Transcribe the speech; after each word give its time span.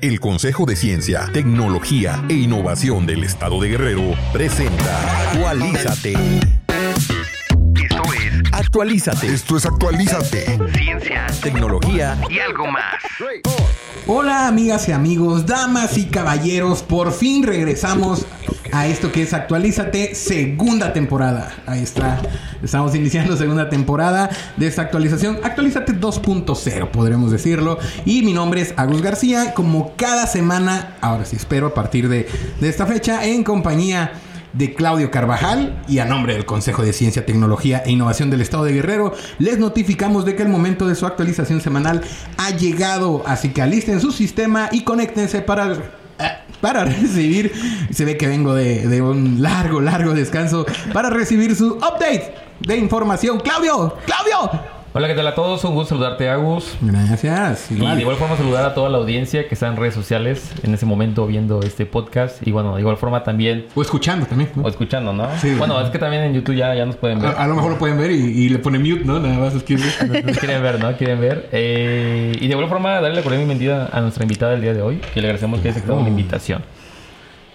El 0.00 0.18
Consejo 0.18 0.64
de 0.64 0.76
Ciencia, 0.76 1.28
Tecnología 1.30 2.24
e 2.30 2.32
Innovación 2.32 3.04
del 3.04 3.22
Estado 3.22 3.60
de 3.60 3.68
Guerrero 3.68 4.14
presenta 4.32 5.30
Actualízate. 5.30 6.14
Esto 7.74 8.02
es 8.14 8.50
Actualízate. 8.50 9.26
Esto 9.26 9.56
es 9.58 9.66
Actualízate. 9.66 10.58
Ciencia, 10.72 11.26
tecnología 11.42 12.18
y 12.30 12.38
algo 12.38 12.66
más. 12.68 12.94
Hola 14.06 14.48
amigas 14.48 14.88
y 14.88 14.92
amigos, 14.92 15.44
damas 15.44 15.98
y 15.98 16.06
caballeros, 16.06 16.82
por 16.82 17.12
fin 17.12 17.42
regresamos 17.42 18.24
a 18.72 18.86
esto 18.86 19.12
que 19.12 19.22
es 19.22 19.34
Actualízate, 19.34 20.14
segunda 20.14 20.92
temporada. 20.92 21.52
Ahí 21.66 21.82
está, 21.82 22.20
estamos 22.62 22.94
iniciando 22.94 23.36
segunda 23.36 23.68
temporada 23.68 24.30
de 24.56 24.66
esta 24.66 24.82
actualización. 24.82 25.38
Actualízate 25.42 25.94
2.0, 25.94 26.90
podremos 26.90 27.30
decirlo. 27.30 27.78
Y 28.04 28.22
mi 28.22 28.32
nombre 28.32 28.60
es 28.60 28.74
Agus 28.76 29.02
García, 29.02 29.54
como 29.54 29.94
cada 29.96 30.26
semana, 30.26 30.96
ahora 31.00 31.24
sí 31.24 31.36
espero 31.36 31.68
a 31.68 31.74
partir 31.74 32.08
de, 32.08 32.28
de 32.60 32.68
esta 32.68 32.86
fecha, 32.86 33.24
en 33.24 33.44
compañía 33.44 34.12
de 34.52 34.74
Claudio 34.74 35.10
Carvajal 35.10 35.82
y 35.88 35.98
a 35.98 36.04
nombre 36.04 36.34
del 36.34 36.44
Consejo 36.44 36.82
de 36.82 36.92
Ciencia, 36.92 37.24
Tecnología 37.24 37.82
e 37.84 37.92
Innovación 37.92 38.30
del 38.30 38.40
Estado 38.40 38.64
de 38.64 38.72
Guerrero, 38.72 39.14
les 39.38 39.58
notificamos 39.58 40.24
de 40.24 40.34
que 40.34 40.42
el 40.42 40.48
momento 40.48 40.88
de 40.88 40.94
su 40.94 41.06
actualización 41.06 41.60
semanal 41.60 42.02
ha 42.36 42.50
llegado, 42.50 43.22
así 43.26 43.50
que 43.50 43.62
alisten 43.62 44.00
su 44.00 44.12
sistema 44.12 44.68
y 44.72 44.82
conéctense 44.82 45.40
para 45.40 45.99
para 46.60 46.84
recibir, 46.86 47.52
se 47.90 48.04
ve 48.04 48.16
que 48.16 48.26
vengo 48.26 48.54
de, 48.54 48.86
de 48.86 49.02
un 49.02 49.42
largo, 49.42 49.80
largo 49.80 50.12
descanso, 50.12 50.66
para 50.92 51.10
recibir 51.10 51.54
su 51.56 51.74
update 51.74 52.34
de 52.60 52.76
información. 52.76 53.40
Claudio, 53.40 53.96
Claudio. 54.06 54.79
Hola, 54.92 55.06
¿qué 55.06 55.14
tal 55.14 55.28
a 55.28 55.36
todos? 55.36 55.62
Un 55.62 55.74
gusto 55.74 55.90
saludarte, 55.90 56.28
Agus. 56.28 56.76
Gracias. 56.80 57.70
Y 57.70 57.76
de 57.76 58.00
igual 58.00 58.16
forma 58.16 58.36
saludar 58.36 58.64
a 58.64 58.74
toda 58.74 58.88
la 58.88 58.98
audiencia 58.98 59.46
que 59.46 59.54
está 59.54 59.68
en 59.68 59.76
redes 59.76 59.94
sociales 59.94 60.50
en 60.64 60.74
ese 60.74 60.84
momento 60.84 61.28
viendo 61.28 61.60
este 61.62 61.86
podcast. 61.86 62.44
Y 62.44 62.50
bueno, 62.50 62.74
de 62.74 62.80
igual 62.80 62.96
forma 62.96 63.22
también... 63.22 63.66
O 63.76 63.82
escuchando 63.82 64.26
también. 64.26 64.50
¿no? 64.56 64.64
O 64.64 64.68
escuchando, 64.68 65.12
¿no? 65.12 65.28
Sí. 65.38 65.54
Bueno, 65.54 65.80
es 65.80 65.90
que 65.90 66.00
también 66.00 66.24
en 66.24 66.34
YouTube 66.34 66.56
ya, 66.56 66.74
ya 66.74 66.84
nos 66.86 66.96
pueden 66.96 67.20
ver. 67.20 67.30
A, 67.36 67.44
a 67.44 67.46
lo 67.46 67.54
mejor 67.54 67.70
lo 67.70 67.78
pueden 67.78 67.98
ver 67.98 68.10
y, 68.10 68.16
y 68.16 68.48
le 68.48 68.58
pone 68.58 68.80
mute, 68.80 69.04
¿no? 69.04 69.20
Nada 69.20 69.38
más 69.38 69.62
que... 69.62 69.76
Nos 69.76 69.96
quieren 70.40 70.60
ver, 70.60 70.80
¿no? 70.80 70.96
Quieren 70.96 71.20
ver. 71.20 71.48
Eh, 71.52 72.32
y 72.40 72.48
de 72.48 72.52
igual 72.52 72.68
forma, 72.68 72.94
darle 72.94 73.14
la 73.14 73.22
cordial 73.22 73.46
bienvenida 73.46 73.90
a 73.92 74.00
nuestra 74.00 74.24
invitada 74.24 74.50
del 74.52 74.60
día 74.62 74.74
de 74.74 74.82
hoy. 74.82 74.96
Que 75.14 75.20
le 75.20 75.28
agradecemos 75.28 75.60
que 75.60 75.68
haya 75.68 75.76
aceptado 75.76 76.02
la 76.02 76.08
invitación. 76.08 76.62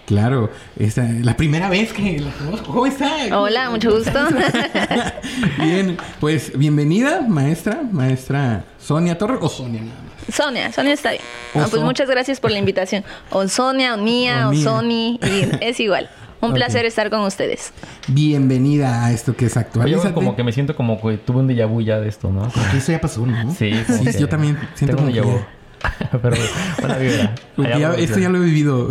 Claro, 0.06 0.50
esta, 0.78 1.02
la 1.02 1.36
primera 1.36 1.68
vez 1.68 1.92
que 1.92 2.20
la 2.20 2.30
conozco. 2.32 2.66
¿Cómo 2.72 2.86
está? 2.86 3.10
Hola, 3.36 3.70
mucho 3.70 3.90
gusto. 3.90 4.12
Bien, 5.58 5.96
pues 6.20 6.56
bienvenida, 6.56 7.22
maestra, 7.22 7.80
maestra 7.90 8.64
Sonia 8.78 9.18
Torres 9.18 9.38
o 9.42 9.48
Sonia 9.48 9.80
nada 9.82 9.94
más. 10.28 10.34
Sonia, 10.34 10.72
Sonia 10.72 10.92
está 10.92 11.10
bien. 11.10 11.22
O 11.54 11.60
Ah, 11.60 11.66
pues 11.70 11.82
muchas 11.82 12.08
gracias 12.08 12.40
por 12.40 12.50
la 12.52 12.58
invitación. 12.58 13.04
O 13.30 13.46
Sonia, 13.48 13.94
o 13.94 13.96
Nia, 13.96 14.46
O 14.46 14.50
o, 14.50 14.52
Nia. 14.52 14.64
Sony, 14.64 15.18
y 15.22 15.48
es 15.60 15.80
igual. 15.80 16.08
Un 16.40 16.52
placer 16.52 16.84
estar 16.84 17.10
con 17.10 17.20
ustedes. 17.20 17.72
Bienvenida 18.06 19.06
a 19.06 19.12
esto 19.12 19.34
que 19.36 19.46
es 19.46 19.56
Oye, 19.56 19.66
Actualízate. 19.66 20.14
como 20.14 20.36
que 20.36 20.44
me 20.44 20.52
siento 20.52 20.76
como 20.76 21.00
que 21.00 21.16
tuve 21.18 21.38
un 21.40 21.48
déjà 21.48 21.66
vu 21.66 21.80
ya 21.80 21.98
de 21.98 22.08
esto, 22.08 22.30
¿no? 22.30 22.42
Porque 22.42 22.76
eso 22.78 22.92
ya 22.92 23.00
pasó, 23.00 23.24
¿no? 23.26 23.52
Sí, 23.54 23.72
que 24.04 24.12
yo 24.20 24.28
también 24.28 24.56
siento 24.74 24.96
tengo 24.96 25.08
como 25.08 25.08
un 25.08 25.12
déjà 25.12 25.22
vu. 25.24 25.38
que... 26.10 26.18
Pero 26.18 26.36
buena 26.80 26.96
vibra. 26.98 27.34
Ya- 27.78 27.94
esto 27.94 28.18
ya 28.18 28.28
lo 28.28 28.38
he 28.38 28.44
vivido. 28.44 28.88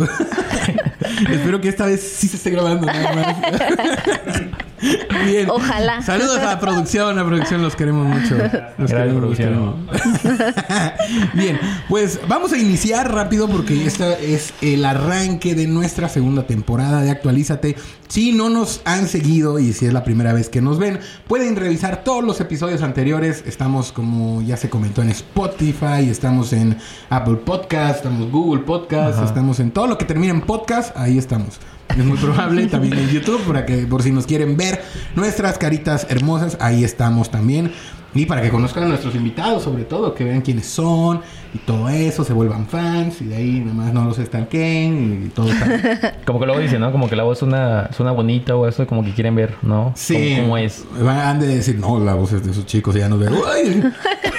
Espero 1.00 1.60
que 1.60 1.68
esta 1.68 1.86
vez 1.86 2.00
sí 2.00 2.28
se 2.28 2.36
esté 2.36 2.50
grabando. 2.50 2.86
Bien. 5.26 5.48
Ojalá. 5.50 6.02
Saludos 6.02 6.38
a 6.38 6.44
la 6.44 6.60
producción, 6.60 7.18
a 7.18 7.22
la 7.22 7.26
producción 7.26 7.62
los 7.62 7.76
queremos 7.76 8.06
mucho. 8.06 8.36
Los 8.78 8.90
queremos, 8.90 9.22
los 9.22 9.36
producción. 9.36 9.86
queremos. 9.88 10.94
Bien, 11.34 11.58
pues 11.88 12.20
vamos 12.28 12.52
a 12.52 12.58
iniciar 12.58 13.12
rápido 13.12 13.48
porque 13.48 13.86
este 13.86 14.34
es 14.34 14.52
el 14.60 14.84
arranque 14.84 15.54
de 15.54 15.66
nuestra 15.66 16.08
segunda 16.08 16.46
temporada 16.46 17.02
de 17.02 17.10
Actualízate. 17.10 17.76
Si 18.08 18.32
no 18.32 18.48
nos 18.48 18.82
han 18.84 19.08
seguido 19.08 19.58
y 19.58 19.72
si 19.72 19.86
es 19.86 19.92
la 19.92 20.04
primera 20.04 20.32
vez 20.32 20.48
que 20.48 20.60
nos 20.60 20.78
ven, 20.78 21.00
pueden 21.26 21.56
revisar 21.56 22.04
todos 22.04 22.22
los 22.22 22.40
episodios 22.40 22.82
anteriores. 22.82 23.42
Estamos, 23.46 23.92
como 23.92 24.42
ya 24.42 24.56
se 24.56 24.70
comentó, 24.70 25.02
en 25.02 25.10
Spotify, 25.10 26.08
estamos 26.08 26.52
en 26.52 26.76
Apple 27.10 27.36
Podcast, 27.36 27.96
estamos 27.96 28.22
en 28.22 28.30
Google 28.30 28.62
Podcast, 28.62 29.22
estamos 29.22 29.60
en 29.60 29.70
todo 29.70 29.86
lo 29.86 29.98
que 29.98 30.04
termina 30.04 30.32
en 30.32 30.40
podcast, 30.42 30.96
ahí 30.96 31.18
estamos. 31.18 31.58
Es 31.96 32.04
muy 32.04 32.18
probable 32.18 32.66
también 32.66 32.94
en 32.98 33.08
YouTube 33.08 33.40
para 33.46 33.64
que 33.64 33.86
por 33.86 34.02
si 34.02 34.10
nos 34.12 34.26
quieren 34.26 34.56
ver 34.56 34.82
nuestras 35.14 35.58
caritas 35.58 36.06
hermosas, 36.10 36.56
ahí 36.60 36.84
estamos 36.84 37.30
también. 37.30 37.72
Y 38.14 38.24
para 38.24 38.40
que 38.40 38.48
conozcan 38.48 38.84
a 38.84 38.86
nuestros 38.86 39.14
invitados, 39.14 39.62
sobre 39.62 39.84
todo, 39.84 40.14
que 40.14 40.24
vean 40.24 40.40
quiénes 40.40 40.66
son 40.66 41.20
y 41.52 41.58
todo 41.58 41.90
eso, 41.90 42.24
se 42.24 42.32
vuelvan 42.32 42.66
fans 42.66 43.20
y 43.20 43.26
de 43.26 43.36
ahí 43.36 43.60
nada 43.60 43.74
más 43.74 43.92
no 43.92 44.04
los 44.06 44.16
stalkeen 44.16 45.26
y 45.26 45.28
todo 45.30 45.50
está. 45.52 46.14
Como 46.24 46.40
que 46.40 46.46
luego 46.46 46.58
dicen, 46.60 46.80
¿no? 46.80 46.90
Como 46.92 47.10
que 47.10 47.16
la 47.16 47.24
voz 47.24 47.38
suena, 47.40 47.90
suena 47.94 48.12
bonita 48.12 48.56
o 48.56 48.66
eso, 48.66 48.86
como 48.86 49.04
que 49.04 49.12
quieren 49.12 49.34
ver, 49.34 49.54
¿no? 49.60 49.92
Sí. 49.96 50.14
¿Cómo, 50.36 50.42
cómo 50.44 50.56
es? 50.58 50.84
Van 50.98 51.18
han 51.18 51.40
de 51.40 51.46
decir, 51.46 51.78
no, 51.78 51.98
la 52.02 52.14
voz 52.14 52.32
es 52.32 52.42
de 52.42 52.52
esos 52.52 52.64
chicos 52.64 52.96
y 52.96 53.00
ya 53.00 53.08
nos 53.10 53.18
ven. 53.18 53.34
¡Uy! 53.34 53.82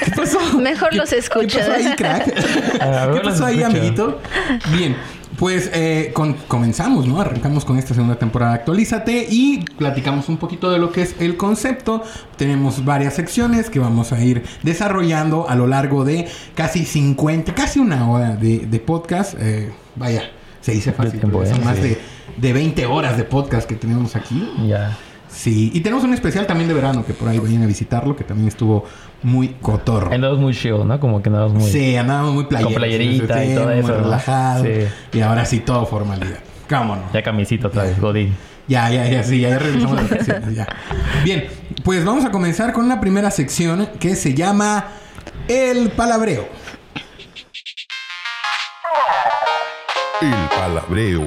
¿Qué 0.05 0.11
pasó? 0.15 0.39
Mejor 0.59 0.89
¿Qué- 0.89 0.97
los 0.97 1.13
escucho. 1.13 1.59
¿Qué 1.59 1.63
pasó 1.63 1.73
ahí, 1.73 1.95
crack? 1.95 2.33
Ah, 2.81 3.09
¿Qué 3.13 3.19
pasó 3.19 3.45
ahí, 3.45 3.59
escucho. 3.61 3.77
amiguito? 3.77 4.19
Bien, 4.75 4.95
pues 5.37 5.69
eh, 5.73 6.11
con- 6.13 6.33
comenzamos, 6.47 7.07
¿no? 7.07 7.21
Arrancamos 7.21 7.63
con 7.63 7.77
esta 7.77 7.93
segunda 7.93 8.17
temporada 8.17 8.53
Actualízate 8.53 9.27
y 9.29 9.59
platicamos 9.77 10.29
un 10.29 10.37
poquito 10.37 10.71
de 10.71 10.79
lo 10.79 10.91
que 10.91 11.03
es 11.03 11.15
el 11.19 11.37
concepto. 11.37 12.03
Tenemos 12.37 12.83
varias 12.83 13.13
secciones 13.13 13.69
que 13.69 13.79
vamos 13.79 14.11
a 14.11 14.23
ir 14.23 14.43
desarrollando 14.63 15.47
a 15.49 15.55
lo 15.55 15.67
largo 15.67 16.03
de 16.05 16.27
casi 16.55 16.85
50, 16.85 17.53
casi 17.53 17.79
una 17.79 18.09
hora 18.09 18.35
de, 18.35 18.59
de 18.65 18.79
podcast. 18.79 19.35
Eh, 19.39 19.71
vaya, 19.95 20.23
se 20.61 20.71
dice 20.71 20.91
fácil, 20.91 21.19
tiempo, 21.19 21.45
son 21.45 21.57
¿eh? 21.61 21.65
más 21.65 21.75
Sí. 21.77 21.81
de, 21.83 21.97
de 22.37 22.53
20 22.53 22.85
horas 22.87 23.17
de 23.17 23.23
podcast 23.23 23.67
que 23.69 23.75
tenemos 23.75 24.15
aquí. 24.15 24.51
Ya. 24.67 24.97
Sí, 25.29 25.69
y 25.73 25.81
tenemos 25.81 26.03
un 26.03 26.13
especial 26.13 26.47
también 26.47 26.67
de 26.67 26.73
verano 26.73 27.05
que 27.05 27.13
por 27.13 27.27
ahí 27.27 27.37
vayan 27.37 27.61
a 27.61 27.67
visitarlo, 27.67 28.15
que 28.15 28.23
también 28.23 28.47
estuvo 28.47 28.85
muy 29.23 29.49
cotorro. 29.61 30.13
Andábamos 30.13 30.41
muy 30.41 30.53
chill, 30.53 30.85
¿no? 30.85 30.99
Como 30.99 31.21
que 31.21 31.29
andábamos 31.29 31.61
muy... 31.61 31.71
Sí, 31.71 31.95
andábamos 31.95 32.33
muy 32.33 32.45
playeros. 32.45 32.73
Con 32.73 32.81
playerita 32.81 33.45
y 33.45 33.55
todo 33.55 33.71
eso, 33.71 33.87
¿no? 33.87 33.97
relajado. 34.03 34.63
Sí. 34.63 34.87
Y 35.13 35.21
ahora 35.21 35.45
sí, 35.45 35.59
todo 35.59 35.85
formalidad. 35.85 36.39
¿Cómo 36.69 36.95
no? 36.95 37.03
Ya 37.13 37.23
camisita 37.23 37.67
otra 37.67 37.83
vez, 37.83 37.99
Godín. 37.99 38.35
Ya, 38.67 38.89
ya, 38.89 39.07
ya, 39.07 39.23
sí, 39.23 39.39
ya, 39.39 39.49
ya 39.49 39.59
revisamos 39.59 39.95
las 39.95 40.09
secciones, 40.09 40.53
ya. 40.53 40.67
Bien, 41.23 41.47
pues 41.85 42.03
vamos 42.03 42.25
a 42.25 42.31
comenzar 42.31 42.73
con 42.73 42.89
la 42.89 42.99
primera 42.99 43.31
sección 43.31 43.87
que 43.99 44.15
se 44.15 44.33
llama 44.33 44.87
El 45.47 45.89
Palabreo. 45.91 46.47
El 50.21 50.33
Palabreo. 50.57 51.25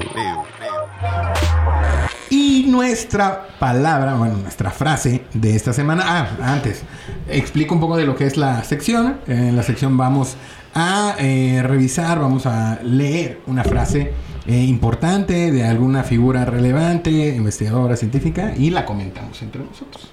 Nuestra 2.67 3.47
palabra, 3.59 4.15
bueno, 4.15 4.37
nuestra 4.37 4.71
frase 4.71 5.23
de 5.33 5.55
esta 5.55 5.73
semana. 5.73 6.03
Ah, 6.05 6.53
antes, 6.53 6.83
explico 7.27 7.73
un 7.73 7.81
poco 7.81 7.97
de 7.97 8.05
lo 8.05 8.15
que 8.15 8.25
es 8.25 8.37
la 8.37 8.63
sección. 8.63 9.17
En 9.27 9.55
la 9.55 9.63
sección 9.63 9.97
vamos 9.97 10.35
a 10.73 11.15
eh, 11.19 11.61
revisar, 11.63 12.19
vamos 12.19 12.45
a 12.45 12.79
leer 12.83 13.41
una 13.47 13.63
frase 13.63 14.13
eh, 14.47 14.63
importante 14.63 15.51
de 15.51 15.63
alguna 15.65 16.03
figura 16.03 16.45
relevante, 16.45 17.35
investigadora 17.35 17.95
científica, 17.95 18.53
y 18.57 18.69
la 18.69 18.85
comentamos 18.85 19.41
entre 19.41 19.63
nosotros. 19.63 20.11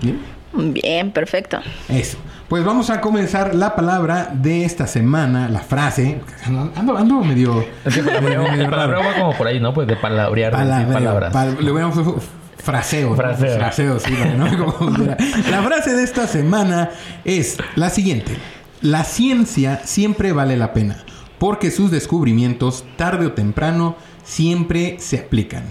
Bien. 0.00 0.39
Bien, 0.52 1.10
perfecto. 1.12 1.58
Eso. 1.88 2.18
Pues 2.48 2.64
vamos 2.64 2.90
a 2.90 3.00
comenzar 3.00 3.54
la 3.54 3.76
palabra 3.76 4.30
de 4.32 4.64
esta 4.64 4.88
semana, 4.88 5.48
la 5.48 5.60
frase. 5.60 6.20
Ando, 6.76 6.96
ando, 6.96 7.20
medio. 7.22 7.64
Es 7.84 7.94
que 7.94 8.02
palabreo, 8.02 8.42
medio 8.50 8.68
palabreo 8.68 9.00
va 9.04 9.14
como 9.14 9.34
por 9.36 9.46
ahí, 9.46 9.60
¿no? 9.60 9.72
Pues 9.72 9.86
de 9.86 9.94
palabrear, 9.96 10.52
Palabreo, 10.52 10.92
palabras. 10.92 11.32
pal- 11.32 11.56
le 11.60 11.70
hubiéramos 11.70 11.94
puesto 11.96 12.20
fraseo. 12.58 13.10
¿no? 13.10 13.16
Fraseo. 13.16 13.56
Fraseo, 13.56 14.00
sí, 14.00 14.12
no. 14.36 14.46
La 15.50 15.62
frase 15.62 15.94
de 15.94 16.02
esta 16.02 16.26
semana 16.26 16.90
es 17.24 17.56
la 17.76 17.88
siguiente. 17.90 18.32
La 18.82 19.04
ciencia 19.04 19.80
siempre 19.84 20.32
vale 20.32 20.56
la 20.56 20.72
pena, 20.72 21.04
porque 21.38 21.70
sus 21.70 21.92
descubrimientos, 21.92 22.84
tarde 22.96 23.26
o 23.26 23.32
temprano, 23.32 23.94
siempre 24.24 24.96
se 24.98 25.20
aplican. 25.20 25.62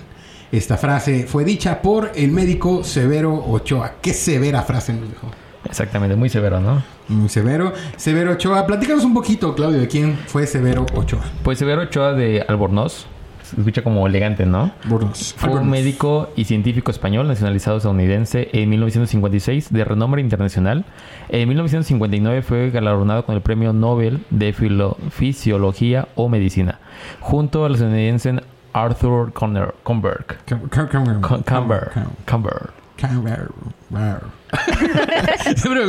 Esta 0.52 0.78
frase 0.78 1.28
fue 1.28 1.44
dicha 1.44 1.80
por 1.80 2.12
el 2.16 2.32
médico 2.32 2.84
Severo 2.84 3.36
Ochoa. 3.36 3.94
Qué 4.02 4.14
severa 4.14 4.64
frase 4.64 4.94
nos 4.94 5.10
dejó. 5.10 5.28
Exactamente, 5.64 6.16
muy 6.16 6.30
severo, 6.30 6.60
¿no? 6.60 6.82
Muy 7.08 7.30
severo. 7.30 7.72
Severo 7.98 8.32
Ochoa. 8.32 8.66
Platícanos 8.66 9.04
un 9.04 9.14
poquito, 9.14 9.54
Claudio, 9.54 9.80
de 9.80 9.88
quién 9.88 10.18
fue 10.26 10.48
Severo 10.48 10.88
Ochoa. 10.96 11.22
Pues 11.44 11.60
Severo 11.60 11.84
Ochoa 11.84 12.14
de 12.14 12.44
Albornoz. 12.48 13.06
Se 13.44 13.60
escucha 13.60 13.84
como 13.84 14.06
elegante, 14.06 14.46
¿no? 14.46 14.72
Burnos. 14.86 15.34
Fue 15.36 15.50
un 15.50 15.70
médico 15.70 16.30
y 16.36 16.46
científico 16.46 16.92
español 16.92 17.28
nacionalizado 17.28 17.78
estadounidense 17.78 18.50
en 18.54 18.70
1956 18.70 19.74
de 19.74 19.86
renombre 19.86 20.22
internacional. 20.22 20.86
En 21.30 21.48
1959 21.48 22.44
fue 22.44 22.70
galardonado 22.70 23.26
con 23.26 23.34
el 23.34 23.42
Premio 23.42 23.74
Nobel 23.74 24.20
de 24.30 24.54
Fisiología 25.12 26.10
o 26.14 26.30
Medicina, 26.30 26.80
junto 27.20 27.66
al 27.66 27.74
estadounidense 27.74 28.40
Arthur 28.74 29.32
Conner- 29.34 29.74
Comberg. 29.84 30.26
Cam- 30.46 30.68
Cam- 30.70 30.88
Cam- 30.90 31.22
Con- 31.22 31.44
Camber. 31.44 31.92
Cam- 31.94 32.12
Camber. 32.26 32.70
Camber. 32.98 33.48
Rar. 33.92 34.22
Siempre. 35.56 35.86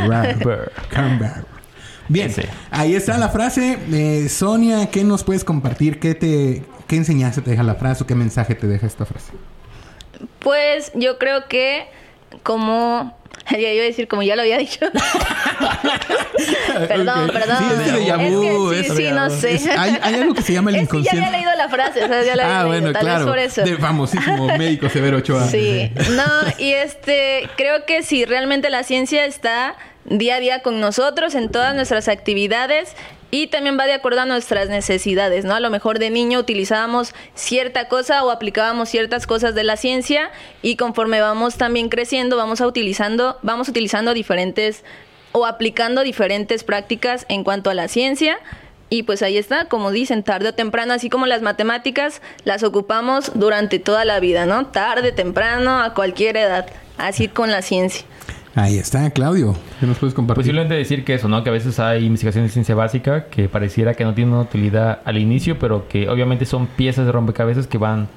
Camber. 0.00 0.72
Camber. 0.90 1.44
Bien, 2.08 2.30
Ese. 2.30 2.48
ahí 2.70 2.94
está 2.94 3.16
la 3.18 3.28
frase. 3.28 3.78
Eh, 3.92 4.28
Sonia, 4.28 4.90
¿qué 4.90 5.04
nos 5.04 5.24
puedes 5.24 5.44
compartir? 5.44 6.00
¿Qué 6.00 6.14
te 6.14 6.64
qué 6.86 6.96
enseñanza 6.96 7.42
te 7.42 7.50
deja 7.50 7.62
la 7.62 7.76
frase 7.76 8.04
o 8.04 8.06
qué 8.06 8.14
mensaje 8.14 8.54
te 8.54 8.66
deja 8.66 8.86
esta 8.86 9.06
frase? 9.06 9.32
Pues 10.40 10.92
yo 10.94 11.18
creo 11.18 11.48
que 11.48 11.86
como... 12.42 13.16
Ya 13.50 13.58
iba 13.72 13.82
a 13.82 13.86
decir 13.86 14.08
como 14.08 14.22
ya 14.22 14.36
lo 14.36 14.42
había 14.42 14.58
dicho. 14.58 14.80
perdón, 16.88 17.24
Ok. 17.26 17.32
perdón. 17.32 17.56
Sí, 17.58 17.64
es 18.08 18.32
vu, 18.32 18.72
Es 18.72 18.80
que 18.82 18.86
es- 18.92 18.96
sí, 18.96 19.06
sí, 19.06 19.10
no 19.12 19.30
sé. 19.30 19.54
Es- 19.54 19.66
hay, 19.66 19.98
hay 20.02 20.14
algo 20.14 20.34
que 20.34 20.42
se 20.42 20.52
llama 20.52 20.70
el 20.70 20.76
Es 20.76 20.88
que 20.88 20.96
ya 20.96 20.98
inconsciente. 21.00 21.26
había 21.26 21.38
leído 21.38 21.50
la 21.56 21.68
frase, 21.68 22.04
o 22.04 22.08
sea, 22.08 22.22
ya 22.22 22.36
la 22.36 22.44
había 22.44 22.60
ah, 22.60 22.62
leído, 22.64 22.68
bueno, 22.80 22.92
tal 22.92 23.02
claro. 23.02 23.18
vez 23.20 23.28
por 23.28 23.38
eso. 23.38 23.62
De 23.62 23.76
famosísimo 23.76 24.46
médico 24.58 24.88
Severo 24.88 25.18
Ochoa. 25.18 25.46
Sí, 25.48 25.90
no, 26.10 26.24
y 26.58 26.72
este, 26.72 27.48
creo 27.56 27.84
que 27.86 28.02
si 28.02 28.24
realmente 28.24 28.70
la 28.70 28.82
ciencia 28.82 29.24
está 29.24 29.74
día 30.04 30.36
a 30.36 30.40
día 30.40 30.60
con 30.62 30.80
nosotros 30.80 31.34
en 31.34 31.48
todas 31.50 31.74
nuestras 31.74 32.08
actividades 32.08 32.94
y 33.34 33.46
también 33.46 33.78
va 33.80 33.86
de 33.86 33.94
acuerdo 33.94 34.20
a 34.20 34.26
nuestras 34.26 34.68
necesidades, 34.68 35.46
¿no? 35.46 35.54
A 35.54 35.60
lo 35.60 35.70
mejor 35.70 35.98
de 35.98 36.10
niño 36.10 36.38
utilizábamos 36.38 37.14
cierta 37.34 37.88
cosa 37.88 38.22
o 38.24 38.30
aplicábamos 38.30 38.90
ciertas 38.90 39.26
cosas 39.26 39.54
de 39.54 39.64
la 39.64 39.78
ciencia 39.78 40.30
y 40.60 40.76
conforme 40.76 41.22
vamos 41.22 41.56
también 41.56 41.88
creciendo, 41.88 42.36
vamos 42.36 42.60
a 42.60 42.66
utilizando, 42.66 43.38
vamos 43.40 43.70
utilizando 43.70 44.12
diferentes 44.12 44.84
o 45.32 45.46
aplicando 45.46 46.02
diferentes 46.02 46.62
prácticas 46.62 47.24
en 47.30 47.42
cuanto 47.42 47.70
a 47.70 47.74
la 47.74 47.88
ciencia. 47.88 48.38
Y 48.90 49.04
pues 49.04 49.22
ahí 49.22 49.38
está, 49.38 49.64
como 49.64 49.92
dicen, 49.92 50.22
tarde 50.22 50.50
o 50.50 50.54
temprano, 50.54 50.92
así 50.92 51.08
como 51.08 51.24
las 51.24 51.40
matemáticas, 51.40 52.20
las 52.44 52.62
ocupamos 52.62 53.32
durante 53.34 53.78
toda 53.78 54.04
la 54.04 54.20
vida, 54.20 54.44
¿no? 54.44 54.66
Tarde, 54.66 55.10
temprano, 55.10 55.82
a 55.82 55.94
cualquier 55.94 56.36
edad. 56.36 56.66
Así 56.98 57.28
con 57.28 57.50
la 57.50 57.62
ciencia. 57.62 58.04
Ahí 58.54 58.76
está, 58.76 59.08
Claudio. 59.10 59.56
¿Qué 59.80 59.86
nos 59.86 59.98
puedes 59.98 60.14
compartir? 60.14 60.42
Posiblemente 60.42 60.74
decir 60.74 61.04
que 61.04 61.14
eso, 61.14 61.26
¿no? 61.28 61.42
Que 61.42 61.48
a 61.48 61.52
veces 61.52 61.78
hay 61.80 62.04
investigaciones 62.04 62.50
de 62.50 62.52
ciencia 62.52 62.74
básica 62.74 63.26
que 63.26 63.48
pareciera 63.48 63.94
que 63.94 64.04
no 64.04 64.12
tienen 64.12 64.34
una 64.34 64.42
utilidad 64.42 65.00
al 65.04 65.16
inicio, 65.16 65.58
pero 65.58 65.88
que 65.88 66.08
obviamente 66.08 66.44
son 66.44 66.66
piezas 66.66 67.06
de 67.06 67.12
rompecabezas 67.12 67.66
que 67.66 67.78
van 67.78 68.08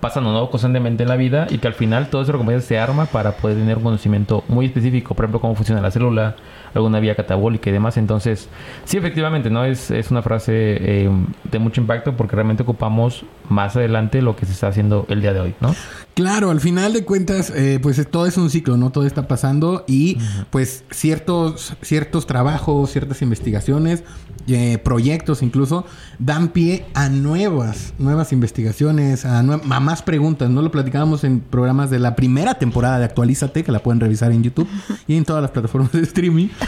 pasando 0.00 0.32
¿no? 0.32 0.50
constantemente 0.50 1.02
en 1.02 1.08
la 1.08 1.16
vida 1.16 1.46
y 1.50 1.58
que 1.58 1.66
al 1.66 1.74
final 1.74 2.08
todo 2.08 2.22
ese 2.22 2.32
rompecabezas 2.32 2.68
se 2.68 2.78
arma 2.78 3.06
para 3.06 3.32
poder 3.36 3.56
tener 3.56 3.76
un 3.78 3.82
conocimiento 3.84 4.44
muy 4.48 4.66
específico, 4.66 5.14
por 5.14 5.24
ejemplo, 5.24 5.40
cómo 5.40 5.54
funciona 5.54 5.80
la 5.80 5.90
célula, 5.90 6.36
alguna 6.74 7.00
vía 7.00 7.14
catabólica 7.14 7.70
y 7.70 7.72
demás. 7.72 7.96
Entonces, 7.96 8.48
sí, 8.84 8.96
efectivamente, 8.98 9.50
¿no? 9.50 9.64
Es, 9.64 9.90
es 9.90 10.10
una 10.10 10.22
frase 10.22 10.52
eh, 10.54 11.10
de 11.50 11.58
mucho 11.58 11.80
impacto 11.80 12.16
porque 12.16 12.34
realmente 12.36 12.62
ocupamos 12.62 13.24
más 13.48 13.76
adelante 13.76 14.20
lo 14.22 14.36
que 14.36 14.46
se 14.46 14.52
está 14.52 14.68
haciendo 14.68 15.06
el 15.08 15.20
día 15.22 15.32
de 15.32 15.40
hoy, 15.40 15.54
¿no? 15.60 15.74
Claro, 16.14 16.50
al 16.50 16.60
final 16.60 16.92
de 16.92 17.04
cuentas, 17.04 17.50
eh, 17.54 17.78
pues 17.82 17.98
es- 17.98 18.10
todo 18.10 18.26
es 18.26 18.36
un 18.38 18.50
ciclo, 18.50 18.76
¿no? 18.76 18.90
Todo 18.90 19.06
está 19.06 19.28
pasando 19.28 19.84
y 19.86 20.18
pues 20.50 20.84
ciertos, 20.90 21.74
ciertos 21.82 22.26
trabajos, 22.26 22.90
ciertas 22.90 23.22
investigaciones, 23.22 24.02
eh, 24.48 24.78
proyectos 24.78 25.42
incluso, 25.42 25.84
dan 26.18 26.48
pie 26.48 26.84
a 26.94 27.08
nuevas, 27.08 27.94
nuevas 27.98 28.32
investigaciones, 28.32 29.24
a, 29.24 29.42
nue- 29.42 29.60
a 29.70 29.80
más 29.80 30.02
preguntas, 30.02 30.48
¿no? 30.50 30.62
Lo 30.62 30.70
platicábamos 30.70 31.24
en 31.24 31.40
programas 31.40 31.90
de 31.90 31.98
la 31.98 32.14
primera 32.16 32.54
temporada 32.54 32.98
de 32.98 33.04
Actualízate, 33.06 33.64
que 33.64 33.72
la 33.72 33.82
pueden 33.82 34.00
revisar 34.00 34.32
en 34.32 34.42
YouTube 34.42 34.68
y 35.08 35.16
en 35.16 35.24
todas 35.24 35.42
las 35.42 35.50
plataformas 35.50 35.92
de 35.92 36.02
streaming. 36.02 36.48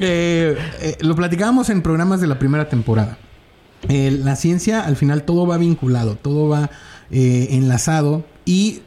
Eh, 0.00 0.56
eh, 0.80 0.96
lo 1.00 1.16
platicábamos 1.16 1.70
en 1.70 1.82
programas 1.82 2.20
de 2.20 2.28
la 2.28 2.38
primera 2.38 2.68
temporada. 2.68 3.18
La 3.88 4.36
ciencia, 4.36 4.82
al 4.82 4.94
final, 4.94 5.24
todo 5.24 5.44
va 5.44 5.56
vinculado, 5.56 6.14
todo 6.14 6.48
va 6.48 6.70
enlazado 7.10 8.24
y 8.44 8.82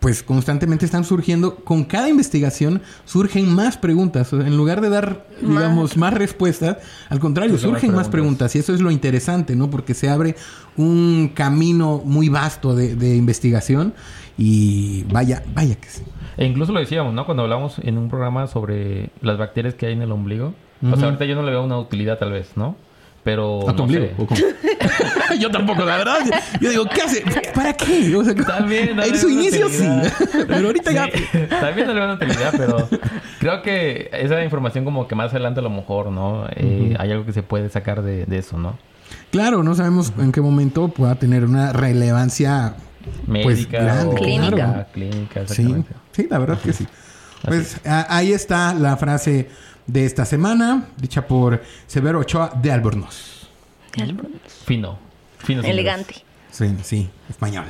pues 0.00 0.22
constantemente 0.22 0.84
están 0.84 1.04
surgiendo, 1.04 1.56
con 1.56 1.84
cada 1.84 2.08
investigación 2.08 2.82
surgen 3.04 3.52
más 3.52 3.76
preguntas. 3.76 4.32
O 4.32 4.40
en 4.40 4.56
lugar 4.56 4.80
de 4.80 4.90
dar, 4.90 5.26
digamos, 5.40 5.96
más 5.96 6.14
respuestas, 6.14 6.76
al 7.08 7.18
contrario, 7.18 7.54
Surgen 7.58 7.70
más 7.72 7.80
surgen 7.80 7.96
más 7.96 8.08
preguntas. 8.08 8.50
preguntas. 8.52 8.56
Y 8.56 8.58
eso 8.60 8.74
es 8.74 8.80
lo 8.80 8.90
interesante, 8.92 9.56
¿no? 9.56 9.70
Porque 9.70 9.94
se 9.94 10.08
abre 10.08 10.36
un 10.76 11.32
camino 11.34 12.00
muy 12.04 12.28
vasto 12.28 12.74
de, 12.76 12.94
de 12.94 13.16
investigación 13.16 13.92
y 14.36 15.02
vaya, 15.12 15.42
vaya 15.54 15.74
que 15.74 15.88
sí. 15.88 16.02
E 16.36 16.44
incluso 16.46 16.72
lo 16.72 16.78
decíamos, 16.78 17.12
¿no? 17.12 17.26
Cuando 17.26 17.42
hablamos 17.42 17.78
en 17.80 17.98
un 17.98 18.08
programa 18.08 18.46
sobre 18.46 19.10
las 19.20 19.36
bacterias 19.36 19.74
que 19.74 19.86
hay 19.86 19.94
en 19.94 20.02
el 20.02 20.12
ombligo. 20.12 20.54
O 20.80 20.86
Ujú. 20.86 20.96
sea, 20.96 21.06
ahorita 21.06 21.24
yo 21.24 21.34
no 21.34 21.42
le 21.42 21.50
veo 21.50 21.64
una 21.64 21.78
utilidad 21.78 22.18
tal 22.18 22.30
vez, 22.30 22.50
¿no? 22.54 22.76
Pero... 23.28 23.68
¿A 23.68 23.72
tu 23.72 23.76
no 23.78 23.82
ombligo? 23.84 24.06
sé. 24.06 24.14
¿O 24.16 24.26
cómo? 24.26 24.40
Yo 25.38 25.50
tampoco, 25.50 25.84
la 25.84 25.98
verdad. 25.98 26.18
Yo 26.62 26.70
digo, 26.70 26.86
¿qué 26.86 27.02
hace? 27.02 27.22
¿Para 27.54 27.74
qué? 27.74 28.16
O 28.16 28.24
sea, 28.24 28.34
También, 28.34 28.96
no 28.96 29.02
le 29.02 29.08
en 29.08 29.18
su 29.18 29.28
inicio 29.28 29.68
sí. 29.68 29.86
Pero 30.46 30.68
ahorita 30.68 30.92
ya. 30.92 31.08
Sí, 31.12 31.22
también 31.50 31.86
no 31.88 31.92
le 31.92 32.04
una 32.04 32.14
utilidad, 32.14 32.54
pero 32.56 32.88
creo 33.38 33.60
que 33.60 34.08
esa 34.14 34.42
información 34.42 34.86
como 34.86 35.06
que 35.06 35.14
más 35.14 35.30
adelante 35.32 35.60
a 35.60 35.62
lo 35.62 35.68
mejor, 35.68 36.10
¿no? 36.10 36.46
Eh, 36.56 36.96
Hay 36.98 37.10
algo 37.12 37.26
que 37.26 37.34
se 37.34 37.42
puede 37.42 37.68
sacar 37.68 38.00
de, 38.00 38.24
de 38.24 38.38
eso, 38.38 38.56
¿no? 38.56 38.78
Claro, 39.30 39.62
no 39.62 39.74
sabemos 39.74 40.10
en 40.18 40.32
qué 40.32 40.40
momento 40.40 40.88
pueda 40.88 41.14
tener 41.16 41.44
una 41.44 41.74
relevancia 41.74 42.76
Pues, 43.26 43.44
Médica 43.58 43.82
grande, 43.82 44.06
o 44.06 44.14
Clínica. 44.14 44.56
claro. 44.56 44.86
clínica, 44.94 45.46
Sí, 45.48 45.84
sí, 46.12 46.26
la 46.30 46.38
verdad 46.38 46.58
que 46.64 46.72
sí. 46.72 46.86
Pues 47.44 47.78
ahí 47.84 48.32
está 48.32 48.74
la 48.74 48.96
frase 48.96 49.48
de 49.88 50.04
esta 50.06 50.24
semana, 50.24 50.86
dicha 50.98 51.26
por 51.26 51.60
Severo 51.88 52.20
Ochoa 52.20 52.52
de 52.54 52.70
Albornoz. 52.70 53.48
Fino. 54.64 54.98
Fino. 55.38 55.62
señores. 55.62 55.70
Elegante. 55.70 56.14
Sí, 56.50 56.76
sí, 56.82 57.10
español. 57.28 57.64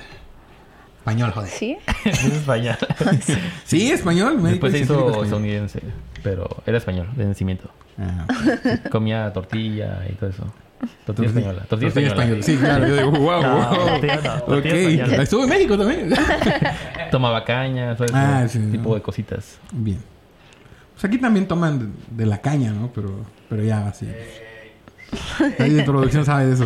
Español, 0.98 1.30
joder. 1.32 1.48
¿Sí? 1.50 1.78
Es 2.04 2.24
español. 2.24 2.76
Sí, 3.64 3.90
español. 3.90 4.34
médico 4.38 4.66
Después 4.68 4.72
se 4.72 4.78
hizo 4.80 5.22
estadounidense, 5.22 5.80
pero 6.22 6.48
era 6.66 6.76
español 6.78 7.08
de 7.16 7.24
nacimiento. 7.24 7.70
Ah, 7.98 8.26
Comía 8.90 9.32
tortilla 9.32 10.04
y 10.08 10.12
todo 10.14 10.30
eso. 10.30 10.44
Tortilla 11.06 11.28
española. 11.28 11.62
Tortilla, 11.68 11.90
tortilla 11.92 12.08
española. 12.08 12.40
española. 12.40 12.42
Sí, 12.42 12.56
claro. 12.56 12.86
Yo 12.86 12.96
digo, 12.96 13.10
wow, 13.12 13.42
No, 13.42 13.56
wow. 13.56 13.86
tortilla 13.86 14.16
no, 14.16 14.42
tortilla 14.42 14.74
ok. 14.74 14.80
española. 14.90 15.22
Estuve 15.22 15.42
en 15.44 15.48
México 15.48 15.78
también. 15.78 16.10
Tomaba 17.10 17.44
caña, 17.44 17.94
todo 17.96 18.04
ese 18.04 18.14
Ah, 18.16 18.46
sí, 18.48 18.58
tipo 18.70 18.90
no. 18.90 18.94
de 18.94 19.02
cositas. 19.02 19.58
Bien. 19.72 19.98
Pues 20.98 21.04
aquí 21.04 21.18
también 21.18 21.46
toman 21.46 21.78
de, 21.78 22.24
de 22.24 22.26
la 22.26 22.40
caña, 22.40 22.72
¿no? 22.72 22.90
Pero, 22.92 23.24
pero 23.48 23.62
ya 23.62 23.86
así. 23.86 24.08
Ahí 25.60 25.70
de 25.70 25.84
producción 25.84 26.24
sabe 26.24 26.46
de 26.46 26.54
eso. 26.54 26.64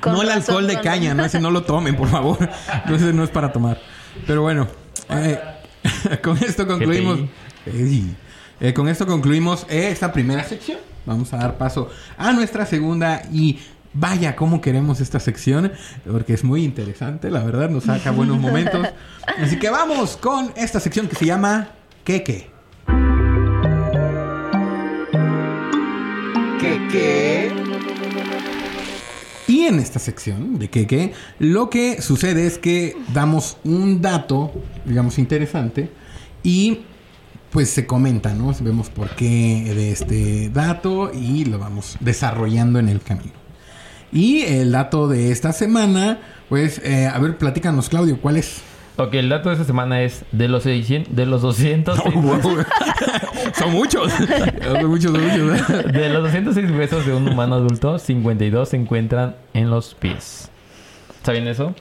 Con 0.00 0.12
no 0.12 0.22
el 0.22 0.30
alcohol 0.30 0.68
de 0.68 0.80
caña, 0.80 1.12
¿no? 1.12 1.24
Ese 1.24 1.40
no 1.40 1.50
lo 1.50 1.64
tomen, 1.64 1.96
por 1.96 2.06
favor. 2.08 2.38
Entonces 2.84 3.12
no 3.12 3.24
es 3.24 3.30
para 3.30 3.50
tomar. 3.50 3.80
Pero 4.24 4.42
bueno, 4.42 4.68
eh, 5.08 5.40
con 6.22 6.36
esto 6.38 6.64
concluimos. 6.64 7.20
Eh, 7.66 8.72
con 8.72 8.88
esto 8.88 9.04
concluimos 9.04 9.66
esta 9.68 10.12
primera 10.12 10.44
sección. 10.44 10.78
Vamos 11.06 11.32
a 11.32 11.38
dar 11.38 11.58
paso 11.58 11.90
a 12.16 12.32
nuestra 12.32 12.66
segunda 12.66 13.22
y 13.32 13.58
vaya 13.94 14.36
cómo 14.36 14.60
queremos 14.60 15.00
esta 15.00 15.18
sección 15.18 15.72
porque 16.08 16.34
es 16.34 16.44
muy 16.44 16.62
interesante, 16.62 17.30
la 17.32 17.42
verdad, 17.42 17.68
nos 17.68 17.82
saca 17.82 18.12
buenos 18.12 18.38
momentos. 18.38 18.86
Así 19.42 19.58
que 19.58 19.70
vamos 19.70 20.16
con 20.16 20.52
esta 20.54 20.78
sección 20.78 21.08
que 21.08 21.16
se 21.16 21.26
llama 21.26 21.70
¿Qué 22.04 22.22
qué? 26.58 26.88
¿Qué 26.88 26.88
qué? 26.90 27.52
Y 29.48 29.66
en 29.66 29.78
esta 29.78 29.98
sección 29.98 30.58
de 30.58 30.68
que, 30.68 30.86
que 30.86 31.12
lo 31.38 31.70
que 31.70 32.02
sucede 32.02 32.46
es 32.46 32.58
que 32.58 32.96
damos 33.14 33.58
un 33.64 34.02
dato, 34.02 34.52
digamos, 34.84 35.18
interesante 35.18 35.90
y 36.42 36.80
pues 37.50 37.70
se 37.70 37.86
comenta, 37.86 38.34
¿no? 38.34 38.52
Vemos 38.60 38.90
por 38.90 39.10
qué 39.10 39.72
de 39.74 39.92
este 39.92 40.50
dato 40.50 41.12
y 41.14 41.44
lo 41.44 41.58
vamos 41.58 41.96
desarrollando 42.00 42.78
en 42.78 42.88
el 42.88 43.00
camino. 43.00 43.32
Y 44.12 44.42
el 44.42 44.72
dato 44.72 45.08
de 45.08 45.30
esta 45.30 45.52
semana, 45.52 46.18
pues, 46.48 46.80
eh, 46.84 47.06
a 47.06 47.18
ver, 47.18 47.38
platícanos, 47.38 47.88
Claudio, 47.88 48.20
¿cuál 48.20 48.36
es? 48.36 48.62
Ok, 48.98 49.12
el 49.14 49.28
dato 49.28 49.50
de 49.50 49.56
esta 49.56 49.66
semana 49.66 50.00
es 50.02 50.24
de 50.32 50.48
los 50.48 50.62
600, 50.62 51.14
de 51.14 51.26
los 51.26 51.42
200, 51.42 51.96
son 52.02 52.14
muchos. 52.14 52.66
son 53.58 53.72
muchos, 53.72 54.10
son 54.12 54.86
muchos. 54.88 55.12
de 55.12 56.08
los 56.08 56.22
206 56.24 56.70
huesos 56.70 57.04
de 57.04 57.12
un 57.14 57.28
humano 57.28 57.56
adulto, 57.56 57.98
52 57.98 58.68
se 58.70 58.76
encuentran 58.76 59.36
en 59.52 59.68
los 59.70 59.94
pies. 59.94 60.48
¿Saben 61.22 61.46
eso? 61.46 61.74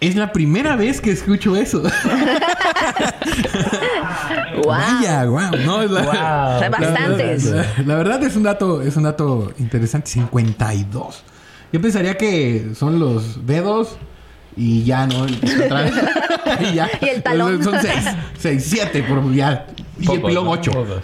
Es 0.00 0.14
la 0.14 0.30
primera 0.32 0.76
vez 0.76 1.00
que 1.00 1.10
escucho 1.10 1.56
eso. 1.56 1.82
¡Wow! 1.82 1.90
Vaya, 4.66 5.24
wow. 5.24 5.50
No, 5.64 5.82
es 5.82 5.90
la, 5.90 6.02
Wow. 6.02 6.62
Hay 6.62 6.68
bastantes. 6.70 7.44
La, 7.46 7.56
la- 7.62 7.66
la 7.84 7.94
verdad 7.96 8.22
es 8.22 8.36
un 8.36 8.42
dato, 8.42 8.82
es 8.82 8.96
un 8.96 9.02
dato 9.04 9.52
interesante. 9.58 10.10
52. 10.10 11.22
Yo 11.72 11.80
pensaría 11.80 12.16
que 12.16 12.70
son 12.76 13.00
los 13.00 13.44
dedos 13.46 13.96
y 14.56 14.84
ya, 14.84 15.06
¿no? 15.06 15.24
El- 15.26 15.62
atrás. 15.64 15.92
y 16.60 16.74
ya. 16.74 16.88
Y 17.00 17.08
el 17.08 17.22
talón. 17.22 17.62
Son 17.62 17.78
6. 17.80 17.94
6, 18.38 18.64
7 18.66 19.02
por 19.02 19.32
ya. 19.32 19.66
Y 19.98 20.10
el 20.12 20.22
pilón 20.22 20.44
¿no? 20.44 20.50
8. 20.50 20.70
Pocos. 20.72 21.02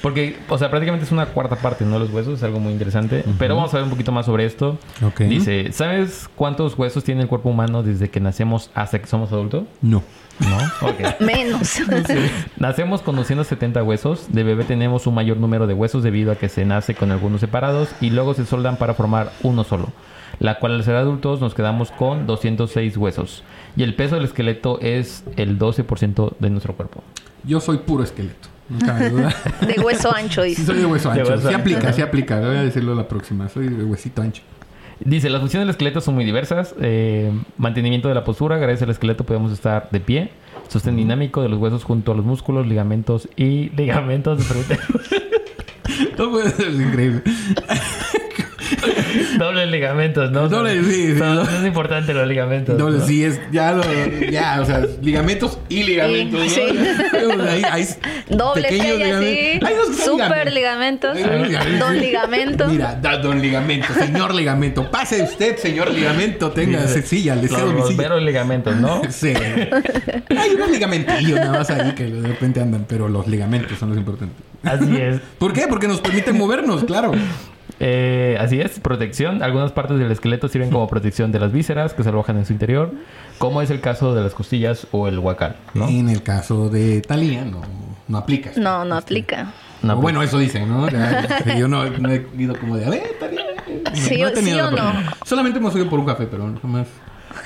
Porque, 0.00 0.38
o 0.48 0.56
sea, 0.58 0.70
prácticamente 0.70 1.04
es 1.04 1.12
una 1.12 1.26
cuarta 1.26 1.56
parte, 1.56 1.84
¿no? 1.84 1.98
Los 1.98 2.10
huesos 2.10 2.34
es 2.34 2.42
algo 2.44 2.60
muy 2.60 2.72
interesante. 2.72 3.24
Pero 3.38 3.56
vamos 3.56 3.72
a 3.74 3.78
ver 3.78 3.84
un 3.84 3.90
poquito 3.90 4.12
más 4.12 4.26
sobre 4.26 4.44
esto. 4.44 4.78
Dice, 5.18 5.72
¿sabes 5.72 6.28
cuántos 6.36 6.78
huesos 6.78 7.02
tiene 7.02 7.22
el 7.22 7.28
cuerpo 7.28 7.48
humano 7.48 7.82
desde 7.82 8.08
que 8.08 8.20
nacemos 8.20 8.70
hasta 8.74 9.00
que 9.00 9.06
somos 9.06 9.32
adultos? 9.32 9.64
No. 9.82 10.02
No. 10.38 10.58
Menos. 11.20 11.80
Nacemos 12.58 13.02
con 13.02 13.16
270 13.16 13.82
huesos. 13.82 14.26
De 14.28 14.44
bebé 14.44 14.64
tenemos 14.64 15.06
un 15.06 15.14
mayor 15.14 15.38
número 15.38 15.66
de 15.66 15.74
huesos 15.74 16.02
debido 16.02 16.30
a 16.30 16.36
que 16.36 16.48
se 16.48 16.64
nace 16.64 16.94
con 16.94 17.10
algunos 17.10 17.40
separados 17.40 17.88
y 18.00 18.10
luego 18.10 18.34
se 18.34 18.44
soldan 18.44 18.76
para 18.76 18.94
formar 18.94 19.32
uno 19.42 19.64
solo. 19.64 19.88
La 20.38 20.58
cual 20.58 20.72
al 20.74 20.84
ser 20.84 20.96
adultos 20.96 21.40
nos 21.40 21.54
quedamos 21.54 21.90
con 21.90 22.26
206 22.26 22.96
huesos. 22.96 23.42
Y 23.76 23.82
el 23.82 23.94
peso 23.94 24.16
del 24.16 24.24
esqueleto 24.24 24.78
es 24.80 25.24
el 25.36 25.58
12% 25.58 26.32
de 26.38 26.50
nuestro 26.50 26.74
cuerpo. 26.74 27.02
Yo 27.44 27.60
soy 27.60 27.78
puro 27.78 28.02
esqueleto. 28.04 28.48
No 28.68 28.78
cabe 28.84 29.10
duda. 29.10 29.34
De 29.60 29.80
hueso 29.80 30.12
ancho, 30.14 30.42
Sí, 30.42 30.48
dice. 30.50 30.66
soy 30.66 30.78
de 30.78 30.86
hueso 30.86 31.10
De 31.12 31.20
ancho. 31.20 31.32
hueso 31.32 31.42
sí 31.48 31.54
ancho. 31.54 31.60
aplica, 31.60 31.92
sí 31.92 32.02
aplica. 32.02 32.40
Voy 32.40 32.56
a 32.56 32.62
decirlo 32.64 32.94
la 32.96 33.06
próxima. 33.06 33.48
Soy 33.48 33.68
de 33.68 33.84
huesito 33.84 34.22
ancho. 34.22 34.42
Dice, 34.98 35.30
las 35.30 35.40
funciones 35.40 35.66
del 35.66 35.70
esqueleto 35.70 36.00
son 36.00 36.14
muy 36.16 36.24
diversas. 36.24 36.74
Eh, 36.80 37.30
mantenimiento 37.58 38.08
de 38.08 38.14
la 38.14 38.24
postura. 38.24 38.56
Gracias 38.58 38.82
al 38.82 38.90
esqueleto 38.90 39.24
podemos 39.24 39.52
estar 39.52 39.88
de 39.90 40.00
pie. 40.00 40.30
Sostén 40.68 40.96
dinámico 40.96 41.42
de 41.42 41.48
los 41.48 41.60
huesos 41.60 41.84
junto 41.84 42.10
a 42.10 42.14
los 42.16 42.24
músculos, 42.24 42.66
ligamentos 42.66 43.28
y 43.36 43.68
ligamentos. 43.76 44.44
Todo 46.16 46.30
puede 46.32 46.50
ser 46.50 46.72
increíble. 46.74 47.22
Dobles 49.38 49.70
ligamentos, 49.70 50.30
¿no? 50.30 50.48
Doble, 50.48 50.82
sí, 50.84 50.92
sí, 50.92 51.12
doble. 51.12 51.42
Es 51.60 51.66
importante 51.66 52.14
los 52.14 52.26
ligamentos. 52.26 52.76
Doble, 52.78 52.98
¿no? 52.98 53.06
sí, 53.06 53.24
es 53.24 53.40
ya, 53.52 53.72
lo, 53.72 53.82
ya, 54.30 54.60
o 54.60 54.64
sea, 54.64 54.84
ligamentos 55.02 55.58
y 55.68 55.82
ligamentos. 55.84 56.40
¿no? 56.40 56.48
sí. 56.48 56.60
Ahí- 57.48 57.62
hay 57.70 57.86
Doble 58.28 58.62
pequeños 58.62 58.86
estrella, 59.00 59.18
sí. 59.20 59.60
Hay 59.64 59.74
son 59.74 59.94
Super 60.18 60.52
ligamentos. 60.52 61.16
Ligamentos. 61.16 61.78
Don 61.78 61.98
ligamento. 61.98 62.66
Mira, 62.68 62.94
da- 63.00 63.18
don 63.18 63.40
ligamento, 63.40 63.92
señor 63.94 64.34
ligamento. 64.34 64.90
Pase 64.90 65.22
usted, 65.22 65.56
señor 65.58 65.90
ligamento. 65.92 66.50
Tenga 66.50 66.82
Dice, 66.82 67.02
silla, 67.02 67.34
le 67.36 67.48
cedo 67.48 67.66
mi 67.72 67.78
Los 67.80 67.88
silla. 67.88 68.02
veros 68.02 68.22
ligamentos, 68.22 68.76
¿no? 68.76 69.02
Sí. 69.10 69.32
Hay 69.34 70.50
unos 70.54 70.70
ligamentillos 70.70 71.38
nada 71.40 71.58
más 71.58 71.70
ahí 71.70 71.92
que 71.94 72.04
de 72.04 72.26
repente 72.28 72.60
andan, 72.60 72.84
pero 72.88 73.08
los 73.08 73.26
ligamentos 73.26 73.78
son 73.78 73.90
los 73.90 73.98
importantes. 73.98 74.36
Así 74.62 74.96
es. 74.96 75.20
¿Por 75.38 75.52
qué? 75.52 75.66
Porque 75.68 75.86
nos 75.88 76.00
permiten 76.00 76.36
movernos, 76.36 76.84
claro. 76.84 77.12
Eh, 77.78 78.36
así 78.40 78.60
es, 78.60 78.80
protección. 78.80 79.42
Algunas 79.42 79.72
partes 79.72 79.98
del 79.98 80.10
esqueleto 80.10 80.48
sirven 80.48 80.70
como 80.70 80.86
protección 80.88 81.32
de 81.32 81.38
las 81.38 81.52
vísceras 81.52 81.94
que 81.94 82.02
se 82.02 82.08
alojan 82.08 82.38
en 82.38 82.46
su 82.46 82.52
interior, 82.52 82.92
como 83.38 83.60
es 83.62 83.70
el 83.70 83.80
caso 83.80 84.14
de 84.14 84.22
las 84.22 84.34
costillas 84.34 84.86
o 84.92 85.08
el 85.08 85.18
huacal, 85.18 85.56
¿no? 85.74 85.88
En 85.88 86.08
el 86.08 86.22
caso 86.22 86.68
de 86.70 87.00
Talía, 87.02 87.44
no, 87.44 87.60
no 88.08 88.18
aplica. 88.18 88.50
No, 88.56 88.84
no 88.84 88.96
aplica. 88.96 89.52
No, 89.82 89.96
bueno, 89.96 90.22
eso 90.22 90.38
dicen, 90.38 90.68
¿no? 90.68 90.86
Que 90.86 91.58
yo 91.58 91.68
no, 91.68 91.84
no 91.90 92.10
he 92.10 92.26
ido 92.38 92.58
como 92.58 92.76
de, 92.76 92.86
a 92.86 92.90
ver, 92.90 93.02
Talía. 93.20 93.44
No, 93.84 93.94
Sí 93.94 94.18
no 94.20 94.28
he 94.28 94.36
sí 94.36 94.52
o 94.58 94.70
no. 94.70 94.92
Solamente 95.24 95.58
hemos 95.58 95.74
ido 95.76 95.88
por 95.88 95.98
un 96.00 96.06
café, 96.06 96.26
pero 96.26 96.48
no 96.48 96.68
más. 96.68 96.86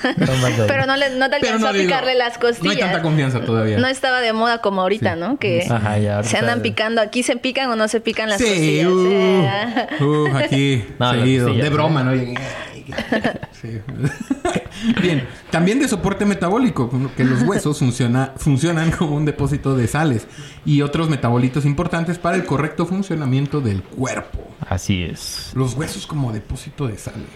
Pero 0.67 0.85
no, 0.85 0.95
le, 0.97 1.09
no 1.11 1.29
te 1.29 1.35
alcanzó 1.37 1.59
no 1.59 1.67
a 1.67 1.73
digo, 1.73 1.85
picarle 1.85 2.15
las 2.15 2.39
No 2.39 2.47
hay 2.47 2.53
costillas. 2.53 2.79
tanta 2.79 3.01
confianza 3.01 3.41
todavía. 3.41 3.77
No 3.77 3.87
estaba 3.87 4.21
de 4.21 4.33
moda 4.33 4.59
como 4.59 4.81
ahorita, 4.81 5.13
Sí. 5.15 5.19
¿no? 5.19 5.37
Que 5.37 5.65
Ajá, 5.69 5.97
ya, 5.97 6.15
ahorita- 6.17 6.29
se 6.31 6.37
andan 6.37 6.61
picando. 6.61 7.01
Aquí 7.01 7.23
se 7.23 7.35
pican 7.37 7.69
o 7.69 7.75
no 7.75 7.87
se 7.87 8.01
pican 8.01 8.29
las 8.29 8.39
sí, 8.39 8.45
costillas. 8.45 8.87
uh, 8.87 9.07
Eh. 9.07 10.03
uh, 10.03 10.37
aquí, 10.37 10.85
No, 10.99 11.13
las 11.13 11.21
seguido. 11.21 11.45
costillas, 11.47 11.69
de 11.69 11.73
broma, 11.73 12.03
¿no? 12.03 12.11
Bien, 15.01 15.27
también 15.51 15.79
de 15.79 15.87
soporte 15.87 16.25
metabólico, 16.25 16.89
que 17.15 17.23
los 17.23 17.43
huesos 17.43 17.79
funciona, 17.79 18.33
funcionan 18.37 18.91
como 18.91 19.15
un 19.15 19.25
depósito 19.25 19.75
de 19.75 19.87
sales 19.87 20.27
y 20.65 20.81
otros 20.81 21.09
metabolitos 21.09 21.65
importantes 21.65 22.17
para 22.17 22.35
el 22.35 22.45
correcto 22.45 22.85
funcionamiento 22.85 23.61
del 23.61 23.83
cuerpo. 23.83 24.39
Así 24.67 25.03
es. 25.03 25.51
Los 25.53 25.75
huesos 25.75 26.07
como 26.07 26.33
depósito 26.33 26.87
de 26.87 26.97
sales. 26.97 27.27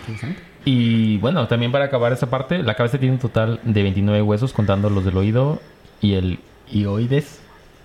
Interesante. 0.00 0.42
Y 0.64 1.18
bueno, 1.18 1.48
también 1.48 1.72
para 1.72 1.86
acabar 1.86 2.12
esa 2.12 2.30
parte, 2.30 2.62
la 2.62 2.74
cabeza 2.74 2.98
tiene 2.98 3.14
un 3.14 3.20
total 3.20 3.60
de 3.64 3.82
29 3.82 4.22
huesos 4.22 4.52
contando 4.52 4.90
los 4.90 5.04
del 5.04 5.16
oído 5.16 5.60
y 6.00 6.14
el 6.14 6.38
ioides. 6.70 7.40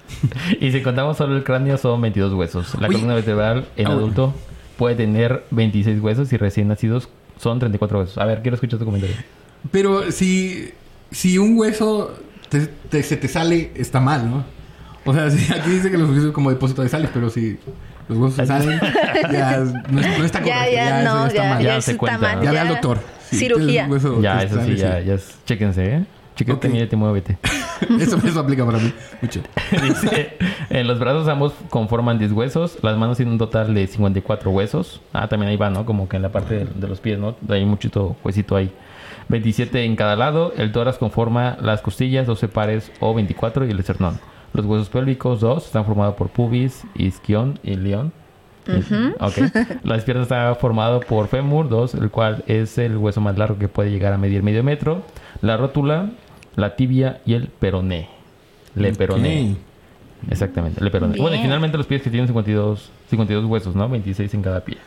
y 0.61 0.71
si 0.71 0.81
contamos 0.81 1.17
solo 1.17 1.35
el 1.35 1.43
cráneo 1.43 1.77
son 1.77 1.99
22 2.01 2.33
huesos. 2.33 2.75
La 2.79 2.87
columna 2.87 3.15
vertebral 3.15 3.67
en 3.75 3.87
Ah, 3.87 3.91
adulto 3.91 4.33
puede 4.77 4.95
tener 4.95 5.43
26 5.51 5.99
huesos 6.01 6.31
y 6.33 6.37
recién 6.37 6.67
nacidos 6.67 7.09
son 7.39 7.59
34 7.59 7.99
huesos. 7.99 8.17
A 8.17 8.25
ver, 8.25 8.41
quiero 8.41 8.55
escuchar 8.55 8.79
tu 8.79 8.85
comentario. 8.85 9.15
Pero 9.71 10.11
si, 10.11 10.69
si 11.11 11.37
un 11.39 11.57
hueso 11.57 12.13
te- 12.49 12.67
te- 12.67 13.03
se 13.03 13.17
te 13.17 13.27
sale, 13.27 13.71
está 13.75 13.99
mal, 13.99 14.29
¿no? 14.29 14.45
O 15.03 15.13
sea, 15.13 15.29
si 15.31 15.51
aquí 15.51 15.71
dice 15.71 15.89
que 15.89 15.97
los 15.97 16.07
huesos 16.09 16.25
son 16.25 16.31
como 16.33 16.51
depósito 16.51 16.83
de 16.83 16.89
sales, 16.89 17.09
pero 17.13 17.29
si 17.31 17.57
los 18.07 18.17
huesos 18.17 18.35
se 18.35 18.45
salen, 18.45 18.79
ya 19.31 19.57
no, 19.57 19.65
no 19.91 20.23
está 20.23 20.39
correcto. 20.41 20.47
Ya, 20.47 20.69
ya, 20.71 21.01
eso 21.01 21.13
no, 21.15 21.27
está 21.27 21.43
ya, 21.43 21.49
mal. 21.49 21.63
Ya 21.63 21.69
ya 21.75 21.81
se 21.81 21.91
está 21.91 21.99
cuenta. 21.99 22.33
Ya 22.41 22.49
ve 22.49 22.55
ya. 22.55 22.61
al 22.61 22.67
doctor. 22.69 22.99
Cirugía. 23.31 23.87
hueso 23.89 24.21
Ya, 24.21 24.43
eso 24.43 24.55
sale, 24.55 24.73
sí, 24.73 24.77
ya, 24.77 24.99
ya 25.01 25.13
es, 25.15 25.37
chéquense, 25.45 25.85
¿eh? 25.95 26.03
Chéquete, 26.35 26.67
Ok. 26.67 26.73
mírate, 26.73 26.95
muévete. 26.95 27.37
Eso, 27.99 28.17
eso 28.25 28.39
aplica 28.39 28.65
para 28.65 28.79
mí 28.79 28.91
mucho. 29.21 29.41
Dice, 29.71 30.35
en 30.71 30.87
los 30.87 30.97
brazos 30.97 31.27
ambos 31.27 31.53
conforman 31.69 32.17
10 32.17 32.31
huesos, 32.31 32.77
las 32.81 32.97
manos 32.97 33.17
tienen 33.17 33.33
un 33.33 33.37
total 33.37 33.73
de 33.75 33.85
54 33.85 34.49
huesos. 34.49 34.99
Ah, 35.13 35.27
también 35.27 35.51
ahí 35.51 35.57
va, 35.57 35.69
¿no? 35.69 35.85
Como 35.85 36.09
que 36.09 36.15
en 36.17 36.23
la 36.23 36.29
parte 36.29 36.55
de, 36.55 36.65
de 36.65 36.87
los 36.87 36.99
pies, 36.99 37.19
¿no? 37.19 37.35
Hay 37.49 37.65
muchito 37.65 38.15
huesito 38.23 38.55
ahí. 38.55 38.71
27 39.29 39.83
en 39.83 39.95
cada 39.95 40.15
lado, 40.15 40.53
el 40.57 40.71
tórax 40.71 40.97
conforma 40.97 41.57
las 41.61 41.81
costillas, 41.81 42.25
12 42.25 42.47
pares 42.47 42.91
o 42.99 43.13
24 43.13 43.65
y 43.67 43.71
el 43.71 43.79
esternón. 43.79 44.19
Los 44.57 44.65
huesos 44.65 44.89
pélvicos, 44.89 45.39
dos, 45.39 45.65
están 45.67 45.85
formados 45.85 46.15
por 46.15 46.29
pubis, 46.29 46.83
isquión 46.95 47.59
y 47.63 47.75
león. 47.75 48.11
Ok. 49.19 49.37
La 49.83 49.97
piernas 49.99 50.23
está 50.23 50.53
formado 50.55 50.99
por 50.99 51.27
fémur, 51.27 51.69
dos, 51.69 51.93
el 51.93 52.09
cual 52.09 52.43
es 52.47 52.77
el 52.77 52.97
hueso 52.97 53.21
más 53.21 53.37
largo 53.37 53.57
que 53.59 53.67
puede 53.67 53.91
llegar 53.91 54.13
a 54.13 54.17
medir 54.17 54.41
medio 54.43 54.63
metro. 54.63 55.03
La 55.41 55.57
rótula, 55.57 56.09
la 56.55 56.75
tibia 56.75 57.21
y 57.25 57.35
el 57.35 57.47
peroné. 57.47 58.09
Le 58.75 58.93
peroné. 58.93 59.55
Exactamente, 60.29 60.83
le 60.83 60.89
peroné. 60.89 61.13
Bien. 61.13 61.21
Bueno, 61.21 61.37
y 61.37 61.41
finalmente 61.41 61.77
los 61.77 61.85
pies 61.85 62.01
que 62.01 62.09
tienen 62.09 62.27
52, 62.27 62.91
52 63.11 63.45
huesos, 63.45 63.75
¿no? 63.75 63.87
26 63.87 64.33
en 64.33 64.41
cada 64.41 64.61
pie. 64.65 64.77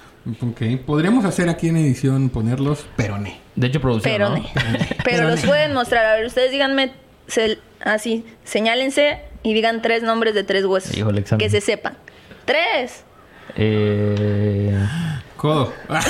Ok. 0.43 0.85
Podríamos 0.85 1.25
hacer 1.25 1.49
aquí 1.49 1.69
en 1.69 1.77
edición 1.77 2.29
ponerlos 2.29 2.85
peroné. 2.97 3.39
De 3.55 3.69
hecho, 3.69 3.81
producción, 3.81 4.13
Pero, 4.13 4.29
¿no? 4.31 4.35
ne- 4.37 4.49
pero 5.05 5.29
los 5.29 5.41
pueden 5.47 5.73
mostrar. 5.73 6.05
A 6.05 6.15
ver, 6.17 6.27
ustedes 6.27 6.51
díganme 6.51 6.91
se- 7.29 7.59
así, 7.83 8.27
señálense 8.45 9.21
y 9.43 9.55
digan 9.55 9.83
tres 9.83 10.03
nombres 10.03 10.35
de 10.35 10.45
tres 10.45 10.65
huesos. 10.65 10.93
Que 11.39 11.51
se 11.51 11.61
sepan. 11.61 11.97
Tres. 12.45 13.05
Eh, 13.57 14.77
Codo. 15.37 15.73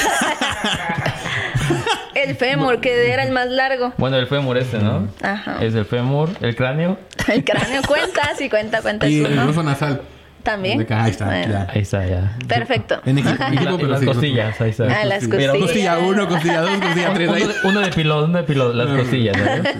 El 2.15 2.37
fémur, 2.37 2.81
que 2.81 3.13
era 3.13 3.23
el 3.25 3.33
más 3.33 3.49
largo. 3.49 3.93
bueno, 3.97 4.17
el 4.17 4.27
fémur 4.27 4.59
este, 4.59 4.79
¿no? 4.79 5.09
Ajá. 5.23 5.59
Es 5.65 5.75
el 5.75 5.85
fémur, 5.87 6.29
el 6.41 6.55
cráneo. 6.57 6.99
El 7.29 7.45
cráneo 7.45 7.83
cuenta, 7.87 8.35
sí 8.37 8.51
cuenta, 8.51 8.83
cuenta. 8.83 9.09
y 9.09 9.25
el 9.25 9.39
hueso 9.39 9.63
nasal. 9.63 10.03
También. 10.43 10.87
Ahí 10.91 11.11
está. 11.11 11.27
Bueno. 11.27 11.53
ya. 11.53 11.67
Ahí 11.71 11.83
está, 11.83 12.07
ya. 12.07 12.37
Perfecto. 12.49 13.01
En 13.05 13.19
equipo, 13.19 13.45
Y, 13.51 13.57
equipo, 13.57 13.77
pero 13.77 13.89
las 13.89 14.01
sí, 14.01 14.07
costillas, 14.07 14.61
ahí 14.61 14.71
está. 14.71 14.85
Ah, 14.85 15.05
las 15.05 15.27
Pero- 15.27 15.53
costillas. 15.53 15.59
Costilla 15.59 15.99
1, 15.99 16.29
costilla 16.29 16.61
2, 16.63 16.71
costilla 16.81 17.13
3. 17.15 17.29
Uno 17.29 17.39
de, 17.39 17.55
uno 17.65 17.81
de 17.81 17.91
pilón, 17.93 18.25
uno 18.31 18.39
de 18.39 18.45
pilón, 18.45 18.79
las 18.79 18.87
costillas, 18.89 19.37
¿no? 19.37 19.71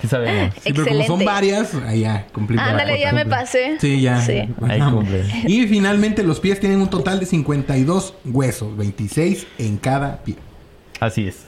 Sí 0.00 0.08
sabemos. 0.08 0.54
Sí, 0.62 0.72
pero 0.72 0.84
como 0.86 0.88
son 0.88 1.00
Excelente. 1.20 1.24
varias, 1.24 1.74
ahí 1.86 2.00
ya 2.00 2.26
cumplimos. 2.32 2.66
Ándale, 2.66 2.98
ya 3.00 3.12
me 3.12 3.26
pasé. 3.26 3.76
Sí, 3.80 4.00
ya. 4.00 4.20
Sí. 4.20 4.48
Ahí 4.66 4.80
cumple. 4.80 5.24
Y 5.46 5.66
finalmente 5.66 6.22
los 6.22 6.40
pies 6.40 6.60
tienen 6.60 6.80
un 6.80 6.88
total 6.88 7.20
de 7.20 7.26
52 7.26 8.14
huesos, 8.26 8.76
26 8.76 9.46
en 9.58 9.76
cada 9.78 10.18
pie. 10.22 10.36
Así 11.00 11.26
es. 11.28 11.46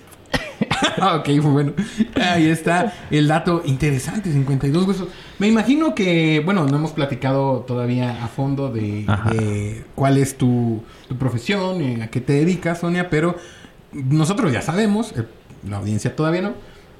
Ah, 1.00 1.16
ok, 1.16 1.26
fue 1.40 1.50
bueno. 1.50 1.72
Ahí 2.14 2.46
está 2.48 2.92
el 3.10 3.28
dato 3.28 3.62
interesante, 3.64 4.32
52 4.32 4.86
huesos. 4.86 5.08
Me 5.38 5.48
imagino 5.48 5.94
que, 5.94 6.40
bueno, 6.44 6.66
no 6.66 6.76
hemos 6.76 6.92
platicado 6.92 7.60
todavía 7.66 8.24
a 8.24 8.28
fondo 8.28 8.70
de, 8.70 9.84
cuál 9.94 10.18
es 10.18 10.36
tu, 10.36 10.82
tu 11.08 11.16
profesión, 11.16 11.80
eh, 11.80 12.02
a 12.02 12.08
qué 12.08 12.20
te 12.20 12.34
dedicas, 12.34 12.80
Sonia, 12.80 13.10
pero 13.10 13.36
nosotros 13.92 14.52
ya 14.52 14.62
sabemos, 14.62 15.12
eh, 15.16 15.24
la 15.68 15.78
audiencia 15.78 16.14
todavía 16.14 16.42
no, 16.42 16.54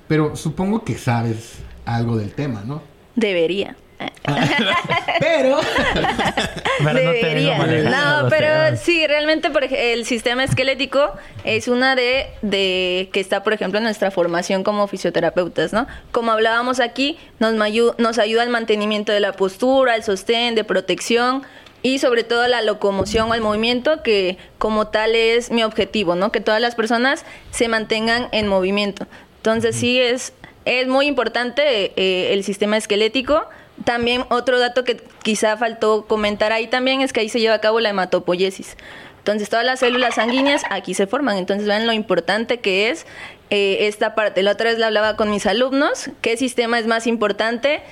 pero 0.08 0.36
supongo 0.36 0.84
que 0.84 0.96
sabes 0.96 1.58
algo 1.84 2.16
del 2.16 2.32
tema, 2.32 2.62
¿no? 2.66 2.82
Debería. 3.14 3.76
Pero... 5.20 5.60
Pero 6.84 6.92
no 7.04 7.12
Debería. 7.12 7.58
No, 7.58 8.22
los 8.22 8.30
pero 8.30 8.46
temas. 8.46 8.80
sí, 8.80 9.06
realmente 9.06 9.50
por 9.50 9.64
el 9.64 10.04
sistema 10.04 10.42
esquelético 10.44 11.12
es 11.44 11.68
una 11.68 11.94
de, 11.94 12.26
de 12.42 13.08
que 13.12 13.20
está, 13.20 13.42
por 13.44 13.52
ejemplo, 13.52 13.78
en 13.78 13.84
nuestra 13.84 14.10
formación 14.10 14.64
como 14.64 14.86
fisioterapeutas, 14.88 15.72
¿no? 15.72 15.86
Como 16.10 16.32
hablábamos 16.32 16.80
aquí, 16.80 17.18
nos, 17.38 17.54
mayu- 17.54 17.94
nos 17.98 18.18
ayuda 18.18 18.42
al 18.42 18.48
mantenimiento 18.48 19.12
de 19.12 19.20
la 19.20 19.32
postura, 19.32 19.94
el 19.94 20.02
sostén, 20.02 20.54
de 20.54 20.64
protección 20.64 21.42
y 21.82 21.98
sobre 21.98 22.24
todo 22.24 22.46
la 22.48 22.62
locomoción 22.62 23.30
o 23.30 23.34
el 23.34 23.40
movimiento, 23.42 24.02
que 24.02 24.38
como 24.58 24.88
tal 24.88 25.14
es 25.14 25.50
mi 25.50 25.62
objetivo, 25.62 26.14
¿no? 26.14 26.32
Que 26.32 26.40
todas 26.40 26.60
las 26.60 26.74
personas 26.74 27.24
se 27.50 27.68
mantengan 27.68 28.28
en 28.32 28.48
movimiento. 28.48 29.06
Entonces 29.36 29.76
sí 29.76 30.00
es, 30.00 30.32
es 30.64 30.86
muy 30.88 31.06
importante 31.06 31.92
eh, 31.96 32.32
el 32.32 32.42
sistema 32.44 32.76
esquelético 32.76 33.44
también 33.84 34.24
otro 34.30 34.58
dato 34.58 34.84
que 34.84 35.02
quizá 35.22 35.56
faltó 35.56 36.06
comentar 36.06 36.52
ahí 36.52 36.66
también 36.66 37.00
es 37.00 37.12
que 37.12 37.20
ahí 37.20 37.28
se 37.28 37.40
lleva 37.40 37.54
a 37.54 37.60
cabo 37.60 37.80
la 37.80 37.90
hematopoiesis. 37.90 38.76
Entonces 39.18 39.48
todas 39.48 39.64
las 39.64 39.80
células 39.80 40.16
sanguíneas 40.16 40.62
aquí 40.70 40.94
se 40.94 41.06
forman. 41.06 41.36
Entonces 41.36 41.66
vean 41.66 41.86
lo 41.86 41.92
importante 41.92 42.60
que 42.60 42.90
es 42.90 43.06
eh, 43.50 43.86
esta 43.86 44.14
parte. 44.14 44.42
La 44.42 44.52
otra 44.52 44.70
vez 44.70 44.78
la 44.78 44.88
hablaba 44.88 45.16
con 45.16 45.30
mis 45.30 45.46
alumnos, 45.46 46.10
qué 46.20 46.36
sistema 46.36 46.78
es 46.78 46.86
más 46.86 47.06
importante 47.06 47.82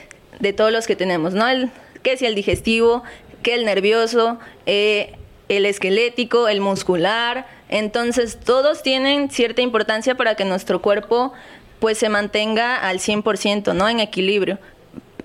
de 0.41 0.53
todos 0.53 0.73
los 0.73 0.87
que 0.87 0.97
tenemos, 0.97 1.35
¿no? 1.35 1.47
El, 1.47 1.71
¿Qué 2.03 2.13
es 2.13 2.23
el 2.23 2.35
digestivo? 2.35 3.03
¿Qué 3.43 3.55
el 3.55 3.65
nervioso? 3.65 4.39
Eh, 4.67 5.17
el 5.49 5.67
esquelético, 5.67 6.49
el 6.49 6.61
muscular. 6.61 7.47
Entonces 7.69 8.39
todos 8.41 8.83
tienen 8.83 9.31
cierta 9.31 9.63
importancia 9.63 10.15
para 10.15 10.35
que 10.35 10.45
nuestro 10.45 10.81
cuerpo 10.83 11.33
pues 11.79 11.99
se 11.99 12.09
mantenga 12.09 12.77
al 12.77 12.99
100%, 12.99 13.75
¿no? 13.75 13.89
En 13.89 14.01
equilibrio. 14.01 14.59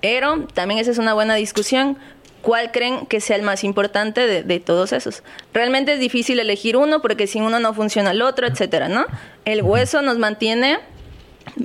Pero 0.00 0.46
también 0.54 0.80
esa 0.80 0.90
es 0.90 0.98
una 0.98 1.14
buena 1.14 1.34
discusión. 1.34 1.98
¿Cuál 2.42 2.70
creen 2.70 3.06
que 3.06 3.20
sea 3.20 3.34
el 3.36 3.42
más 3.42 3.64
importante 3.64 4.44
de, 4.44 4.60
todos 4.60 4.92
esos? 4.92 5.24
Realmente 5.52 5.94
es 5.94 5.98
difícil 5.98 6.38
elegir 6.38 6.76
uno 6.76 7.02
porque 7.02 7.26
sin 7.26 7.42
uno 7.42 7.58
no 7.58 7.74
funciona 7.74 8.12
el 8.12 8.22
otro, 8.22 8.46
etcétera, 8.46 8.88
¿no? 8.88 9.04
El 9.44 9.62
hueso 9.62 10.00
nos 10.00 10.18
mantiene, 10.18 10.78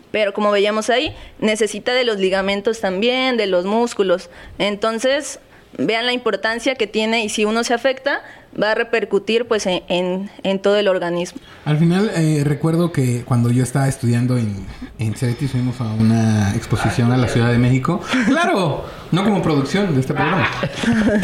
pero 0.09 0.33
como 0.33 0.49
veíamos 0.49 0.89
ahí, 0.89 1.15
necesita 1.37 1.93
de 1.93 2.03
los 2.03 2.17
ligamentos 2.17 2.79
también, 2.79 3.37
de 3.37 3.45
los 3.45 3.65
músculos. 3.65 4.31
Entonces, 4.57 5.39
vean 5.77 6.05
la 6.05 6.13
importancia 6.13 6.75
que 6.75 6.87
tiene 6.87 7.23
y 7.23 7.29
si 7.29 7.45
uno 7.45 7.63
se 7.63 7.73
afecta, 7.73 8.21
va 8.61 8.71
a 8.71 8.75
repercutir 8.75 9.47
pues 9.47 9.65
en, 9.65 10.29
en, 10.43 10.59
todo 10.59 10.77
el 10.77 10.87
organismo. 10.87 11.39
Al 11.65 11.77
final 11.77 12.11
eh, 12.15 12.43
recuerdo 12.45 12.91
que 12.91 13.23
cuando 13.23 13.49
yo 13.49 13.63
estaba 13.63 13.87
estudiando 13.87 14.37
en, 14.37 14.65
en 14.99 15.15
Ceretis 15.15 15.51
fuimos 15.51 15.79
a 15.79 15.85
una 15.93 16.53
exposición 16.55 17.11
a 17.11 17.17
la 17.17 17.27
Ciudad 17.27 17.51
de 17.51 17.57
México. 17.57 18.01
Claro, 18.25 18.85
no 19.11 19.23
como 19.23 19.41
producción 19.41 19.93
de 19.93 20.01
este 20.01 20.13
programa. 20.13 20.49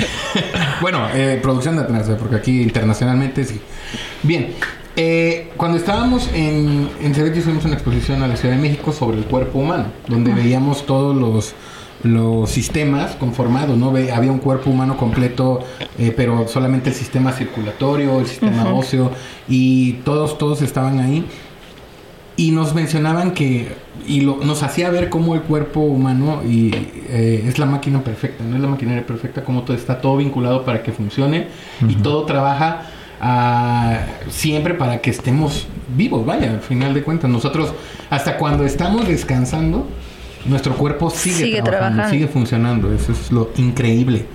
bueno, 0.81 1.07
eh, 1.13 1.39
producción 1.41 1.75
de 1.75 1.83
atrás, 1.83 2.09
porque 2.17 2.35
aquí 2.35 2.61
internacionalmente 2.61 3.43
sí. 3.43 3.59
Bien, 4.23 4.53
eh, 4.95 5.51
cuando 5.57 5.77
estábamos 5.77 6.29
en, 6.33 6.89
en 7.01 7.13
Ceretis 7.13 7.43
fuimos 7.43 7.63
a 7.65 7.67
una 7.67 7.75
exposición 7.75 8.23
a 8.23 8.27
la 8.27 8.37
Ciudad 8.37 8.55
de 8.55 8.61
México 8.61 8.91
sobre 8.93 9.17
el 9.17 9.25
cuerpo 9.25 9.59
humano, 9.59 9.85
donde 10.07 10.33
veíamos 10.33 10.85
todos 10.85 11.15
los 11.15 11.53
los 12.03 12.49
sistemas 12.49 13.15
conformados, 13.15 13.77
¿no? 13.77 13.89
había 13.89 14.31
un 14.31 14.39
cuerpo 14.39 14.69
humano 14.69 14.97
completo, 14.97 15.59
eh, 15.97 16.13
pero 16.15 16.47
solamente 16.47 16.89
el 16.89 16.95
sistema 16.95 17.31
circulatorio, 17.31 18.19
el 18.19 18.27
sistema 18.27 18.73
óseo, 18.73 19.11
y 19.47 19.93
todos, 20.03 20.37
todos 20.37 20.61
estaban 20.61 20.99
ahí. 20.99 21.25
Y 22.39 22.51
nos 22.51 22.75
mencionaban 22.75 23.31
que, 23.31 23.75
y 24.05 24.21
lo, 24.21 24.37
nos 24.37 24.61
hacía 24.61 24.91
ver 24.91 25.09
cómo 25.09 25.33
el 25.33 25.41
cuerpo 25.41 25.79
humano 25.79 26.43
y, 26.47 26.71
eh, 27.09 27.45
es 27.47 27.57
la 27.57 27.65
máquina 27.65 28.03
perfecta, 28.03 28.43
no 28.43 28.55
es 28.55 28.61
la 28.61 28.67
maquinaria 28.67 29.03
perfecta, 29.03 29.43
como 29.43 29.63
todo 29.63 29.75
está 29.75 29.99
todo 29.99 30.17
vinculado 30.17 30.63
para 30.63 30.83
que 30.83 30.91
funcione 30.91 31.47
y 31.87 31.95
todo 31.95 32.25
trabaja 32.25 32.83
ah, 33.19 34.01
siempre 34.29 34.75
para 34.75 35.01
que 35.01 35.09
estemos 35.09 35.67
vivos, 35.95 36.23
vaya, 36.27 36.51
al 36.51 36.61
final 36.61 36.93
de 36.93 37.01
cuentas. 37.01 37.27
Nosotros, 37.27 37.73
hasta 38.11 38.37
cuando 38.37 38.65
estamos 38.65 39.07
descansando, 39.07 39.87
nuestro 40.47 40.75
cuerpo 40.75 41.09
sigue, 41.09 41.61
trabajando, 41.61 42.09
sigue 42.09 42.27
funcionando. 42.27 42.93
Eso 42.93 43.11
es 43.11 43.31
lo 43.31 43.51
increíble 43.57 44.25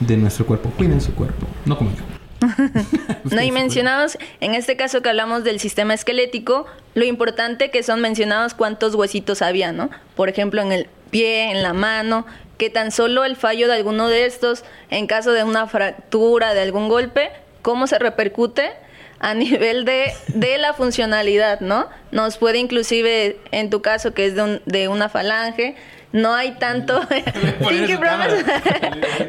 de 0.00 0.16
nuestro 0.16 0.46
cuerpo. 0.46 0.70
Cuiden 0.70 1.00
su 1.00 1.14
cuerpo, 1.14 1.46
no 1.64 1.76
como 1.76 1.90
yo. 1.90 2.04
no, 3.30 3.42
y 3.42 3.50
mencionados, 3.50 4.16
en 4.40 4.54
este 4.54 4.76
caso 4.76 5.02
que 5.02 5.08
hablamos 5.08 5.44
del 5.44 5.58
sistema 5.58 5.94
esquelético, 5.94 6.66
lo 6.94 7.04
importante 7.04 7.70
que 7.70 7.82
son 7.82 8.00
mencionados 8.00 8.54
cuántos 8.54 8.94
huesitos 8.94 9.42
había, 9.42 9.72
¿no? 9.72 9.90
Por 10.14 10.28
ejemplo, 10.28 10.62
en 10.62 10.72
el 10.72 10.86
pie, 11.10 11.50
en 11.50 11.62
la 11.62 11.72
mano, 11.72 12.26
que 12.56 12.70
tan 12.70 12.92
solo 12.92 13.24
el 13.24 13.36
fallo 13.36 13.66
de 13.66 13.74
alguno 13.74 14.08
de 14.08 14.26
estos, 14.26 14.64
en 14.90 15.06
caso 15.06 15.32
de 15.32 15.44
una 15.44 15.66
fractura, 15.66 16.54
de 16.54 16.60
algún 16.60 16.88
golpe, 16.88 17.30
cómo 17.62 17.86
se 17.86 17.98
repercute 17.98 18.72
a 19.20 19.34
nivel 19.34 19.84
de, 19.84 20.12
de 20.28 20.58
la 20.58 20.74
funcionalidad, 20.74 21.60
¿no? 21.60 21.88
Nos 22.12 22.38
puede 22.38 22.58
inclusive, 22.58 23.38
en 23.50 23.70
tu 23.70 23.82
caso, 23.82 24.14
que 24.14 24.26
es 24.26 24.34
de, 24.34 24.42
un, 24.42 24.62
de 24.66 24.88
una 24.88 25.08
falange, 25.08 25.76
no 26.12 26.34
hay 26.34 26.52
tanto. 26.52 27.00
Pinky 27.68 27.96
Promise. 27.96 28.44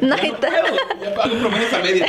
no 0.00 0.14
hay 0.14 0.30
tanto. 0.32 0.76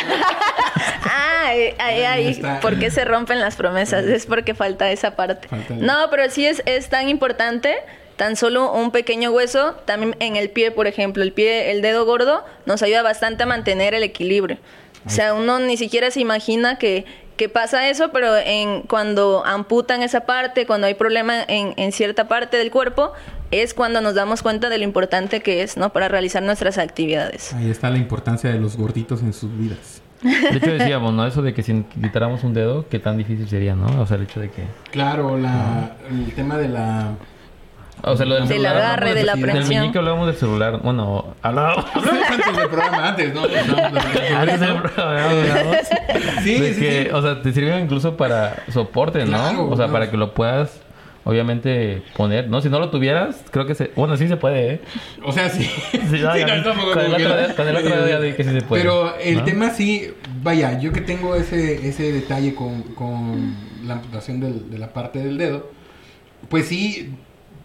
ah, 1.03 1.47
ahí, 1.47 2.03
ahí. 2.03 2.41
¿Por 2.61 2.79
qué 2.79 2.91
se 2.91 3.03
rompen 3.03 3.39
las 3.39 3.55
promesas? 3.55 4.05
Es 4.05 4.25
porque 4.25 4.53
falta 4.53 4.91
esa 4.91 5.15
parte. 5.15 5.47
no, 5.69 6.09
pero 6.09 6.29
sí 6.29 6.45
es, 6.45 6.61
es 6.65 6.89
tan 6.89 7.09
importante. 7.09 7.77
Tan 8.15 8.35
solo 8.35 8.71
un 8.71 8.91
pequeño 8.91 9.31
hueso, 9.31 9.73
también 9.85 10.15
en 10.19 10.35
el 10.35 10.51
pie, 10.51 10.69
por 10.69 10.85
ejemplo, 10.85 11.23
el 11.23 11.33
pie, 11.33 11.71
el 11.71 11.81
dedo 11.81 12.05
gordo, 12.05 12.45
nos 12.67 12.83
ayuda 12.83 13.01
bastante 13.01 13.43
a 13.43 13.45
mantener 13.47 13.95
el 13.95 14.03
equilibrio. 14.03 14.59
O 15.07 15.09
sea, 15.09 15.33
uno 15.33 15.57
ni 15.57 15.77
siquiera 15.77 16.11
se 16.11 16.19
imagina 16.19 16.77
que, 16.77 17.05
que 17.41 17.49
pasa 17.49 17.89
eso, 17.89 18.11
pero 18.11 18.37
en 18.37 18.83
cuando 18.83 19.43
amputan 19.43 20.03
esa 20.03 20.27
parte, 20.27 20.67
cuando 20.67 20.85
hay 20.85 20.93
problema 20.93 21.41
en, 21.47 21.73
en, 21.75 21.91
cierta 21.91 22.27
parte 22.27 22.55
del 22.57 22.69
cuerpo, 22.69 23.13
es 23.49 23.73
cuando 23.73 23.99
nos 23.99 24.13
damos 24.13 24.43
cuenta 24.43 24.69
de 24.69 24.77
lo 24.77 24.83
importante 24.83 25.39
que 25.39 25.63
es, 25.63 25.75
¿no? 25.75 25.91
Para 25.91 26.07
realizar 26.07 26.43
nuestras 26.43 26.77
actividades. 26.77 27.51
Ahí 27.53 27.71
está 27.71 27.89
la 27.89 27.97
importancia 27.97 28.51
de 28.51 28.59
los 28.59 28.77
gorditos 28.77 29.23
en 29.23 29.33
sus 29.33 29.57
vidas. 29.57 30.03
De 30.21 30.57
hecho 30.57 30.71
decíamos, 30.71 31.15
¿no? 31.15 31.25
Eso 31.25 31.41
de 31.41 31.55
que 31.55 31.63
si 31.63 31.81
quitáramos 31.99 32.43
un 32.43 32.53
dedo, 32.53 32.87
qué 32.87 32.99
tan 32.99 33.17
difícil 33.17 33.49
sería, 33.49 33.73
¿no? 33.73 33.87
O 33.99 34.05
sea, 34.05 34.17
el 34.17 34.23
hecho 34.25 34.39
de 34.39 34.51
que... 34.51 34.65
Claro, 34.91 35.35
la, 35.35 35.97
el 36.11 36.31
tema 36.35 36.59
de 36.59 36.69
la 36.69 37.15
o 38.03 38.17
sea, 38.17 38.25
lo 38.25 38.35
del, 38.35 38.47
del 38.47 38.65
agarre, 38.65 39.13
de 39.13 39.23
la 39.23 39.33
presión. 39.33 39.63
Del 39.63 39.79
meñique 39.79 39.97
hablamos 39.97 40.27
del 40.27 40.35
celular. 40.35 40.79
Bueno, 40.81 41.35
hablábamos. 41.41 41.85
Antes 41.95 42.57
del 42.57 42.69
programa, 42.69 43.07
antes, 43.09 43.33
¿no? 43.33 43.43
Antes 44.37 44.59
del 44.59 44.81
programa 44.81 45.77
Sí, 46.43 46.57
sí, 46.57 46.73
sí. 46.73 47.07
O 47.13 47.21
sea, 47.21 47.41
te 47.41 47.51
sirve 47.53 47.79
incluso 47.79 48.17
para 48.17 48.63
soporte, 48.69 49.25
¿no? 49.25 49.67
o 49.69 49.77
sea, 49.77 49.87
para 49.87 50.09
que 50.09 50.17
lo 50.17 50.33
puedas 50.33 50.81
obviamente 51.23 52.01
poner, 52.17 52.47
¿no? 52.49 52.61
Si 52.61 52.69
no 52.69 52.79
lo 52.79 52.89
tuvieras, 52.89 53.43
creo 53.51 53.67
que 53.67 53.75
se... 53.75 53.91
Bueno, 53.95 54.17
sí 54.17 54.27
se 54.27 54.37
puede, 54.37 54.73
¿eh? 54.73 54.81
O 55.23 55.31
sea, 55.31 55.49
sí. 55.49 55.63
sí, 55.91 55.99
no, 55.99 56.09
sí 56.09 56.19
no, 56.19 56.93
con, 56.93 56.99
el 56.99 57.13
otro, 57.13 57.55
con 57.55 57.67
el 57.67 57.75
otro 57.75 58.05
día 58.05 58.19
dije 58.19 58.37
que 58.37 58.43
sí 58.43 58.49
se 58.51 58.61
puede. 58.61 58.81
Pero 58.81 59.15
el 59.17 59.43
tema 59.43 59.69
sí... 59.69 60.11
Vaya, 60.41 60.79
yo 60.79 60.91
que 60.91 61.01
tengo 61.01 61.35
ese, 61.35 61.87
ese 61.87 62.11
detalle 62.11 62.55
con, 62.55 62.81
con 62.95 63.55
la 63.85 63.93
amputación 63.93 64.39
del, 64.39 64.71
de 64.71 64.79
la 64.79 64.91
parte 64.91 65.19
del 65.19 65.37
dedo, 65.37 65.69
pues 66.49 66.67
sí 66.67 67.13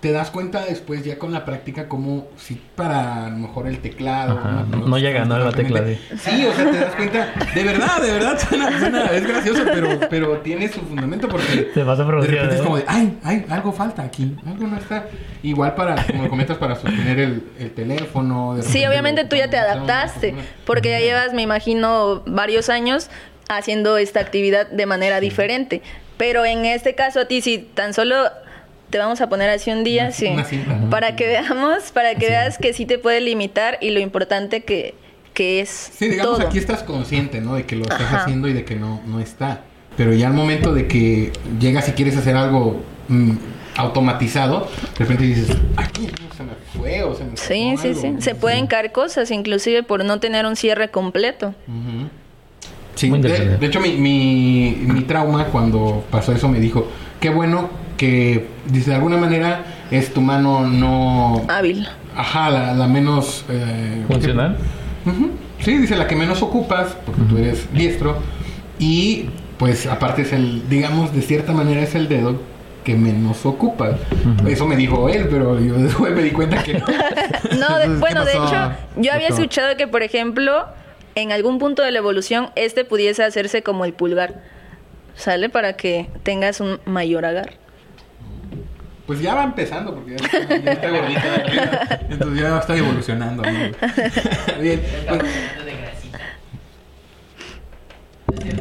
te 0.01 0.13
das 0.13 0.31
cuenta 0.31 0.65
después 0.65 1.05
ya 1.05 1.19
con 1.19 1.33
la 1.33 1.45
práctica 1.45 1.89
como 1.89 2.29
si 2.37 2.61
para 2.75 3.27
a 3.27 3.31
lo 3.31 3.37
mejor 3.39 3.67
el 3.67 3.79
teclado 3.79 4.39
no, 4.69 4.99
llega 4.99 5.25
no 5.25 5.39
la 5.39 5.53
tecla 5.53 5.81
de 5.81 5.97
sí 6.19 6.45
o 6.47 6.53
sea 6.55 6.71
te 6.71 6.79
das 6.79 6.95
cuenta 6.95 7.33
de 7.55 7.65
verdad 7.65 8.03
de 8.03 8.13
verdad 8.13 8.39
suena, 8.39 9.07
es 9.07 9.27
gracioso 9.27 9.63
pero 9.65 10.01
pero 10.11 10.39
tiene 10.39 10.69
su 10.69 10.81
fundamento 10.81 11.29
porque 11.29 11.71
te 11.75 11.83
vas 11.83 11.99
a 11.99 12.05
de 12.05 12.13
repente 12.13 12.55
es 12.55 12.61
¿eh? 12.61 12.65
como 12.65 12.77
de 12.77 12.85
ay 12.87 13.19
ay 13.25 13.47
algo 13.49 13.73
falta 13.73 14.03
aquí 14.03 14.37
algo 14.47 14.67
no 14.67 14.77
está 14.77 15.07
igual 15.43 15.75
para 15.75 16.05
como 16.07 16.25
lo 16.25 16.29
comentas 16.29 16.59
para 16.59 16.75
sostener 16.75 17.19
el, 17.19 17.43
el 17.59 17.71
teléfono 17.73 18.57
sí 18.61 18.87
obviamente 18.87 19.25
tú 19.25 19.37
ya 19.37 19.49
te 19.49 19.59
adaptaste 19.59 20.35
porque 20.67 20.91
ya 20.91 21.01
llevas 21.01 21.33
me 21.33 21.43
imagino 21.43 22.23
varios 22.27 22.69
años 22.69 23.09
haciendo 23.49 23.99
esta 23.99 24.21
actividad 24.21 24.69
de 24.69 24.87
manera 24.87 25.21
diferente. 25.21 25.83
Pero 26.17 26.45
en 26.45 26.65
este 26.65 26.95
caso 26.95 27.21
a 27.21 27.25
ti 27.27 27.41
si 27.43 27.59
tan 27.59 27.95
solo 27.95 28.17
te 28.91 28.99
vamos 28.99 29.21
a 29.21 29.29
poner 29.29 29.51
así 29.51 29.71
un 29.71 29.85
día, 29.85 30.13
sí, 30.13 30.29
para 30.91 31.17
que 31.17 31.27
veamos, 31.27 31.91
para 31.93 32.15
que 32.15 32.29
veas 32.29 32.59
que 32.59 32.73
sí 32.73 32.87
te 32.87 32.99
puede 32.99 33.21
limitar 33.21 33.79
y 33.81 33.91
lo 33.91 34.01
importante 34.01 34.63
que, 34.63 34.95
que 35.35 35.61
es. 35.61 35.91
Sí, 35.97 36.09
digamos, 36.09 36.41
aquí 36.41 36.59
estás 36.59 36.83
consciente, 36.83 37.41
¿no? 37.41 37.55
De 37.55 37.65
que 37.65 37.77
lo 37.77 37.83
estás 37.83 38.13
haciendo 38.13 38.49
y 38.49 38.53
de 38.53 38.65
que 38.65 38.77
no, 38.77 39.01
no 39.07 39.21
está. 39.21 39.63
Pero 39.97 40.13
ya 40.13 40.29
al 40.29 40.35
momento 40.35 40.75
de 40.75 40.87
que 40.87 41.33
llegas 41.59 41.89
y 41.89 41.93
quieres 41.93 42.17
hacer 42.17 42.37
algo 42.37 42.83
mm, 43.09 43.33
automatizado, 43.77 44.69
de 44.99 44.99
repente 44.99 45.25
dices, 45.25 45.57
aquí 45.77 46.09
se 46.37 46.43
me 46.43 46.53
fue 46.77 47.03
o 47.03 47.15
se 47.15 47.25
me 47.25 47.37
Sí, 47.37 47.75
sí, 47.81 47.95
sí. 47.95 48.17
Se 48.19 48.35
pueden 48.35 48.67
caer 48.67 48.93
cosas, 48.93 49.31
inclusive 49.31 49.83
por 49.83 50.05
no 50.05 50.21
tener 50.21 50.45
un 50.47 50.55
cierre 50.55 50.91
completo. 50.91 51.55
Sí, 52.95 53.11
de, 53.11 53.57
de, 53.59 53.67
hecho 53.67 53.81
mi, 53.81 53.93
mi, 53.93 54.77
mi 54.81 55.03
trauma 55.03 55.47
cuando 55.47 56.05
pasó 56.11 56.33
eso 56.33 56.49
me 56.49 56.61
dijo, 56.61 56.89
qué 57.21 57.29
bueno 57.29 57.69
que, 57.97 58.47
dice, 58.67 58.91
de 58.91 58.97
alguna 58.97 59.17
manera 59.17 59.65
es 59.91 60.13
tu 60.13 60.21
mano 60.21 60.67
no... 60.67 61.45
Hábil. 61.49 61.89
Ajá, 62.15 62.51
la, 62.51 62.87
menos... 62.87 63.45
Eh, 63.49 64.05
¿Funcional? 64.09 64.57
Sí, 65.61 65.79
dice, 65.79 65.97
la 65.97 66.07
que 66.07 66.17
menos 66.17 66.43
ocupas, 66.43 66.97
porque 67.05 67.23
tú 67.23 67.39
eres 67.39 67.73
diestro. 67.73 68.19
Y, 68.79 69.27
pues, 69.59 69.87
aparte 69.87 70.23
es 70.23 70.33
el, 70.33 70.69
digamos, 70.69 71.15
de 71.15 71.23
cierta 71.23 71.53
manera 71.53 71.83
es 71.83 71.95
el 71.95 72.09
dedo 72.09 72.39
que 72.85 72.95
menos 72.95 73.45
ocupa. 73.45 73.97
Eso 74.47 74.67
me 74.67 74.77
dijo 74.77 75.09
él, 75.09 75.27
pero 75.29 75.59
yo 75.59 75.75
después 75.79 76.15
me 76.15 76.23
di 76.23 76.31
cuenta 76.31 76.63
que 76.63 76.75
no. 76.75 76.87
no, 77.59 77.99
bueno, 77.99 78.25
de 78.25 78.33
hecho, 78.33 78.73
yo 78.97 79.13
había 79.13 79.29
escuchado 79.29 79.77
que, 79.77 79.89
por 79.89 80.03
ejemplo, 80.03 80.67
en 81.17 81.33
algún 81.33 81.59
punto 81.59 81.83
de 81.83 81.91
la 81.91 81.99
evolución, 81.99 82.51
este 82.55 82.85
pudiese 82.85 83.25
hacerse 83.25 83.63
como 83.63 83.85
el 83.85 83.93
pulgar. 83.93 84.41
¿Sale? 85.17 85.49
Para 85.49 85.73
que 85.73 86.09
tengas 86.23 86.61
un 86.61 86.79
mayor 86.85 87.25
agar. 87.25 87.55
Pues 89.07 89.21
ya 89.21 89.35
va 89.35 89.45
empezando 89.45 89.95
porque 89.95 90.17
ya, 90.17 90.49
ya 90.65 90.73
está 90.73 90.91
gordita. 90.91 92.01
Entonces 92.11 92.41
ya 92.41 92.59
está 92.59 92.77
evolucionando. 92.77 93.45
amigo. 93.45 93.77
Bien. 94.61 94.83
pues- 95.09 95.23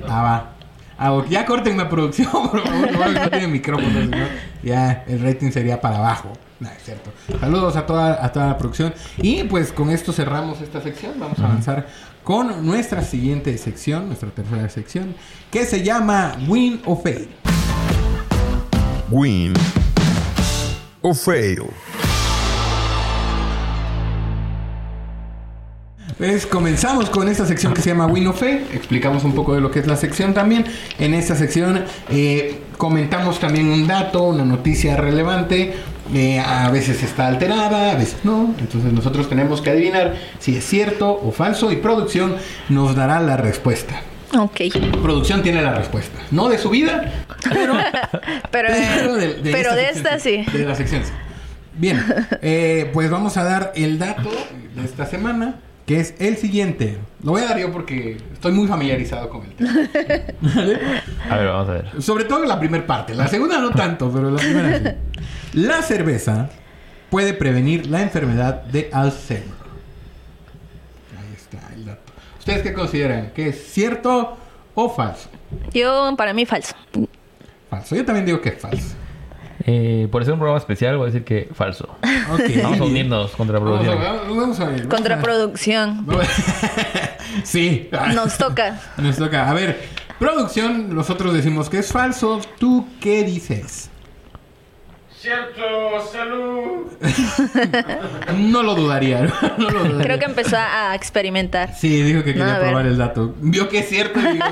Ah, 0.08 0.22
va. 0.22 0.52
Ah, 0.98 1.24
ya 1.30 1.46
corten 1.46 1.78
la 1.78 1.90
producción, 1.90 2.30
por 2.32 2.62
favor. 2.66 2.92
No, 2.92 3.12
no 3.12 3.30
tiene 3.30 3.48
micrófono, 3.48 4.02
si 4.02 4.08
no, 4.08 4.26
ya 4.64 5.04
el 5.08 5.22
rating 5.22 5.52
sería 5.52 5.82
para 5.82 5.98
abajo. 5.98 6.32
No, 6.60 6.70
es 6.70 6.84
cierto. 6.84 7.12
Saludos 7.40 7.76
a 7.76 7.86
toda, 7.86 8.24
a 8.24 8.32
toda 8.32 8.48
la 8.48 8.58
producción. 8.58 8.94
Y 9.18 9.44
pues 9.44 9.74
con 9.74 9.90
esto 9.90 10.14
cerramos 10.14 10.62
esta 10.62 10.80
sección. 10.82 11.14
Vamos 11.20 11.38
a 11.40 11.46
avanzar 11.46 11.88
con 12.24 12.66
nuestra 12.66 13.02
siguiente 13.02 13.58
sección, 13.58 14.08
nuestra 14.08 14.30
tercera 14.30 14.70
sección, 14.70 15.16
que 15.52 15.66
se 15.66 15.84
llama 15.84 16.34
Win 16.48 16.82
o 16.86 16.96
Fail. 16.96 17.28
Win 19.12 19.54
o 21.08 21.14
fail. 21.14 21.62
Pues 26.18 26.48
comenzamos 26.48 27.12
con 27.12 27.30
esta 27.30 27.46
sección 27.46 27.76
que 27.76 27.82
se 27.84 27.90
llama 27.90 28.08
Win 28.08 28.26
o 28.26 28.34
Fail. 28.34 28.66
Explicamos 28.74 29.24
un 29.24 29.34
poco 29.36 29.54
de 29.54 29.62
lo 29.62 29.70
que 29.70 29.80
es 29.80 29.86
la 29.86 29.98
sección 29.98 30.34
también. 30.34 30.66
En 30.98 31.14
esta 31.14 31.36
sección 31.36 31.84
eh, 32.10 32.60
comentamos 32.78 33.40
también 33.40 33.68
un 33.68 33.86
dato, 33.86 34.24
una 34.24 34.46
noticia 34.46 34.98
relevante. 34.98 35.76
Eh, 36.12 36.40
a 36.40 36.72
veces 36.72 37.04
está 37.04 37.28
alterada, 37.28 37.92
a 37.92 37.96
veces 37.96 38.18
no. 38.24 38.56
Entonces 38.58 38.92
nosotros 38.92 39.30
tenemos 39.30 39.62
que 39.62 39.70
adivinar 39.70 40.16
si 40.40 40.56
es 40.56 40.66
cierto 40.66 41.12
o 41.12 41.32
falso 41.32 41.72
y 41.72 41.76
producción 41.76 42.36
nos 42.70 42.96
dará 42.96 43.20
la 43.20 43.38
respuesta. 43.38 44.02
Ok. 44.38 44.62
Producción 45.02 45.42
tiene 45.44 45.62
la 45.62 45.74
respuesta. 45.74 46.20
No 46.32 46.50
de 46.50 46.58
su 46.58 46.70
vida, 46.70 47.12
pero, 47.50 47.74
Pero, 48.52 48.70
pero 48.72 49.16
de, 49.16 49.34
de 49.36 49.52
pero 49.52 49.72
esta 49.74 49.76
de 49.76 49.86
sección 49.86 50.06
esta 50.06 50.20
sí. 50.20 50.58
De 50.58 50.66
la 50.66 50.76
sección 50.76 51.04
sí. 51.04 51.12
Bien, 51.78 52.02
eh, 52.42 52.90
pues 52.94 53.10
vamos 53.10 53.36
a 53.38 53.44
dar 53.44 53.74
el 53.76 54.00
dato 54.00 54.30
de 54.76 54.86
esta 54.86 55.06
semana, 55.06 55.56
que 55.86 56.00
es 56.00 56.16
el 56.20 56.38
siguiente. 56.38 56.98
Lo 57.22 57.32
voy 57.32 57.42
a 57.42 57.46
dar 57.46 57.60
yo 57.60 57.72
porque 57.72 58.18
estoy 58.34 58.54
muy 58.54 58.68
familiarizado 58.68 59.30
con 59.30 59.44
el 59.44 59.52
tema. 59.52 59.74
¿Vale? 60.42 60.80
A 61.30 61.38
ver, 61.38 61.48
vamos 61.48 61.70
a 61.70 61.72
ver. 61.74 62.02
Sobre 62.02 62.24
todo 62.24 62.46
la 62.46 62.60
primera 62.60 62.86
parte. 62.88 63.14
La 63.14 63.28
segunda 63.28 63.60
no 63.60 63.72
tanto, 63.72 64.10
pero 64.10 64.32
la 64.32 64.38
primera 64.38 64.78
sí. 64.80 64.86
La 65.60 65.82
cerveza 65.82 66.50
puede 67.10 67.34
prevenir 67.34 67.88
la 67.88 68.02
enfermedad 68.02 68.64
de 68.64 68.90
Alzheimer. 68.94 69.50
Ahí 71.18 71.34
está 71.36 71.74
el 71.74 71.86
dato. 71.86 72.14
¿Ustedes 72.46 72.62
qué 72.62 72.74
consideran? 72.74 73.32
¿Que 73.34 73.50
es 73.50 73.74
cierto 73.74 74.38
o 74.76 74.90
falso? 74.90 75.30
Yo, 75.74 76.14
para 76.16 76.32
mí, 76.32 76.46
falso. 76.46 76.76
Falso. 77.72 77.96
Yo 77.96 78.06
también 78.06 78.24
digo 78.28 78.40
que 78.40 78.50
es 78.50 78.62
falso. 78.62 78.94
Eh, 79.66 80.08
por 80.12 80.24
ser 80.24 80.34
un 80.34 80.40
programa 80.40 80.60
especial, 80.60 80.96
voy 80.98 81.06
a 81.06 81.12
decir 81.12 81.24
que 81.24 81.50
falso. 81.56 81.98
Ok. 82.32 82.42
Vamos 82.62 82.80
a 82.82 82.84
unirnos 82.84 83.32
contra 83.32 83.58
la 83.58 83.66
Vamos 83.66 83.80
a, 83.80 83.90
producción. 83.90 84.00
ver, 84.28 84.38
vamos 84.38 84.60
a 84.60 84.66
ver. 84.66 84.74
vamos 84.78 84.86
a- 84.86 84.96
Contraproducción. 84.96 86.08
sí. 87.44 87.90
Nos 88.14 88.38
toca. 88.38 88.80
Nos 88.98 89.18
toca. 89.18 89.50
A 89.50 89.54
ver, 89.56 89.82
producción, 90.20 90.94
nosotros 90.94 91.34
decimos 91.34 91.68
que 91.72 91.80
es 91.80 91.92
falso. 91.92 92.42
¿Tú 92.60 92.88
qué 93.02 93.24
dices? 93.24 93.90
Cierto, 95.26 96.08
salud. 96.12 96.86
No 98.38 98.62
lo 98.62 98.76
dudaría. 98.76 99.22
No 99.58 99.72
lo 99.72 99.80
dudaría. 99.86 100.04
Creo 100.04 100.20
que 100.20 100.26
empezó 100.26 100.56
a 100.58 100.94
experimentar. 100.94 101.74
Sí, 101.74 102.04
dijo 102.04 102.24
que 102.24 102.34
quería 102.36 102.60
probar 102.60 102.86
el 102.86 102.96
dato. 102.96 103.34
Vio 103.42 103.68
que 103.68 103.80
es 103.80 103.90
cierto. 103.90 104.20
y 104.20 104.34
digo, 104.34 104.46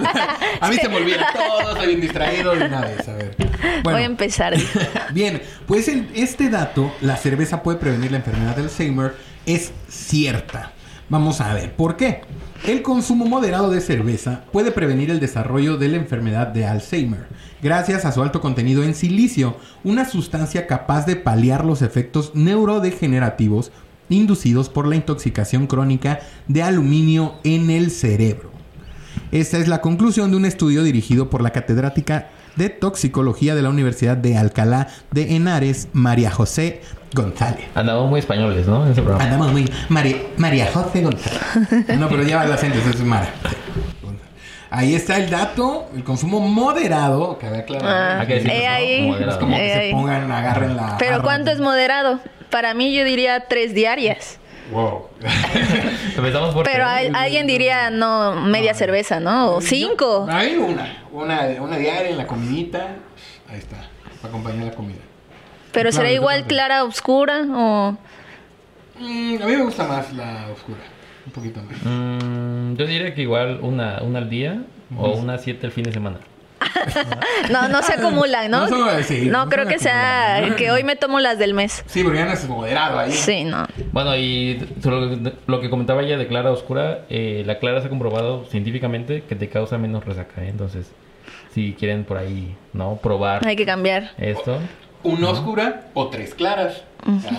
a 0.59 0.69
mí 0.69 0.75
se 0.77 0.89
me 0.89 0.95
olvida 0.95 1.27
todo, 1.31 1.75
soy 1.77 1.87
bien 1.89 2.01
distraído 2.01 2.55
de 2.55 2.65
una 2.65 2.81
vez. 2.81 3.07
A 3.07 3.13
ver. 3.13 3.35
Bueno, 3.37 3.83
Voy 3.83 4.01
a 4.01 4.05
empezar. 4.05 4.55
bien, 5.11 5.43
pues 5.67 5.87
el- 5.89 6.09
este 6.15 6.49
dato, 6.49 6.91
la 7.01 7.17
cerveza 7.17 7.61
puede 7.61 7.77
prevenir 7.77 8.09
la 8.09 8.17
enfermedad 8.17 8.55
del 8.55 8.65
Alzheimer, 8.65 9.15
es 9.45 9.71
cierta. 9.87 10.71
Vamos 11.07 11.39
a 11.39 11.53
ver, 11.53 11.73
¿por 11.73 11.97
qué? 11.97 12.21
El 12.65 12.81
consumo 12.81 13.25
moderado 13.25 13.69
de 13.69 13.81
cerveza 13.81 14.45
puede 14.53 14.71
prevenir 14.71 15.11
el 15.11 15.19
desarrollo 15.19 15.75
de 15.75 15.89
la 15.89 15.97
enfermedad 15.97 16.47
de 16.47 16.65
Alzheimer, 16.65 17.27
gracias 17.61 18.05
a 18.05 18.13
su 18.13 18.21
alto 18.21 18.39
contenido 18.39 18.83
en 18.83 18.95
silicio, 18.95 19.57
una 19.83 20.05
sustancia 20.05 20.65
capaz 20.65 21.05
de 21.05 21.17
paliar 21.17 21.65
los 21.65 21.81
efectos 21.81 22.31
neurodegenerativos 22.35 23.73
inducidos 24.07 24.69
por 24.69 24.87
la 24.87 24.95
intoxicación 24.95 25.67
crónica 25.67 26.21
de 26.47 26.63
aluminio 26.63 27.35
en 27.43 27.69
el 27.69 27.91
cerebro. 27.91 28.49
Esta 29.33 29.57
es 29.57 29.67
la 29.67 29.81
conclusión 29.81 30.31
de 30.31 30.37
un 30.37 30.45
estudio 30.45 30.83
dirigido 30.83 31.29
por 31.29 31.41
la 31.41 31.49
catedrática 31.49 32.29
de 32.55 32.69
toxicología 32.69 33.55
de 33.55 33.61
la 33.61 33.69
Universidad 33.69 34.17
de 34.17 34.37
Alcalá 34.37 34.87
de 35.11 35.35
Henares, 35.35 35.87
María 35.93 36.31
José 36.31 36.81
González. 37.13 37.65
Andamos 37.75 38.09
muy 38.09 38.19
españoles, 38.19 38.65
¿no? 38.67 38.85
En 38.85 38.91
ese 38.91 39.01
programa. 39.01 39.23
Andamos 39.23 39.51
muy. 39.51 39.71
María, 39.89 40.17
María 40.37 40.69
José 40.73 41.01
González. 41.03 41.41
No, 41.99 42.09
pero 42.09 42.23
lleva 42.23 42.43
el 42.45 42.51
acento, 42.51 42.79
eso 42.79 42.89
es 42.89 42.99
Mara. 43.03 43.29
Ahí 44.69 44.95
está 44.95 45.17
el 45.17 45.29
dato, 45.29 45.87
el 45.95 46.03
consumo 46.03 46.39
moderado, 46.39 47.37
que 47.37 47.45
había. 47.45 47.63
Ah, 47.83 48.21
Hay 48.21 48.27
que 48.27 48.33
decirlo, 48.35 48.53
eh, 48.55 48.63
¿no? 48.65 48.71
ahí. 48.73 48.93
es 49.01 49.07
Moderado. 49.07 49.39
como 49.39 49.55
eh, 49.55 49.59
que 49.59 49.67
se 49.73 49.79
ahí. 49.79 49.91
pongan, 49.91 50.31
agarren 50.31 50.75
la. 50.75 50.95
Pero. 50.97 51.21
¿cuánto 51.21 51.51
es 51.51 51.59
moderado? 51.59 52.19
Para 52.49 52.73
mí 52.73 52.91
yo 52.95 53.03
diría 53.03 53.45
tres 53.47 53.75
diarias. 53.75 54.39
Wow. 54.71 55.07
Empezamos 56.17 56.53
por... 56.53 56.63
Pero 56.65 56.85
hay- 56.85 57.11
alguien 57.13 57.47
diría, 57.47 57.89
no, 57.89 58.35
media 58.45 58.73
cerveza, 58.73 59.19
¿no? 59.19 59.51
O 59.55 59.61
cinco. 59.61 60.25
Hay 60.29 60.55
una, 60.55 61.03
una, 61.11 61.41
una 61.61 61.77
diaria 61.77 62.09
en 62.11 62.17
la 62.17 62.27
comidita. 62.27 62.95
Ahí 63.49 63.57
está, 63.59 63.77
para 64.21 64.29
acompañar 64.29 64.65
la 64.65 64.71
comida. 64.71 64.99
Pero 65.71 65.89
Claro, 65.89 65.91
será 65.91 66.11
igual 66.11 66.45
clara, 66.45 66.83
oscura 66.83 67.41
o... 67.51 67.97
Mm, 68.99 69.35
a 69.41 69.45
mí 69.47 69.55
me 69.57 69.63
gusta 69.63 69.87
más 69.87 70.13
la 70.13 70.47
oscura. 70.53 70.79
Un 71.25 71.31
poquito 71.31 71.61
más. 71.63 71.75
Mm, 71.83 72.75
yo 72.75 72.85
diría 72.85 73.13
que 73.15 73.21
igual 73.23 73.59
una, 73.61 74.01
una 74.01 74.19
al 74.19 74.29
día 74.29 74.61
o 74.97 75.11
una 75.13 75.37
siete 75.39 75.65
el 75.65 75.71
fin 75.71 75.83
de 75.85 75.91
semana. 75.91 76.17
No, 77.51 77.67
no 77.69 77.81
se 77.81 77.93
acumulan, 77.93 78.49
¿no? 78.49 78.61
No 78.61 78.67
son- 78.67 79.03
sí, 79.03 79.25
no 79.29 79.43
no 79.45 79.49
creo 79.49 79.67
que 79.67 79.79
sea 79.79 80.53
que 80.57 80.71
hoy 80.71 80.83
me 80.83 80.95
tomo 80.95 81.19
las 81.19 81.37
del 81.39 81.53
mes. 81.53 81.83
Sí, 81.87 82.03
porque 82.03 82.19
ya 82.19 82.25
no 82.25 82.31
es 82.33 82.47
moderado 82.47 82.99
ahí. 82.99 83.11
Sí, 83.11 83.43
no. 83.43 83.65
Bueno, 83.91 84.15
y 84.15 84.59
lo, 84.83 85.33
lo 85.47 85.61
que 85.61 85.69
comentaba 85.69 86.01
ella 86.01 86.17
de 86.17 86.27
clara 86.27 86.51
oscura, 86.51 87.01
eh, 87.09 87.43
la 87.45 87.59
clara 87.59 87.81
se 87.81 87.87
ha 87.87 87.89
comprobado 87.89 88.45
científicamente 88.45 89.23
que 89.27 89.35
te 89.35 89.49
causa 89.49 89.77
menos 89.77 90.05
resaca. 90.05 90.41
¿eh? 90.43 90.49
Entonces, 90.49 90.91
si 91.53 91.73
quieren 91.77 92.03
por 92.05 92.17
ahí, 92.17 92.55
¿no? 92.73 92.95
Probar 92.97 93.45
Hay 93.47 93.55
que 93.55 93.65
cambiar. 93.65 94.11
esto. 94.17 94.57
Una 95.03 95.29
oscura 95.31 95.87
o 95.93 96.07
tres 96.07 96.33
claras. 96.33 96.81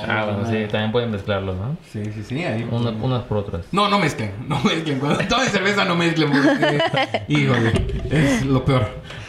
Ah, 0.07 0.27
bueno, 0.27 0.47
sí, 0.51 0.66
también 0.70 0.92
pueden 0.92 1.11
mezclarlo, 1.11 1.55
¿no? 1.55 1.79
Sí, 1.90 2.05
sí, 2.12 2.23
sí. 2.23 2.44
Ahí. 2.44 2.68
Una- 2.70 2.90
unas 2.90 3.23
por 3.23 3.38
otras. 3.38 3.64
No, 3.73 3.88
no 3.88 3.99
mezclen. 3.99 4.33
No 4.47 4.61
mezclen. 4.62 4.99
Cuando 5.01 5.18
tomen 5.27 5.49
cerveza, 5.49 5.87
no 5.87 5.97
mezclen. 5.97 6.31
Porque, 6.31 7.23
híjole, 7.29 7.73
es 8.11 8.44
lo 8.44 8.62
peor. 8.66 8.87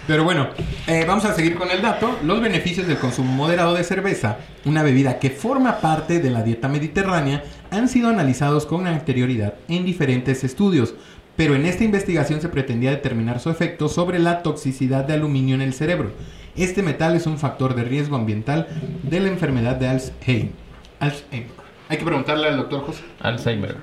Pero 0.08 0.24
bueno, 0.24 0.50
eh, 0.86 1.04
vamos 1.08 1.26
a 1.26 1.34
seguir 1.34 1.56
con 1.56 1.72
el 1.72 1.82
dato. 1.82 2.20
Los 2.24 2.39
beneficios 2.39 2.86
del 2.86 3.00
consumo 3.00 3.32
moderado 3.32 3.74
de 3.74 3.84
cerveza, 3.84 4.38
una 4.63 4.84
bebida 4.84 5.18
que 5.18 5.32
forma 5.32 5.80
parte 5.80 6.20
de 6.20 6.30
la 6.30 6.44
dieta 6.44 6.68
mediterránea, 6.68 7.44
han 7.72 7.89
sido 7.89 8.10
analizados 8.10 8.68
con 8.68 8.86
anterioridad 8.86 9.56
en 9.68 9.84
diferentes 9.84 10.44
estudios. 10.44 10.94
Pero 11.36 11.56
en 11.56 11.65
esta 11.65 11.84
investigación 11.84 12.39
se 12.39 12.50
pretendía 12.50 12.91
determinar 12.91 13.39
su 13.39 13.50
efecto 13.50 13.89
sobre 13.89 14.20
la 14.20 14.44
toxicidad 14.44 15.06
de 15.06 15.13
aluminio 15.13 15.56
en 15.56 15.62
el 15.62 15.74
cerebro. 15.74 16.12
Este 16.56 16.84
metal 16.84 17.15
es 17.15 17.26
un 17.26 17.38
factor 17.38 17.76
de 17.76 17.84
riesgo 17.84 18.15
ambiental 18.15 18.68
de 19.04 19.20
la 19.20 19.28
enfermedad 19.28 19.76
de 19.76 19.88
Alzheimer. 19.89 20.52
Alzheimer. 21.00 21.50
Hay 21.89 21.98
que 21.98 22.06
preguntarle 22.06 22.48
al 22.48 22.58
doctor 22.58 22.86
José. 22.86 23.04
Alzheimer. 23.20 23.76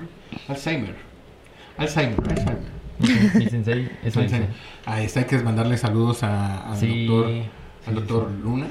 Alzheimer. 0.47 0.95
Alzheimer. 1.77 2.17
Alzheimer. 2.27 3.91
Alzheimer. 4.05 4.47
Ahí 4.85 5.05
está, 5.05 5.21
hay 5.21 5.25
que 5.25 5.37
mandarle 5.39 5.77
saludos 5.77 6.23
a- 6.23 6.71
al 6.71 6.77
Sí, 6.77 7.05
doctor, 7.07 7.31
sí, 7.31 7.43
al 7.87 7.95
doctor 7.95 8.31
Luna. 8.43 8.67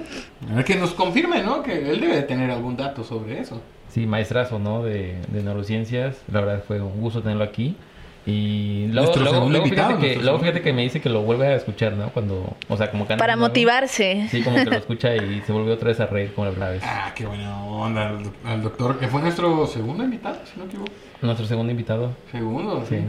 A 0.51 0.55
ver 0.57 0.65
que 0.65 0.77
nos 0.77 0.93
confirme, 0.93 1.43
¿no? 1.43 1.63
Que 1.63 1.91
él 1.91 2.01
debe 2.01 2.17
de 2.17 2.23
tener 2.23 2.51
algún 2.51 2.77
dato 2.77 3.03
sobre 3.05 3.41
eso. 3.41 3.61
Sí, 3.89 4.07
maestrazo, 4.07 4.59
¿no? 4.59 4.83
De, 4.83 5.17
de 5.29 5.43
neurociencias. 5.43 6.17
La 6.31 6.41
verdad 6.41 6.65
fue 6.67 6.81
un 6.81 7.01
gusto 7.01 7.23
tenerlo 7.23 7.45
aquí. 7.45 7.77
Y 8.25 8.87
luego, 8.93 9.07
Nuestro 9.17 9.25
luego, 9.25 9.65
invitado, 9.65 9.97
fíjate, 9.99 10.15
que, 10.15 10.23
luego 10.23 10.39
fíjate 10.39 10.63
que 10.63 10.73
me 10.73 10.83
dice 10.83 11.01
que 11.01 11.09
lo 11.09 11.23
vuelve 11.23 11.49
a 11.49 11.57
escuchar, 11.57 11.95
¿no? 11.95 12.11
Cuando, 12.11 12.55
o 12.69 12.77
sea, 12.77 12.89
como 12.91 13.07
que 13.09 13.17
Para 13.17 13.35
motivarse. 13.37 14.29
Sí, 14.31 14.43
como 14.43 14.59
que 14.59 14.67
lo 14.67 14.77
escucha 14.77 15.17
y 15.17 15.43
se 15.45 15.53
volvió 15.53 15.75
otra 15.75 15.89
vez 15.89 15.99
a 15.99 16.07
reír 16.07 16.33
como 16.33 16.49
la 16.51 16.69
vez. 16.71 16.83
Ah, 16.87 17.13
qué 17.17 17.27
buena 17.27 17.65
onda 17.65 18.11
al, 18.11 18.31
al 18.45 18.63
doctor, 18.63 18.99
que 19.01 19.09
fue 19.09 19.21
nuestro 19.23 19.67
segundo 19.67 20.05
invitado, 20.05 20.39
si 20.45 20.53
no 20.57 20.65
me 20.67 20.71
equivoco. 20.71 20.93
Nuestro 21.21 21.47
segundo 21.47 21.73
invitado. 21.73 22.13
Segundo, 22.31 22.85
sí. 22.89 22.97
Sí. 22.97 23.03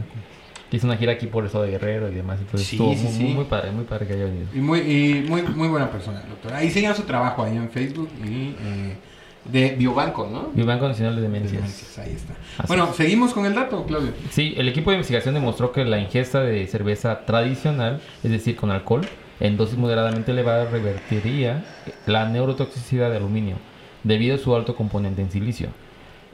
Hizo 0.74 0.86
una 0.86 0.96
gira 0.96 1.12
aquí 1.12 1.26
por 1.26 1.44
estado 1.44 1.64
de 1.64 1.70
Guerrero 1.70 2.10
y 2.10 2.14
demás. 2.14 2.38
Entonces 2.40 2.66
Sí, 2.66 2.76
estuvo 2.76 2.94
sí, 2.94 3.02
muy, 3.04 3.12
sí. 3.12 3.22
muy, 3.22 3.34
muy 3.34 3.44
padre, 3.44 3.70
muy 3.70 3.84
padre 3.84 4.06
que 4.06 4.14
haya 4.14 4.24
venido. 4.24 4.46
Y 4.54 4.58
muy, 4.58 4.80
y 4.80 5.24
muy, 5.28 5.42
muy 5.42 5.68
buena 5.68 5.90
persona, 5.90 6.22
doctor. 6.28 6.52
Ahí 6.54 6.70
sigan 6.70 6.94
su 6.96 7.02
trabajo 7.02 7.44
ahí 7.44 7.56
en 7.56 7.70
Facebook 7.70 8.08
y 8.24 8.54
eh, 8.60 8.96
de 9.44 9.76
Biobanco, 9.76 10.28
¿no? 10.32 10.48
Mi 10.54 10.64
Banco 10.64 10.88
Nacional 10.88 11.14
de 11.14 11.20
De 11.22 11.28
Demencias. 11.28 11.52
demencias, 11.62 11.98
Ahí 11.98 12.12
está. 12.14 12.32
Así 12.58 12.66
bueno, 12.66 12.92
seguimos 12.92 13.32
con 13.34 13.46
el 13.46 13.54
dato, 13.54 13.84
Claudio. 13.86 14.10
Sí, 14.30 14.54
el 14.56 14.68
equipo 14.68 14.90
de 14.90 14.96
investigación 14.96 15.34
demostró 15.34 15.70
que 15.70 15.84
la 15.84 15.98
ingesta 16.00 16.40
de 16.40 16.66
cerveza 16.66 17.24
tradicional, 17.24 18.00
es 18.24 18.30
decir, 18.30 18.56
con 18.56 18.70
alcohol, 18.70 19.02
en 19.40 19.56
dosis 19.56 19.76
moderadamente 19.78 20.32
elevada 20.32 20.64
revertiría 20.70 21.64
la 22.06 22.28
neurotoxicidad 22.28 23.10
de 23.10 23.18
aluminio 23.18 23.56
debido 24.02 24.34
a 24.36 24.38
su 24.38 24.54
alto 24.56 24.74
componente 24.74 25.22
en 25.22 25.30
silicio. 25.30 25.68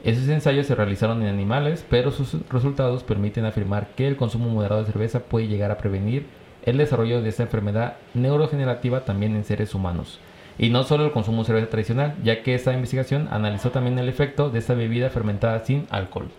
Esos 0.03 0.27
ensayos 0.29 0.65
se 0.65 0.73
realizaron 0.73 1.21
en 1.21 1.27
animales, 1.27 1.85
pero 1.87 2.11
sus 2.11 2.35
resultados 2.49 3.03
permiten 3.03 3.45
afirmar 3.45 3.89
que 3.95 4.07
el 4.07 4.15
consumo 4.15 4.49
moderado 4.49 4.83
de 4.83 4.91
cerveza 4.91 5.19
puede 5.19 5.47
llegar 5.47 5.69
a 5.69 5.77
prevenir 5.77 6.25
el 6.63 6.77
desarrollo 6.77 7.21
de 7.21 7.29
esta 7.29 7.43
enfermedad 7.43 7.97
neurogenerativa 8.15 9.05
también 9.05 9.35
en 9.35 9.43
seres 9.43 9.75
humanos. 9.75 10.19
Y 10.57 10.69
no 10.69 10.83
solo 10.83 11.05
el 11.05 11.11
consumo 11.11 11.43
de 11.43 11.47
cerveza 11.47 11.69
tradicional, 11.69 12.15
ya 12.23 12.41
que 12.41 12.55
esta 12.55 12.73
investigación 12.73 13.27
analizó 13.31 13.71
también 13.71 13.97
el 13.99 14.09
efecto 14.09 14.49
de 14.49 14.59
esta 14.59 14.73
bebida 14.73 15.09
fermentada 15.09 15.63
sin 15.63 15.87
alcohol. 15.91 16.29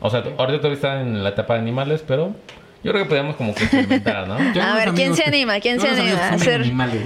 O 0.00 0.10
sea, 0.10 0.20
ahorita 0.20 0.58
todavía 0.58 0.74
está 0.74 1.00
en 1.00 1.24
la 1.24 1.30
etapa 1.30 1.54
de 1.54 1.60
animales, 1.60 2.04
pero 2.06 2.34
yo 2.84 2.92
creo 2.92 3.02
que 3.02 3.08
podríamos 3.08 3.36
como 3.36 3.54
que 3.54 3.64
experimentar, 3.64 4.28
¿no? 4.28 4.34
a 4.62 4.74
ver, 4.76 4.92
¿quién 4.94 5.16
se 5.16 5.24
anima? 5.24 5.58
¿Quién 5.58 5.80
se 5.80 5.88
anima 5.88 6.18
a 6.18 6.34
hacer? 6.34 6.60
Animales. 6.60 7.02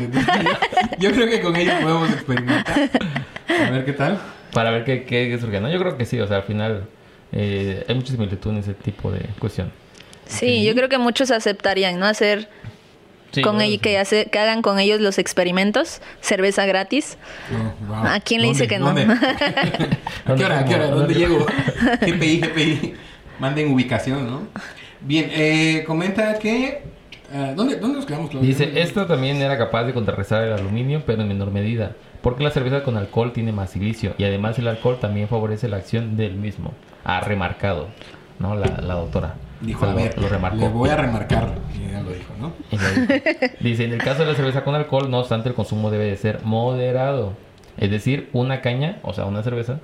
Yo 0.98 1.10
creo 1.12 1.26
que 1.26 1.40
con 1.40 1.56
ellos 1.56 1.74
podemos 1.80 2.10
experimentar. 2.10 2.90
A 3.48 3.70
ver 3.70 3.84
qué 3.86 3.92
tal. 3.94 4.18
Para 4.52 4.70
ver 4.70 4.84
qué, 4.84 5.04
qué, 5.04 5.38
surge, 5.38 5.60
¿no? 5.60 5.70
Yo 5.70 5.78
creo 5.78 5.96
que 5.96 6.04
sí, 6.04 6.20
o 6.20 6.26
sea, 6.26 6.38
al 6.38 6.42
final 6.42 6.86
eh, 7.32 7.84
hay 7.88 7.94
mucha 7.94 8.12
similitud 8.12 8.50
en 8.50 8.58
ese 8.58 8.74
tipo 8.74 9.10
de 9.10 9.20
cuestión. 9.38 9.72
Sí, 10.26 10.64
yo 10.64 10.74
creo 10.74 10.88
que 10.88 10.98
muchos 10.98 11.30
aceptarían, 11.30 11.98
¿no? 11.98 12.06
Hacer 12.06 12.48
con 13.42 13.60
ellos, 13.60 13.80
que, 13.80 13.98
hace, 13.98 14.26
que 14.26 14.38
hagan 14.38 14.62
con 14.62 14.78
ellos 14.78 15.00
los 15.00 15.18
experimentos, 15.18 16.00
cerveza 16.20 16.66
gratis. 16.66 17.16
Oh, 17.88 17.94
¿A 17.94 18.20
quién 18.20 18.42
le 18.42 18.48
dice 18.48 18.66
que 18.66 18.78
no? 18.78 18.88
¿A 20.24 20.34
qué 20.34 20.44
hora? 20.44 20.60
¿A 20.60 20.64
qué 20.64 20.74
hora? 20.74 20.86
¿Dónde 20.88 21.14
llego? 21.14 21.46
GPI, 22.00 22.40
GPI. 22.40 22.94
Manden 23.38 23.72
ubicación, 23.72 24.26
¿no? 24.26 24.48
Bien, 25.00 25.30
eh, 25.32 25.84
comenta 25.86 26.38
que... 26.38 26.82
Uh, 27.32 27.54
¿dónde, 27.54 27.76
¿Dónde 27.76 27.98
nos 27.98 28.06
quedamos, 28.06 28.28
Claudio? 28.28 28.48
Dice, 28.48 28.80
esto 28.80 29.06
también 29.06 29.36
era 29.40 29.56
capaz 29.56 29.84
de 29.84 29.94
contrarrestar 29.94 30.42
el 30.42 30.52
aluminio, 30.52 31.04
pero 31.06 31.22
en 31.22 31.28
menor 31.28 31.52
medida. 31.52 31.94
Porque 32.22 32.44
la 32.44 32.50
cerveza 32.50 32.82
con 32.82 32.96
alcohol 32.96 33.32
tiene 33.32 33.52
más 33.52 33.70
silicio 33.70 34.14
y 34.18 34.24
además 34.24 34.58
el 34.58 34.68
alcohol 34.68 34.98
también 35.00 35.28
favorece 35.28 35.68
la 35.68 35.78
acción 35.78 36.16
del 36.16 36.34
mismo. 36.34 36.72
Ha 37.04 37.20
remarcado, 37.20 37.88
¿no? 38.38 38.54
La, 38.54 38.66
la 38.82 38.94
doctora. 38.94 39.34
Dijo, 39.60 39.84
a 39.84 39.94
ver, 39.94 40.18
lo 40.18 40.28
remarcó. 40.28 40.56
le 40.56 40.68
voy 40.68 40.88
a 40.88 40.96
remarcar. 40.96 41.54
Y 41.74 41.90
ya 41.92 42.00
lo 42.00 42.10
dijo, 42.10 42.32
¿no? 42.40 42.52
Dice, 43.60 43.84
en 43.84 43.92
el 43.92 43.98
caso 43.98 44.20
de 44.20 44.30
la 44.30 44.34
cerveza 44.34 44.64
con 44.64 44.74
alcohol, 44.74 45.10
no 45.10 45.18
obstante, 45.18 45.50
el 45.50 45.54
consumo 45.54 45.90
debe 45.90 46.04
de 46.06 46.16
ser 46.16 46.40
moderado. 46.44 47.34
Es 47.76 47.90
decir, 47.90 48.28
una 48.32 48.60
caña, 48.62 48.98
o 49.02 49.12
sea, 49.12 49.24
una 49.24 49.42
cerveza, 49.42 49.80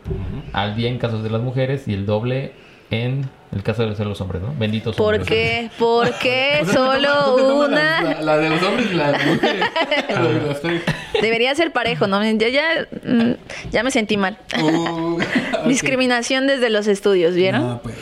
al 0.53 0.77
día 0.77 0.89
en 0.89 0.99
casos 0.99 1.23
de 1.23 1.31
las 1.31 1.43
mujeres 1.43 1.89
y 1.89 1.95
el 1.95 2.05
doble 2.07 2.53
en 2.91 3.29
el 3.55 3.63
caso 3.63 3.87
de 3.87 4.05
los 4.05 4.21
hombres, 4.21 4.43
¿no? 4.43 4.55
Benditos 4.59 4.97
¿Por 4.97 5.15
hombres. 5.15 5.29
qué? 5.29 5.71
¿Por 5.79 6.13
qué 6.19 6.63
solo 6.73 7.65
una? 7.65 8.21
La, 8.21 8.37
de 8.37 8.51
los 8.51 8.63
hombres 8.63 8.89
y 8.91 8.95
la 8.95 9.07
de 9.07 9.13
las 9.13 9.27
mujeres. 9.27 10.83
Debería 11.23 11.55
ser 11.55 11.73
parejo, 11.73 12.07
¿no? 12.07 12.23
Yo 12.33 12.49
ya, 12.49 12.87
mm, 13.05 13.33
ya 13.71 13.83
me 13.83 13.91
sentí 13.91 14.17
mal. 14.17 14.39
Uh, 14.63 15.19
Discriminación 15.69 16.47
desde 16.47 16.71
los 16.71 16.87
estudios, 16.87 17.35
¿vieron? 17.35 17.67
No, 17.67 17.83
pues, 17.83 17.97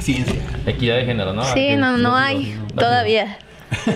ciencia. 0.00 0.40
Equidad 0.66 0.96
de 0.96 1.04
género, 1.04 1.32
¿no? 1.32 1.44
Sí, 1.44 1.76
no, 1.76 1.96
no 1.96 2.16
hay 2.16 2.56
todavía. 2.74 3.38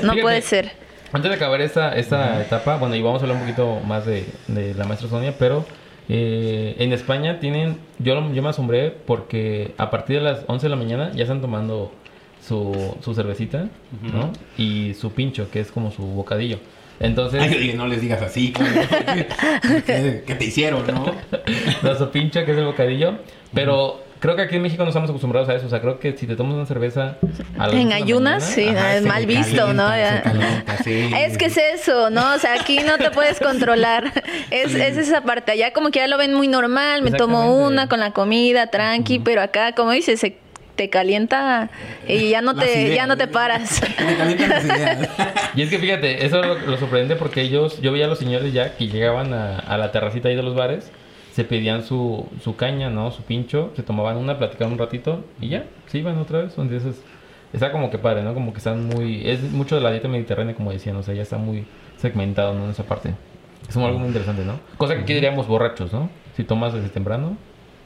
No 0.03 0.15
puede 0.17 0.43
ser. 0.43 0.73
Antes 1.13 1.31
de 1.31 1.37
acabar 1.37 1.61
esta, 1.61 1.95
esta 1.97 2.41
etapa, 2.43 2.77
bueno, 2.77 2.95
y 2.95 3.03
vamos 3.03 3.21
a 3.23 3.25
hablar 3.25 3.39
un 3.39 3.43
poquito 3.45 3.81
más 3.87 4.07
de, 4.07 4.27
de 4.49 4.75
la 4.75 4.85
maestra 4.85 5.09
Sonia, 5.09 5.35
pero 5.39 5.65
eh, 6.09 6.77
en 6.79 6.93
España 6.93 7.41
tienen, 7.41 7.79
yo, 7.99 8.33
yo 8.33 8.43
me 8.43 8.49
asombré 8.49 8.91
porque 8.91 9.75
a 9.77 9.91
partir 9.91 10.17
de 10.19 10.23
las 10.23 10.45
11 10.47 10.67
de 10.67 10.71
la 10.71 10.77
mañana 10.77 11.13
ya 11.15 11.23
están 11.23 11.41
tomando 11.41 11.93
su, 12.47 12.97
su 13.03 13.15
cervecita, 13.15 13.69
¿no? 14.03 14.33
Y 14.57 14.95
su 14.95 15.13
pincho, 15.13 15.51
que 15.51 15.61
es 15.61 15.73
como 15.73 15.91
su 15.91 16.03
bocadillo. 16.03 16.59
Entonces... 17.01 17.43
Ay, 17.43 17.75
no 17.77 17.87
les 17.87 18.01
digas 18.01 18.23
así, 18.23 18.53
¿Qué, 19.87 20.35
te 20.39 20.45
hicieron, 20.45 20.87
no? 20.87 21.07
no, 21.83 21.95
su 21.95 22.09
pincho, 22.11 22.45
que 22.45 22.53
es 22.53 22.59
el 22.59 22.65
bocadillo. 22.65 23.19
Pero 23.53 24.06
creo 24.27 24.35
que 24.35 24.43
aquí 24.43 24.57
en 24.57 24.63
México 24.63 24.83
no 24.83 24.89
estamos 24.89 25.09
acostumbrados 25.09 25.49
a 25.49 25.55
eso. 25.55 25.67
O 25.67 25.71
sea, 25.71 25.81
creo 25.81 26.01
que 26.01 26.17
si 26.17 26.27
te 26.27 26.35
tomas 26.35 26.55
una 26.55 26.67
cerveza 26.67 27.17
en 27.73 27.93
ayunas, 27.93 28.43
sí, 28.43 28.67
es 28.67 29.05
mal 29.05 29.25
visto, 29.25 29.73
¿no? 29.73 29.89
Es 29.95 31.39
que 31.39 31.45
es 31.45 31.57
eso, 31.57 32.11
¿no? 32.11 32.35
O 32.35 32.39
sea, 32.39 32.55
aquí 32.55 32.81
no 32.81 32.99
te 32.99 33.11
puedes 33.11 33.39
controlar. 33.39 34.13
Es, 34.51 34.75
es 34.75 34.97
esa 34.97 35.23
parte. 35.23 35.53
Allá 35.53 35.73
como 35.73 35.91
que 35.91 35.99
ya 35.99 36.07
lo 36.07 36.19
ven 36.19 36.33
muy 36.35 36.49
normal. 36.49 37.03
Me 37.03 37.11
tomo 37.11 37.65
una 37.65 37.89
con 37.89 38.01
la 38.01 38.13
comida, 38.13 38.69
tranqui. 38.69 39.19
Pero 39.19 39.43
acá, 39.43 39.73
como 39.73 39.91
dices, 39.91 40.21
se 40.21 40.37
te 40.77 40.89
calienta 40.91 41.71
y 42.07 42.31
ya 42.31 42.43
no 42.43 42.55
te 42.55 42.95
ya 42.95 43.07
no 43.07 43.17
te 43.17 43.27
paras. 43.27 43.81
y 45.57 45.63
es 45.63 45.71
que 45.71 45.79
fíjate, 45.79 46.25
eso 46.25 46.43
lo, 46.43 46.77
sorprende 46.77 47.17
porque 47.17 47.43
ellos, 47.43 47.81
yo 47.81 47.93
veía 47.93 48.07
a 48.07 48.09
los 48.09 48.19
señores 48.19 48.53
ya 48.53 48.77
que 48.77 48.89
llegaban 48.89 49.33
a, 49.33 49.59
a 49.59 49.79
la 49.79 49.91
terracita 49.91 50.29
ahí 50.29 50.37
de 50.37 50.43
los 50.43 50.55
bares 50.55 50.91
se 51.37 51.45
pedían 51.45 51.83
su, 51.83 52.27
su 52.43 52.57
caña, 52.57 52.89
¿no? 52.89 53.11
Su 53.11 53.21
pincho, 53.21 53.71
se 53.77 53.83
tomaban 53.83 54.17
una, 54.17 54.39
platicaban 54.39 54.73
un 54.73 54.79
ratito 54.79 55.23
y 55.39 55.51
ya, 55.51 55.67
se 55.87 55.99
iban 55.99 56.17
otra 56.17 56.41
vez. 56.41 56.57
Entonces, 56.57 57.03
está 57.53 57.71
como 57.73 57.91
que 57.91 57.99
padre, 57.99 58.23
¿no? 58.23 58.33
Como 58.33 58.55
que 58.55 58.59
están 58.59 58.87
muy... 58.87 59.29
Es 59.29 59.43
mucho 59.43 59.75
de 59.75 59.83
la 59.83 59.91
dieta 59.91 60.09
mediterránea, 60.09 60.55
como 60.55 60.73
decían, 60.73 60.97
o 60.97 61.03
sea, 61.03 61.13
ya 61.13 61.21
está 61.21 61.37
muy 61.37 61.67
segmentado, 61.99 62.55
¿no? 62.55 62.65
En 62.65 62.71
esa 62.71 62.85
parte. 62.85 63.13
Es 63.69 63.77
algo 63.77 63.99
muy 63.99 64.09
interesante, 64.09 64.47
¿no? 64.47 64.55
Cosa 64.79 64.95
que 64.95 65.03
aquí 65.03 65.13
diríamos 65.13 65.47
borrachos, 65.47 65.93
¿no? 65.93 66.09
Si 66.39 66.43
tomas 66.43 66.73
desde 66.73 66.89
temprano, 66.89 67.37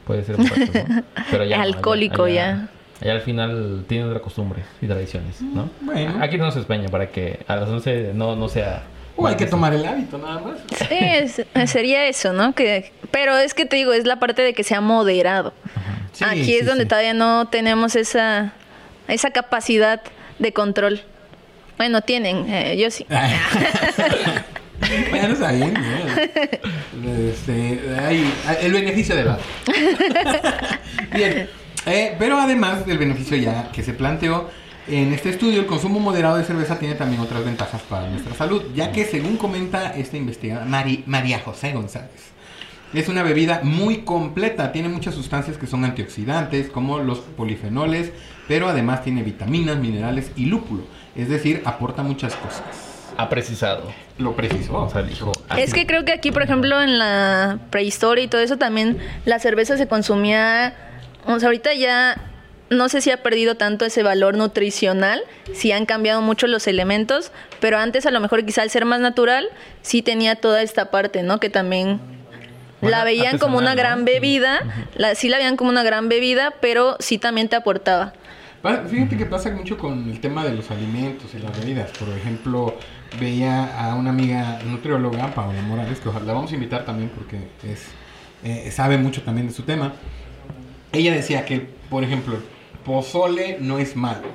puede 0.07 0.23
ser 0.23 0.37
borracho, 0.37 0.71
¿no? 0.87 1.03
Pero 1.29 1.43
ya... 1.43 1.61
Alcohólico 1.61 2.29
ya. 2.29 2.69
Allá 3.01 3.11
al 3.11 3.21
final 3.21 3.83
tienen 3.85 4.07
otras 4.07 4.21
costumbres 4.21 4.63
y 4.81 4.87
tradiciones, 4.87 5.41
¿no? 5.41 5.69
Bueno. 5.81 6.19
Aquí 6.21 6.37
no 6.37 6.47
es 6.47 6.55
España 6.55 6.87
para 6.87 7.09
que 7.09 7.43
a 7.49 7.57
las 7.57 7.67
11 7.67 8.13
no, 8.13 8.37
no 8.37 8.47
sea 8.47 8.83
o 9.21 9.27
hay 9.27 9.35
que 9.35 9.45
tomar 9.45 9.73
el 9.73 9.85
hábito 9.85 10.17
nada 10.17 10.39
más. 10.39 10.57
Sí, 10.89 11.43
sería 11.67 12.07
eso, 12.07 12.33
¿no? 12.33 12.53
Que, 12.53 12.91
pero 13.11 13.37
es 13.37 13.53
que 13.53 13.65
te 13.65 13.75
digo, 13.75 13.93
es 13.93 14.05
la 14.05 14.19
parte 14.19 14.41
de 14.41 14.53
que 14.53 14.63
sea 14.63 14.81
moderado. 14.81 15.53
Aquí 16.19 16.55
es 16.55 16.65
donde 16.65 16.85
todavía 16.85 17.13
no 17.13 17.47
tenemos 17.47 17.95
esa, 17.95 18.53
esa 19.07 19.31
capacidad 19.31 20.01
de 20.39 20.53
control. 20.53 21.01
Bueno, 21.77 22.01
tienen, 22.01 22.49
eh, 22.49 22.77
yo 22.77 22.91
sí. 22.91 23.05
bueno, 25.09 25.33
está 25.33 25.51
bien. 25.51 25.73
Este, 27.29 27.79
el 28.61 28.73
beneficio 28.73 29.15
de 29.15 29.23
la. 29.23 29.39
bien. 31.13 31.49
Eh, 31.85 32.15
pero 32.19 32.39
además 32.39 32.85
del 32.85 32.99
beneficio 32.99 33.37
ya 33.37 33.71
que 33.71 33.81
se 33.81 33.93
planteó, 33.93 34.51
en 34.91 35.13
este 35.13 35.29
estudio, 35.29 35.61
el 35.61 35.65
consumo 35.65 36.01
moderado 36.01 36.35
de 36.35 36.43
cerveza 36.43 36.77
tiene 36.77 36.95
también 36.95 37.21
otras 37.21 37.45
ventajas 37.45 37.81
para 37.83 38.09
nuestra 38.09 38.35
salud, 38.35 38.61
ya 38.75 38.91
que 38.91 39.05
según 39.05 39.37
comenta 39.37 39.95
esta 39.95 40.17
investigadora 40.17 40.65
María 41.05 41.39
José 41.39 41.71
González, 41.71 42.31
es 42.93 43.07
una 43.07 43.23
bebida 43.23 43.61
muy 43.63 43.99
completa, 43.99 44.73
tiene 44.73 44.89
muchas 44.89 45.15
sustancias 45.15 45.57
que 45.57 45.65
son 45.65 45.85
antioxidantes, 45.85 46.69
como 46.69 46.99
los 46.99 47.19
polifenoles, 47.19 48.11
pero 48.49 48.67
además 48.67 49.01
tiene 49.01 49.23
vitaminas, 49.23 49.77
minerales 49.77 50.31
y 50.35 50.47
lúpulo, 50.47 50.83
es 51.15 51.29
decir, 51.29 51.61
aporta 51.63 52.03
muchas 52.03 52.35
cosas. 52.35 52.63
Ha 53.15 53.29
precisado. 53.29 53.91
Lo 54.17 54.35
precisó. 54.35 54.73
O 54.73 54.89
sea, 54.89 55.03
dijo. 55.03 55.31
Es 55.57 55.73
que 55.73 55.85
creo 55.85 56.05
que 56.05 56.11
aquí, 56.11 56.31
por 56.31 56.43
ejemplo, 56.43 56.81
en 56.81 56.97
la 56.97 57.59
prehistoria 57.69 58.23
y 58.23 58.27
todo 58.27 58.41
eso, 58.41 58.57
también 58.57 58.97
la 59.25 59.37
cerveza 59.39 59.77
se 59.77 59.87
consumía. 59.87 60.73
O 61.25 61.37
sea, 61.39 61.47
ahorita 61.47 61.73
ya 61.73 62.30
no 62.71 62.89
sé 62.89 63.01
si 63.01 63.11
ha 63.11 63.21
perdido 63.21 63.55
tanto 63.55 63.85
ese 63.85 64.01
valor 64.01 64.35
nutricional, 64.35 65.21
si 65.53 65.71
han 65.71 65.85
cambiado 65.85 66.21
mucho 66.21 66.47
los 66.47 66.65
elementos, 66.67 67.31
pero 67.59 67.77
antes 67.77 68.05
a 68.05 68.11
lo 68.11 68.19
mejor 68.19 68.45
quizá 68.45 68.63
al 68.63 68.69
ser 68.69 68.85
más 68.85 68.99
natural, 68.99 69.49
sí 69.81 70.01
tenía 70.01 70.35
toda 70.37 70.63
esta 70.63 70.89
parte, 70.89 71.21
¿no? 71.21 71.39
Que 71.39 71.49
también 71.49 71.99
la 72.81 73.03
veían 73.03 73.37
como 73.37 73.57
una 73.57 73.75
gran 73.75 74.05
bebida, 74.05 74.61
la, 74.95 75.13
sí 75.13 75.29
la 75.29 75.37
veían 75.37 75.57
como 75.57 75.69
una 75.69 75.83
gran 75.83 76.09
bebida, 76.09 76.55
pero 76.61 76.95
sí 76.99 77.17
también 77.19 77.49
te 77.49 77.55
aportaba. 77.55 78.13
Fíjate 78.89 79.17
que 79.17 79.25
pasa 79.25 79.51
mucho 79.51 79.77
con 79.77 80.09
el 80.09 80.19
tema 80.19 80.43
de 80.43 80.53
los 80.53 80.71
alimentos 80.71 81.33
y 81.33 81.39
las 81.39 81.59
bebidas. 81.59 81.91
Por 81.91 82.09
ejemplo, 82.09 82.77
veía 83.19 83.75
a 83.77 83.95
una 83.95 84.11
amiga 84.11 84.59
nutrióloga, 84.63 85.33
Paola 85.33 85.61
Morales, 85.63 85.99
que 85.99 86.09
la 86.09 86.33
vamos 86.33 86.51
a 86.51 86.55
invitar 86.55 86.85
también 86.85 87.09
porque 87.09 87.37
es 87.69 87.85
eh, 88.43 88.71
sabe 88.71 88.97
mucho 88.97 89.21
también 89.23 89.47
de 89.47 89.53
su 89.53 89.63
tema. 89.63 89.93
Ella 90.91 91.13
decía 91.13 91.45
que, 91.45 91.67
por 91.89 92.03
ejemplo, 92.03 92.37
pozole 92.85 93.57
no 93.59 93.79
es 93.79 93.95
malo. 93.95 94.27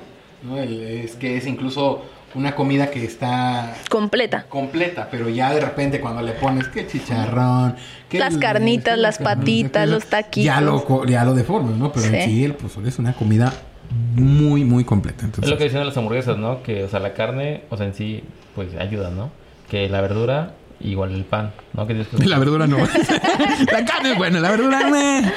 ¿no? 0.43 0.57
Es 0.57 1.15
que 1.15 1.37
es 1.37 1.47
incluso 1.47 2.03
una 2.35 2.55
comida 2.55 2.91
que 2.91 3.03
está 3.03 3.75
completa. 3.89 4.45
Completa, 4.47 5.07
pero 5.09 5.29
ya 5.29 5.53
de 5.53 5.61
repente 5.61 5.99
cuando 5.99 6.21
le 6.21 6.33
pones 6.33 6.67
que 6.67 6.87
chicharrón, 6.87 7.75
que 8.09 8.19
las 8.19 8.37
carnitas, 8.37 8.97
las 8.97 9.17
patitas, 9.17 9.89
los 9.89 10.05
taquitos. 10.05 10.45
Ya 10.45 10.61
lo, 10.61 11.05
ya 11.05 11.25
lo 11.25 11.33
deformas, 11.33 11.75
¿no? 11.75 11.91
Pero 11.91 12.07
en 12.07 12.25
sí 12.25 12.43
el 12.43 12.53
pozole 12.53 12.89
es 12.89 12.99
una 12.99 13.13
comida 13.13 13.53
muy, 14.15 14.63
muy 14.63 14.83
completa. 14.83 15.25
Entonces, 15.25 15.45
es 15.45 15.49
lo 15.49 15.57
que 15.57 15.63
dicen 15.65 15.85
las 15.85 15.97
hamburguesas, 15.97 16.37
¿no? 16.37 16.61
Que, 16.61 16.83
o 16.83 16.89
sea, 16.89 16.99
la 16.99 17.13
carne, 17.13 17.63
o 17.69 17.77
sea, 17.77 17.85
en 17.85 17.93
sí, 17.93 18.23
pues 18.55 18.75
ayuda, 18.75 19.09
¿no? 19.09 19.31
Que 19.69 19.89
la 19.89 20.01
verdura 20.01 20.53
igual 20.79 21.13
el 21.13 21.25
pan, 21.25 21.51
¿no? 21.73 21.87
Que 21.87 22.05
La 22.25 22.39
verdura 22.39 22.67
no. 22.67 22.77
la 23.71 23.85
carne 23.85 24.11
es 24.11 24.17
buena, 24.17 24.39
la 24.39 24.51
verdura 24.51 24.89
no. 24.89 25.31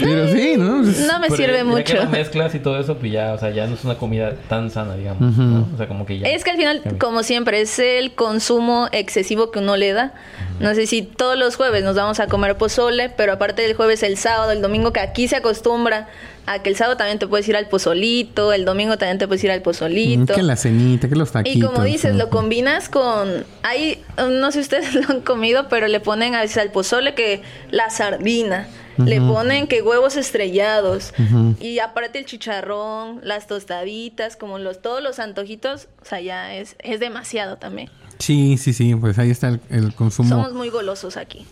Pero 0.00 0.28
sí, 0.28 0.54
¿no? 0.56 0.82
No 0.82 1.20
me 1.20 1.30
sirve 1.30 1.64
mucho. 1.64 1.94
Que 1.94 2.06
mezclas 2.06 2.54
y 2.54 2.58
todo 2.58 2.78
eso, 2.78 2.96
pues 2.96 3.12
ya, 3.12 3.32
o 3.32 3.38
sea, 3.38 3.50
ya 3.50 3.66
no 3.66 3.74
es 3.74 3.84
una 3.84 3.96
comida 3.96 4.34
tan 4.48 4.70
sana, 4.70 4.96
digamos. 4.96 5.36
¿no? 5.36 5.68
O 5.72 5.76
sea, 5.76 5.86
como 5.86 6.04
que 6.06 6.18
ya. 6.18 6.28
Es 6.28 6.44
que 6.44 6.50
al 6.50 6.56
final, 6.56 6.82
como 6.98 7.22
siempre, 7.22 7.60
es 7.60 7.78
el 7.78 8.14
consumo 8.14 8.88
excesivo 8.92 9.50
que 9.50 9.60
uno 9.60 9.76
le 9.76 9.92
da. 9.92 10.14
No 10.58 10.74
sé 10.74 10.86
si 10.86 11.02
todos 11.02 11.36
los 11.36 11.56
jueves 11.56 11.84
nos 11.84 11.96
vamos 11.96 12.18
a 12.18 12.28
comer 12.28 12.56
pozole, 12.56 13.10
pero 13.10 13.32
aparte 13.32 13.62
del 13.62 13.74
jueves, 13.74 14.02
el 14.02 14.16
sábado, 14.16 14.52
el 14.52 14.62
domingo, 14.62 14.92
que 14.92 15.00
aquí 15.00 15.28
se 15.28 15.36
acostumbra 15.36 16.08
a 16.46 16.62
que 16.62 16.70
el 16.70 16.76
sábado 16.76 16.96
también 16.96 17.18
te 17.18 17.26
puedes 17.26 17.48
ir 17.48 17.56
al 17.56 17.68
pozolito, 17.68 18.52
el 18.52 18.64
domingo 18.64 18.96
también 18.96 19.18
te 19.18 19.26
puedes 19.26 19.42
ir 19.44 19.50
al 19.50 19.62
pozolito. 19.62 20.34
Que 20.34 20.42
la 20.42 20.56
cenita, 20.56 21.08
que 21.08 21.16
los 21.16 21.32
taquitos. 21.32 21.56
Y 21.56 21.60
como 21.60 21.84
dices, 21.84 22.14
lo 22.14 22.30
combinas 22.30 22.88
con... 22.88 23.44
Hay, 23.62 24.02
no 24.16 24.50
sé 24.52 24.58
si 24.58 24.60
ustedes 24.60 24.94
lo 25.08 25.08
han 25.08 25.20
comido, 25.20 25.68
pero 25.68 25.88
le 25.88 26.00
ponen 26.00 26.34
a 26.34 26.40
veces 26.40 26.58
al 26.58 26.70
pozole 26.70 27.14
que 27.14 27.42
la 27.70 27.90
sardina. 27.90 28.68
Le 28.98 29.20
ponen 29.20 29.66
que 29.66 29.82
huevos 29.82 30.16
estrellados. 30.16 31.12
Y 31.60 31.80
aparte 31.80 32.18
el 32.18 32.24
chicharrón, 32.24 33.20
las 33.22 33.46
tostaditas, 33.46 34.36
como 34.36 34.58
los 34.58 34.80
todos 34.80 35.02
los 35.02 35.18
antojitos, 35.18 35.88
o 36.00 36.04
sea, 36.06 36.20
ya 36.20 36.54
es, 36.54 36.76
es 36.78 36.98
demasiado 36.98 37.58
también. 37.58 37.90
Sí, 38.18 38.56
sí, 38.56 38.72
sí, 38.72 38.94
pues 38.94 39.18
ahí 39.18 39.30
está 39.30 39.58
el, 39.68 39.94
consumo. 39.94 40.28
Somos 40.28 40.54
muy 40.54 40.70
golosos 40.70 41.16
aquí. 41.16 41.46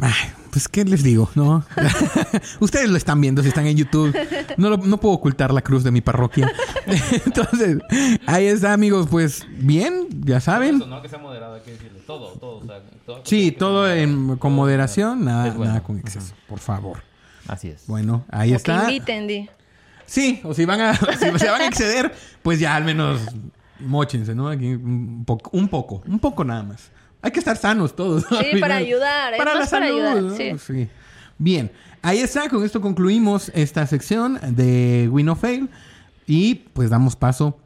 Ay, 0.00 0.12
pues, 0.50 0.68
¿qué 0.68 0.84
les 0.84 1.02
digo? 1.02 1.30
¿No? 1.34 1.64
Ustedes 2.60 2.90
lo 2.90 2.96
están 2.96 3.20
viendo 3.20 3.42
si 3.42 3.48
están 3.48 3.66
en 3.66 3.76
YouTube. 3.76 4.16
No, 4.56 4.76
no 4.76 4.98
puedo 4.98 5.14
ocultar 5.14 5.52
la 5.52 5.62
cruz 5.62 5.84
de 5.84 5.90
mi 5.92 6.00
parroquia. 6.00 6.52
Entonces, 7.26 7.78
ahí 8.26 8.46
está, 8.46 8.72
amigos. 8.72 9.06
Pues, 9.10 9.46
bien, 9.58 10.08
ya 10.24 10.40
saben. 10.40 10.78
no 10.78 11.00
que 11.00 11.08
sea 11.08 11.18
moderado, 11.18 11.54
hay 11.54 11.60
que 11.62 11.72
decirle. 11.72 12.00
Todo, 12.06 12.32
todo. 12.32 12.62
sí, 13.22 13.52
todo 13.52 13.90
en, 13.90 14.36
con 14.36 14.52
moderación, 14.52 15.24
nada, 15.24 15.54
nada 15.54 15.82
con 15.82 15.98
exceso, 15.98 16.34
por 16.48 16.58
favor. 16.58 17.02
Así 17.46 17.68
es. 17.68 17.86
Bueno, 17.86 18.24
ahí 18.30 18.52
está. 18.52 18.86
Que 18.86 18.94
inviten, 18.94 19.48
Sí, 20.06 20.40
o 20.44 20.52
si 20.52 20.64
van 20.64 20.80
a, 20.80 20.94
si 21.18 21.38
se 21.38 21.50
van 21.50 21.62
a 21.62 21.66
exceder, 21.66 22.14
pues 22.42 22.60
ya 22.60 22.76
al 22.76 22.84
menos 22.84 23.20
mochense, 23.80 24.34
¿no? 24.34 24.48
Aquí 24.48 24.74
un 24.74 25.24
poco, 25.24 25.50
un 25.52 25.68
poco, 25.68 26.02
un 26.06 26.18
poco 26.18 26.44
nada 26.44 26.62
más. 26.62 26.90
Hay 27.24 27.30
que 27.30 27.38
estar 27.38 27.56
sanos 27.56 27.96
todos. 27.96 28.26
Sí, 28.28 28.60
para 28.60 28.76
ayudar. 28.76 29.34
Para 29.38 29.54
la 29.54 29.64
salud. 29.66 29.98
Ayudar, 30.04 30.58
sí. 30.58 30.88
Bien, 31.38 31.72
ahí 32.02 32.18
está. 32.18 32.50
Con 32.50 32.62
esto 32.62 32.82
concluimos 32.82 33.50
esta 33.54 33.86
sección 33.86 34.38
de 34.54 35.08
Win 35.10 35.30
of 35.30 35.40
Fail. 35.40 35.70
Y 36.26 36.56
pues 36.74 36.90
damos 36.90 37.16
paso 37.16 37.58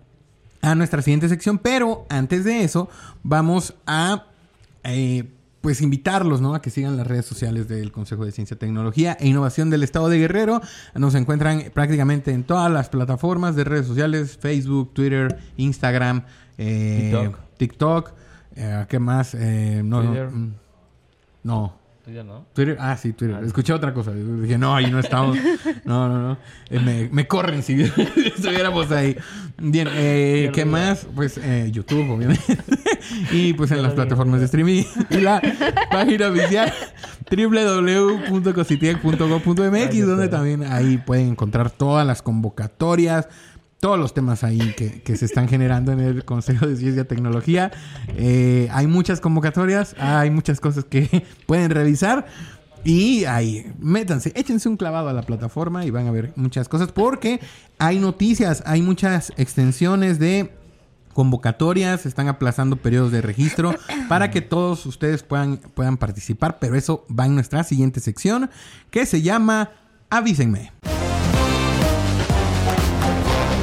a 0.62 0.76
nuestra 0.76 1.02
siguiente 1.02 1.28
sección. 1.28 1.58
Pero 1.58 2.06
antes 2.08 2.44
de 2.44 2.62
eso, 2.62 2.88
vamos 3.24 3.74
a 3.84 4.26
eh, 4.84 5.24
pues 5.60 5.80
invitarlos 5.80 6.40
¿no? 6.40 6.54
a 6.54 6.62
que 6.62 6.70
sigan 6.70 6.96
las 6.96 7.08
redes 7.08 7.26
sociales 7.26 7.66
del 7.66 7.90
Consejo 7.90 8.24
de 8.24 8.30
Ciencia, 8.30 8.56
Tecnología 8.56 9.16
e 9.18 9.26
Innovación 9.26 9.70
del 9.70 9.82
Estado 9.82 10.08
de 10.08 10.20
Guerrero. 10.20 10.62
Nos 10.94 11.16
encuentran 11.16 11.64
prácticamente 11.74 12.30
en 12.30 12.44
todas 12.44 12.70
las 12.70 12.90
plataformas 12.90 13.56
de 13.56 13.64
redes 13.64 13.88
sociales, 13.88 14.38
Facebook, 14.40 14.94
Twitter, 14.94 15.36
Instagram, 15.56 16.22
eh, 16.58 17.10
TikTok. 17.10 17.38
TikTok 17.56 18.27
eh, 18.58 18.86
¿Qué 18.88 18.98
más? 18.98 19.34
Eh, 19.34 19.82
no, 19.84 20.02
Twitter. 20.02 20.30
Mm, 20.30 20.54
no. 21.44 21.78
Twitter, 22.04 22.24
¿no? 22.24 22.46
Twitter, 22.54 22.76
ah, 22.80 22.96
sí, 22.96 23.12
Twitter. 23.12 23.36
Ah, 23.38 23.44
Escuché 23.44 23.74
otra 23.74 23.92
cosa. 23.92 24.14
Dije, 24.14 24.56
no, 24.56 24.74
ahí 24.74 24.90
no 24.90 24.98
estamos. 24.98 25.36
No, 25.84 26.08
no, 26.08 26.18
no. 26.20 26.38
Eh, 26.70 26.80
me, 26.80 27.10
me, 27.12 27.26
corren 27.26 27.62
si 27.62 27.82
estuviéramos 27.82 28.90
ahí. 28.90 29.14
Bien, 29.58 29.88
eh, 29.92 30.50
¿qué 30.54 30.64
más? 30.64 31.06
Pues 31.14 31.36
eh, 31.36 31.68
YouTube, 31.70 32.10
obviamente. 32.10 32.56
y 33.30 33.52
pues 33.52 33.70
en 33.72 33.82
las 33.82 33.92
plataformas 33.92 34.40
de 34.40 34.46
streaming. 34.46 34.84
y 35.10 35.18
la 35.18 35.42
página 35.90 36.28
oficial 36.28 36.72
www.cositiec.gov.mx 37.30 40.06
donde 40.06 40.28
también 40.28 40.62
ahí 40.64 40.96
pueden 40.96 41.28
encontrar 41.28 41.70
todas 41.70 42.06
las 42.06 42.22
convocatorias, 42.22 43.28
todos 43.80 43.98
los 43.98 44.12
temas 44.12 44.42
ahí 44.44 44.74
que, 44.76 45.16
se 45.16 45.24
están 45.24 45.48
generando 45.48 45.92
en 45.92 46.00
el 46.00 46.24
Consejo 46.24 46.66
de 46.66 46.76
Ciencia 46.76 47.02
y 47.02 47.04
Tecnología. 47.04 47.70
Eh, 48.16 48.68
hay 48.72 48.86
muchas 48.86 49.20
convocatorias, 49.20 49.94
hay 49.98 50.30
muchas 50.30 50.60
cosas 50.60 50.84
que 50.84 51.24
pueden 51.46 51.70
revisar. 51.70 52.26
Y 52.84 53.24
ahí, 53.24 53.72
métanse, 53.78 54.32
échense 54.34 54.68
un 54.68 54.76
clavado 54.76 55.08
a 55.08 55.12
la 55.12 55.22
plataforma 55.22 55.84
y 55.84 55.90
van 55.90 56.06
a 56.06 56.10
ver 56.10 56.32
muchas 56.36 56.68
cosas 56.68 56.92
porque 56.92 57.40
hay 57.78 57.98
noticias, 57.98 58.62
hay 58.66 58.82
muchas 58.82 59.32
extensiones 59.36 60.18
de 60.18 60.52
convocatorias, 61.12 62.06
están 62.06 62.28
aplazando 62.28 62.76
periodos 62.76 63.10
de 63.10 63.20
registro 63.20 63.74
para 64.08 64.30
que 64.30 64.40
todos 64.40 64.86
ustedes 64.86 65.22
puedan, 65.22 65.56
puedan 65.56 65.96
participar, 65.96 66.58
pero 66.60 66.76
eso 66.76 67.04
va 67.08 67.26
en 67.26 67.34
nuestra 67.34 67.64
siguiente 67.64 68.00
sección 68.00 68.50
que 68.90 69.06
se 69.06 69.22
llama 69.22 69.70
Avísenme. 70.10 70.70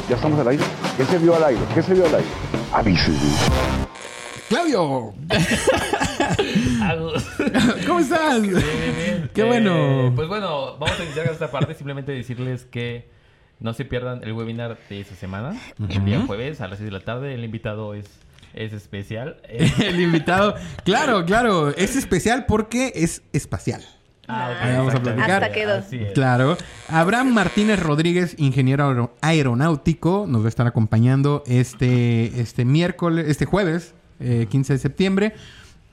¿Ya 0.08 0.14
estamos 0.14 0.38
al 0.38 0.46
aire? 0.46 0.62
¿Qué 0.96 1.04
se 1.04 1.18
vio 1.18 1.34
al 1.34 1.42
aire? 1.42 1.60
¿Qué 1.74 1.82
se 1.82 1.92
vio 1.92 2.06
al 2.06 2.14
aire? 2.14 2.28
Avíseme. 2.72 3.18
Claudio. 4.48 5.12
¿Cómo 7.88 7.98
estás? 7.98 8.40
Bien, 8.40 8.54
bien, 8.54 9.30
Qué 9.34 9.42
bueno. 9.42 10.06
Eh, 10.06 10.12
pues 10.14 10.28
bueno, 10.28 10.76
vamos 10.78 11.00
a 11.00 11.02
iniciar 11.02 11.26
esta 11.26 11.50
parte. 11.50 11.74
Simplemente 11.74 12.12
decirles 12.12 12.66
que 12.66 13.10
no 13.58 13.72
se 13.72 13.84
pierdan 13.84 14.22
el 14.22 14.32
webinar 14.32 14.78
de 14.88 15.00
esta 15.00 15.16
semana. 15.16 15.60
El 15.88 16.04
día 16.04 16.22
jueves 16.24 16.60
a 16.60 16.68
las 16.68 16.78
6 16.78 16.86
de 16.86 16.92
la 16.92 17.04
tarde. 17.04 17.34
El 17.34 17.42
invitado 17.42 17.94
es, 17.94 18.06
es 18.54 18.72
especial. 18.72 19.38
el 19.48 20.00
invitado, 20.00 20.54
claro, 20.84 21.24
claro. 21.24 21.70
Es 21.70 21.96
especial 21.96 22.46
porque 22.46 22.92
es 22.94 23.24
espacial. 23.32 23.82
Ah, 24.28 24.74
vamos 24.76 24.94
a 24.94 25.00
platicar. 25.00 25.42
Hasta 25.42 25.52
quedó. 25.52 25.82
Claro. 26.14 26.56
Abraham 26.88 27.32
Martínez 27.32 27.80
Rodríguez, 27.80 28.34
ingeniero 28.38 29.14
aeronáutico, 29.20 30.26
nos 30.28 30.42
va 30.42 30.46
a 30.46 30.48
estar 30.48 30.66
acompañando 30.66 31.44
este, 31.46 32.40
este 32.40 32.64
miércoles, 32.64 33.26
este 33.28 33.44
jueves, 33.44 33.94
15 34.18 34.72
eh, 34.72 34.76
de 34.76 34.80
septiembre. 34.80 35.34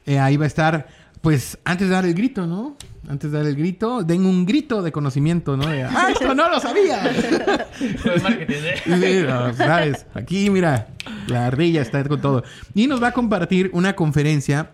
Eh, 0.05 0.19
ahí 0.19 0.37
va 0.37 0.45
a 0.45 0.47
estar, 0.47 0.87
pues, 1.21 1.57
antes 1.63 1.87
de 1.87 1.93
dar 1.93 2.05
el 2.05 2.13
grito, 2.13 2.47
¿no? 2.47 2.75
Antes 3.07 3.31
de 3.31 3.37
dar 3.37 3.47
el 3.47 3.55
grito, 3.55 4.03
den 4.03 4.25
un 4.25 4.45
grito 4.45 4.81
de 4.81 4.91
conocimiento, 4.91 5.57
¿no? 5.57 5.65
¡Ah, 5.67 6.09
esto 6.11 6.33
no 6.33 6.49
lo 6.49 6.59
sabía! 6.59 7.03
sí, 7.77 9.25
¿sabes? 9.57 10.05
Aquí, 10.13 10.49
mira, 10.49 10.87
la 11.27 11.47
ardilla 11.47 11.81
está 11.81 12.03
con 12.05 12.21
todo. 12.21 12.43
Y 12.73 12.87
nos 12.87 13.01
va 13.03 13.09
a 13.09 13.11
compartir 13.11 13.69
una 13.73 13.93
conferencia 13.93 14.71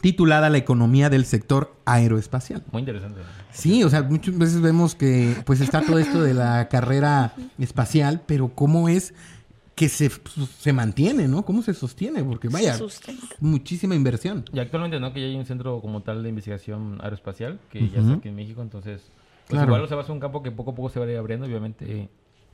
titulada 0.00 0.50
La 0.50 0.58
economía 0.58 1.10
del 1.10 1.24
sector 1.24 1.74
aeroespacial. 1.84 2.64
Muy 2.72 2.80
interesante. 2.80 3.20
Sí, 3.52 3.84
o 3.84 3.90
sea, 3.90 4.02
muchas 4.02 4.36
veces 4.36 4.60
vemos 4.60 4.94
que 4.94 5.34
pues 5.44 5.60
está 5.60 5.82
todo 5.82 5.98
esto 5.98 6.22
de 6.22 6.34
la 6.34 6.68
carrera 6.68 7.34
espacial, 7.58 8.22
pero 8.26 8.48
cómo 8.54 8.88
es 8.88 9.14
que 9.74 9.88
se, 9.88 10.10
se 10.58 10.72
mantiene, 10.72 11.26
¿no? 11.26 11.44
¿Cómo 11.44 11.62
se 11.62 11.72
sostiene? 11.72 12.22
Porque 12.22 12.48
vaya, 12.48 12.78
muchísima 13.40 13.94
inversión. 13.94 14.44
Y 14.52 14.58
actualmente, 14.58 15.00
¿no? 15.00 15.12
Que 15.12 15.20
ya 15.20 15.26
hay 15.26 15.36
un 15.36 15.46
centro 15.46 15.80
como 15.80 16.02
tal 16.02 16.22
de 16.22 16.28
investigación 16.28 16.98
aeroespacial, 17.00 17.58
que 17.70 17.88
ya 17.88 18.00
está 18.00 18.14
aquí 18.14 18.28
en 18.28 18.36
México, 18.36 18.62
entonces... 18.62 19.02
Pues 19.46 19.58
claro. 19.58 19.74
igual 19.74 19.88
se 19.88 19.96
va 19.96 20.02
a 20.02 20.04
ser 20.04 20.12
un 20.12 20.20
campo 20.20 20.44
que 20.44 20.52
poco 20.52 20.70
a 20.70 20.74
poco 20.76 20.90
se 20.90 21.00
va 21.00 21.06
a 21.06 21.10
ir 21.10 21.16
abriendo, 21.16 21.44
obviamente 21.44 22.08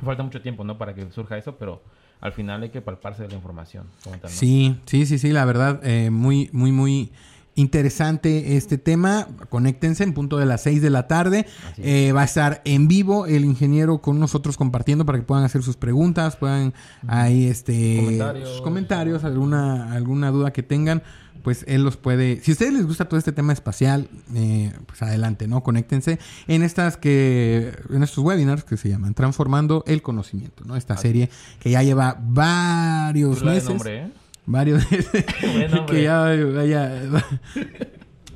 falta 0.05 0.23
mucho 0.23 0.41
tiempo, 0.43 0.65
¿no? 0.65 0.79
Para 0.79 0.95
que 0.95 1.11
surja 1.11 1.39
eso, 1.39 1.57
pero 1.57 1.83
al 2.21 2.33
final 2.33 2.63
hay 2.63 2.71
que 2.71 2.81
palparse 2.81 3.23
de 3.23 3.29
la 3.29 3.35
información. 3.35 3.87
Sí, 4.27 4.77
sí, 4.87 5.07
sí, 5.07 5.19
sí, 5.19 5.33
la 5.33 5.45
verdad, 5.45 5.81
eh, 5.85 6.11
muy, 6.11 6.51
muy, 6.53 6.73
muy 6.73 7.13
interesante 7.57 8.57
este 8.57 8.79
tema. 8.79 9.27
Conéctense 9.49 10.05
en 10.05 10.13
punto 10.13 10.37
de 10.37 10.47
las 10.47 10.63
6 10.63 10.81
de 10.83 10.91
la 10.91 11.09
tarde. 11.09 11.47
Eh, 11.79 12.13
va 12.13 12.23
a 12.23 12.25
estar 12.25 12.63
en 12.65 12.87
vivo 12.87 13.27
el 13.27 13.45
ingeniero 13.45 14.01
con 14.01 14.21
nosotros 14.21 14.57
compartiendo 14.57 15.05
para 15.05 15.19
que 15.19 15.25
puedan 15.25 15.43
hacer 15.43 15.63
sus 15.63 15.77
preguntas, 15.77 16.37
puedan 16.37 16.75
ahí 17.09 17.47
este 17.47 17.97
comentarios, 17.97 18.49
sus 18.51 18.61
comentarios, 18.61 19.25
alguna 19.25 19.93
alguna 19.93 20.31
duda 20.31 20.53
que 20.53 20.63
tengan, 20.63 21.03
pues 21.43 21.65
él 21.67 21.83
los 21.83 21.97
puede. 21.97 22.41
Si 22.43 22.51
a 22.51 22.53
ustedes 22.53 22.75
les 22.75 22.87
gusta 22.87 23.07
todo 23.07 23.19
este 23.19 23.33
tema 23.33 23.53
espacial, 23.53 24.09
eh, 24.35 24.73
pues 24.87 25.01
adelante, 25.03 25.49
¿no? 25.49 25.63
Conéctense 25.63 26.19
en 26.47 26.63
estas 26.63 26.99
que 26.99 27.73
en 27.89 28.03
estos 28.03 28.23
webinars 28.23 28.65
que 28.65 28.77
se 28.77 28.91
llaman 28.91 29.15
Transformando 29.15 29.83
el 29.87 30.03
conocimiento, 30.03 30.65
¿no? 30.67 30.77
Esta 30.77 30.97
serie 30.99 31.31
que 31.59 31.71
ya 31.71 31.83
lleva 31.83 32.19
varios 32.21 33.43
meses. 33.43 33.71
Nombre, 33.71 33.97
¿eh? 34.03 34.26
Varios 34.47 34.85
que 35.89 36.03
ya 36.03 36.21
vaya 36.55 37.03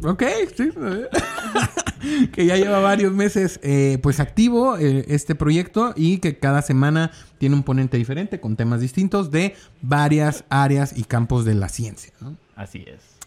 ok 0.02 0.22
sí 0.54 0.70
que 2.32 2.46
ya 2.46 2.56
lleva 2.56 2.80
varios 2.80 3.12
meses 3.12 3.60
eh, 3.62 3.98
pues 4.02 4.20
activo 4.20 4.76
eh, 4.76 5.04
este 5.08 5.34
proyecto 5.34 5.94
y 5.96 6.18
que 6.18 6.38
cada 6.38 6.62
semana 6.62 7.12
tiene 7.38 7.54
un 7.54 7.62
ponente 7.62 7.96
diferente 7.96 8.40
con 8.40 8.56
temas 8.56 8.80
distintos 8.80 9.30
de 9.30 9.54
varias 9.80 10.44
áreas 10.50 10.96
y 10.98 11.04
campos 11.04 11.44
de 11.44 11.54
la 11.54 11.68
ciencia 11.68 12.12
¿no? 12.20 12.36
así 12.56 12.84
es 12.86 13.20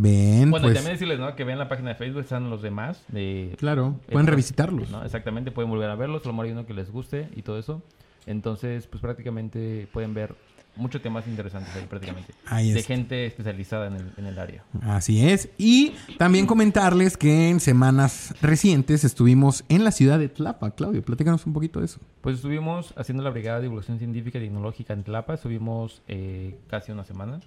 Ven, 0.00 0.52
bueno, 0.52 0.66
pues, 0.66 0.74
también 0.74 0.94
decirles, 0.94 1.18
¿no? 1.18 1.34
Que 1.34 1.42
vean 1.42 1.58
la 1.58 1.68
página 1.68 1.88
de 1.88 1.96
Facebook, 1.96 2.20
están 2.20 2.50
los 2.50 2.62
demás. 2.62 3.04
De, 3.08 3.56
claro, 3.58 3.98
pueden 4.08 4.28
revisitarlos. 4.28 4.90
¿no? 4.90 5.02
Exactamente, 5.02 5.50
pueden 5.50 5.68
volver 5.68 5.90
a 5.90 5.96
verlos, 5.96 6.22
a 6.22 6.28
lo 6.28 6.34
mejor 6.34 6.46
hay 6.46 6.52
uno 6.52 6.66
que 6.66 6.72
les 6.72 6.92
guste 6.92 7.28
y 7.34 7.42
todo 7.42 7.58
eso. 7.58 7.82
Entonces, 8.24 8.86
pues 8.86 9.00
prácticamente 9.02 9.88
pueden 9.92 10.14
ver 10.14 10.36
muchos 10.78 11.02
temas 11.02 11.26
interesantes 11.26 11.74
ahí 11.76 11.84
prácticamente. 11.88 12.32
Ahí 12.46 12.72
de 12.72 12.82
gente 12.82 13.26
especializada 13.26 13.88
en 13.88 13.96
el, 13.96 14.12
en 14.16 14.26
el 14.26 14.38
área. 14.38 14.62
Así 14.82 15.28
es. 15.28 15.50
Y 15.58 15.92
también 16.16 16.46
comentarles 16.46 17.16
que 17.16 17.50
en 17.50 17.60
semanas 17.60 18.34
recientes 18.40 19.04
estuvimos 19.04 19.64
en 19.68 19.84
la 19.84 19.90
ciudad 19.90 20.18
de 20.18 20.28
Tlapa. 20.28 20.70
Claudio, 20.70 21.02
platícanos 21.02 21.44
un 21.46 21.52
poquito 21.52 21.80
de 21.80 21.86
eso. 21.86 22.00
Pues 22.22 22.36
estuvimos 22.36 22.94
haciendo 22.96 23.22
la 23.22 23.30
Brigada 23.30 23.58
de 23.58 23.64
Divulgación 23.64 23.98
Científica 23.98 24.38
y 24.38 24.42
Tecnológica 24.42 24.92
en 24.94 25.02
Tlapa. 25.04 25.34
Estuvimos 25.34 26.00
eh, 26.08 26.56
casi 26.68 26.92
una 26.92 27.04
semana. 27.04 27.40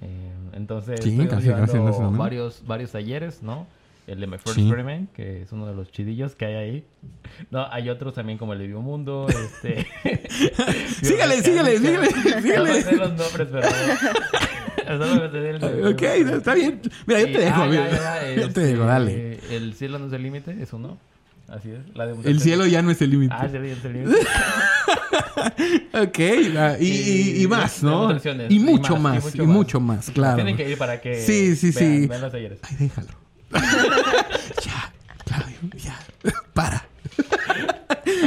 Eh, 0.00 0.30
entonces, 0.54 1.00
Sí, 1.02 1.16
casi, 1.28 1.48
una 1.50 1.66
semana. 1.66 2.16
varios, 2.16 2.62
varios 2.66 2.92
talleres, 2.92 3.42
¿no? 3.42 3.66
El 4.10 4.18
de 4.20 4.26
My 4.26 4.38
First 4.38 4.54
Sí. 4.56 4.62
Experiment, 4.62 5.12
que 5.12 5.42
es 5.42 5.52
uno 5.52 5.66
de 5.66 5.74
los 5.74 5.90
chidillos 5.92 6.34
que 6.34 6.44
hay 6.46 6.54
ahí. 6.54 6.84
No, 7.50 7.66
hay 7.70 7.88
otros 7.90 8.14
también 8.14 8.38
como 8.38 8.52
el 8.54 8.58
de 8.58 8.66
Biomundo, 8.66 9.26
este... 9.28 9.86
Sígale, 11.02 11.42
sígale, 11.42 11.78
sígale, 11.78 12.08
sígale. 12.42 12.84
No 12.84 12.92
los 12.92 13.12
nombres, 13.16 13.48
pero... 13.52 13.68
El 14.90 15.86
Ok, 15.94 16.02
está 16.02 16.54
bien. 16.54 16.80
Mira, 17.06 17.20
yo 17.20 17.26
te 17.26 17.38
dejo. 17.38 17.62
ah, 17.62 17.68
ya, 17.68 17.90
ya, 17.90 17.90
ya, 17.90 18.28
Yo 18.34 18.40
te 18.42 18.46
este, 18.48 18.60
dejo, 18.62 18.84
dale. 18.84 19.38
El 19.50 19.74
cielo 19.74 20.00
no 20.00 20.06
es 20.08 20.12
el 20.12 20.22
límite, 20.24 20.56
es 20.60 20.72
uno. 20.72 20.98
Así 21.48 21.70
es. 21.70 21.78
La 21.94 22.04
El 22.10 22.40
cielo 22.40 22.66
ya 22.66 22.82
no 22.82 22.90
es 22.90 23.00
el 23.02 23.10
límite. 23.10 23.32
Ah, 23.36 23.48
sí, 23.48 23.56
es 23.56 23.84
el 23.84 23.92
límite. 23.92 24.18
Ok, 25.94 26.18
y, 26.80 26.86
y- 26.86 27.42
y 27.42 27.46
más, 27.46 27.82
¿no? 27.84 28.10
Y 28.48 28.58
mucho 28.58 28.96
más, 28.96 29.34
y 29.34 29.42
mucho 29.42 29.78
más. 29.80 30.10
claro. 30.10 30.36
Tienen 30.36 30.56
que 30.56 30.68
ir 30.68 30.76
para 30.78 31.00
que 31.00 31.20
Sí, 31.20 31.54
sí, 31.54 31.70
vean, 31.70 32.00
sí. 32.02 32.06
vean 32.08 32.20
los 32.22 32.32
talleres. 32.32 32.58
Ay, 32.62 32.76
déjalo. 32.80 33.08
ya, 34.64 34.92
Claudio, 35.24 35.56
ya. 35.76 35.98
Para. 36.52 36.86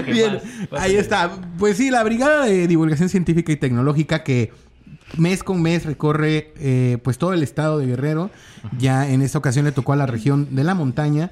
Bien, 0.05 0.39
ahí 0.71 0.95
está. 0.95 1.31
Pues 1.57 1.77
sí, 1.77 1.89
la 1.89 2.03
Brigada 2.03 2.45
de 2.45 2.67
Divulgación 2.67 3.09
Científica 3.09 3.51
y 3.51 3.57
Tecnológica 3.57 4.23
que 4.23 4.51
mes 5.17 5.43
con 5.43 5.61
mes 5.61 5.85
recorre 5.85 6.53
eh, 6.57 6.97
pues 7.03 7.17
todo 7.17 7.33
el 7.33 7.43
estado 7.43 7.79
de 7.79 7.87
Guerrero. 7.87 8.31
Ya 8.77 9.09
en 9.09 9.21
esta 9.21 9.37
ocasión 9.37 9.65
le 9.65 9.71
tocó 9.71 9.93
a 9.93 9.95
la 9.95 10.05
región 10.05 10.55
de 10.55 10.63
la 10.63 10.75
montaña. 10.75 11.31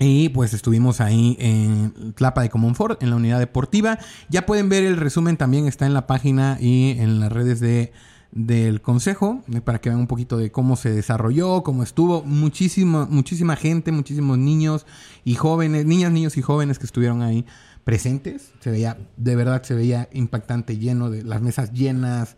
Y 0.00 0.28
pues 0.30 0.54
estuvimos 0.54 1.00
ahí 1.00 1.36
en 1.40 2.12
Tlapa 2.14 2.42
de 2.42 2.50
Comonfort, 2.50 3.02
en 3.02 3.10
la 3.10 3.16
unidad 3.16 3.38
deportiva. 3.38 3.98
Ya 4.28 4.46
pueden 4.46 4.68
ver 4.68 4.84
el 4.84 4.96
resumen, 4.96 5.36
también 5.36 5.66
está 5.66 5.86
en 5.86 5.94
la 5.94 6.06
página 6.06 6.56
y 6.60 6.96
en 6.98 7.20
las 7.20 7.32
redes 7.32 7.58
de, 7.60 7.92
del 8.30 8.82
consejo, 8.82 9.42
eh, 9.52 9.60
para 9.60 9.80
que 9.80 9.88
vean 9.88 10.00
un 10.00 10.06
poquito 10.06 10.36
de 10.36 10.52
cómo 10.52 10.76
se 10.76 10.90
desarrolló, 10.90 11.62
cómo 11.62 11.82
estuvo. 11.82 12.22
Muchísima, 12.22 13.06
muchísima 13.06 13.56
gente, 13.56 13.92
muchísimos 13.92 14.38
niños 14.38 14.86
y 15.24 15.34
jóvenes, 15.34 15.86
niñas, 15.86 16.12
niños 16.12 16.36
y 16.36 16.42
jóvenes 16.42 16.78
que 16.78 16.86
estuvieron 16.86 17.22
ahí 17.22 17.46
presentes. 17.84 18.52
Se 18.60 18.70
veía, 18.70 18.98
de 19.16 19.36
verdad, 19.36 19.62
se 19.62 19.74
veía 19.74 20.08
impactante, 20.12 20.76
lleno 20.78 21.10
de 21.10 21.22
las 21.24 21.40
mesas 21.40 21.72
llenas. 21.72 22.36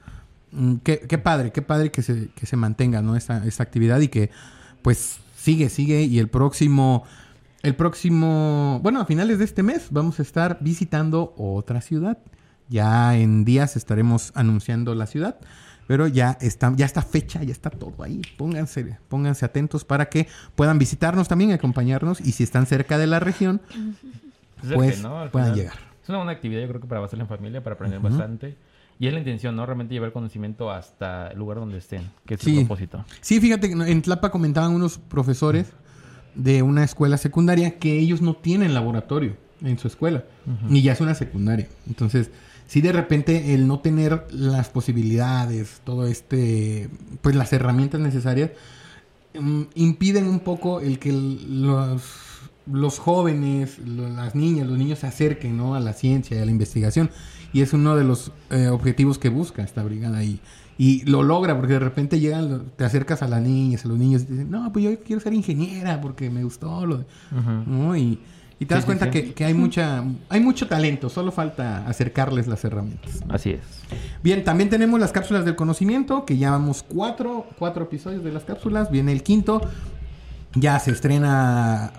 Mm, 0.53 0.77
Qué, 0.77 1.19
padre, 1.19 1.51
qué 1.53 1.63
padre 1.63 1.91
que 1.91 2.03
se, 2.03 2.29
que 2.35 2.47
se 2.47 2.57
mantenga. 2.57 3.03
Esta, 3.17 3.45
esta 3.45 3.63
actividad 3.63 4.01
y 4.01 4.09
que, 4.09 4.31
pues, 4.83 5.19
sigue, 5.37 5.69
sigue. 5.69 6.03
Y 6.03 6.19
el 6.19 6.29
próximo, 6.29 7.05
el 7.63 7.75
próximo, 7.75 8.79
bueno, 8.83 9.01
a 9.01 9.07
finales 9.07 9.39
de 9.39 9.45
este 9.45 9.63
mes 9.63 9.89
vamos 9.91 10.21
a 10.21 10.23
estar 10.23 10.59
visitando 10.61 11.35
otra 11.37 11.81
ciudad. 11.81 12.19
Ya 12.69 13.17
en 13.17 13.45
días 13.45 13.77
estaremos 13.77 14.31
anunciando 14.37 14.95
la 14.95 15.07
ciudad. 15.07 15.41
Pero 15.91 16.07
ya 16.07 16.39
está, 16.41 16.73
ya 16.77 16.87
está 16.87 17.03
fecha, 17.03 17.43
ya 17.43 17.51
está 17.51 17.69
todo 17.69 18.05
ahí. 18.05 18.23
Pónganse, 18.37 18.97
pónganse 19.09 19.45
atentos 19.45 19.85
para 19.85 20.09
que 20.09 20.29
puedan 20.55 20.79
visitarnos 20.79 21.27
también, 21.27 21.51
acompañarnos. 21.51 22.21
Y 22.21 22.31
si 22.31 22.45
están 22.45 22.67
cerca 22.67 22.97
de 22.97 23.09
la 23.09 23.19
región, 23.19 23.61
Es 24.63 24.73
pues, 24.73 25.05
puedan 25.33 25.53
llegar. 25.57 25.75
Es 26.01 26.09
una 26.09 26.19
buena 26.19 26.31
actividad, 26.31 26.61
yo 26.63 26.69
creo 26.69 26.81
que 26.81 26.87
para 26.87 27.05
hacerla 27.05 27.25
en 27.25 27.29
familia, 27.29 27.65
para 27.65 27.75
aprender 27.75 27.99
bastante. 27.99 28.57
Y 29.01 29.09
es 29.09 29.13
la 29.13 29.19
intención, 29.19 29.57
¿no? 29.57 29.67
Realmente 29.67 29.93
llevar 29.93 30.13
conocimiento 30.13 30.71
hasta 30.71 31.27
el 31.33 31.39
lugar 31.41 31.59
donde 31.59 31.79
estén, 31.79 32.09
que 32.25 32.35
es 32.35 32.41
Sí. 32.41 32.51
el 32.59 32.67
propósito. 32.67 33.05
Sí, 33.21 33.41
fíjate 33.41 33.67
que 33.69 33.75
en 33.75 34.03
Tlapa 34.03 34.31
comentaban 34.31 34.71
unos 34.73 34.97
profesores 34.99 35.73
de 36.37 36.63
una 36.63 36.85
escuela 36.85 37.17
secundaria 37.17 37.81
que 37.81 37.99
ellos 37.99 38.23
no 38.23 38.35
tienen 38.37 38.75
laboratorio 38.75 39.37
en 39.61 39.77
su 39.77 39.89
escuela. 39.89 40.23
Y 40.69 40.83
ya 40.83 40.93
es 40.93 41.01
una 41.01 41.17
secundaria. 41.17 41.67
Entonces, 41.89 42.31
sí 42.71 42.81
de 42.81 42.93
repente 42.93 43.53
el 43.53 43.67
no 43.67 43.81
tener 43.81 44.29
las 44.31 44.69
posibilidades, 44.69 45.81
todo 45.83 46.07
este, 46.07 46.89
pues 47.21 47.35
las 47.35 47.53
herramientas 47.53 48.01
necesarias, 48.01 48.53
mm, 49.35 49.63
impiden 49.75 50.29
un 50.29 50.39
poco 50.39 50.79
el 50.79 51.01
que 51.01 51.11
los, 51.11 52.03
los 52.71 53.01
jóvenes, 53.01 53.81
las 53.85 54.37
niñas, 54.37 54.69
los 54.69 54.79
niños 54.79 55.01
se 55.01 55.09
acerquen 55.09 55.57
¿no? 55.57 55.75
a 55.75 55.81
la 55.81 55.95
ciencia 55.95 56.37
y 56.37 56.41
a 56.41 56.45
la 56.45 56.53
investigación. 56.53 57.11
Y 57.53 57.63
es 57.63 57.73
uno 57.73 57.97
de 57.97 58.05
los 58.05 58.31
eh, 58.51 58.69
objetivos 58.69 59.19
que 59.19 59.31
busca 59.31 59.65
esta 59.65 59.83
brigada 59.83 60.23
y, 60.23 60.41
y 60.79 61.05
lo 61.07 61.25
logra 61.25 61.57
porque 61.57 61.73
de 61.73 61.81
repente 61.81 62.21
llegan, 62.21 62.67
te 62.77 62.85
acercas 62.85 63.21
a 63.23 63.27
las 63.27 63.43
niñas, 63.43 63.85
a 63.85 63.89
los 63.89 63.99
niños 63.99 64.23
y 64.23 64.27
te 64.27 64.33
dicen, 64.35 64.51
no, 64.53 64.73
pues 64.73 64.85
yo 64.85 64.97
quiero 65.01 65.21
ser 65.21 65.35
ingeniera 65.35 66.01
porque 66.01 66.31
me 66.31 66.45
gustó 66.45 66.87
lo 66.87 66.99
de-", 66.99 67.07
¿no? 67.67 67.97
Y, 67.97 68.21
y 68.61 68.67
te 68.67 68.75
das 68.75 68.83
Sí, 68.83 68.83
sí, 68.83 68.87
cuenta 68.87 69.07
sí. 69.07 69.11
Que, 69.11 69.35
que 69.35 69.45
hay 69.47 69.55
mucha 69.55 70.05
hay 70.29 70.41
mucho 70.41 70.69
talento, 70.69 71.09
solo 71.09 71.33
falta 71.33 71.87
acercarles 71.89 72.47
las 72.47 72.63
herramientas. 72.65 73.25
Así 73.29 73.51
es. 73.51 73.61
Bien, 74.23 74.45
también 74.45 74.69
tenemos 74.69 75.01
las 75.01 75.13
cápsulas 75.13 75.45
del 75.47 75.57
conocimiento, 75.57 76.27
que 76.27 76.37
ya 76.37 76.51
vamos 76.51 76.85
cuatro, 76.87 77.47
cuatro 77.59 77.85
episodios 77.85 78.23
de 78.23 78.31
las 78.31 78.45
cápsulas. 78.45 78.91
Viene 78.91 79.13
el 79.13 79.23
quinto. 79.23 79.63
Ya 80.55 80.79
se 80.79 80.91
estrena 80.91 81.93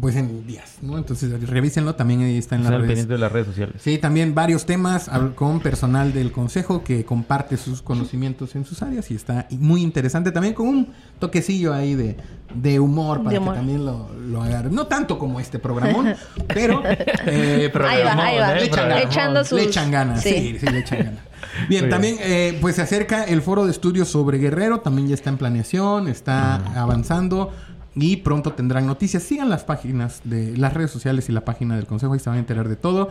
pues 0.00 0.16
en 0.16 0.46
días, 0.46 0.78
¿no? 0.82 0.96
Entonces 0.98 1.48
revísenlo, 1.48 1.94
también 1.94 2.22
ahí 2.22 2.38
está 2.38 2.56
en 2.56 2.62
las 2.64 2.72
redes. 2.72 2.86
pendientes 2.86 3.08
de 3.08 3.18
las 3.18 3.32
redes 3.32 3.46
sociales. 3.48 3.76
Sí, 3.82 3.98
también 3.98 4.34
varios 4.34 4.66
temas 4.66 5.10
con 5.34 5.60
personal 5.60 6.12
del 6.12 6.32
consejo 6.32 6.82
que 6.84 7.04
comparte 7.04 7.56
sus 7.56 7.82
conocimientos 7.82 8.54
en 8.56 8.64
sus 8.64 8.82
áreas 8.82 9.10
y 9.10 9.14
está 9.14 9.46
muy 9.50 9.82
interesante 9.82 10.30
también 10.32 10.54
con 10.54 10.68
un 10.68 10.88
toquecillo 11.18 11.72
ahí 11.72 11.94
de, 11.94 12.16
de 12.54 12.80
humor 12.80 13.22
para 13.22 13.38
De 13.38 13.44
que 13.44 13.50
también 13.52 13.84
lo, 13.84 14.08
lo 14.14 14.42
agarren. 14.42 14.74
No 14.74 14.86
tanto 14.86 15.18
como 15.18 15.40
este 15.40 15.58
programón, 15.58 16.14
pero 16.48 16.82
eh, 17.26 17.70
Ahí 17.74 18.02
va, 18.04 18.12
ahí 18.24 18.38
va. 18.38 18.54
le 18.54 18.64
echan 18.64 18.88
ganas. 18.88 19.04
Echando 19.04 19.44
sus... 19.44 19.58
Le 19.58 19.64
echan 19.64 19.90
ganas, 19.90 20.22
sí, 20.22 20.30
Sí. 20.30 20.58
sí, 20.60 20.66
le 20.66 20.78
echan 20.78 20.98
ganas. 20.98 21.20
Bien, 21.68 21.88
también 21.88 22.16
eh, 22.20 22.58
pues 22.60 22.76
se 22.76 22.82
acerca 22.82 23.24
el 23.24 23.40
foro 23.42 23.64
de 23.64 23.70
estudios 23.70 24.08
sobre 24.08 24.38
Guerrero, 24.38 24.80
también 24.80 25.08
ya 25.08 25.14
está 25.14 25.30
en 25.30 25.36
planeación, 25.36 26.08
está 26.08 26.56
avanzando 26.80 27.52
y 27.94 28.16
pronto 28.16 28.52
tendrán 28.52 28.86
noticias. 28.86 29.22
Sigan 29.22 29.48
las 29.50 29.64
páginas 29.64 30.20
de 30.24 30.56
las 30.56 30.74
redes 30.74 30.90
sociales 30.90 31.28
y 31.28 31.32
la 31.32 31.44
página 31.44 31.76
del 31.76 31.86
consejo, 31.86 32.12
ahí 32.12 32.20
se 32.20 32.30
van 32.30 32.36
a 32.36 32.40
enterar 32.40 32.68
de 32.68 32.76
todo. 32.76 33.10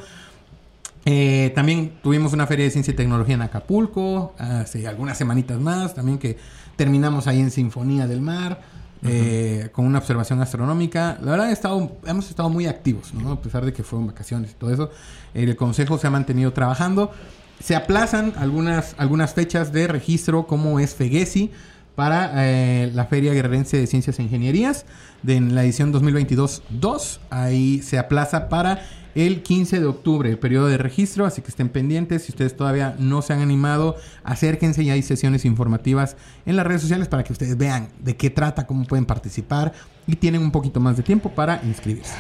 Eh, 1.05 1.51
también 1.53 1.93
tuvimos 2.01 2.31
una 2.33 2.47
feria 2.47 2.65
de 2.65 2.71
ciencia 2.71 2.93
y 2.93 2.95
tecnología 2.95 3.35
en 3.35 3.41
Acapulco, 3.41 4.33
hace 4.37 4.87
algunas 4.87 5.17
semanitas 5.17 5.59
más, 5.59 5.93
también 5.93 6.17
que 6.17 6.37
terminamos 6.77 7.27
ahí 7.27 7.39
en 7.39 7.51
Sinfonía 7.51 8.07
del 8.07 8.21
Mar, 8.21 8.61
eh, 9.05 9.69
con 9.73 9.85
una 9.85 9.99
observación 9.99 10.41
astronómica. 10.41 11.17
La 11.21 11.31
verdad, 11.31 11.49
he 11.49 11.53
estado, 11.53 11.97
hemos 12.05 12.29
estado 12.29 12.49
muy 12.49 12.67
activos, 12.67 13.13
¿no? 13.13 13.33
A 13.33 13.41
pesar 13.41 13.65
de 13.65 13.73
que 13.73 13.83
fueron 13.83 14.07
vacaciones 14.07 14.51
y 14.51 14.53
todo 14.53 14.71
eso. 14.71 14.91
El 15.33 15.55
Consejo 15.57 15.97
se 15.97 16.07
ha 16.07 16.09
mantenido 16.09 16.53
trabajando. 16.53 17.11
Se 17.59 17.75
aplazan 17.75 18.33
algunas, 18.37 18.95
algunas 18.97 19.33
fechas 19.33 19.73
de 19.73 19.87
registro, 19.87 20.47
como 20.47 20.79
es 20.79 20.95
FEGESI, 20.95 21.51
para 21.95 22.31
eh, 22.35 22.91
la 22.93 23.05
Feria 23.05 23.33
Guerrerense 23.33 23.77
de 23.77 23.87
Ciencias 23.87 24.19
e 24.19 24.23
Ingenierías 24.23 24.85
de 25.21 25.35
en 25.35 25.55
la 25.55 25.63
edición 25.63 25.93
2022-2. 25.93 27.19
Ahí 27.29 27.81
se 27.81 27.99
aplaza 27.99 28.49
para 28.49 28.81
el 29.15 29.43
15 29.43 29.79
de 29.79 29.85
octubre, 29.85 30.29
el 30.29 30.39
periodo 30.39 30.67
de 30.67 30.77
registro, 30.77 31.25
así 31.25 31.41
que 31.41 31.49
estén 31.49 31.69
pendientes. 31.69 32.23
Si 32.23 32.31
ustedes 32.31 32.55
todavía 32.55 32.95
no 32.97 33.21
se 33.21 33.33
han 33.33 33.41
animado, 33.41 33.95
acérquense 34.23 34.81
y 34.83 34.89
hay 34.89 35.03
sesiones 35.03 35.45
informativas 35.45 36.17
en 36.45 36.55
las 36.55 36.65
redes 36.65 36.81
sociales 36.81 37.07
para 37.07 37.23
que 37.23 37.31
ustedes 37.31 37.57
vean 37.57 37.89
de 37.99 38.15
qué 38.15 38.29
trata, 38.29 38.65
cómo 38.65 38.85
pueden 38.85 39.05
participar 39.05 39.73
y 40.07 40.15
tienen 40.15 40.41
un 40.41 40.51
poquito 40.51 40.79
más 40.79 40.97
de 40.97 41.03
tiempo 41.03 41.29
para 41.29 41.61
inscribirse. 41.63 42.15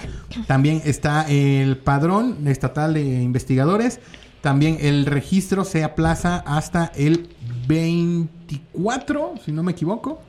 También 0.47 0.81
está 0.85 1.23
el 1.27 1.77
padrón 1.77 2.47
estatal 2.47 2.93
de 2.93 3.01
investigadores. 3.01 3.99
También 4.41 4.77
el 4.81 5.05
registro 5.05 5.63
se 5.63 5.83
aplaza 5.83 6.37
hasta 6.45 6.91
el 6.95 7.29
24, 7.67 9.35
si 9.43 9.51
no 9.51 9.63
me 9.63 9.71
equivoco. 9.71 10.21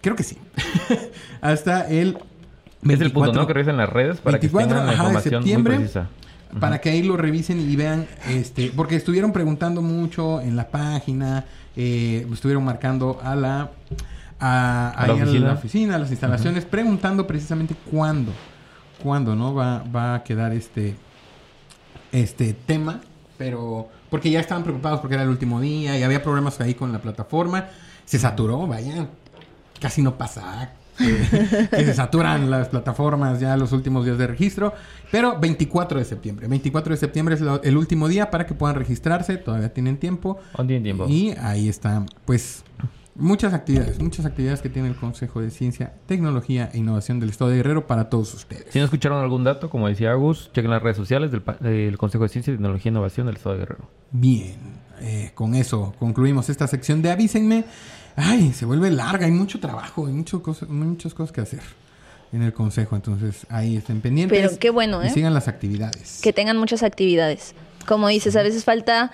Creo 0.00 0.16
que 0.16 0.22
sí. 0.22 0.38
hasta 1.40 1.88
el 1.88 2.18
Es 2.88 3.00
el 3.00 3.12
punto, 3.12 3.32
¿no? 3.32 3.46
Que 3.46 3.54
revisen 3.54 3.76
las 3.76 3.88
redes 3.88 4.18
para 4.18 4.38
24, 4.38 4.68
que 4.68 4.74
tengan 4.74 4.86
la 4.86 4.92
ajá, 4.92 5.02
de 5.02 5.08
información 5.08 5.42
septiembre. 5.42 5.74
muy 5.74 5.84
precisa. 5.84 6.08
Para 6.60 6.80
que 6.80 6.90
ahí 6.90 7.02
lo 7.02 7.16
revisen 7.16 7.68
y 7.68 7.76
vean, 7.76 8.06
este, 8.28 8.72
porque 8.74 8.96
estuvieron 8.96 9.32
preguntando 9.32 9.82
mucho 9.82 10.40
en 10.40 10.56
la 10.56 10.68
página, 10.68 11.44
eh, 11.74 12.26
estuvieron 12.32 12.64
marcando 12.64 13.18
a 13.22 13.34
la, 13.34 13.70
a, 14.38 14.90
A 14.90 15.06
la 15.06 15.14
ahí 15.14 15.42
oficina, 15.44 15.96
a 15.96 15.98
las 15.98 16.10
instalaciones, 16.10 16.64
preguntando 16.64 17.26
precisamente 17.26 17.74
cuándo, 17.90 18.32
cuándo, 19.02 19.34
¿no? 19.34 19.54
Va, 19.54 19.82
va 19.94 20.14
a 20.14 20.22
quedar 20.22 20.52
este, 20.52 20.94
este 22.12 22.54
tema, 22.54 23.00
pero 23.36 23.88
porque 24.10 24.30
ya 24.30 24.40
estaban 24.40 24.62
preocupados 24.62 25.00
porque 25.00 25.14
era 25.14 25.22
el 25.24 25.28
último 25.30 25.60
día 25.60 25.98
y 25.98 26.02
había 26.02 26.22
problemas 26.22 26.60
ahí 26.60 26.74
con 26.74 26.92
la 26.92 27.00
plataforma, 27.00 27.66
se 28.04 28.18
saturó, 28.18 28.66
vaya, 28.66 29.08
casi 29.80 30.02
no 30.02 30.16
pasa 30.16 30.72
eh, 30.98 31.68
que 31.70 31.84
se 31.84 31.92
saturan 31.92 32.50
las 32.50 32.68
plataformas 32.68 33.38
ya 33.38 33.56
los 33.58 33.72
últimos 33.72 34.04
días 34.06 34.16
de 34.16 34.26
registro. 34.28 34.72
Pero 35.10 35.38
24 35.38 35.98
de 35.98 36.04
septiembre. 36.06 36.48
24 36.48 36.94
de 36.94 36.96
septiembre 36.96 37.34
es 37.34 37.42
lo- 37.42 37.62
el 37.62 37.76
último 37.76 38.08
día 38.08 38.30
para 38.30 38.46
que 38.46 38.54
puedan 38.54 38.76
registrarse. 38.76 39.36
Todavía 39.36 39.74
tienen 39.74 39.98
tiempo. 39.98 40.38
Tienen 40.56 40.82
tiempo. 40.82 41.06
Y 41.08 41.32
ahí 41.40 41.68
están, 41.68 42.06
pues, 42.24 42.64
muchas 43.16 43.52
actividades. 43.54 44.00
Muchas 44.00 44.26
actividades 44.26 44.60
que 44.62 44.68
tiene 44.68 44.88
el 44.88 44.96
Consejo 44.96 45.40
de 45.40 45.50
Ciencia, 45.50 45.92
Tecnología 46.06 46.70
e 46.72 46.78
Innovación 46.78 47.20
del 47.20 47.30
Estado 47.30 47.50
de 47.50 47.56
Guerrero 47.58 47.86
para 47.86 48.08
todos 48.10 48.32
ustedes. 48.34 48.66
Si 48.70 48.78
no 48.78 48.84
escucharon 48.84 49.22
algún 49.22 49.44
dato, 49.44 49.70
como 49.70 49.88
decía 49.88 50.10
Agus, 50.12 50.50
chequen 50.52 50.70
las 50.70 50.82
redes 50.82 50.96
sociales 50.96 51.30
del, 51.30 51.42
pa- 51.42 51.56
del 51.60 51.96
Consejo 51.98 52.24
de 52.24 52.28
Ciencia, 52.30 52.52
Tecnología 52.52 52.90
e 52.90 52.92
Innovación 52.92 53.26
del 53.26 53.36
Estado 53.36 53.54
de 53.54 53.60
Guerrero. 53.60 53.88
Bien, 54.12 54.56
eh, 55.00 55.30
con 55.34 55.54
eso 55.54 55.94
concluimos 55.98 56.48
esta 56.48 56.66
sección 56.66 57.02
de 57.02 57.10
Avísenme. 57.10 57.64
Ay, 58.16 58.52
se 58.52 58.64
vuelve 58.64 58.90
larga, 58.90 59.26
hay 59.26 59.32
mucho 59.32 59.60
trabajo, 59.60 60.06
hay 60.06 60.12
mucho 60.12 60.42
cosa- 60.42 60.66
muchas 60.66 61.12
cosas 61.14 61.32
que 61.32 61.40
hacer 61.42 61.60
en 62.32 62.42
el 62.42 62.52
consejo, 62.52 62.96
entonces 62.96 63.46
ahí 63.50 63.76
estén 63.76 64.00
pendientes. 64.00 64.38
Pero 64.38 64.58
qué 64.58 64.70
bueno, 64.70 65.02
Y 65.02 65.08
¿eh? 65.08 65.10
sigan 65.10 65.32
las 65.34 65.48
actividades. 65.48 66.20
que 66.22 66.32
tengan 66.32 66.56
muchas 66.56 66.82
actividades. 66.82 67.54
Como 67.86 68.08
dices, 68.08 68.34
a 68.34 68.42
veces 68.42 68.64
falta 68.64 69.12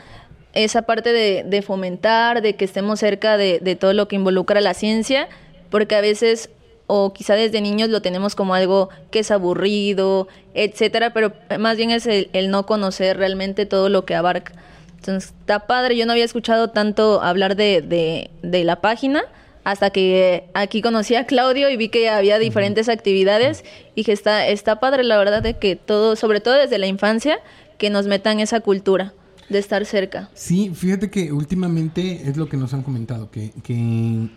esa 0.55 0.83
parte 0.83 1.13
de, 1.13 1.45
de 1.45 1.63
fomentar, 1.63 2.43
de 2.43 2.55
que 2.57 2.65
estemos 2.65 3.01
cerca 3.01 3.37
de, 3.37 3.59
de 3.61 3.77
todo 3.77 3.93
lo 3.93 4.09
que 4.09 4.17
involucra 4.17 4.61
la 4.61 4.75
ciencia, 4.75 5.29
porque 5.71 5.95
a 5.95 6.01
veces, 6.01 6.51
o 6.87 7.13
quizá 7.13 7.35
desde 7.35 7.61
niños 7.61 7.89
lo 7.89 8.03
tenemos 8.03 8.35
como 8.35 8.55
algo 8.55 8.91
que 9.11 9.21
es 9.21 9.31
aburrido, 9.31 10.29
etcétera, 10.55 11.13
pero 11.13 11.33
más 11.59 11.77
bien 11.77 11.91
es 11.91 12.07
el, 12.07 12.29
el 12.33 12.51
no 12.51 12.67
conocer 12.67 13.17
realmente 13.17 13.67
todo 13.67 13.89
lo 13.89 14.05
que 14.05 14.15
abarca. 14.15 14.53
Entonces, 14.97 15.35
está 15.41 15.67
padre, 15.67 15.97
yo 15.97 16.07
no 16.07 16.13
había 16.13 16.25
escuchado 16.25 16.69
tanto 16.69 17.23
hablar 17.23 17.57
de, 17.57 17.83
de, 17.83 18.31
de 18.43 18.65
la 18.65 18.81
página 18.81 19.25
hasta 19.65 19.91
que 19.91 20.45
aquí 20.55 20.83
conocí 20.83 21.15
a 21.15 21.25
Claudio 21.25 21.71
y 21.71 21.77
vi 21.77 21.89
que 21.89 22.09
había 22.09 22.39
diferentes 22.39 22.89
actividades 22.89 23.65
y 23.95 24.05
que 24.05 24.13
está, 24.13 24.47
está 24.47 24.81
padre, 24.81 25.03
la 25.05 25.17
verdad, 25.17 25.43
de 25.43 25.55
que 25.55 25.77
todo, 25.77 26.15
sobre 26.15 26.41
todo 26.41 26.55
desde 26.55 26.79
la 26.79 26.87
infancia, 26.87 27.41
que 27.79 27.91
nos 27.91 28.07
metan 28.07 28.39
esa 28.39 28.61
cultura 28.61 29.13
de 29.53 29.59
estar 29.59 29.85
cerca. 29.87 30.31
Sí, 30.35 30.73
fíjate 30.75 31.11
que 31.11 31.33
últimamente 31.33 32.29
es 32.29 32.37
lo 32.37 32.49
que 32.49 32.57
nos 32.57 32.75
han 32.75 32.83
comentado, 32.83 33.31
que, 33.31 33.53
que 33.63 34.29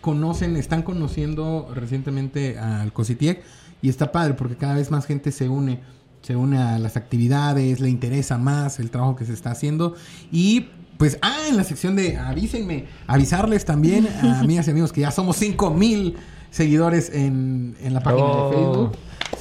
conocen, 0.00 0.56
están 0.56 0.82
conociendo 0.82 1.70
recientemente 1.74 2.58
al 2.58 2.92
COSITIEC 2.92 3.42
y 3.82 3.88
está 3.88 4.10
padre 4.12 4.34
porque 4.34 4.56
cada 4.56 4.74
vez 4.74 4.90
más 4.90 5.06
gente 5.06 5.30
se 5.32 5.48
une, 5.48 5.80
se 6.22 6.34
une 6.36 6.58
a 6.58 6.78
las 6.78 6.96
actividades, 6.96 7.80
le 7.80 7.88
interesa 7.90 8.38
más 8.38 8.80
el 8.80 8.90
trabajo 8.90 9.16
que 9.16 9.24
se 9.24 9.32
está 9.32 9.50
haciendo 9.52 9.94
y 10.32 10.68
pues, 10.96 11.16
ah, 11.22 11.42
en 11.48 11.56
la 11.56 11.62
sección 11.62 11.94
de 11.94 12.16
avísenme, 12.16 12.86
avisarles 13.06 13.64
también 13.64 14.08
a 14.22 14.40
amigas 14.40 14.66
y 14.66 14.72
amigos 14.72 14.92
que 14.92 15.02
ya 15.02 15.12
somos 15.12 15.36
5 15.36 15.70
mil 15.70 16.16
seguidores 16.50 17.10
en, 17.14 17.76
en 17.80 17.94
la 17.94 18.00
página 18.00 18.24
Oh. 18.26 18.50
de 18.50 18.56
Facebook. 18.56 18.92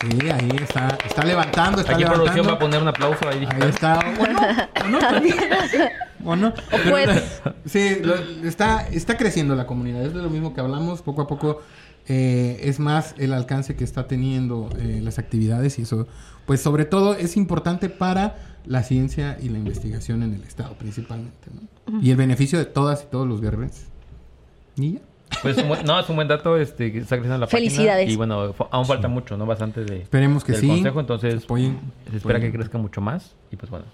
Sí, 0.01 0.29
ahí 0.29 0.49
está, 0.61 0.97
está 1.05 1.23
levantando, 1.25 1.81
está 1.81 1.93
Aquí 1.93 2.03
producción 2.03 2.45
levantando. 2.45 2.49
va 2.49 2.55
a 2.55 2.59
poner 2.59 2.81
un 2.81 2.88
aplauso 2.88 3.27
ahí. 3.27 3.47
Ahí 3.49 3.69
está. 3.69 3.99
Bueno, 4.17 4.39
bueno. 4.81 4.99
Bueno, 6.19 6.53
pero 6.69 6.89
puedes. 6.91 7.41
sí, 7.65 7.97
lo- 8.03 8.15
está, 8.47 8.88
está 8.89 9.17
creciendo 9.17 9.55
la 9.55 9.65
comunidad. 9.65 10.03
Es 10.05 10.13
de 10.13 10.21
lo 10.21 10.29
mismo 10.29 10.53
que 10.53 10.61
hablamos. 10.61 11.01
Poco 11.01 11.21
a 11.21 11.27
poco 11.27 11.61
eh, 12.07 12.59
es 12.63 12.79
más 12.79 13.15
el 13.17 13.33
alcance 13.33 13.75
que 13.75 13.83
está 13.83 14.07
teniendo 14.07 14.69
eh, 14.79 14.99
las 15.01 15.19
actividades 15.19 15.79
y 15.79 15.83
eso, 15.83 16.07
pues 16.45 16.61
sobre 16.61 16.85
todo 16.85 17.13
es 17.15 17.38
importante 17.38 17.89
para 17.89 18.35
la 18.65 18.83
ciencia 18.83 19.38
y 19.41 19.49
la 19.49 19.57
investigación 19.59 20.21
en 20.23 20.33
el 20.33 20.43
Estado 20.43 20.73
principalmente. 20.77 21.47
¿no? 21.88 22.01
Y 22.01 22.11
el 22.11 22.17
beneficio 22.17 22.59
de 22.59 22.65
todas 22.65 23.03
y 23.03 23.05
todos 23.11 23.27
los 23.27 23.39
guerreros. 23.41 23.83
Y 24.75 24.93
ya. 24.93 24.99
Pues 25.41 25.57
un 25.57 25.67
buen- 25.67 25.85
no, 25.85 25.99
es 25.99 26.09
un 26.09 26.15
buen 26.15 26.27
dato 26.27 26.57
este, 26.57 26.91
que 26.91 26.99
está 26.99 27.15
creciendo 27.15 27.38
la 27.38 27.45
página. 27.45 27.59
Felicidades. 27.69 28.09
Y 28.11 28.15
bueno, 28.15 28.53
aún 28.71 28.85
falta 28.85 29.07
mucho, 29.07 29.38
¿no? 29.38 29.45
Bastante 29.45 29.83
de, 29.85 30.01
Esperemos 30.01 30.43
que 30.43 30.53
del 30.53 30.61
sí. 30.61 30.67
consejo, 30.67 30.99
entonces 30.99 31.43
Apoyen. 31.43 31.79
se 32.09 32.17
espera 32.17 32.38
Apoyen. 32.38 32.51
que 32.51 32.57
crezca 32.57 32.77
mucho 32.77 33.01
más. 33.01 33.35
Y 33.51 33.55
pues 33.55 33.69
bueno. 33.69 33.85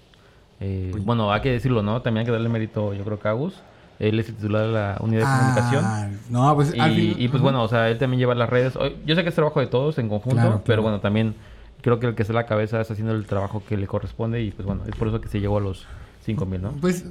Eh, 0.60 0.92
bueno, 1.00 1.32
hay 1.32 1.40
que 1.40 1.50
decirlo, 1.50 1.82
¿no? 1.82 2.00
También 2.02 2.20
hay 2.22 2.26
que 2.26 2.32
darle 2.32 2.48
mérito, 2.48 2.94
yo 2.94 3.04
creo 3.04 3.18
que 3.18 3.28
a 3.28 3.32
Agus. 3.32 3.54
Él 3.98 4.18
es 4.18 4.28
el 4.28 4.34
titular 4.34 4.66
de 4.66 4.72
la 4.72 4.96
unidad 5.00 5.20
de 5.20 5.26
Ah, 5.28 5.38
comunicación. 5.70 6.20
no, 6.30 6.54
pues 6.56 6.74
al 6.78 6.92
Y, 6.98 7.12
fin- 7.12 7.14
y, 7.22 7.28
pues 7.28 7.42
bueno, 7.42 7.62
o 7.62 7.68
sea, 7.68 7.88
él 7.90 7.98
también 7.98 8.18
lleva 8.18 8.34
las 8.34 8.48
redes. 8.48 8.74
Yo 9.06 9.14
sé 9.14 9.22
que 9.22 9.28
es 9.28 9.34
trabajo 9.34 9.60
de 9.60 9.66
todos 9.68 9.98
en 9.98 10.08
conjunto, 10.08 10.34
Claro, 10.36 10.50
pero 10.50 10.64
claro. 10.64 10.82
bueno, 10.82 11.00
también 11.00 11.34
creo 11.80 12.00
que 12.00 12.06
el 12.08 12.14
que 12.16 12.22
está 12.22 12.32
a 12.32 12.36
la 12.36 12.46
cabeza 12.46 12.80
está 12.80 12.94
haciendo 12.94 13.14
el 13.14 13.26
trabajo 13.26 13.62
que 13.68 13.76
le 13.76 13.86
corresponde 13.86 14.42
y 14.42 14.50
pues 14.50 14.66
bueno, 14.66 14.82
es 14.88 14.96
por 14.96 15.06
eso 15.08 15.20
que 15.20 15.28
se 15.28 15.38
llegó 15.38 15.58
a 15.58 15.60
los 15.60 15.86
5000, 16.24 16.60
¿no? 16.62 16.70
Pues 16.80 17.04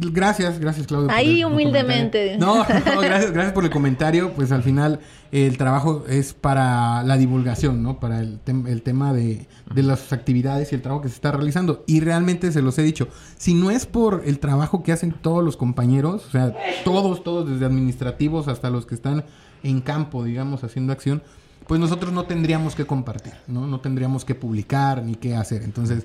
gracias, 0.00 0.58
gracias 0.58 0.86
Claudio. 0.86 1.10
Ahí 1.10 1.42
por 1.42 1.52
humildemente. 1.52 2.36
no, 2.38 2.64
gracias, 2.64 3.32
gracias 3.32 3.52
por 3.52 3.64
el 3.64 3.70
comentario. 3.70 4.32
Pues 4.32 4.52
al 4.52 4.62
final 4.62 5.00
el 5.32 5.58
trabajo 5.58 6.04
es 6.08 6.32
para 6.32 7.02
la 7.02 7.16
divulgación, 7.16 7.82
¿no? 7.82 8.00
Para 8.00 8.20
el, 8.20 8.38
tem- 8.44 8.66
el 8.68 8.82
tema 8.82 9.12
de, 9.12 9.46
de 9.74 9.82
las 9.82 10.12
actividades 10.12 10.72
y 10.72 10.74
el 10.74 10.82
trabajo 10.82 11.02
que 11.02 11.08
se 11.08 11.14
está 11.14 11.32
realizando. 11.32 11.84
Y 11.86 12.00
realmente 12.00 12.50
se 12.52 12.62
los 12.62 12.78
he 12.78 12.82
dicho, 12.82 13.08
si 13.36 13.54
no 13.54 13.70
es 13.70 13.86
por 13.86 14.22
el 14.24 14.38
trabajo 14.38 14.82
que 14.82 14.92
hacen 14.92 15.12
todos 15.12 15.44
los 15.44 15.56
compañeros, 15.56 16.26
o 16.26 16.30
sea, 16.30 16.54
todos, 16.84 17.22
todos, 17.24 17.48
desde 17.50 17.66
administrativos 17.66 18.48
hasta 18.48 18.70
los 18.70 18.86
que 18.86 18.94
están 18.94 19.24
en 19.62 19.80
campo, 19.80 20.24
digamos, 20.24 20.64
haciendo 20.64 20.92
acción, 20.92 21.22
pues 21.66 21.80
nosotros 21.80 22.12
no 22.12 22.24
tendríamos 22.24 22.74
que 22.74 22.86
compartir, 22.86 23.34
¿no? 23.46 23.66
No 23.66 23.80
tendríamos 23.80 24.24
que 24.24 24.34
publicar 24.34 25.02
ni 25.04 25.16
qué 25.16 25.36
hacer. 25.36 25.62
Entonces, 25.62 26.04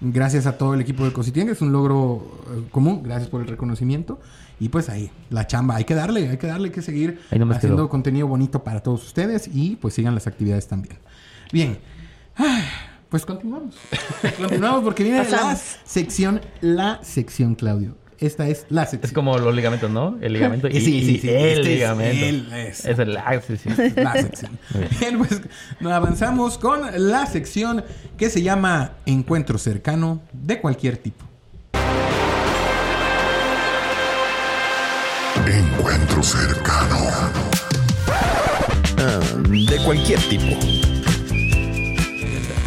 gracias 0.00 0.46
a 0.46 0.58
todo 0.58 0.74
el 0.74 0.80
equipo 0.80 1.04
de 1.04 1.12
Cositien, 1.12 1.46
que 1.46 1.52
es 1.52 1.60
un 1.60 1.72
logro 1.72 2.40
eh, 2.50 2.64
común, 2.70 3.02
gracias 3.02 3.28
por 3.28 3.40
el 3.40 3.48
reconocimiento. 3.48 4.20
Y 4.60 4.68
pues 4.68 4.88
ahí, 4.88 5.10
la 5.30 5.46
chamba, 5.46 5.76
hay 5.76 5.84
que 5.84 5.94
darle, 5.94 6.28
hay 6.28 6.36
que 6.36 6.46
darle, 6.46 6.68
hay 6.68 6.74
que 6.74 6.82
seguir 6.82 7.20
haciendo 7.28 7.58
quedó. 7.58 7.88
contenido 7.88 8.28
bonito 8.28 8.62
para 8.62 8.80
todos 8.80 9.04
ustedes 9.04 9.50
y 9.52 9.76
pues 9.76 9.94
sigan 9.94 10.14
las 10.14 10.26
actividades 10.26 10.68
también. 10.68 10.96
Bien, 11.52 11.78
pues 13.08 13.26
continuamos. 13.26 13.76
continuamos 14.36 14.84
porque 14.84 15.02
viene 15.02 15.28
la 15.28 15.56
sección, 15.56 16.40
la 16.60 17.00
sección, 17.02 17.54
Claudio. 17.56 17.96
Esta 18.20 18.46
es 18.48 18.66
la 18.70 18.82
sección. 18.86 19.04
Es 19.08 19.12
como 19.12 19.36
los 19.38 19.54
ligamentos, 19.54 19.90
¿no? 19.90 20.16
El 20.20 20.32
ligamento 20.34 20.68
y, 20.68 20.72
sí, 20.80 20.80
sí, 20.80 21.16
y 21.16 21.18
sí, 21.18 21.28
el 21.28 21.36
este 21.36 21.60
es 21.60 21.66
ligamento. 21.66 22.24
el- 22.26 22.52
es- 22.52 22.84
es 22.84 22.98
el 22.98 23.16
ah, 23.16 23.40
sí, 23.46 23.56
sí. 23.56 23.68
la 23.96 24.12
sección. 24.14 24.58
Bien, 25.00 25.18
pues 25.18 25.40
nos 25.80 25.92
avanzamos 25.92 26.56
con 26.58 26.82
la 27.10 27.26
sección 27.26 27.84
que 28.16 28.30
se 28.30 28.42
llama 28.42 28.92
Encuentro 29.06 29.58
cercano 29.58 30.20
de 30.32 30.60
cualquier 30.60 30.96
tipo. 30.96 31.24
Encuentro 35.46 36.22
cercano. 36.22 36.96
Ah, 38.98 39.20
de 39.48 39.76
cualquier 39.84 40.20
tipo. 40.28 40.56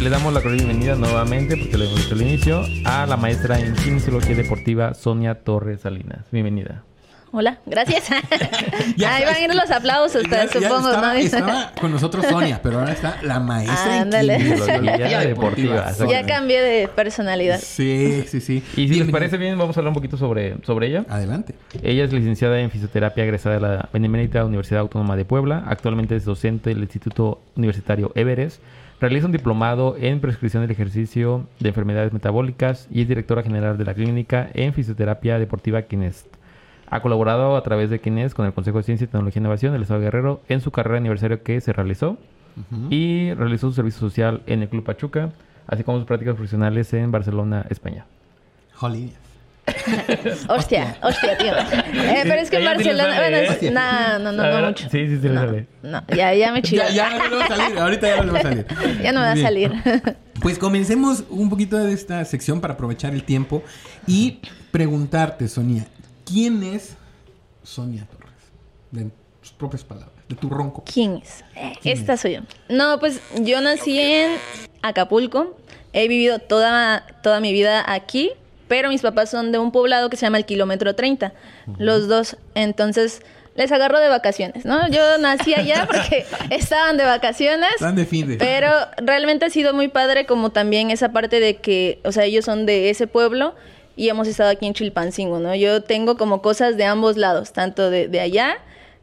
Le 0.01 0.09
damos 0.11 0.31
la 0.33 0.41
cordial 0.41 0.65
bienvenida 0.65 0.95
nuevamente, 0.95 1.57
porque 1.57 1.77
lo 1.77 1.85
hemos 1.85 1.97
dicho 1.97 2.13
al 2.13 2.21
inicio, 2.21 2.61
a 2.85 3.05
la 3.07 3.17
maestra 3.17 3.59
en 3.59 3.73
Kinesiología 3.75 4.35
Deportiva, 4.35 4.93
Sonia 4.93 5.35
Torres 5.35 5.81
Salinas. 5.81 6.19
Bienvenida. 6.31 6.83
Hola, 7.31 7.57
gracias. 7.65 8.05
Ya 8.95 9.15
Ahí 9.15 9.25
van 9.25 9.35
a 9.35 9.39
ir 9.41 9.53
los 9.53 9.69
aplausos, 9.69 10.23
Ya- 10.23 10.45
ya 10.45 10.51
supongo, 10.51 10.89
estaba, 10.89 11.13
¿no? 11.13 11.19
estaba 11.19 11.71
con 11.79 11.91
nosotros 11.91 12.25
Sonia, 12.25 12.59
pero 12.63 12.79
ahora 12.79 12.93
está 12.93 13.17
la 13.21 13.39
maestra 13.39 13.97
en 13.97 14.01
Ándale. 14.03 14.37
kinesiología 14.37 15.19
Deportiva, 15.27 15.93
Sonia. 15.93 16.21
ya 16.21 16.27
cambié 16.27 16.61
de 16.61 16.87
personalidad. 16.87 17.59
Sí, 17.59 18.23
sí, 18.27 18.39
sí. 18.39 18.55
Y 18.57 18.61
si 18.61 18.81
les 18.81 18.89
Bienvenida. 18.89 19.11
parece 19.17 19.37
bien, 19.37 19.57
vamos 19.57 19.75
a 19.75 19.79
hablar 19.81 19.89
un 19.89 19.95
poquito 19.95 20.15
sobre, 20.17 20.55
sobre 20.63 20.87
ella. 20.87 21.05
Adelante. 21.09 21.53
Ella 21.83 22.05
es 22.05 22.13
licenciada 22.13 22.59
en 22.59 22.71
fisioterapia 22.71 23.23
egresada 23.25 23.55
de 23.55 23.61
la 23.61 23.89
Benemérita 23.91 24.45
Universidad 24.45 24.81
Autónoma 24.81 25.15
de 25.17 25.25
Puebla. 25.25 25.63
Actualmente 25.67 26.15
es 26.15 26.23
docente 26.23 26.69
del 26.69 26.79
Instituto 26.79 27.41
Universitario 27.55 28.11
Everest. 28.15 28.61
Realiza 28.99 29.27
un 29.27 29.31
diplomado 29.31 29.95
en 29.99 30.19
prescripción 30.21 30.63
del 30.63 30.71
ejercicio 30.71 31.47
de 31.59 31.69
enfermedades 31.69 32.13
metabólicas 32.13 32.87
y 32.89 33.01
es 33.01 33.07
directora 33.07 33.43
general 33.43 33.77
de 33.77 33.85
la 33.85 33.93
clínica 33.93 34.49
en 34.55 34.73
fisioterapia 34.73 35.37
deportiva 35.37 35.83
Kinest. 35.83 36.25
Ha 36.89 37.01
colaborado 37.01 37.55
a 37.55 37.61
través 37.61 37.91
de 37.91 37.99
Kinest 37.99 38.35
con 38.35 38.47
el 38.47 38.53
Consejo 38.53 38.77
de 38.79 38.83
Ciencia 38.83 39.05
y 39.05 39.07
Tecnología 39.07 39.39
e 39.39 39.43
Innovación 39.43 39.73
del 39.73 39.83
Estado 39.83 39.99
de 39.99 40.07
Guerrero 40.07 40.41
en 40.49 40.61
su 40.61 40.71
carrera 40.71 40.93
de 40.93 40.99
aniversario 40.99 41.43
que 41.43 41.61
se 41.61 41.73
realizó 41.73 42.17
y 42.89 43.33
realizó 43.35 43.67
su 43.67 43.75
servicio 43.75 43.99
social 43.99 44.41
en 44.47 44.63
el 44.63 44.69
Club 44.69 44.83
Pachuca, 44.83 45.29
así 45.67 45.83
como 45.83 45.99
sus 45.99 46.07
prácticas 46.07 46.33
profesionales 46.33 46.91
en 46.93 47.11
Barcelona, 47.11 47.67
España. 47.69 48.05
Hostia, 50.49 50.97
hostia, 51.01 51.37
tío. 51.37 51.53
Eh, 51.57 52.21
pero 52.23 52.35
es 52.41 52.49
que 52.49 52.57
en 52.57 52.65
Barcelona. 52.65 53.15
bueno, 53.17 53.37
¿eh? 53.37 53.71
no, 53.71 54.19
no, 54.19 54.31
no, 54.31 54.67
mucho. 54.67 54.89
Sí, 54.89 55.07
sí, 55.07 55.17
sí, 55.21 55.27
le 55.27 55.33
No, 55.33 55.39
sale. 55.41 55.67
no, 55.83 56.03
ya, 56.15 56.33
ya 56.33 56.51
me 56.51 56.61
chido. 56.61 56.83
Ya, 56.87 57.09
ya 57.09 57.17
no 57.17 57.27
le 57.29 57.35
va 57.35 57.45
a 57.45 57.47
salir. 57.47 57.79
Ahorita 57.79 58.07
ya 58.07 58.17
no 58.17 58.23
le 58.23 58.31
va 58.31 58.39
a 58.39 58.43
salir. 58.43 58.65
Ya 59.03 59.11
no 59.11 59.19
me 59.19 59.25
va 59.25 59.31
a 59.31 59.35
Bien. 59.35 59.45
salir. 59.45 59.71
Pues 60.41 60.57
comencemos 60.57 61.23
un 61.29 61.49
poquito 61.49 61.77
de 61.77 61.93
esta 61.93 62.23
sección 62.25 62.61
para 62.61 62.75
aprovechar 62.75 63.13
el 63.13 63.23
tiempo 63.23 63.63
y 64.07 64.39
preguntarte, 64.71 65.47
Sonia, 65.47 65.85
¿quién 66.25 66.63
es 66.63 66.95
Sonia 67.63 68.05
Torres? 68.09 68.31
De 68.91 69.09
tus 69.41 69.51
propias 69.51 69.83
palabras, 69.83 70.13
de 70.29 70.35
tu 70.35 70.49
ronco. 70.49 70.83
¿Quién 70.91 71.17
es? 71.23 71.43
Eh, 71.55 71.73
Esta 71.83 72.15
soy 72.17 72.35
yo. 72.35 72.41
No, 72.69 72.99
pues 72.99 73.19
yo 73.41 73.59
nací 73.61 73.99
en 73.99 74.31
Acapulco. 74.81 75.57
He 75.93 76.07
vivido 76.07 76.39
toda, 76.39 77.05
toda 77.23 77.39
mi 77.39 77.51
vida 77.51 77.83
aquí, 77.91 78.31
pero 78.67 78.89
mis 78.89 79.01
papás 79.01 79.29
son 79.29 79.51
de 79.51 79.59
un 79.59 79.71
poblado 79.71 80.09
que 80.09 80.17
se 80.17 80.25
llama 80.25 80.37
el 80.37 80.45
Kilómetro 80.45 80.95
30. 80.95 81.33
Los 81.77 82.07
dos. 82.07 82.37
Entonces, 82.55 83.21
les 83.57 83.71
agarró 83.71 83.99
de 83.99 84.07
vacaciones, 84.07 84.65
¿no? 84.65 84.87
Yo 84.89 85.17
nací 85.17 85.55
allá 85.55 85.87
porque 85.91 86.25
estaban 86.51 86.95
de 86.95 87.03
vacaciones. 87.03 87.69
Están 87.75 87.95
de 87.95 88.05
fin 88.05 88.27
de. 88.27 88.37
Pero 88.37 88.69
realmente 88.97 89.45
ha 89.45 89.49
sido 89.49 89.73
muy 89.73 89.87
padre 89.87 90.25
como 90.25 90.51
también 90.51 90.91
esa 90.91 91.11
parte 91.11 91.39
de 91.39 91.57
que, 91.57 91.99
o 92.03 92.11
sea, 92.11 92.25
ellos 92.25 92.45
son 92.45 92.65
de 92.65 92.89
ese 92.89 93.07
pueblo 93.07 93.55
y 93.95 94.09
hemos 94.09 94.27
estado 94.27 94.51
aquí 94.51 94.67
en 94.67 94.73
Chilpancingo, 94.73 95.39
¿no? 95.39 95.55
Yo 95.55 95.81
tengo 95.81 96.17
como 96.17 96.43
cosas 96.43 96.77
de 96.77 96.85
ambos 96.85 97.17
lados, 97.17 97.51
tanto 97.51 97.89
de, 97.89 98.07
de 98.07 98.19
allá 98.19 98.57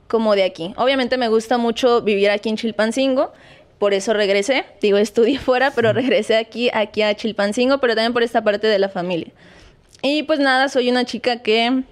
como 0.06 0.36
de 0.36 0.44
aquí. 0.44 0.72
Obviamente 0.76 1.16
me 1.16 1.26
gusta 1.26 1.58
mucho 1.58 2.02
vivir 2.02 2.30
aquí 2.30 2.48
en 2.48 2.56
Chilpancingo, 2.56 3.32
por 3.78 3.94
eso 3.94 4.12
regresé, 4.12 4.64
digo, 4.80 4.98
estudié 4.98 5.38
fuera, 5.38 5.70
pero 5.72 5.92
regresé 5.92 6.36
aquí, 6.36 6.70
aquí 6.72 7.02
a 7.02 7.14
Chilpancingo, 7.14 7.78
pero 7.78 7.94
también 7.94 8.12
por 8.12 8.22
esta 8.22 8.42
parte 8.42 8.66
de 8.66 8.78
la 8.78 8.88
familia. 8.88 9.32
Y 10.02 10.22
pues 10.24 10.38
nada, 10.38 10.68
soy 10.68 10.90
una 10.90 11.04
chica 11.04 11.42
que 11.42 11.82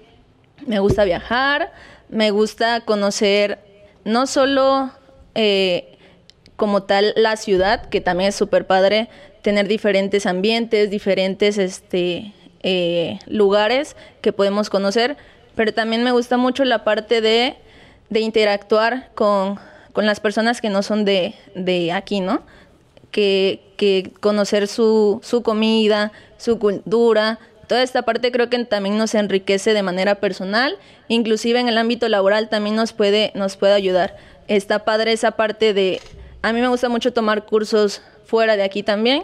me 0.67 0.79
gusta 0.79 1.03
viajar, 1.03 1.71
me 2.09 2.31
gusta 2.31 2.81
conocer 2.81 3.59
no 4.05 4.27
solo 4.27 4.91
eh, 5.35 5.97
como 6.55 6.83
tal 6.83 7.13
la 7.15 7.35
ciudad, 7.37 7.89
que 7.89 8.01
también 8.01 8.29
es 8.29 8.35
súper 8.35 8.67
padre 8.67 9.09
tener 9.41 9.67
diferentes 9.67 10.25
ambientes, 10.25 10.89
diferentes 10.89 11.57
este, 11.57 12.33
eh, 12.61 13.19
lugares 13.27 13.95
que 14.21 14.31
podemos 14.31 14.69
conocer, 14.69 15.17
pero 15.55 15.73
también 15.73 16.03
me 16.03 16.11
gusta 16.11 16.37
mucho 16.37 16.63
la 16.65 16.83
parte 16.83 17.19
de, 17.19 17.55
de 18.09 18.19
interactuar 18.19 19.11
con, 19.15 19.59
con, 19.93 20.05
las 20.05 20.19
personas 20.19 20.61
que 20.61 20.69
no 20.69 20.83
son 20.83 21.05
de, 21.05 21.35
de 21.55 21.91
aquí, 21.91 22.19
¿no? 22.19 22.41
Que, 23.11 23.61
que 23.77 24.11
conocer 24.19 24.67
su, 24.67 25.19
su 25.23 25.43
comida, 25.43 26.11
su 26.37 26.59
cultura, 26.59 27.39
toda 27.67 27.83
esta 27.83 28.01
parte 28.03 28.31
creo 28.31 28.49
que 28.49 28.63
también 28.65 28.97
nos 28.97 29.15
enriquece 29.15 29.73
de 29.73 29.83
manera 29.83 30.15
personal, 30.15 30.77
inclusive 31.07 31.59
en 31.59 31.67
el 31.67 31.77
ámbito 31.77 32.07
laboral 32.09 32.49
también 32.49 32.75
nos 32.75 32.93
puede, 32.93 33.31
nos 33.35 33.57
puede 33.57 33.73
ayudar. 33.73 34.15
Está 34.47 34.85
padre 34.85 35.13
esa 35.13 35.31
parte 35.31 35.73
de, 35.73 36.01
a 36.41 36.53
mí 36.53 36.61
me 36.61 36.67
gusta 36.67 36.89
mucho 36.89 37.13
tomar 37.13 37.45
cursos 37.45 38.01
fuera 38.25 38.57
de 38.57 38.63
aquí 38.63 38.83
también, 38.83 39.23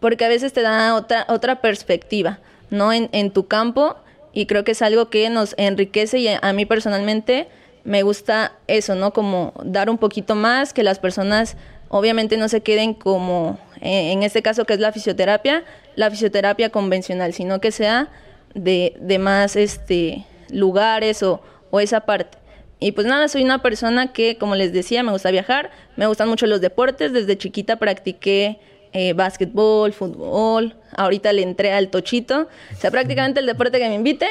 porque 0.00 0.24
a 0.24 0.28
veces 0.28 0.52
te 0.52 0.62
da 0.62 0.94
otra, 0.94 1.26
otra 1.28 1.60
perspectiva, 1.60 2.38
¿no? 2.70 2.92
En, 2.92 3.08
en 3.12 3.30
tu 3.30 3.46
campo, 3.46 3.96
y 4.32 4.46
creo 4.46 4.64
que 4.64 4.72
es 4.72 4.82
algo 4.82 5.08
que 5.08 5.30
nos 5.30 5.54
enriquece 5.56 6.18
y 6.18 6.28
a 6.28 6.52
mí 6.52 6.66
personalmente 6.66 7.48
me 7.86 8.02
gusta 8.02 8.52
eso, 8.66 8.96
¿no? 8.96 9.12
Como 9.12 9.52
dar 9.64 9.88
un 9.88 9.96
poquito 9.96 10.34
más, 10.34 10.72
que 10.72 10.82
las 10.82 10.98
personas 10.98 11.56
obviamente 11.88 12.36
no 12.36 12.48
se 12.48 12.60
queden 12.60 12.94
como, 12.94 13.58
en 13.80 14.24
este 14.24 14.42
caso 14.42 14.64
que 14.64 14.74
es 14.74 14.80
la 14.80 14.90
fisioterapia, 14.90 15.64
la 15.94 16.10
fisioterapia 16.10 16.70
convencional, 16.70 17.32
sino 17.32 17.60
que 17.60 17.70
sea 17.70 18.08
de, 18.54 18.96
de 19.00 19.18
más 19.20 19.54
este, 19.54 20.26
lugares 20.50 21.22
o, 21.22 21.40
o, 21.70 21.78
esa 21.78 22.00
parte. 22.00 22.38
Y 22.80 22.90
pues 22.92 23.06
nada, 23.06 23.28
soy 23.28 23.44
una 23.44 23.62
persona 23.62 24.12
que, 24.12 24.36
como 24.36 24.56
les 24.56 24.72
decía, 24.72 25.04
me 25.04 25.12
gusta 25.12 25.30
viajar, 25.30 25.70
me 25.94 26.08
gustan 26.08 26.28
mucho 26.28 26.46
los 26.46 26.60
deportes, 26.60 27.12
desde 27.12 27.38
chiquita 27.38 27.76
practiqué 27.76 28.58
eh, 28.92 29.12
básquetbol, 29.12 29.92
fútbol, 29.92 30.74
ahorita 30.96 31.32
le 31.32 31.42
entré 31.42 31.72
al 31.72 31.88
tochito, 31.88 32.48
o 32.72 32.80
sea, 32.80 32.90
prácticamente 32.90 33.40
el 33.40 33.46
deporte 33.46 33.78
que 33.78 33.88
me 33.88 33.94
inviten, 33.94 34.30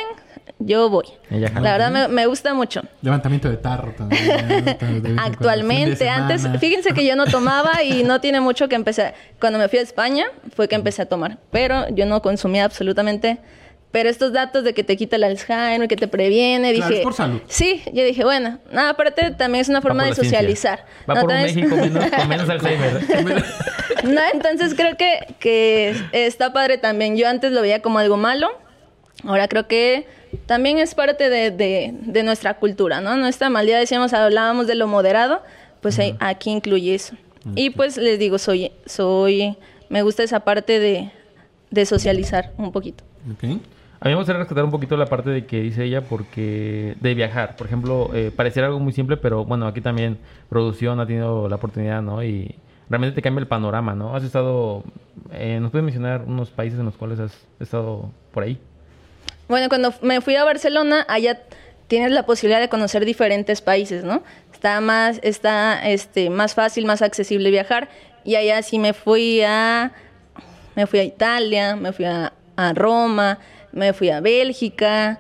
yo 0.60 0.90
voy. 0.90 1.06
La 1.30 1.50
verdad 1.50 1.92
me, 1.92 2.08
me, 2.08 2.26
gusta 2.28 2.54
mucho. 2.54 2.82
Levantamiento 3.02 3.50
de 3.50 3.58
tarro 3.58 3.94
también. 3.94 5.20
Actualmente, 5.20 6.10
antes, 6.10 6.48
fíjense 6.60 6.94
que 6.94 7.06
yo 7.06 7.16
no 7.16 7.26
tomaba 7.26 7.84
y 7.84 8.04
no 8.04 8.22
tiene 8.22 8.40
mucho 8.40 8.70
que 8.70 8.76
empecé. 8.76 9.14
Cuando 9.40 9.60
me 9.60 9.68
fui 9.68 9.80
a 9.80 9.82
España 9.82 10.26
fue 10.56 10.68
que 10.68 10.76
empecé 10.76 11.02
a 11.02 11.06
tomar, 11.08 11.38
pero 11.52 11.90
yo 11.90 12.06
no 12.06 12.22
consumía 12.22 12.64
absolutamente. 12.64 13.40
Pero 13.92 14.10
estos 14.10 14.34
datos 14.34 14.66
de 14.66 14.74
que 14.74 14.84
te 14.84 14.98
quita 14.98 15.16
el 15.16 15.24
Alzheimer, 15.24 15.88
que 15.88 15.96
te 15.96 16.10
previene, 16.10 16.74
claro, 16.74 16.90
dije. 16.90 17.00
Es 17.00 17.04
por 17.04 17.14
salud. 17.14 17.40
Sí, 17.48 17.82
yo 17.94 18.04
dije, 18.04 18.26
bueno, 18.26 18.60
nada, 18.70 18.90
aparte 18.90 19.32
también 19.32 19.62
es 19.62 19.70
una 19.70 19.82
forma 19.82 20.04
de 20.04 20.14
socializar. 20.14 20.84
Va 21.10 21.16
¿no? 21.16 21.22
por 21.22 21.32
México 21.32 21.78
menos, 21.78 22.10
con 22.10 22.28
menos 22.28 22.50
Alzheimer. 22.50 23.46
no, 24.04 24.22
entonces 24.34 24.76
creo 24.76 24.98
que, 24.98 25.36
que 25.40 25.96
está 26.12 26.52
padre 26.52 26.78
también. 26.78 27.16
Yo 27.16 27.30
antes 27.30 27.54
lo 27.54 27.62
veía 27.62 27.82
como 27.82 28.00
algo 28.00 28.18
malo. 28.18 28.50
Ahora 29.26 29.48
creo 29.48 29.68
que 29.68 30.06
también 30.46 30.78
es 30.80 30.96
parte 30.96 31.30
de, 31.30 31.52
de, 31.52 31.94
de 32.02 32.24
nuestra 32.24 32.56
cultura, 32.56 33.02
¿no? 33.02 33.16
Nuestra 33.18 33.50
mal 33.50 33.66
día 33.66 33.78
decíamos, 33.80 34.14
hablábamos 34.14 34.68
de 34.68 34.76
lo 34.76 34.88
moderado, 34.88 35.42
pues 35.82 35.98
ahí- 36.00 36.16
aquí 36.20 36.52
incluye 36.52 36.96
eso. 36.96 37.16
Y 37.56 37.70
pues 37.72 37.98
les 37.98 38.18
digo, 38.18 38.38
soy, 38.40 38.72
soy, 38.86 39.56
me 39.90 40.02
gusta 40.02 40.24
esa 40.24 40.40
parte 40.42 40.80
de, 40.80 41.12
de 41.70 41.86
socializar 41.86 42.52
un 42.58 42.72
poquito. 42.72 43.04
Ok. 43.32 43.44
A 44.00 44.08
mí 44.08 44.12
me 44.12 44.16
gustaría 44.16 44.40
rescatar 44.40 44.64
un 44.66 44.72
poquito 44.72 44.98
la 44.98 45.06
parte 45.06 45.30
de 45.30 45.46
que 45.46 45.62
dice 45.62 45.84
ella 45.86 46.02
porque 46.02 46.96
de 47.00 47.14
viajar. 47.14 47.56
Por 47.56 47.68
ejemplo, 47.68 48.10
eh, 48.14 48.32
pareciera 48.36 48.68
algo 48.68 48.80
muy 48.80 48.94
simple, 48.94 49.18
pero 49.18 49.46
bueno, 49.46 49.68
aquí 49.68 49.82
también 49.82 50.18
producción 50.50 51.00
ha 51.00 51.08
tenido 51.08 51.48
la 51.50 51.56
oportunidad, 51.56 52.02
¿no? 52.02 52.24
Y 52.24 52.56
realmente 52.90 53.16
te 53.16 53.22
cambia 53.22 53.42
el 53.42 53.48
panorama, 53.48 53.96
¿no? 53.96 54.16
Has 54.16 54.24
estado, 54.24 54.84
eh, 55.32 55.60
¿nos 55.62 55.72
puedes 55.72 55.84
mencionar 55.86 56.24
unos 56.28 56.50
países 56.52 56.80
en 56.80 56.86
los 56.86 56.96
cuales 56.98 57.20
has 57.20 57.32
estado 57.60 58.10
por 58.32 58.44
ahí? 58.44 58.60
Bueno, 59.48 59.70
cuando 59.70 59.94
me 60.02 60.22
fui 60.22 60.36
a 60.36 60.44
Barcelona, 60.44 61.06
allá 61.08 61.42
tienes 61.88 62.12
la 62.12 62.26
posibilidad 62.26 62.60
de 62.60 62.70
conocer 62.70 63.06
diferentes 63.06 63.62
países, 63.62 64.04
¿no? 64.04 64.24
Está 64.52 64.82
más, 64.82 65.20
está 65.22 65.88
este, 65.88 66.30
más 66.30 66.56
fácil, 66.56 66.86
más 66.86 67.02
accesible 67.02 67.52
viajar. 67.52 67.90
Y 68.24 68.36
allá 68.36 68.62
sí 68.64 68.80
me 68.80 68.94
fui 68.94 69.42
a, 69.44 69.92
me 70.76 70.88
fui 70.88 71.00
a 71.00 71.04
Italia, 71.04 71.76
me 71.76 71.94
fui 71.94 72.06
a, 72.06 72.34
a 72.56 72.74
Roma, 72.74 73.38
me 73.72 73.94
fui 73.94 74.10
a 74.10 74.20
Bélgica. 74.20 75.20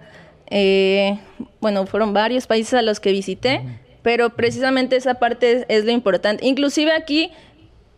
eh, 0.50 1.20
bueno, 1.60 1.86
fueron 1.86 2.14
varios 2.14 2.48
países 2.48 2.74
a 2.76 2.82
los 2.82 3.00
que 3.00 3.12
visité, 3.12 3.62
pero 4.02 4.32
precisamente 4.32 4.96
esa 4.96 5.16
parte 5.16 5.52
es, 5.52 5.66
es 5.68 5.86
lo 5.86 5.92
importante. 5.92 6.46
Inclusive 6.46 6.92
aquí, 6.92 7.32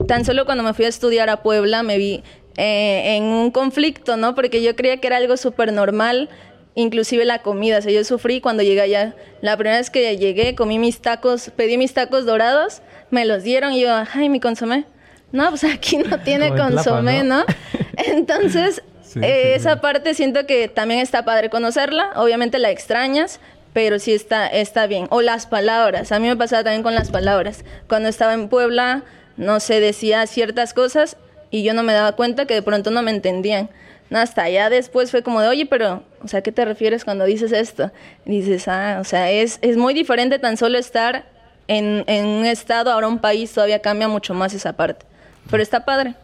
tan 0.07 0.25
solo 0.25 0.45
cuando 0.45 0.63
me 0.63 0.73
fui 0.73 0.86
a 0.86 0.88
estudiar 0.89 1.30
a 1.30 1.41
Puebla, 1.43 1.84
me 1.84 1.97
vi 1.97 2.23
eh, 2.58 3.16
en 3.16 3.24
un 3.24 3.51
conflicto, 3.51 4.18
¿no? 4.18 4.36
Porque 4.36 4.62
yo 4.62 4.76
creía 4.76 4.97
que 4.97 5.08
era 5.08 5.18
algo 5.18 5.38
súper 5.38 5.72
normal, 5.72 6.30
inclusive 6.76 7.24
la 7.24 7.41
comida. 7.41 7.78
O 7.78 7.82
sea, 7.82 7.91
yo 7.91 8.03
sufrí 8.03 8.41
cuando 8.41 8.64
llegué 8.64 8.82
allá. 8.82 9.16
La 9.41 9.55
primera 9.55 9.78
vez 9.78 9.89
que 9.89 10.18
llegué, 10.18 10.55
comí 10.55 10.80
mis 10.80 10.99
tacos, 10.99 11.51
pedí 11.55 11.78
mis 11.78 11.93
tacos 11.93 12.26
dorados, 12.26 12.82
me 13.12 13.26
los 13.26 13.43
dieron 13.43 13.74
y 13.74 13.82
yo, 13.82 13.89
ay, 14.14 14.30
mi 14.30 14.39
consomé. 14.39 14.86
No, 15.32 15.49
pues 15.49 15.64
aquí 15.64 15.97
no 15.97 16.20
tiene 16.24 16.49
Como 16.49 16.64
consomé, 16.64 17.24
¿no? 17.24 17.39
¿no? 17.39 17.45
Entonces, 17.97 18.82
Sí, 19.08 19.20
eh, 19.24 19.43
sí, 19.43 19.62
esa 19.62 19.74
sí. 19.76 19.80
parte 19.82 20.14
siento 20.14 20.45
que 20.45 20.68
también 20.68 20.99
está 20.99 21.24
padre 21.24 21.49
conocerla. 21.49 22.12
Obviamente 22.16 22.60
la 22.60 22.72
extrañas, 22.72 23.39
pero 23.74 23.99
sí 23.99 24.14
está, 24.14 24.47
está 24.47 24.86
bien. 24.88 25.08
O 25.12 25.22
las 25.22 25.45
palabras. 25.47 26.12
A 26.12 26.20
mí 26.20 26.28
me 26.28 26.36
pasaba 26.36 26.64
también 26.64 26.84
con 26.84 26.93
las 26.93 27.10
palabras. 27.10 27.64
Cuando 27.88 28.10
estaba 28.10 28.34
en 28.34 28.49
Puebla, 28.49 29.03
no 29.38 29.60
se 29.60 29.80
decía 29.80 30.28
ciertas 30.28 30.74
cosas 30.74 31.16
y 31.51 31.63
yo 31.63 31.73
no 31.73 31.83
me 31.83 31.93
daba 31.93 32.13
cuenta 32.13 32.45
que 32.45 32.53
de 32.53 32.61
pronto 32.61 32.91
no 32.91 33.01
me 33.01 33.11
entendían. 33.11 33.69
No, 34.09 34.19
hasta 34.19 34.43
allá 34.43 34.69
después 34.69 35.11
fue 35.11 35.21
como 35.21 35.41
de, 35.41 35.49
oye, 35.49 35.65
pero, 35.65 36.03
o 36.23 36.27
sea, 36.27 36.41
¿qué 36.41 36.51
te 36.51 36.63
refieres 36.63 37.03
cuando 37.03 37.25
dices 37.25 37.51
esto? 37.51 37.91
Y 38.25 38.39
dices, 38.41 38.67
ah, 38.67 38.99
o 39.01 39.03
sea, 39.03 39.31
es, 39.31 39.59
es 39.61 39.75
muy 39.75 39.93
diferente 39.93 40.39
tan 40.39 40.55
solo 40.55 40.77
estar 40.77 41.25
en, 41.67 42.05
en 42.07 42.25
un 42.25 42.45
estado, 42.45 42.91
ahora 42.91 43.07
un 43.07 43.19
país, 43.19 43.51
todavía 43.53 43.81
cambia 43.81 44.07
mucho 44.07 44.33
más 44.33 44.53
esa 44.53 44.73
parte. 44.73 45.05
Pero 45.49 45.61
está 45.61 45.83
padre. 45.83 46.15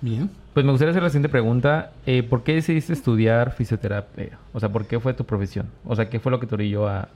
Bien. 0.00 0.28
Pues 0.54 0.64
me 0.64 0.70
gustaría 0.70 0.90
hacer 0.90 1.02
la 1.02 1.08
siguiente 1.08 1.28
pregunta. 1.28 1.90
Eh, 2.06 2.22
¿Por 2.22 2.44
qué 2.44 2.54
decidiste 2.54 2.92
estudiar 2.92 3.52
fisioterapia? 3.52 4.38
O 4.52 4.60
sea, 4.60 4.68
¿por 4.68 4.86
qué 4.86 5.00
fue 5.00 5.12
tu 5.12 5.24
profesión? 5.24 5.68
O 5.84 5.96
sea, 5.96 6.08
¿qué 6.08 6.20
fue 6.20 6.30
lo 6.30 6.38
que 6.38 6.46
te 6.46 6.54
orilló 6.54 6.86
a, 6.86 7.08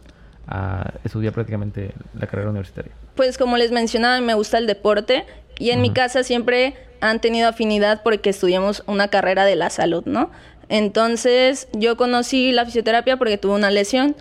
a 0.49 0.93
estudiar 1.05 1.33
prácticamente 1.33 1.93
la 2.19 2.27
carrera 2.27 2.51
universitaria? 2.51 2.93
Pues 3.15 3.39
como 3.39 3.57
les 3.57 3.71
mencionaba, 3.71 4.21
me 4.21 4.35
gusta 4.35 4.59
el 4.59 4.67
deporte 4.67 5.25
y 5.59 5.71
en 5.71 5.81
mi 5.81 5.91
casa 5.91 6.23
siempre 6.23 6.75
han 7.01 7.21
tenido 7.21 7.49
afinidad 7.49 8.03
porque 8.03 8.31
estudiamos 8.31 8.83
una 8.87 9.09
carrera 9.09 9.45
de 9.45 9.57
la 9.57 9.71
salud, 9.71 10.05
¿no? 10.07 10.31
Entonces 10.69 11.69
yo 11.73 11.97
conocí 11.97 12.53
la 12.53 12.65
fisioterapia 12.65 13.17
porque 13.17 13.39
tuve 13.39 13.55
una 13.55 13.71
lesión. 13.71 14.17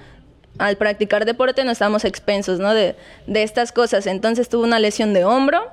Al 0.57 0.77
practicar 0.77 1.25
deporte 1.25 1.63
no 1.63 1.71
estábamos 1.71 2.05
expensos, 2.05 2.59
¿no? 2.59 2.73
De, 2.73 2.95
de 3.27 3.43
estas 3.43 3.71
cosas. 3.71 4.07
Entonces 4.07 4.49
tuve 4.49 4.63
una 4.63 4.79
lesión 4.79 5.13
de 5.13 5.25
hombro, 5.25 5.71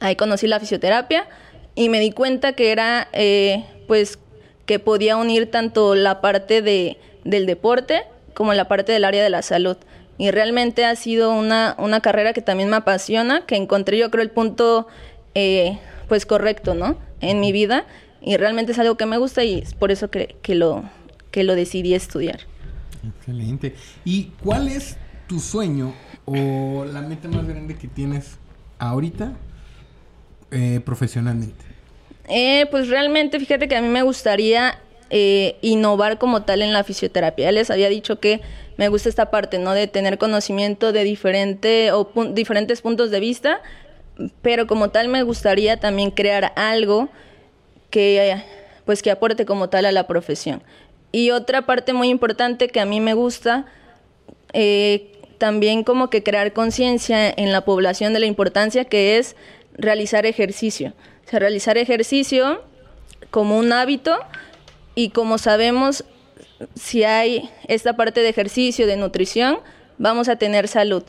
ahí 0.00 0.16
conocí 0.16 0.46
la 0.46 0.60
fisioterapia 0.60 1.26
y 1.74 1.88
me 1.88 2.00
di 2.00 2.12
cuenta 2.12 2.52
que 2.52 2.72
era, 2.72 3.08
eh, 3.12 3.64
pues, 3.86 4.18
que 4.66 4.78
podía 4.78 5.16
unir 5.16 5.50
tanto 5.50 5.94
la 5.94 6.20
parte 6.20 6.60
de, 6.60 6.98
del 7.24 7.46
deporte 7.46 8.04
como 8.34 8.52
la 8.54 8.68
parte 8.68 8.92
del 8.92 9.04
área 9.04 9.22
de 9.22 9.30
la 9.30 9.42
salud. 9.42 9.76
Y 10.18 10.30
realmente 10.30 10.84
ha 10.84 10.96
sido 10.96 11.32
una, 11.32 11.76
una 11.78 12.00
carrera 12.00 12.32
que 12.32 12.42
también 12.42 12.68
me 12.68 12.76
apasiona, 12.76 13.46
que 13.46 13.56
encontré 13.56 13.98
yo 13.98 14.10
creo 14.10 14.22
el 14.22 14.30
punto, 14.30 14.88
eh, 15.34 15.78
pues, 16.08 16.26
correcto, 16.26 16.74
¿no? 16.74 16.98
En 17.20 17.40
mi 17.40 17.52
vida. 17.52 17.86
Y 18.20 18.36
realmente 18.36 18.72
es 18.72 18.78
algo 18.80 18.96
que 18.96 19.06
me 19.06 19.16
gusta 19.16 19.44
y 19.44 19.60
es 19.60 19.74
por 19.74 19.92
eso 19.92 20.10
que, 20.10 20.36
que 20.42 20.56
lo, 20.56 20.82
que 21.30 21.44
lo 21.44 21.54
decidí 21.54 21.94
estudiar. 21.94 22.40
Excelente. 23.06 23.74
¿Y 24.04 24.32
cuál 24.42 24.68
es 24.68 24.96
tu 25.28 25.38
sueño 25.38 25.94
o 26.24 26.84
la 26.84 27.02
meta 27.02 27.28
más 27.28 27.46
grande 27.46 27.76
que 27.76 27.86
tienes 27.86 28.38
ahorita 28.78 29.34
eh, 30.50 30.80
profesionalmente? 30.84 31.64
Eh, 32.28 32.66
pues 32.70 32.88
realmente, 32.88 33.38
fíjate 33.38 33.68
que 33.68 33.76
a 33.76 33.82
mí 33.82 33.88
me 33.88 34.02
gustaría 34.02 34.78
eh, 35.10 35.56
innovar 35.62 36.18
como 36.18 36.42
tal 36.42 36.62
en 36.62 36.72
la 36.72 36.84
fisioterapia. 36.84 37.46
Ya 37.46 37.52
les 37.52 37.70
había 37.70 37.88
dicho 37.88 38.20
que 38.20 38.40
me 38.78 38.88
gusta 38.88 39.08
esta 39.08 39.30
parte, 39.30 39.58
¿no? 39.58 39.74
De 39.74 39.88
tener 39.88 40.16
conocimiento 40.18 40.92
de 40.92 41.02
diferente 41.04 41.92
o 41.92 42.10
diferentes 42.30 42.80
puntos 42.80 43.10
de 43.10 43.20
vista, 43.20 43.60
pero 44.40 44.66
como 44.66 44.90
tal 44.90 45.08
me 45.08 45.24
gustaría 45.24 45.78
también 45.80 46.12
crear 46.12 46.52
algo 46.56 47.08
que 47.90 48.40
pues 48.84 49.02
que 49.02 49.10
aporte 49.10 49.44
como 49.44 49.68
tal 49.68 49.84
a 49.84 49.92
la 49.92 50.06
profesión. 50.06 50.62
Y 51.10 51.32
otra 51.32 51.66
parte 51.66 51.92
muy 51.92 52.08
importante 52.08 52.68
que 52.68 52.80
a 52.80 52.86
mí 52.86 53.00
me 53.00 53.14
gusta, 53.14 53.66
eh, 54.52 55.12
también 55.38 55.82
como 55.82 56.08
que 56.08 56.22
crear 56.22 56.52
conciencia 56.52 57.28
en 57.28 57.50
la 57.50 57.64
población 57.64 58.12
de 58.12 58.20
la 58.20 58.26
importancia 58.26 58.84
que 58.84 59.18
es 59.18 59.34
realizar 59.74 60.24
ejercicio. 60.24 60.94
O 61.26 61.30
sea, 61.30 61.40
realizar 61.40 61.78
ejercicio 61.78 62.62
como 63.30 63.58
un 63.58 63.72
hábito 63.72 64.16
y 64.94 65.10
como 65.10 65.36
sabemos, 65.38 66.04
si 66.74 67.04
hay 67.04 67.50
esta 67.66 67.96
parte 67.96 68.20
de 68.20 68.28
ejercicio, 68.28 68.86
de 68.86 68.96
nutrición, 68.96 69.58
vamos 69.98 70.28
a 70.28 70.36
tener 70.36 70.68
salud. 70.68 71.02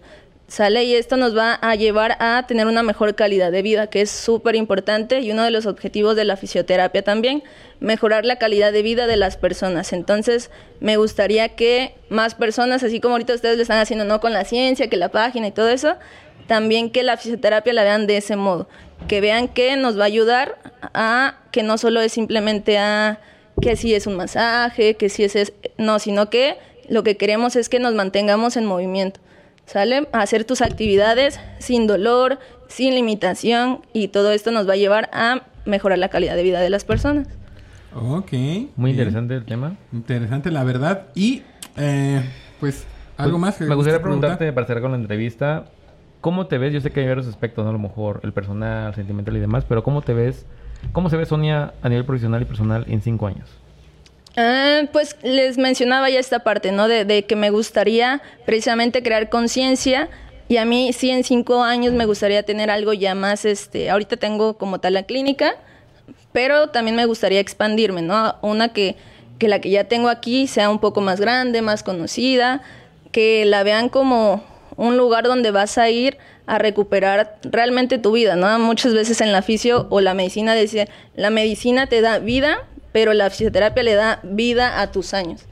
Sale 0.48 0.84
y 0.84 0.96
esto 0.96 1.16
nos 1.16 1.38
va 1.38 1.60
a 1.62 1.76
llevar 1.76 2.18
a 2.20 2.46
tener 2.48 2.66
una 2.66 2.82
mejor 2.82 3.14
calidad 3.14 3.52
de 3.52 3.62
vida, 3.62 3.88
que 3.88 4.02
es 4.02 4.10
súper 4.10 4.56
importante 4.56 5.20
y 5.20 5.32
uno 5.32 5.44
de 5.44 5.52
los 5.52 5.68
objetivos 5.68 6.16
de 6.16 6.26
la 6.26 6.38
fisioterapia 6.38 7.04
también, 7.04 7.44
mejorar 7.80 8.26
la 8.26 8.38
calidad 8.38 8.74
de 8.74 8.82
vida 8.82 9.06
de 9.06 9.16
las 9.16 9.38
personas. 9.38 9.94
Entonces, 9.94 10.50
me 10.80 10.98
gustaría 10.98 11.50
que 11.50 11.94
más 12.10 12.34
personas, 12.34 12.82
así 12.82 13.00
como 13.00 13.14
ahorita 13.14 13.36
ustedes 13.36 13.58
lo 13.58 13.62
están 13.62 13.78
haciendo, 13.78 14.06
no 14.06 14.20
con 14.20 14.34
la 14.34 14.44
ciencia, 14.44 14.90
que 14.90 14.98
la 14.98 15.10
página 15.10 15.48
y 15.48 15.52
todo 15.52 15.70
eso, 15.70 15.98
también 16.48 16.90
que 16.90 17.04
la 17.04 17.18
fisioterapia 17.18 17.72
la 17.74 17.84
vean 17.84 18.08
de 18.08 18.18
ese 18.18 18.36
modo, 18.36 18.68
que 19.08 19.22
vean 19.22 19.50
que 19.50 19.76
nos 19.76 20.00
va 20.00 20.04
a 20.04 20.08
ayudar 20.08 20.58
a 20.96 21.38
que 21.52 21.62
no 21.62 21.78
solo 21.78 22.02
es 22.02 22.12
simplemente 22.12 22.80
a 22.80 23.20
que 23.62 23.76
si 23.76 23.94
es 23.94 24.08
un 24.08 24.16
masaje, 24.16 24.96
que 24.96 25.10
si 25.10 25.24
es, 25.24 25.54
no, 25.78 26.00
sino 26.00 26.30
que 26.30 26.58
lo 26.88 27.04
que 27.04 27.18
queremos 27.18 27.56
es 27.56 27.70
que 27.70 27.80
nos 27.80 27.94
mantengamos 27.94 28.58
en 28.58 28.66
movimiento, 28.66 29.20
¿sale? 29.66 30.08
hacer 30.12 30.44
tus 30.44 30.62
actividades 30.62 31.40
sin 31.60 31.88
dolor, 31.88 32.40
sin 32.68 32.96
limitación 32.96 33.82
y 33.94 34.10
todo 34.10 34.32
esto 34.32 34.52
nos 34.52 34.68
va 34.68 34.74
a 34.74 34.78
llevar 34.78 35.10
a 35.14 35.44
mejorar 35.66 35.98
la 36.00 36.10
calidad 36.10 36.36
de 36.36 36.44
vida 36.44 36.60
de 36.62 36.70
las 36.70 36.84
personas. 36.86 37.28
Ok. 37.96 38.32
Muy 38.76 38.92
interesante 38.92 39.36
el 39.36 39.46
tema. 39.46 39.76
Interesante, 39.92 40.52
la 40.52 40.64
verdad. 40.64 41.08
Y, 41.16 41.44
eh, 41.78 42.22
pues, 42.60 42.86
algo 43.18 43.38
pues, 43.38 43.42
más 43.42 43.58
que 43.58 43.66
Me 43.66 43.76
gustaría 43.76 44.02
preguntarte, 44.02 44.54
para 44.54 44.68
cerrar 44.68 44.84
con 44.84 44.92
la 44.92 44.98
entrevista, 44.98 45.66
¿cómo 46.22 46.48
te 46.48 46.58
ves? 46.58 46.74
Yo 46.74 46.82
sé 46.82 46.92
que 46.92 47.02
hay 47.02 47.08
varios 47.08 47.28
aspectos, 47.28 47.64
¿no? 47.64 47.72
A 47.72 47.74
lo 47.74 47.80
mejor 47.80 48.22
el 48.24 48.34
personal, 48.34 48.94
sentimental 48.96 49.36
y 49.38 49.40
demás, 49.40 49.66
pero 49.68 49.84
¿cómo 49.84 50.02
te 50.02 50.14
ves? 50.14 50.46
¿Cómo 50.92 51.10
se 51.10 51.18
ve 51.18 51.26
Sonia 51.26 51.74
a 51.82 51.90
nivel 51.90 52.06
profesional 52.06 52.42
y 52.42 52.46
personal 52.46 52.86
en 52.88 53.02
cinco 53.02 53.28
años? 53.28 53.48
Ah, 54.38 54.84
pues 54.92 55.16
les 55.24 55.58
mencionaba 55.58 56.10
ya 56.10 56.20
esta 56.20 56.40
parte, 56.40 56.72
¿no? 56.72 56.88
De, 56.88 57.26
que 57.26 57.36
me 57.36 57.50
gustaría 57.50 58.22
precisamente 58.46 59.04
crear 59.04 59.30
conciencia 59.30 60.10
y 60.48 60.58
a 60.58 60.66
mí 60.66 60.94
sí 60.94 61.10
en 61.10 61.24
cinco 61.24 61.64
años 61.64 61.94
me 61.94 62.06
gustaría 62.06 62.44
tener 62.44 62.70
algo 62.70 62.94
ya 62.94 63.16
más, 63.16 63.46
este, 63.46 63.90
ahorita 63.90 64.18
tengo 64.18 64.58
como 64.58 64.80
tal 64.80 64.94
la 64.94 65.04
clínica, 65.04 65.56
pero 66.32 66.70
también 66.70 66.96
me 66.96 67.06
gustaría 67.06 67.40
expandirme, 67.40 68.02
¿no? 68.02 68.36
Una 68.42 68.70
que, 68.70 68.96
que 69.40 69.48
la 69.48 69.60
que 69.60 69.70
ya 69.72 69.86
tengo 69.86 70.10
aquí 70.10 70.48
sea 70.48 70.70
un 70.70 70.80
poco 70.80 71.02
más 71.02 71.20
grande, 71.20 71.62
más 71.62 71.84
conocida, 71.84 72.62
que 73.12 73.46
la 73.46 73.64
vean 73.64 73.90
como 73.90 74.44
un 74.76 74.96
lugar 74.96 75.26
donde 75.26 75.52
vas 75.52 75.78
a 75.78 75.90
ir 75.90 76.18
a 76.50 76.58
recuperar 76.58 77.38
realmente 77.44 78.00
tu 78.00 78.12
vida, 78.12 78.36
¿no? 78.36 78.58
Muchas 78.58 78.96
veces 78.96 79.22
en 79.22 79.32
la 79.32 79.44
fisio 79.44 79.86
o 79.92 80.02
la 80.02 80.16
medicina 80.16 80.56
decía, 80.56 80.88
la 81.16 81.30
medicina 81.30 81.86
te 81.86 82.02
da 82.02 82.18
vida, 82.18 82.68
pero 82.92 83.14
la 83.14 83.30
fisioterapia 83.30 83.84
le 83.84 83.94
da 83.94 84.20
vida 84.24 84.82
a 84.82 84.92
tus 84.92 85.14
años, 85.14 85.46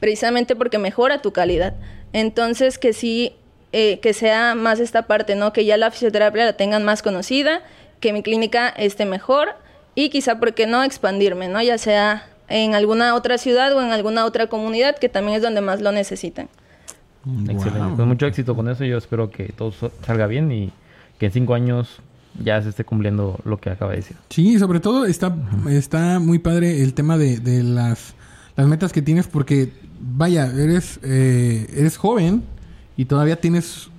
precisamente 0.00 0.56
porque 0.56 0.78
mejora 0.78 1.22
tu 1.22 1.32
calidad. 1.32 1.74
Entonces, 2.12 2.78
que 2.78 2.92
sí, 2.92 3.36
eh, 3.70 4.00
que 4.00 4.12
sea 4.12 4.56
más 4.56 4.80
esta 4.80 5.02
parte, 5.02 5.36
¿no? 5.36 5.52
Que 5.52 5.64
ya 5.64 5.76
la 5.76 5.92
fisioterapia 5.92 6.44
la 6.44 6.54
tengan 6.54 6.84
más 6.84 7.02
conocida, 7.02 7.62
que 8.00 8.12
mi 8.12 8.24
clínica 8.24 8.70
esté 8.70 9.04
mejor 9.04 9.54
y 9.94 10.08
quizá, 10.10 10.40
¿por 10.40 10.54
qué 10.54 10.66
no 10.66 10.82
expandirme, 10.82 11.46
¿no? 11.46 11.62
Ya 11.62 11.78
sea 11.78 12.26
en 12.48 12.74
alguna 12.74 13.14
otra 13.14 13.38
ciudad 13.38 13.72
o 13.76 13.80
en 13.80 13.92
alguna 13.92 14.24
otra 14.24 14.48
comunidad, 14.48 14.98
que 14.98 15.08
también 15.08 15.36
es 15.36 15.42
donde 15.42 15.60
más 15.60 15.80
lo 15.80 15.92
necesitan. 15.92 16.48
Excelente. 17.48 17.96
Con 17.96 18.08
mucho 18.08 18.26
éxito 18.26 18.56
con 18.56 18.68
eso. 18.68 18.84
Yo 18.84 18.98
espero 18.98 19.30
que 19.30 19.52
todo 19.52 19.72
salga 20.04 20.26
bien 20.26 20.50
y 20.52 20.72
que 21.18 21.26
en 21.26 21.32
cinco 21.32 21.54
años 21.54 22.00
ya 22.42 22.62
se 22.62 22.70
esté 22.70 22.84
cumpliendo 22.84 23.38
lo 23.44 23.58
que 23.58 23.70
acaba 23.70 23.90
de 23.92 23.98
decir. 23.98 24.16
Sí, 24.30 24.58
sobre 24.58 24.80
todo 24.80 25.04
está, 25.04 25.34
está 25.68 26.18
muy 26.18 26.38
padre 26.38 26.82
el 26.82 26.94
tema 26.94 27.18
de, 27.18 27.38
de 27.38 27.62
las, 27.62 28.14
las 28.56 28.66
metas 28.66 28.92
que 28.92 29.02
tienes 29.02 29.26
porque, 29.26 29.72
vaya, 30.00 30.46
eres, 30.46 31.00
eh, 31.02 31.66
eres 31.76 31.96
joven 31.96 32.42
y 32.96 33.06
todavía 33.06 33.36
tienes, 33.40 33.90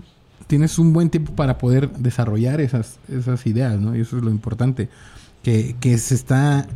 tienes 0.48 0.80
un 0.80 0.94
buen 0.94 1.10
tiempo 1.10 1.34
para 1.34 1.58
poder 1.58 1.92
desarrollar 1.92 2.62
esas, 2.62 3.00
esas 3.10 3.46
ideas, 3.46 3.80
¿no? 3.80 3.96
Y 3.96 4.02
eso 4.02 4.18
es 4.18 4.24
lo 4.24 4.32
importante, 4.32 4.90
que, 5.44 5.76
que 5.80 5.98
se 5.98 6.16
está 6.16 6.68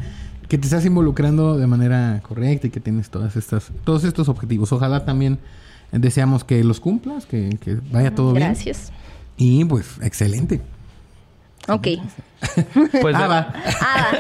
que 0.48 0.60
te 0.60 0.66
estás 0.66 0.86
involucrando 0.86 1.58
de 1.58 1.66
manera 1.66 2.22
correcta 2.22 2.68
y 2.68 2.70
que 2.70 2.80
tienes 2.80 3.10
todas 3.10 3.36
estas 3.36 3.72
todos 3.84 4.04
estos 4.04 4.30
objetivos. 4.30 4.72
Ojalá 4.72 5.04
también 5.04 5.40
deseamos 5.92 6.44
que 6.44 6.64
los 6.64 6.80
cumplas, 6.80 7.26
que, 7.26 7.58
que 7.62 7.78
vaya 7.92 8.14
todo 8.14 8.34
bien. 8.34 8.48
Gracias. 8.48 8.92
Y 9.38 9.66
pues 9.66 10.00
excelente. 10.02 10.62
Ok. 11.68 11.88
Pues 13.02 13.16
ah, 13.18 13.52
ah, 13.82 14.12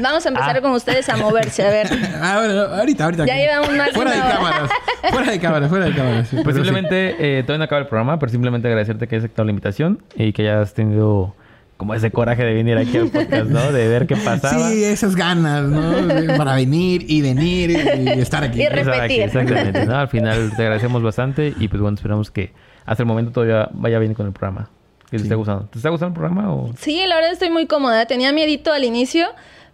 vamos 0.00 0.26
a 0.26 0.28
empezar 0.28 0.56
ah. 0.56 0.60
con 0.60 0.72
ustedes 0.72 1.08
a 1.08 1.16
moverse, 1.16 1.64
a 1.64 1.70
ver. 1.70 1.88
Ah, 2.20 2.78
ahorita, 2.78 3.04
ahorita. 3.04 3.24
Ya 3.24 3.36
llevamos 3.36 3.76
más 3.76 3.90
Fuera 3.92 4.10
de 4.10 4.18
cámaras. 4.18 4.70
Fuera 5.10 5.30
de 5.30 5.40
cámaras, 5.40 5.68
fuera 5.68 5.84
de 5.84 5.94
cámaras. 5.94 6.28
pues 6.42 6.56
simplemente, 6.56 7.38
eh, 7.38 7.42
todavía 7.42 7.58
no 7.58 7.64
acaba 7.64 7.82
el 7.82 7.86
programa, 7.86 8.18
pero 8.18 8.32
simplemente 8.32 8.66
agradecerte 8.66 9.06
que 9.06 9.14
hayas 9.14 9.24
aceptado 9.24 9.44
la 9.44 9.50
invitación 9.50 10.02
y 10.16 10.32
que 10.32 10.42
hayas 10.42 10.74
tenido 10.74 11.36
como 11.82 11.94
ese 11.94 12.12
coraje 12.12 12.44
de 12.44 12.54
venir 12.54 12.78
aquí 12.78 12.96
al 12.96 13.08
podcast, 13.08 13.50
¿no? 13.50 13.72
De 13.72 13.88
ver 13.88 14.06
qué 14.06 14.14
pasaba. 14.14 14.68
Sí, 14.68 14.84
esas 14.84 15.16
ganas, 15.16 15.64
¿no? 15.64 16.36
Para 16.36 16.54
venir 16.54 17.04
y 17.08 17.22
venir 17.22 17.70
y 17.72 18.20
estar 18.20 18.44
aquí. 18.44 18.62
Y 18.62 18.68
repetir. 18.68 19.22
exactamente, 19.22 19.84
¿no? 19.84 19.96
Al 19.96 20.06
final 20.06 20.52
te 20.54 20.62
agradecemos 20.62 21.02
bastante 21.02 21.52
y 21.58 21.66
pues 21.66 21.82
bueno, 21.82 21.96
esperamos 21.96 22.30
que 22.30 22.52
hasta 22.86 23.02
el 23.02 23.08
momento 23.08 23.32
todavía 23.32 23.68
vaya 23.72 23.98
bien 23.98 24.14
con 24.14 24.26
el 24.28 24.32
programa. 24.32 24.70
Que 25.10 25.16
te 25.16 25.24
esté 25.24 25.34
gustando. 25.34 25.64
¿Te 25.64 25.78
está 25.78 25.90
gustando 25.90 26.14
el 26.14 26.20
programa 26.20 26.54
o...? 26.54 26.72
Sí, 26.78 27.04
la 27.04 27.16
verdad 27.16 27.32
estoy 27.32 27.50
muy 27.50 27.66
cómoda. 27.66 28.06
Tenía 28.06 28.30
miedito 28.30 28.72
al 28.72 28.84
inicio 28.84 29.26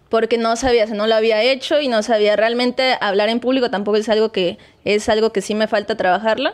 porque 0.08 0.38
no 0.38 0.56
sabía, 0.56 0.86
no 0.86 1.06
lo 1.06 1.14
había 1.14 1.42
hecho 1.42 1.78
y 1.78 1.88
no 1.88 2.02
sabía 2.02 2.36
realmente 2.36 2.96
hablar 3.02 3.28
en 3.28 3.38
público. 3.38 3.68
Tampoco 3.68 3.98
es 3.98 4.08
algo 4.08 4.32
que 4.32 4.56
es 4.86 5.10
algo 5.10 5.30
que 5.30 5.42
sí 5.42 5.54
me 5.54 5.68
falta 5.68 5.94
trabajarlo. 5.98 6.52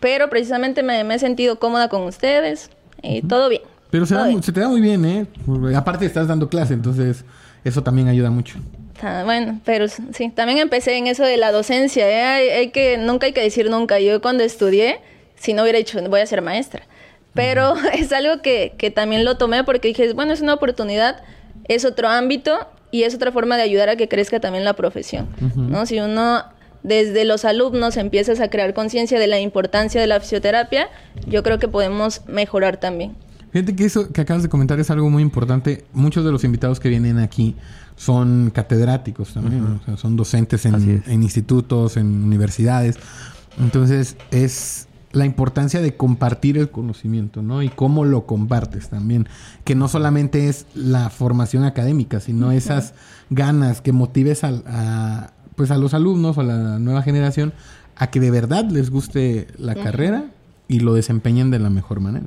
Pero 0.00 0.28
precisamente 0.28 0.82
me, 0.82 1.02
he 1.02 1.18
sentido 1.20 1.60
cómoda 1.60 1.88
con 1.88 2.02
ustedes 2.02 2.72
y 3.00 3.22
todo 3.22 3.48
bien. 3.48 3.62
Pero 3.90 4.06
se, 4.06 4.14
te 4.52 4.60
da 4.60 4.68
muy 4.68 4.80
bien, 4.80 5.04
¿eh? 5.04 5.26
Aparte 5.74 6.04
estás 6.04 6.28
dando 6.28 6.48
clase, 6.48 6.74
entonces 6.74 7.24
eso 7.64 7.82
también 7.82 8.08
ayuda 8.08 8.30
mucho. 8.30 8.58
Ah, 9.02 9.22
bueno, 9.24 9.60
pero 9.64 9.86
sí, 9.88 10.30
también 10.34 10.58
empecé 10.58 10.96
en 10.96 11.06
eso 11.06 11.22
de 11.22 11.36
la 11.36 11.52
docencia, 11.52 12.08
¿eh? 12.08 12.52
hay, 12.54 12.70
que, 12.70 12.98
nunca 12.98 13.26
hay 13.26 13.32
que 13.32 13.42
decir 13.42 13.70
nunca. 13.70 14.00
Yo 14.00 14.20
cuando 14.20 14.42
estudié, 14.42 15.00
si 15.36 15.54
no 15.54 15.62
hubiera 15.62 15.78
dicho, 15.78 16.00
voy 16.08 16.20
a 16.20 16.26
ser 16.26 16.42
maestra. 16.42 16.82
Pero 17.34 17.74
es 17.94 18.12
algo 18.12 18.42
que, 18.42 18.74
que 18.76 18.90
también 18.90 19.24
lo 19.24 19.36
tomé 19.36 19.64
porque 19.64 19.88
dije, 19.88 20.12
bueno, 20.12 20.32
es 20.32 20.40
una 20.40 20.54
oportunidad, 20.54 21.22
es 21.68 21.84
otro 21.84 22.08
ámbito 22.08 22.58
y 22.90 23.04
es 23.04 23.14
otra 23.14 23.32
forma 23.32 23.56
de 23.56 23.62
ayudar 23.62 23.88
a 23.88 23.96
que 23.96 24.08
crezca 24.08 24.40
también 24.40 24.64
la 24.64 24.74
profesión, 24.74 25.28
¿no? 25.56 25.84
Si 25.84 26.00
uno 26.00 26.44
desde 26.82 27.24
los 27.24 27.44
alumnos 27.44 27.96
empiezas 27.96 28.40
a 28.40 28.48
crear 28.48 28.72
conciencia 28.72 29.18
de 29.18 29.26
la 29.26 29.40
importancia 29.40 30.00
de 30.00 30.06
la 30.06 30.20
fisioterapia, 30.20 30.88
yo 31.26 31.42
creo 31.42 31.58
que 31.58 31.68
podemos 31.68 32.22
mejorar 32.26 32.78
también. 32.78 33.14
Fíjate 33.50 33.74
que 33.74 33.84
eso 33.84 34.12
que 34.12 34.20
acabas 34.20 34.42
de 34.42 34.48
comentar 34.48 34.78
es 34.78 34.90
algo 34.90 35.08
muy 35.10 35.22
importante. 35.22 35.84
Muchos 35.92 36.24
de 36.24 36.32
los 36.32 36.44
invitados 36.44 36.80
que 36.80 36.88
vienen 36.88 37.18
aquí 37.18 37.56
son 37.96 38.50
catedráticos 38.54 39.34
también, 39.34 39.80
son 39.96 40.16
docentes 40.16 40.66
en, 40.66 41.22
institutos, 41.22 41.96
en 41.96 42.22
universidades. 42.24 42.96
Entonces 43.58 44.16
es 44.30 44.86
la 45.12 45.24
importancia 45.24 45.80
de 45.80 45.96
compartir 45.96 46.58
el 46.58 46.70
conocimiento, 46.70 47.42
¿no? 47.42 47.62
Y 47.62 47.70
cómo 47.70 48.04
lo 48.04 48.26
compartes 48.26 48.88
también. 48.90 49.26
Que 49.64 49.74
no 49.74 49.88
solamente 49.88 50.48
es 50.48 50.66
la 50.74 51.08
formación 51.08 51.64
académica, 51.64 52.20
sino 52.20 52.52
esas 52.52 52.94
ganas 53.30 53.80
que 53.80 53.92
motives 53.92 54.44
a, 54.44 55.32
pues 55.56 55.70
a 55.70 55.78
los 55.78 55.94
alumnos 55.94 56.36
o 56.36 56.42
a 56.42 56.44
la 56.44 56.78
nueva 56.78 57.02
generación 57.02 57.54
a 57.96 58.08
que 58.08 58.20
de 58.20 58.30
verdad 58.30 58.68
les 58.70 58.90
guste 58.90 59.48
la 59.58 59.74
carrera 59.74 60.26
y 60.68 60.80
lo 60.80 60.94
desempeñen 60.94 61.50
de 61.50 61.58
la 61.58 61.70
mejor 61.70 62.00
manera. 62.00 62.26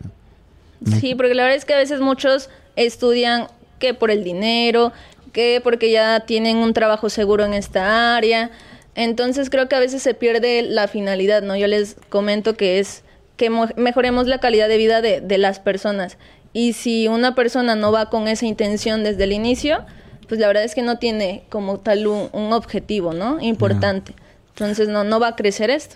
Sí, 1.00 1.16
porque 1.16 1.36
la 1.36 1.44
verdad 1.44 1.58
es 1.58 1.66
que 1.66 1.74
a 1.74 1.78
veces 1.78 2.00
muchos 2.00 2.50
estudian 2.76 3.48
que 3.80 3.94
por 3.94 4.12
el 4.12 4.24
dinero, 4.24 4.92
que 5.32 5.62
porque 5.64 5.92
ya 5.92 6.22
tienen 6.22 6.58
un 6.58 6.74
trabajo 6.74 7.10
seguro 7.10 7.46
en 7.46 7.54
esta 7.54 8.16
área. 8.16 8.52
Entonces 8.96 9.50
creo 9.50 9.70
que 9.70 9.76
a 9.76 9.80
veces 9.80 10.02
se 10.02 10.14
pierde 10.14 10.64
la 10.64 10.88
finalidad, 10.88 11.42
¿no? 11.42 11.56
Yo 11.56 11.68
les 11.68 11.96
comento 12.10 12.56
que 12.56 12.80
es 12.80 13.04
que 13.38 13.50
mejoremos 13.50 14.28
la 14.28 14.40
calidad 14.40 14.68
de 14.68 14.78
vida 14.78 15.02
de, 15.02 15.22
de 15.22 15.38
las 15.38 15.60
personas. 15.60 16.18
Y 16.54 16.74
si 16.74 17.08
una 17.08 17.34
persona 17.34 17.76
no 17.76 17.92
va 17.92 18.10
con 18.10 18.28
esa 18.28 18.46
intención 18.46 19.04
desde 19.04 19.24
el 19.24 19.32
inicio, 19.32 19.86
pues 20.32 20.40
la 20.40 20.48
verdad 20.48 20.64
es 20.64 20.76
que 20.76 20.82
no 20.82 20.98
tiene 20.98 21.44
como 21.50 21.80
tal 21.80 22.08
un, 22.08 22.54
objetivo, 22.54 23.14
¿no? 23.14 23.42
Importante. 23.42 24.14
Entonces 24.54 24.88
no, 24.88 25.04
no 25.04 25.20
va 25.20 25.28
a 25.28 25.36
crecer 25.36 25.70
esto. 25.70 25.96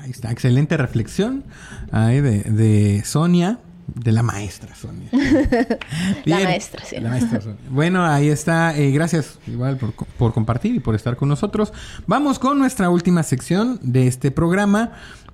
Ahí 0.00 0.10
está, 0.10 0.30
excelente 0.30 0.76
reflexión 0.76 1.44
ahí 1.90 2.20
de, 2.20 2.42
de 2.42 3.04
Sonia. 3.04 3.58
De 3.94 4.12
la 4.12 4.22
maestra 4.22 4.74
Sonia. 4.74 5.08
la 6.24 6.40
maestra, 6.40 6.84
sí. 6.84 6.96
La 6.98 7.10
maestra 7.10 7.40
Sonia. 7.40 7.60
Bueno, 7.68 8.04
ahí 8.04 8.28
está. 8.28 8.76
Eh, 8.76 8.90
gracias 8.90 9.38
igual 9.46 9.76
por, 9.76 9.92
por, 9.92 10.32
compartir 10.32 10.74
y 10.74 10.80
por 10.80 10.94
estar 10.94 11.16
con 11.16 11.28
nosotros. 11.28 11.72
Vamos 12.06 12.38
con 12.38 12.58
nuestra 12.58 12.90
última 12.90 13.22
sección 13.22 13.78
de 13.82 14.06
este 14.06 14.30
programa. 14.30 14.92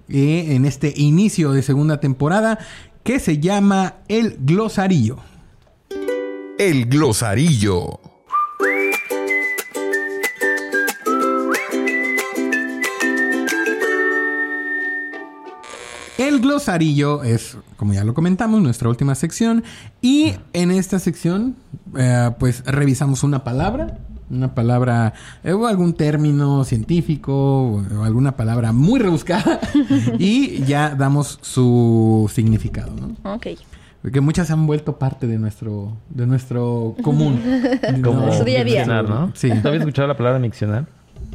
Eh, 0.09 0.55
en 0.55 0.64
este 0.64 0.95
inicio 0.97 1.53
de 1.53 1.62
segunda 1.62 2.01
temporada. 2.01 2.59
Que 3.05 3.20
se 3.20 3.39
llama 3.39 3.97
El 4.09 4.36
Glosarillo. 4.41 5.18
El 6.59 6.86
Glosarillo. 6.86 8.01
El 16.19 16.41
glosarillo 16.41 17.23
es, 17.23 17.57
como 17.77 17.95
ya 17.95 18.03
lo 18.03 18.12
comentamos, 18.12 18.61
nuestra 18.61 18.89
última 18.89 19.14
sección. 19.14 19.62
Y 20.03 20.35
en 20.53 20.73
esta 20.73 20.99
sección, 20.99 21.55
eh, 21.97 22.31
pues 22.41 22.64
revisamos 22.66 23.23
una 23.23 23.45
palabra. 23.45 23.99
Una 24.29 24.55
palabra, 24.55 25.14
eh, 25.43 25.53
o 25.53 25.66
algún 25.69 25.95
término 25.95 26.64
científico, 26.64 27.33
o 27.62 28.05
alguna 28.05 28.37
palabra 28.37 28.73
muy 28.73 28.99
rebuscada. 28.99 29.61
y 30.19 30.64
ya 30.64 30.95
damos 30.95 31.39
su 31.41 32.29
significado, 32.35 32.93
¿no? 32.95 33.35
Ok. 33.35 33.47
Porque 34.03 34.21
muchas 34.21 34.51
han 34.51 34.66
vuelto 34.66 34.99
parte 34.99 35.29
de 35.29 35.39
nuestro, 35.39 35.97
de 36.11 36.27
nuestro 36.27 36.97
común. 37.03 37.41
Como 38.03 38.27
De 38.27 38.37
su 38.37 38.45
día 38.45 38.61
a 38.61 38.64
día. 38.64 39.31
Sí. 39.35 39.51
¿Tú 39.62 39.69
habías 39.69 39.83
escuchado 39.83 40.09
la 40.09 40.16
palabra 40.16 40.41
miccionar? 40.41 40.87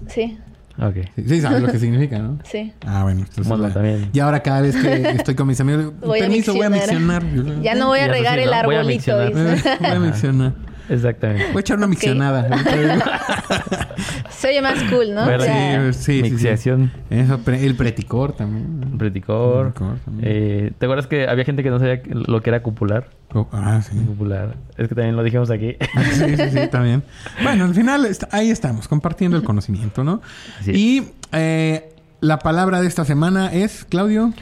Sí, 0.08 0.38
Ok. 0.80 0.96
Sí, 1.16 1.24
sí, 1.28 1.42
sabes 1.42 1.62
lo 1.62 1.72
que 1.72 1.78
significa, 1.80 2.18
¿no? 2.20 2.40
sí. 2.44 2.74
Ah, 2.86 3.04
bueno. 3.04 3.26
Bueno, 3.46 3.68
la- 3.68 3.74
también. 3.74 4.10
Y 4.12 4.20
ahora 4.20 4.42
cada 4.42 4.62
vez 4.62 4.76
que 4.76 5.10
estoy 5.12 5.36
con 5.36 5.48
mis 5.48 5.60
amigos, 5.62 5.94
Voy 6.02 6.20
a 6.20 6.24
permiso, 6.24 6.54
voy 6.54 6.66
a 6.66 6.70
miccionar. 6.70 7.24
Ya 7.62 7.76
no 7.76 7.88
voy 7.88 8.00
a 8.00 8.08
Ya 8.08 8.12
regar 8.14 8.36
sí, 8.40 8.44
el 8.46 8.52
¿no? 8.52 8.64
Voy 8.64 8.76
a 8.76 8.80
arbolito. 8.80 9.18
miccionar. 9.18 9.80
Voy 9.80 9.90
a 9.92 10.00
miccionar. 10.00 10.54
Exactamente. 10.90 11.48
Voy 11.48 11.58
a 11.58 11.60
echar 11.62 11.78
una 11.78 11.86
Ok. 11.86 11.92
miccionada. 11.92 12.48
Se 14.30 14.50
oye 14.50 14.62
más 14.62 14.82
cool, 14.90 15.14
¿no? 15.14 15.26
Bueno, 15.26 15.94
sí, 15.94 16.22
sí, 16.24 16.38
sí. 16.38 16.48
Eso, 16.48 17.40
el 17.48 17.76
preticor 17.76 18.34
también. 18.34 18.98
Preticor. 18.98 19.74
Preticor 19.74 20.00
también. 20.00 20.28
Eh, 20.30 20.72
¿Te 20.78 20.86
acuerdas 20.86 21.08
que 21.08 21.28
había 21.28 21.46
gente 21.46 21.64
que 21.64 21.70
no 21.70 21.80
sabía 21.80 22.02
lo 22.06 22.42
que 22.42 22.50
era 22.50 22.62
cupular? 22.62 23.10
Oh, 23.34 23.48
ah, 23.52 23.82
sí. 23.82 23.98
Cupular. 23.98 24.56
Es 24.78 24.88
que 24.90 24.96
también 24.96 25.16
lo 25.16 25.24
dijimos 25.24 25.50
aquí. 25.50 25.76
Sí, 26.14 26.36
sí, 26.38 26.50
sí, 26.52 26.68
también. 26.70 27.04
Bueno, 27.42 27.66
al 27.66 27.74
final 27.74 28.08
ahí 28.32 28.50
estamos, 28.50 28.88
compartiendo 28.88 29.38
el 29.38 29.44
conocimiento, 29.44 30.04
¿no? 30.04 30.22
Así 30.60 30.72
es. 30.72 30.78
Y 30.78 31.12
eh, 31.32 31.94
la 32.20 32.40
palabra 32.40 32.82
de 32.82 32.88
esta 32.88 33.06
semana 33.06 33.52
es, 33.54 33.86
Claudio, 33.86 34.34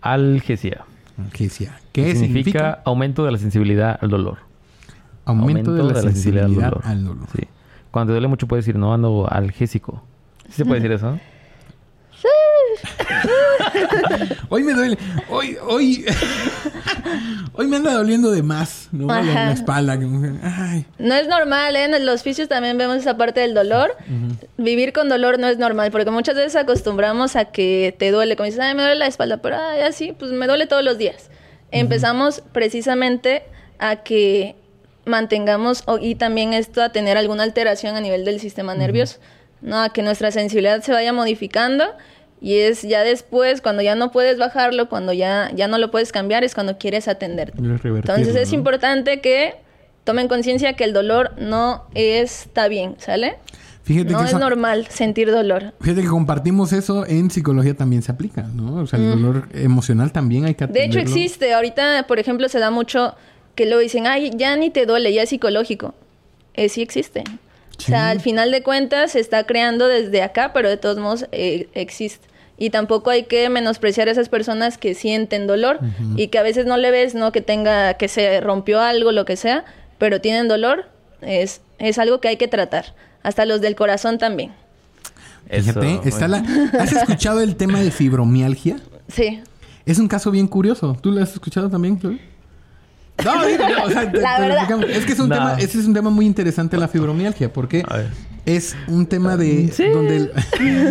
Algesia. 0.00 0.84
Algesia. 1.18 1.78
¿Qué 1.92 2.14
significa, 2.14 2.26
significa? 2.26 2.82
aumento 2.84 3.24
de 3.24 3.32
la 3.32 3.38
sensibilidad 3.38 3.98
al 4.00 4.10
dolor. 4.10 4.49
Aumento, 5.30 5.74
de, 5.74 5.82
la 5.82 6.00
sensibilidad, 6.00 6.72
al 6.84 7.04
dolor. 7.04 7.26
Sí. 7.34 7.42
Cuando 7.90 8.10
te 8.10 8.14
duele 8.14 8.28
mucho 8.28 8.46
puedes 8.46 8.64
decir, 8.64 8.78
no, 8.78 8.94
ando 8.94 9.26
algésico. 9.30 10.02
¿Sí 10.48 10.56
se 10.56 10.64
puede 10.64 10.80
decir 10.80 10.92
eso? 10.92 11.18
Hoy 14.48 14.64
me 14.64 14.74
duele. 14.74 14.98
Hoy, 15.28 15.56
hoy. 15.66 16.04
hoy 17.54 17.66
me 17.66 17.76
anda 17.76 17.94
doliendo 17.94 18.30
de 18.30 18.42
más, 18.42 18.88
¿no? 18.92 19.10
Ajá. 19.10 19.22
la 19.22 19.52
espalda. 19.52 19.98
Ay. 20.42 20.86
No 20.98 21.14
es 21.14 21.28
normal, 21.28 21.76
¿eh? 21.76 21.84
En 21.84 22.06
los 22.06 22.22
fisios 22.22 22.48
también 22.48 22.78
vemos 22.78 22.96
esa 22.96 23.16
parte 23.16 23.40
del 23.40 23.54
dolor. 23.54 23.96
Vivir 24.56 24.92
con 24.92 25.08
dolor 25.08 25.38
no 25.38 25.48
es 25.48 25.58
normal, 25.58 25.90
porque 25.90 26.10
muchas 26.10 26.34
veces 26.34 26.56
acostumbramos 26.56 27.36
a 27.36 27.46
que 27.46 27.94
te 27.98 28.10
duele. 28.10 28.36
Como 28.36 28.46
dices, 28.46 28.60
ay, 28.60 28.74
me 28.74 28.82
duele 28.82 28.98
la 28.98 29.06
espalda, 29.06 29.38
pero 29.38 29.56
ay, 29.56 29.82
así, 29.82 30.14
pues 30.18 30.32
me 30.32 30.46
duele 30.46 30.66
todos 30.66 30.84
los 30.84 30.98
días. 30.98 31.30
Empezamos 31.70 32.42
precisamente 32.52 33.44
a 33.78 33.96
que 33.96 34.56
mantengamos, 35.04 35.84
y 36.00 36.14
también 36.14 36.52
esto 36.52 36.82
a 36.82 36.90
tener 36.90 37.16
alguna 37.16 37.42
alteración 37.42 37.96
a 37.96 38.00
nivel 38.00 38.24
del 38.24 38.40
sistema 38.40 38.74
nervioso, 38.74 39.18
¿no? 39.60 39.80
A 39.80 39.92
que 39.92 40.02
nuestra 40.02 40.30
sensibilidad 40.30 40.82
se 40.82 40.92
vaya 40.92 41.12
modificando. 41.12 41.84
Y 42.42 42.56
es 42.60 42.82
ya 42.82 43.02
después, 43.02 43.60
cuando 43.60 43.82
ya 43.82 43.94
no 43.94 44.12
puedes 44.12 44.38
bajarlo, 44.38 44.88
cuando 44.88 45.12
ya, 45.12 45.50
ya 45.54 45.68
no 45.68 45.76
lo 45.76 45.90
puedes 45.90 46.10
cambiar, 46.10 46.42
es 46.42 46.54
cuando 46.54 46.78
quieres 46.78 47.06
atenderte. 47.06 47.58
Entonces 47.58 48.34
es 48.34 48.50
¿no? 48.50 48.58
importante 48.58 49.20
que 49.20 49.56
tomen 50.04 50.26
conciencia 50.26 50.72
que 50.72 50.84
el 50.84 50.94
dolor 50.94 51.32
no 51.38 51.84
está 51.94 52.68
bien, 52.68 52.94
¿sale? 52.98 53.36
Fíjate 53.82 54.12
No 54.12 54.20
que 54.20 54.26
es 54.26 54.34
normal 54.34 54.86
sentir 54.88 55.30
dolor. 55.30 55.74
Fíjate 55.80 56.02
que 56.02 56.08
compartimos 56.08 56.72
eso 56.72 57.06
en 57.06 57.30
psicología 57.30 57.74
también 57.74 58.02
se 58.02 58.12
aplica, 58.12 58.42
¿no? 58.42 58.76
O 58.76 58.86
sea, 58.86 58.98
el 58.98 59.10
dolor 59.10 59.48
emocional 59.52 60.12
también 60.12 60.44
hay 60.44 60.54
que 60.54 60.66
Mm. 60.66 60.72
De 60.72 60.84
hecho 60.84 60.98
atenderlo. 60.98 61.16
existe, 61.16 61.52
ahorita 61.52 62.04
por 62.06 62.18
ejemplo 62.18 62.48
se 62.48 62.58
da 62.58 62.70
mucho 62.70 63.14
que 63.60 63.66
lo 63.66 63.78
dicen, 63.78 64.06
ay, 64.06 64.30
ya 64.34 64.56
ni 64.56 64.70
te 64.70 64.86
duele, 64.86 65.12
ya 65.12 65.24
es 65.24 65.28
psicológico. 65.28 65.92
Eh, 66.54 66.70
sí 66.70 66.80
existe. 66.80 67.24
O 67.78 67.82
sea, 67.82 68.08
al 68.08 68.22
final 68.22 68.50
de 68.50 68.62
cuentas 68.62 69.12
se 69.12 69.20
está 69.20 69.44
creando 69.44 69.86
desde 69.86 70.22
acá, 70.22 70.54
pero 70.54 70.70
de 70.70 70.78
todos 70.78 70.96
modos 70.96 71.26
eh, 71.30 71.68
existe. 71.74 72.26
Y 72.56 72.70
tampoco 72.70 73.10
hay 73.10 73.24
que 73.24 73.50
menospreciar 73.50 74.08
a 74.08 74.12
esas 74.12 74.30
personas 74.30 74.78
que 74.78 74.94
sienten 74.94 75.46
dolor 75.46 75.78
y 76.16 76.28
que 76.28 76.38
a 76.38 76.42
veces 76.42 76.64
no 76.64 76.78
le 76.78 76.90
ves, 76.90 77.14
¿no? 77.14 77.32
Que 77.32 77.42
tenga, 77.42 77.92
que 77.98 78.08
se 78.08 78.40
rompió 78.40 78.80
algo, 78.80 79.12
lo 79.12 79.26
que 79.26 79.36
sea, 79.36 79.66
pero 79.98 80.22
tienen 80.22 80.48
dolor, 80.48 80.88
es, 81.20 81.60
es 81.78 81.98
algo 81.98 82.18
que 82.22 82.28
hay 82.28 82.38
que 82.38 82.48
tratar. 82.48 82.94
Hasta 83.22 83.44
los 83.44 83.60
del 83.60 83.76
corazón 83.76 84.16
también. 84.16 84.52
Fíjate, 85.50 85.96
Eso, 85.96 86.02
está 86.04 86.28
bueno. 86.28 86.48
la... 86.72 86.78
¿Has 86.82 86.92
escuchado 86.94 87.42
el 87.42 87.56
tema 87.56 87.82
de 87.82 87.90
fibromialgia? 87.90 88.78
Sí. 89.08 89.42
Es 89.84 89.98
un 89.98 90.08
caso 90.08 90.30
bien 90.30 90.46
curioso. 90.46 90.96
¿Tú 90.98 91.12
lo 91.12 91.22
has 91.22 91.34
escuchado 91.34 91.68
también, 91.68 92.00
Chloe? 92.00 92.29
No, 93.24 93.46
digo, 93.46 93.64
no, 93.68 93.84
o 93.84 93.90
sea, 93.90 94.10
te- 94.12 94.20
La 94.20 94.36
te 94.36 94.42
lo 94.42 94.48
verdad. 94.48 94.64
explicamos. 94.64 94.84
Es 94.90 95.06
que 95.06 95.12
es 95.12 95.18
un 95.20 95.28
No. 95.28 95.34
tema, 95.34 95.54
ese 95.58 95.78
es 95.78 95.86
un 95.86 95.94
tema 95.94 96.10
muy 96.10 96.26
interesante 96.26 96.76
la 96.76 96.88
fibromialgia, 96.88 97.52
porque 97.52 97.84
es 98.46 98.76
un 98.88 99.06
tema 99.06 99.36
de 99.36 99.70
Sí. 99.72 99.84
donde, 99.88 100.16
el, 100.16 100.32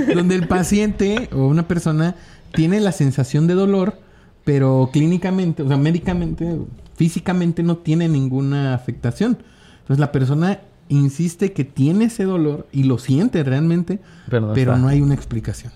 donde 0.15 0.35
el 0.35 0.47
paciente 0.47 1.29
o 1.33 1.47
una 1.47 1.67
persona 1.67 2.15
tiene 2.53 2.79
la 2.79 2.91
sensación 2.91 3.47
de 3.47 3.53
dolor, 3.53 3.99
pero 4.43 4.89
clínicamente, 4.91 5.63
o 5.63 5.67
sea, 5.67 5.77
médicamente, 5.77 6.57
físicamente 6.95 7.63
no 7.63 7.77
tiene 7.77 8.07
ninguna 8.09 8.73
afectación. 8.73 9.37
Entonces 9.81 9.99
la 9.99 10.11
persona 10.11 10.59
insiste 10.87 11.53
que 11.53 11.63
tiene 11.63 12.05
ese 12.05 12.23
dolor 12.23 12.67
y 12.71 12.83
lo 12.83 12.97
siente 12.97 13.43
realmente, 13.43 13.99
Pero 14.29 14.41
no 14.47 14.53
pero 14.53 14.75
no 14.77 14.87
hay 14.87 15.01
una 15.01 15.13
explicación. 15.13 15.71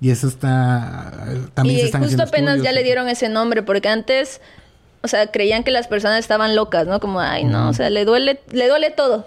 Y 0.00 0.10
eso 0.10 0.26
está 0.28 1.12
también 1.54 1.78
se 1.78 1.82
y 1.82 1.86
están 1.86 2.02
justo 2.02 2.22
apenas 2.22 2.60
ya 2.62 2.72
le 2.72 2.82
dieron 2.84 3.08
ese 3.08 3.28
nombre, 3.28 3.62
porque 3.62 3.88
antes, 3.88 4.40
o 5.02 5.08
sea, 5.08 5.26
creían 5.26 5.64
que 5.64 5.70
las 5.70 5.88
personas 5.88 6.20
estaban 6.20 6.54
locas, 6.54 6.86
¿no? 6.86 7.00
Como, 7.00 7.20
ay, 7.20 7.44
no, 7.44 7.68
o 7.68 7.72
sea, 7.72 7.90
le 7.90 8.04
duele, 8.04 8.40
le 8.50 8.68
duele 8.68 8.90
todo. 8.90 9.26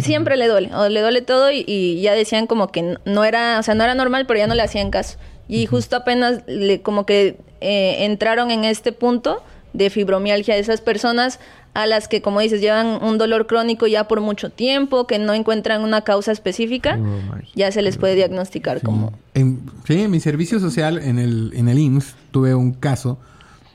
Siempre 0.00 0.36
le 0.36 0.46
duele, 0.46 0.72
o 0.74 0.88
le 0.88 1.00
duele 1.00 1.22
todo 1.22 1.50
y, 1.50 1.64
y 1.66 2.00
ya 2.00 2.14
decían 2.14 2.46
como 2.46 2.68
que 2.68 2.98
no 3.04 3.24
era, 3.24 3.58
o 3.58 3.62
sea, 3.62 3.74
no 3.74 3.82
era 3.82 3.94
normal, 3.96 4.24
pero 4.26 4.38
ya 4.38 4.46
no 4.46 4.54
le 4.54 4.62
hacían 4.62 4.90
caso. 4.90 5.18
Y 5.48 5.66
justo 5.66 5.96
apenas 5.96 6.42
le, 6.46 6.82
como 6.82 7.06
que 7.06 7.38
eh, 7.60 8.04
entraron 8.04 8.50
en 8.50 8.64
este 8.64 8.92
punto 8.92 9.42
de 9.72 9.90
fibromialgia 9.90 10.54
de 10.54 10.60
esas 10.60 10.80
personas 10.80 11.40
a 11.74 11.86
las 11.86 12.08
que, 12.08 12.22
como 12.22 12.40
dices, 12.40 12.60
llevan 12.60 13.02
un 13.02 13.18
dolor 13.18 13.46
crónico 13.46 13.86
ya 13.86 14.08
por 14.08 14.20
mucho 14.20 14.50
tiempo, 14.50 15.06
que 15.06 15.18
no 15.18 15.34
encuentran 15.34 15.82
una 15.82 16.02
causa 16.02 16.32
específica, 16.32 16.94
Fibromialgia. 16.94 17.52
ya 17.54 17.70
se 17.70 17.82
les 17.82 17.98
puede 17.98 18.14
diagnosticar 18.14 18.80
como... 18.80 19.12
En, 19.34 19.60
sí, 19.86 20.00
en 20.00 20.10
mi 20.10 20.20
servicio 20.20 20.58
social 20.58 20.98
en 20.98 21.18
el, 21.18 21.52
en 21.54 21.68
el 21.68 21.78
IMSS 21.78 22.14
tuve 22.30 22.54
un 22.54 22.72
caso 22.72 23.18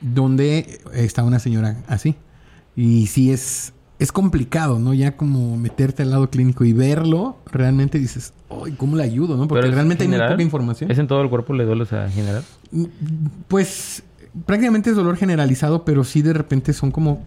donde 0.02 0.80
está 0.92 1.22
una 1.22 1.38
señora 1.38 1.78
así. 1.88 2.16
Y 2.76 3.06
sí 3.06 3.30
es, 3.30 3.72
es 3.98 4.12
complicado, 4.12 4.78
¿no? 4.78 4.94
Ya 4.94 5.16
como 5.16 5.56
meterte 5.56 6.02
al 6.02 6.10
lado 6.10 6.30
clínico 6.30 6.64
y 6.64 6.72
verlo, 6.72 7.36
realmente 7.50 7.98
dices, 7.98 8.32
¡ay, 8.50 8.72
cómo 8.72 8.96
le 8.96 9.04
ayudo, 9.04 9.36
no! 9.36 9.48
Porque 9.48 9.70
realmente 9.70 10.04
hay 10.04 10.08
muy 10.08 10.18
poca 10.18 10.42
información. 10.42 10.90
¿Es 10.90 10.98
en 10.98 11.06
todo 11.06 11.22
el 11.22 11.30
cuerpo 11.30 11.54
le 11.54 11.64
duele, 11.64 11.82
o 11.82 11.86
sea, 11.86 12.06
en 12.06 12.12
general? 12.12 12.44
Pues 13.48 14.02
prácticamente 14.46 14.90
es 14.90 14.96
dolor 14.96 15.16
generalizado, 15.16 15.84
pero 15.84 16.04
sí 16.04 16.22
de 16.22 16.32
repente 16.32 16.72
son 16.72 16.90
como 16.90 17.24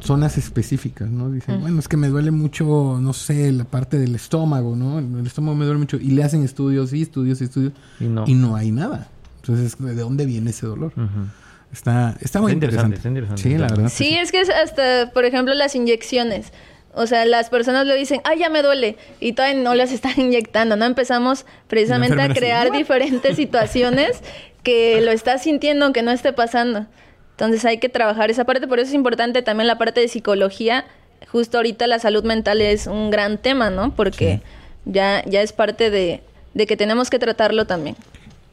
zonas 0.00 0.38
específicas, 0.38 1.08
¿no? 1.08 1.30
Dicen, 1.30 1.60
bueno, 1.60 1.78
es 1.78 1.86
que 1.86 1.96
me 1.96 2.08
duele 2.08 2.32
mucho, 2.32 2.98
no 3.00 3.12
sé, 3.12 3.52
la 3.52 3.64
parte 3.64 3.98
del 3.98 4.14
estómago, 4.14 4.74
¿no? 4.74 4.98
El 4.98 5.26
estómago 5.26 5.56
me 5.56 5.64
duele 5.64 5.78
mucho. 5.78 5.96
Y 5.98 6.10
le 6.10 6.24
hacen 6.24 6.42
estudios 6.42 6.92
y 6.92 7.02
estudios 7.02 7.40
y 7.40 7.44
estudios. 7.44 7.72
Y 8.00 8.04
no. 8.04 8.24
Y 8.26 8.34
no 8.34 8.56
hay 8.56 8.72
nada. 8.72 9.08
Entonces, 9.36 9.76
¿de 9.78 9.94
dónde 9.94 10.26
viene 10.26 10.50
ese 10.50 10.66
dolor? 10.66 10.92
Ujú. 10.96 11.26
Está, 11.72 12.16
está 12.20 12.40
muy 12.40 12.52
Está 12.52 12.66
interesante, 12.66 12.96
interesante. 12.96 12.96
está 12.96 13.08
interesante. 13.08 13.42
Sí, 13.42 13.56
la 13.56 13.66
verdad. 13.68 13.88
Sí, 13.88 14.16
es 14.16 14.30
que 14.30 14.40
es 14.40 14.50
hasta, 14.50 15.10
por 15.12 15.24
ejemplo, 15.24 15.54
las 15.54 15.74
inyecciones. 15.74 16.52
O 16.94 17.06
sea, 17.06 17.24
las 17.24 17.48
personas 17.48 17.86
le 17.86 17.94
dicen, 17.96 18.20
ay, 18.24 18.40
ya 18.40 18.50
me 18.50 18.62
duele, 18.62 18.98
y 19.18 19.32
todavía 19.32 19.62
no 19.62 19.74
las 19.74 19.92
están 19.92 20.12
inyectando, 20.20 20.76
¿no? 20.76 20.84
Empezamos 20.84 21.46
precisamente 21.68 22.20
a 22.20 22.26
así, 22.26 22.34
crear 22.34 22.68
"What?" 22.68 22.76
diferentes 22.76 23.36
situaciones 23.36 24.20
que 24.62 25.00
lo 25.00 25.10
estás 25.10 25.42
sintiendo 25.42 25.86
aunque 25.86 26.02
no 26.02 26.10
esté 26.10 26.32
pasando. 26.34 26.86
Entonces 27.30 27.64
hay 27.64 27.78
que 27.78 27.88
trabajar 27.88 28.30
esa 28.30 28.44
parte, 28.44 28.68
por 28.68 28.78
eso 28.78 28.88
es 28.90 28.94
importante 28.94 29.40
también 29.42 29.66
la 29.66 29.78
parte 29.78 30.00
de 30.00 30.08
psicología. 30.08 30.84
Justo 31.28 31.56
ahorita 31.56 31.86
la 31.86 31.98
salud 31.98 32.24
mental 32.24 32.60
es 32.60 32.86
un 32.86 33.10
gran 33.10 33.38
tema, 33.38 33.70
¿no? 33.70 33.94
Porque 33.96 34.42
ya, 34.84 35.24
ya 35.24 35.40
es 35.40 35.52
parte 35.54 35.90
de, 35.90 36.22
de 36.52 36.66
que 36.66 36.76
tenemos 36.76 37.08
que 37.08 37.18
tratarlo 37.18 37.66
también. 37.66 37.96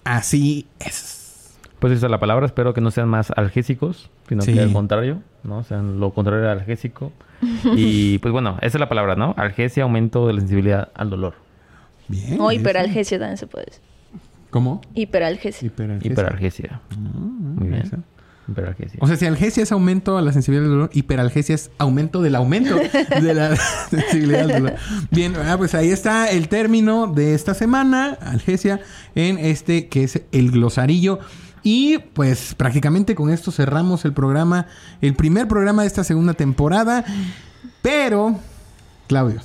así 0.06 0.66
es. 0.80 1.19
Pues 1.80 1.94
esa 1.94 2.08
es 2.08 2.12
la 2.12 2.20
palabra. 2.20 2.46
Espero 2.46 2.74
que 2.74 2.82
no 2.82 2.92
sean 2.92 3.08
más 3.08 3.32
algésicos, 3.36 4.10
sino 4.28 4.42
Sí. 4.42 4.54
que 4.54 4.62
al 4.62 4.74
contrario, 4.74 5.22
¿no? 5.44 5.64
Sean 5.64 6.00
lo 6.00 6.12
contrario 6.12 6.44
de 6.44 6.50
algésico. 6.52 7.12
y 7.76 8.18
pues 8.20 8.32
bueno, 8.32 8.58
esa 8.62 8.78
es 8.78 8.80
la 8.80 8.90
palabra, 8.90 9.16
¿no? 9.16 9.34
Algesia, 9.38 9.84
aumento 9.84 10.28
de 10.28 10.34
la 10.34 10.40
sensibilidad 10.42 10.90
al 10.94 11.10
dolor. 11.10 11.36
Bien. 12.08 12.38
O 12.42 12.52
hiperalgesia 12.52 13.18
también 13.20 13.38
se 13.38 13.48
puede 13.48 13.66
decir. 13.66 13.82
¿Cómo? 14.50 14.82
Hiperalgesia. 14.96 15.68
Hiperalgesia. 15.68 16.12
Hiperalgesia. 16.12 16.82
Muy 16.98 17.68
bien. 17.70 17.82
eso. 17.84 17.98
Hiperalgesia. 18.50 18.98
O 19.00 19.06
sea, 19.08 19.16
si 19.16 19.28
algesia 19.28 19.62
es 19.62 19.72
aumento 19.72 20.18
a 20.18 20.24
la 20.24 20.34
sensibilidad 20.34 20.64
del 20.64 20.72
dolor, 20.72 20.90
hiperalgesia 20.92 21.54
es 21.54 21.70
aumento 21.78 22.24
del 22.24 22.36
aumento 22.36 22.76
de 23.22 23.34
la 23.36 23.56
sensibilidad 23.90 24.48
del 24.48 24.64
dolor. 24.64 24.74
Bien, 25.12 25.36
ah, 25.36 25.56
pues 25.56 25.76
ahí 25.76 25.92
está 25.92 26.32
el 26.32 26.50
término 26.50 27.06
de 27.06 27.36
esta 27.36 27.54
semana, 27.54 28.18
algesia, 28.22 28.80
en 29.14 29.38
este 29.38 29.88
que 29.88 30.04
es 30.04 30.24
el 30.32 30.50
glosarillo. 30.50 31.20
Y 31.64 31.98
pues 32.14 32.54
prácticamente 32.56 33.16
con 33.16 33.30
esto 33.30 33.52
cerramos 33.52 34.06
el 34.06 34.14
programa, 34.14 34.68
el 35.02 35.14
primer 35.16 35.48
programa 35.48 35.82
de 35.84 35.88
esta 35.88 36.04
segunda 36.04 36.34
temporada. 36.34 37.04
Pero, 37.82 38.36
Claudio, 39.08 39.40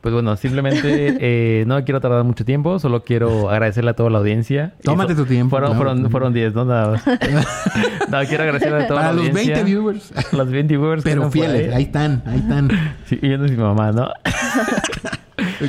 Pues 0.00 0.12
bueno, 0.14 0.36
simplemente 0.36 1.16
eh, 1.60 1.64
no 1.66 1.82
quiero 1.84 2.00
tardar 2.00 2.22
mucho 2.24 2.44
tiempo, 2.44 2.78
solo 2.78 3.02
quiero 3.02 3.50
agradecerle 3.50 3.90
a 3.90 3.94
toda 3.94 4.10
la 4.10 4.18
audiencia. 4.18 4.74
Tómate 4.82 5.12
Eso- 5.14 5.22
tu 5.22 5.28
tiempo, 5.28 5.50
Fueron, 5.50 5.70
claro. 5.76 5.90
fueron, 5.90 6.10
fueron 6.10 6.32
10, 6.32 6.54
¿no? 6.54 6.64
Nada 6.64 6.92
más. 6.92 7.04
no, 8.08 8.18
quiero 8.28 8.42
agradecerle 8.44 8.84
a 8.84 8.86
toda 8.86 9.00
para 9.00 9.12
la 9.12 9.20
los 9.22 9.28
audiencia. 9.28 9.54
20 9.56 9.64
viewers, 9.64 10.12
Los 10.32 10.50
20 10.50 10.76
viewers. 10.76 11.02
pero 11.02 11.30
fieles, 11.30 11.74
ahí. 11.74 11.84
están, 11.84 12.22
ahí 12.26 12.38
están. 12.38 12.68
Sí, 13.06 13.18
y 13.22 13.28
yo 13.30 13.38
no 13.38 13.46
soy 13.48 13.56
mi 13.56 13.62
mamá, 13.62 13.92
¿no? 13.92 14.08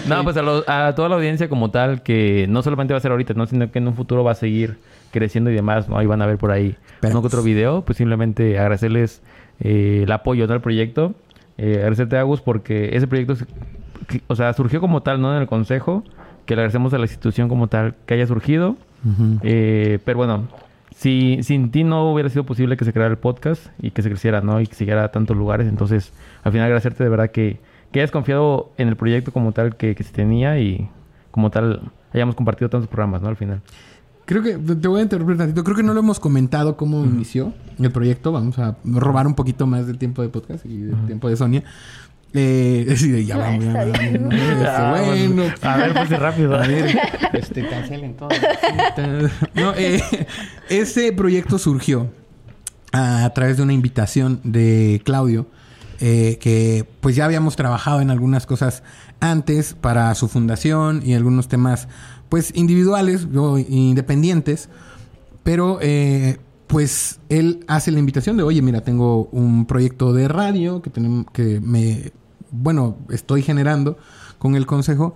No, 0.08 0.24
pues 0.24 0.38
a, 0.38 0.42
lo- 0.42 0.64
a 0.70 0.94
toda 0.96 1.10
la 1.10 1.16
audiencia 1.16 1.50
como 1.50 1.72
tal, 1.72 2.02
que 2.04 2.46
no 2.50 2.62
solamente 2.64 2.94
va 2.94 2.98
a 2.98 3.02
ser 3.02 3.12
ahorita, 3.12 3.34
¿no? 3.34 3.46
Sino 3.46 3.72
que 3.72 3.80
en 3.80 3.88
un 3.88 3.96
futuro 3.96 4.24
va 4.24 4.32
a 4.32 4.36
seguir 4.36 4.78
creciendo 5.18 5.52
y 5.52 5.56
demás, 5.56 5.90
¿no? 5.90 5.98
Ahí 5.98 6.06
van 6.06 6.22
a 6.22 6.26
ver 6.26 6.38
por 6.38 6.52
ahí 6.52 6.76
Pero- 7.02 7.22
que 7.22 7.28
otro 7.28 7.44
video. 7.44 7.82
Pues 7.84 7.98
simplemente 7.98 8.58
agradecerles 8.60 9.22
eh, 9.60 10.02
el 10.04 10.12
apoyo, 10.12 10.48
¿no? 10.48 10.54
Al 10.54 10.62
proyecto. 10.62 11.14
Eh, 11.58 11.76
agradecerte, 11.78 12.18
Agus, 12.18 12.42
porque 12.42 12.96
ese 12.96 13.08
proyecto, 13.08 13.36
se- 13.36 13.46
o 14.28 14.36
sea, 14.36 14.54
surgió 14.54 14.80
como 14.80 15.02
tal, 15.02 15.20
¿no? 15.22 15.36
En 15.36 15.42
el 15.42 15.48
consejo. 15.48 16.04
Que 16.46 16.56
le 16.56 16.62
agradecemos 16.62 16.94
a 16.94 16.98
la 16.98 17.04
institución 17.06 17.50
como 17.50 17.68
tal 17.68 17.96
que 18.06 18.14
haya 18.14 18.26
surgido. 18.28 18.78
Eh, 19.44 20.00
pero 20.06 20.18
bueno, 20.18 20.48
si, 20.96 21.40
sin 21.44 21.72
ti 21.72 21.84
no 21.84 22.12
hubiera 22.12 22.30
sido 22.30 22.46
posible 22.46 22.78
que 22.78 22.86
se 22.86 22.94
creara 22.94 23.12
el 23.12 23.18
podcast 23.18 23.68
y 23.82 23.92
que 23.92 24.02
se 24.02 24.10
creciera, 24.10 24.42
¿no? 24.42 24.60
Y 24.62 24.68
que 24.68 24.76
siguiera 24.76 25.04
a 25.04 25.12
tantos 25.12 25.36
lugares. 25.38 25.68
Entonces, 25.68 26.14
al 26.44 26.52
final 26.52 26.66
agradecerte 26.66 27.04
de 27.04 27.10
verdad 27.10 27.32
que, 27.32 27.60
que 27.92 28.00
hayas 28.00 28.12
confiado 28.12 28.72
en 28.78 28.88
el 28.88 28.96
proyecto 28.96 29.32
como 29.32 29.52
tal 29.52 29.76
que, 29.76 29.94
que 29.96 30.04
se 30.04 30.14
tenía 30.14 30.60
y 30.60 30.90
como 31.32 31.50
tal 31.52 31.82
hayamos 32.14 32.36
compartido 32.36 32.70
tantos 32.70 32.88
programas, 32.88 33.22
¿no? 33.22 33.28
Al 33.30 33.36
final. 33.36 33.62
Creo 34.28 34.44
que 34.44 34.58
te 34.58 34.88
voy 34.90 35.00
a 35.00 35.04
interrumpir 35.04 35.38
tantito. 35.38 35.64
Creo 35.64 35.78
que 35.78 35.84
no 35.84 35.94
lo 35.94 36.02
hemos 36.02 36.20
comentado 36.20 36.76
cómo 36.76 37.06
inició 37.06 37.54
el 37.80 37.92
proyecto. 37.94 38.34
Vamos 38.34 38.60
a 38.60 38.76
robar 38.84 39.26
un 39.26 39.36
poquito 39.36 39.66
más 39.68 39.88
del 39.88 39.98
tiempo 39.98 40.22
de 40.22 40.28
podcast 40.28 40.66
y 40.66 40.80
del 40.80 41.06
tiempo 41.06 41.30
de 41.30 41.38
Sonia. 41.38 41.64
Eh, 42.34 42.94
sí, 42.98 43.26
ya 43.26 43.38
vamos, 43.38 43.64
ya 43.64 43.72
vamos, 43.74 44.20
¿no? 44.20 44.32
Este, 44.32 44.68
Ah, 44.68 44.96
bueno, 45.06 45.44
A 45.62 45.78
ver, 45.78 45.94
pues 45.94 46.10
rápido. 46.20 46.56
a 46.56 46.68
ver, 46.68 47.00
este, 47.32 47.66
cancelen 47.70 48.16
todo. 48.18 48.28
No, 49.56 49.74
eh, 49.76 50.04
ese 50.70 51.14
proyecto 51.14 51.58
surgió 51.58 52.12
a 52.92 53.32
través 53.34 53.56
de 53.56 53.64
una 53.64 53.72
invitación 53.72 54.42
de 54.44 55.02
Claudio, 55.06 55.48
eh, 56.02 56.38
que 56.42 56.86
pues 57.00 57.16
ya 57.16 57.24
habíamos 57.24 57.56
trabajado 57.56 58.02
en 58.02 58.10
algunas 58.12 58.46
cosas 58.46 58.84
antes 59.22 59.74
para 59.74 60.14
su 60.16 60.28
fundación 60.28 61.02
y 61.04 61.14
algunos 61.14 61.48
temas 61.48 61.88
pues 62.30 62.52
individuales 62.56 63.28
o 63.36 63.58
independientes, 63.58 64.70
pero 65.44 65.80
eh, 65.82 66.38
pues 66.68 67.20
él 67.30 67.64
hace 67.68 67.92
la 67.92 68.00
invitación 68.00 68.38
de, 68.38 68.44
oye, 68.44 68.62
mira, 68.62 68.82
tengo 68.82 69.30
un 69.32 69.66
proyecto 69.66 70.14
de 70.14 70.28
radio 70.28 70.82
que, 70.82 70.90
tenemos, 70.90 71.26
que 71.32 71.62
me, 71.62 72.12
bueno, 72.52 72.98
estoy 73.10 73.42
generando 73.42 73.98
con 74.38 74.56
el 74.56 74.66
consejo, 74.66 75.16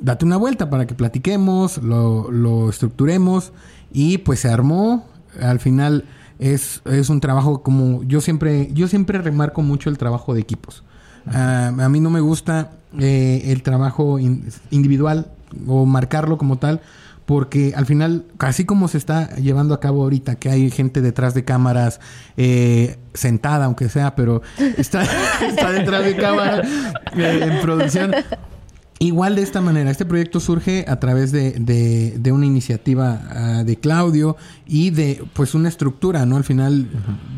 date 0.00 0.24
una 0.24 0.38
vuelta 0.38 0.70
para 0.70 0.86
que 0.86 0.94
platiquemos, 0.94 1.78
lo, 1.78 2.30
lo 2.30 2.70
estructuremos 2.70 3.52
y 3.92 4.18
pues 4.18 4.40
se 4.40 4.48
armó. 4.48 5.06
Al 5.40 5.60
final 5.60 6.04
es, 6.38 6.80
es 6.86 7.10
un 7.10 7.20
trabajo 7.20 7.62
como 7.62 8.02
yo 8.04 8.20
siempre, 8.22 8.70
yo 8.72 8.88
siempre 8.88 9.20
remarco 9.20 9.60
mucho 9.62 9.90
el 9.90 9.98
trabajo 9.98 10.32
de 10.32 10.40
equipos. 10.40 10.82
Ah, 11.26 11.72
a 11.78 11.88
mí 11.88 12.00
no 12.00 12.08
me 12.08 12.20
gusta 12.20 12.72
eh, 12.98 13.42
el 13.46 13.62
trabajo 13.62 14.18
in- 14.18 14.44
individual 14.70 15.32
o 15.66 15.86
marcarlo 15.86 16.38
como 16.38 16.58
tal, 16.58 16.80
porque 17.26 17.72
al 17.74 17.86
final, 17.86 18.24
así 18.38 18.64
como 18.64 18.86
se 18.88 18.98
está 18.98 19.34
llevando 19.36 19.74
a 19.74 19.80
cabo 19.80 20.02
ahorita, 20.04 20.36
que 20.36 20.48
hay 20.48 20.70
gente 20.70 21.00
detrás 21.00 21.34
de 21.34 21.44
cámaras, 21.44 21.98
eh, 22.36 22.98
sentada 23.14 23.64
aunque 23.64 23.88
sea, 23.88 24.14
pero 24.14 24.42
está, 24.78 25.02
está 25.46 25.72
detrás 25.72 26.04
de 26.04 26.16
cámara 26.16 26.62
eh, 27.16 27.40
en 27.42 27.60
producción. 27.60 28.12
Igual 28.98 29.36
de 29.36 29.42
esta 29.42 29.60
manera, 29.60 29.90
este 29.90 30.06
proyecto 30.06 30.40
surge 30.40 30.86
a 30.88 30.98
través 30.98 31.30
de, 31.30 31.50
de- 31.58 32.14
de 32.18 32.32
una 32.32 32.46
iniciativa 32.46 33.20
ah, 33.28 33.62
de 33.62 33.76
Claudio 33.76 34.38
y 34.66 34.88
de 34.88 35.22
pues 35.34 35.54
una 35.54 35.68
estructura, 35.68 36.24
¿no? 36.24 36.36
Al 36.36 36.44
final 36.44 36.88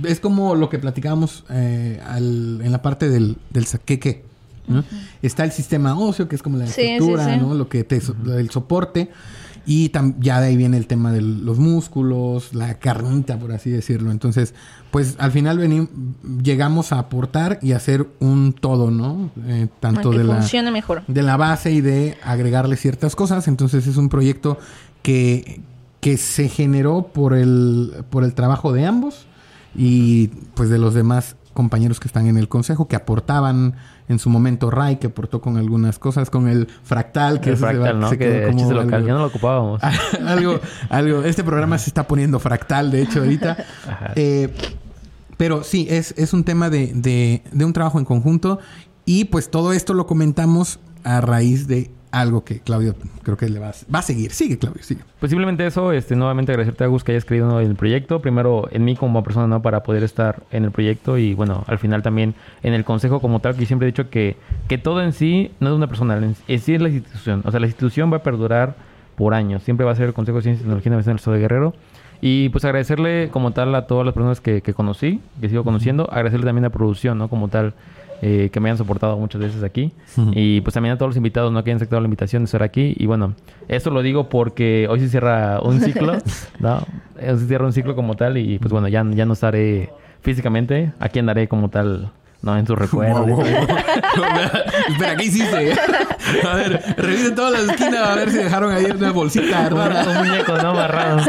es 0.05 0.21
como 0.21 0.55
lo 0.55 0.69
que 0.69 0.79
platicábamos 0.79 1.45
eh, 1.51 2.01
al- 2.07 2.61
en 2.63 2.71
la 2.71 2.81
parte 2.81 3.09
del, 3.09 3.39
del 3.51 3.67
saqueque. 3.67 4.25
¿No? 4.69 4.85
Está 5.23 5.45
el 5.45 5.53
sistema 5.53 5.99
óseo, 5.99 6.29
que 6.29 6.37
es 6.37 6.43
como 6.43 6.57
la 6.59 6.67
Sí, 6.67 6.73
sí, 6.75 6.83
estructura, 6.83 7.35
sí. 7.35 7.41
¿no? 7.41 7.55
Lo 7.55 7.69
que 7.69 7.85
te, 7.85 8.01
so- 8.01 8.15
el 8.37 8.51
soporte. 8.51 9.11
Y 9.71 9.91
tam- 9.91 10.15
ya 10.19 10.41
de 10.41 10.47
ahí 10.47 10.57
viene 10.57 10.79
el 10.79 10.87
tema 10.87 11.13
de 11.13 11.21
los 11.21 11.59
músculos, 11.59 12.55
la 12.55 12.79
carnita, 12.79 13.39
por 13.39 13.53
así 13.53 13.69
decirlo. 13.69 14.11
Entonces, 14.11 14.55
pues 14.91 15.17
al 15.19 15.31
final 15.31 15.59
venim- 15.59 15.89
llegamos 16.43 16.91
a 16.93 16.99
aportar 17.01 17.59
y 17.61 17.73
hacer 17.73 18.07
un 18.19 18.55
todo, 18.55 18.91
¿no? 18.91 19.31
Eh, 19.47 19.69
tanto 19.81 20.11
que 20.11 20.19
de 20.19 20.25
la 20.25 20.37
funcione 20.37 20.71
mejor. 20.71 21.03
de 21.07 21.23
la 21.23 21.37
base 21.37 21.71
y 21.71 21.83
de 21.83 22.17
agregarle 22.25 22.77
ciertas 22.77 23.15
cosas. 23.15 23.47
Entonces 23.47 23.87
es 23.87 23.99
un 23.99 24.09
proyecto 24.09 24.57
que, 25.03 25.61
que 26.01 26.17
se 26.17 26.49
generó 26.49 27.09
por 27.13 27.35
el, 27.35 27.93
por 28.09 28.25
el 28.25 28.33
trabajo 28.33 28.73
de 28.73 28.87
ambos 28.87 29.27
y 29.77 30.29
pues 30.55 30.71
de 30.71 30.79
los 30.79 30.95
demás 30.95 31.37
compañeros 31.59 31.99
que 32.01 32.07
están 32.09 32.27
en 32.29 32.39
el 32.39 32.49
consejo 32.49 32.87
que 32.89 32.97
aportaban 32.97 33.75
en 34.09 34.19
su 34.19 34.31
momento 34.31 34.71
Ray 34.71 34.97
que 34.97 35.09
aportó 35.09 35.41
con 35.43 35.57
algunas 35.59 35.99
cosas 35.99 36.31
con 36.31 36.49
el 36.49 36.69
fractal 36.85 37.41
que 37.41 37.51
el 37.51 37.57
fractal, 37.59 37.99
¿no? 38.01 38.09
se 38.09 38.17
Que 38.17 38.45
como 38.47 38.59
chiste 38.59 38.75
local, 38.75 38.95
algo- 38.95 39.07
ya 39.09 39.13
no 39.15 39.19
lo 39.19 39.27
ocupábamos. 39.27 39.83
algo, 40.27 40.61
algo. 40.89 41.23
Este 41.25 41.43
programa 41.45 41.77
se 41.79 41.91
está 41.91 42.07
poniendo 42.07 42.39
fractal, 42.39 42.91
de 42.91 43.03
hecho, 43.03 43.19
ahorita. 43.21 43.57
Eh, 44.15 44.55
pero 45.37 45.63
sí, 45.65 45.87
es, 45.91 46.15
es 46.17 46.33
un 46.33 46.43
tema 46.45 46.71
de, 46.71 46.93
de, 46.95 47.43
de 47.53 47.65
un 47.65 47.73
trabajo 47.73 47.99
en 47.99 48.05
conjunto. 48.05 48.59
Y 49.05 49.25
pues 49.27 49.51
todo 49.51 49.73
esto 49.73 49.95
lo 49.95 50.07
comentamos 50.07 50.81
a 51.05 51.21
raíz 51.21 51.67
de 51.69 51.91
algo 52.21 52.45
que 52.45 52.61
Claudio 52.61 52.95
creo 53.23 53.37
que 53.37 53.49
le 53.49 53.59
va 53.59 53.71
a, 53.93 54.03
seguir. 54.03 54.33
Sigue, 54.33 54.59
Claudio, 54.59 54.83
sigue. 54.83 55.03
Pues 55.21 55.31
simplemente 55.31 55.67
eso, 55.67 55.93
este, 55.93 56.17
nuevamente 56.17 56.53
agradecerte 56.53 56.85
a 56.85 56.87
Gus 56.87 57.05
que 57.05 57.13
hayas 57.13 57.25
creído 57.25 57.61
en 57.61 57.67
el 57.67 57.77
proyecto. 57.77 58.21
Primero 58.21 58.69
en 58.71 58.85
mí 58.85 58.97
como 58.97 59.23
persona, 59.23 59.47
¿no? 59.47 59.63
Para 59.63 59.83
poder 59.83 60.03
estar 60.03 60.43
en 60.51 60.65
el 60.65 60.71
proyecto 60.71 61.19
y 61.19 61.35
bueno, 61.35 61.65
al 61.67 61.79
final 61.79 62.03
también 62.03 62.35
en 62.63 62.75
el 62.75 62.85
consejo 62.85 63.21
como 63.21 63.41
tal, 63.41 63.57
que 63.57 63.67
siempre 63.67 63.89
he 63.89 63.93
dicho 63.93 64.11
que, 64.11 64.37
que 64.69 64.79
todo 64.79 65.03
en 65.03 65.13
sí 65.13 65.53
no 65.61 65.71
es 65.71 65.75
una 65.75 65.87
persona, 65.87 66.17
en, 66.17 66.35
sí 66.35 66.75
es 66.75 66.81
la 66.81 66.89
institución. 66.89 67.43
O 67.45 67.51
sea, 67.51 67.61
la 67.61 67.67
institución 67.67 68.13
va 68.13 68.19
a 68.19 68.23
perdurar 68.23 68.77
por 69.17 69.35
años. 69.35 69.63
Siempre 69.63 69.85
va 69.85 69.93
a 69.93 69.97
ser 69.97 70.07
el 70.07 70.15
Consejo 70.15 70.39
de 70.39 70.43
Ciencia 70.43 70.61
y 70.61 70.63
Tecnología 70.65 70.91
Innovación 70.91 71.13
del 71.15 71.19
Estado 71.19 71.35
de 71.35 71.41
Guerrero. 71.41 71.75
Y 72.21 72.49
pues 72.49 72.65
agradecerle 72.65 73.29
como 73.31 73.53
tal 73.53 73.75
a 73.75 73.87
todas 73.87 74.05
las 74.05 74.15
personas 74.15 74.41
que, 74.41 74.61
que 74.61 74.75
conocí, 74.75 75.21
que 75.41 75.49
sigo 75.49 75.65
conociendo. 75.65 76.09
Agradecerle 76.11 76.47
también 76.47 76.65
a 76.65 76.71
producción, 76.71 77.19
¿no? 77.19 77.29
Como 77.29 77.49
tal, 77.49 77.75
eh, 78.21 78.51
que 78.53 78.59
me 78.59 78.69
han 78.69 78.77
soportado 78.77 79.17
muchas 79.17 79.41
veces 79.41 79.63
aquí. 79.63 79.93
Y 80.33 80.61
pues 80.63 80.75
también 80.75 80.95
a 80.95 80.99
todos 80.99 81.11
los 81.11 81.17
invitados, 81.17 81.53
¿no? 81.53 81.63
Que 81.63 81.71
hayan 81.71 81.77
aceptado 81.77 82.01
la 82.01 82.07
invitación 82.07 82.43
de 82.43 82.47
estar 82.47 82.63
aquí. 82.65 82.95
Y 82.99 83.07
bueno, 83.07 83.35
eso 83.69 83.91
lo 83.91 84.03
digo 84.03 84.29
porque 84.29 84.89
hoy 84.91 84.99
se 85.01 85.09
cierra 85.09 85.61
un 85.61 85.81
ciclo, 85.83 86.15
¿no? 86.59 86.79
Hoy 87.17 87.39
se 87.39 87.47
cierra 87.47 87.67
un 87.67 87.73
ciclo 87.73 87.95
como 87.95 88.17
tal 88.17 88.37
y 88.37 88.59
pues 88.59 88.73
bueno, 88.73 88.89
ya, 88.89 89.05
ya 89.11 89.25
no 89.25 89.35
estaré 89.35 89.91
físicamente. 90.21 90.93
Aquí 90.99 91.21
andaré 91.21 91.47
como 91.47 91.69
tal, 91.69 92.11
¿no? 92.43 92.57
En 92.57 92.67
sus 92.67 92.79
recuerdos. 92.79 93.27
Wow, 93.27 93.37
wow, 93.37 93.45
wow. 93.45 93.45
Espera, 94.89 95.17
¿qué 95.17 95.25
hiciste? 95.25 95.75
A 96.47 96.55
ver, 96.55 96.83
revisen 96.97 97.35
todas 97.35 97.53
las 97.53 97.75
esquinas 97.77 98.09
a 98.09 98.15
ver 98.15 98.31
si 98.31 98.39
dejaron 98.39 98.73
ahí 98.73 98.85
una 98.85 99.11
bolsita 99.13 99.69
rara. 99.69 100.05
un 100.09 100.29
muñeco, 100.29 100.57
¿no? 100.57 100.71
Amarrado. 100.71 101.21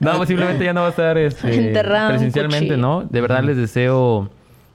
no, 0.00 0.16
pues 0.16 0.28
simplemente 0.28 0.64
ya 0.64 0.72
no 0.72 0.80
va 0.80 0.88
a 0.88 0.90
estar 0.90 1.18
este, 1.18 1.72
presencialmente. 2.08 2.76
¿no? 2.76 3.02
De 3.02 3.20
verdad 3.20 3.42
les 3.44 3.56
deseo, 3.56 4.28